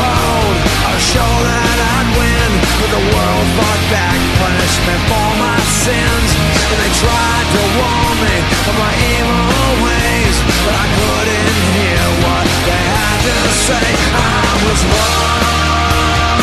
I 0.83 0.91
was 0.91 1.31
that 1.47 1.77
I'd 1.79 2.09
win 2.19 2.51
But 2.75 2.91
the 2.91 3.03
world 3.07 3.47
fought 3.55 3.83
back 3.87 4.19
punishment 4.43 5.01
for 5.07 5.29
my 5.39 5.59
sins. 5.63 6.29
And 6.71 6.77
they 6.81 6.91
tried 6.99 7.47
to 7.55 7.61
warn 7.79 8.15
me 8.19 8.35
of 8.67 8.75
my 8.75 8.91
evil 9.15 9.71
ways 9.79 10.35
But 10.67 10.75
I 10.75 10.87
couldn't 10.91 11.59
hear 11.79 12.03
what 12.19 12.47
they 12.67 12.83
had 12.83 13.19
to 13.31 13.37
say. 13.63 13.87
I 14.11 14.51
was 14.67 14.81
wrong. 14.91 16.35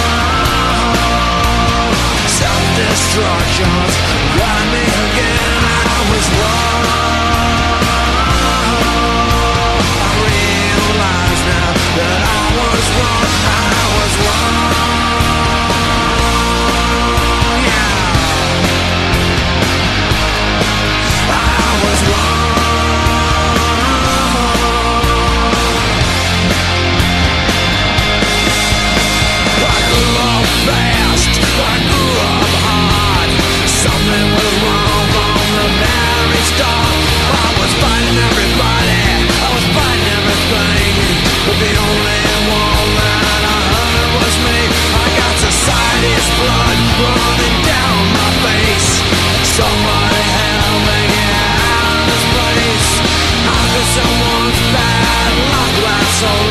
Self 2.33 2.65
destructions 2.81 3.93
got 4.41 4.63
me 4.73 4.85
again. 5.05 5.61
I 5.69 6.01
was 6.17 6.25
wrong. 6.33 7.38
wrong 12.99 13.28
Somebody 49.59 50.23
help 50.39 50.87
out 50.87 51.99
of 51.99 52.07
this 52.07 52.25
place. 52.31 52.91
Someone's 53.91 54.61
bad 54.71 55.33
luck 55.51 55.75
last 55.83 56.48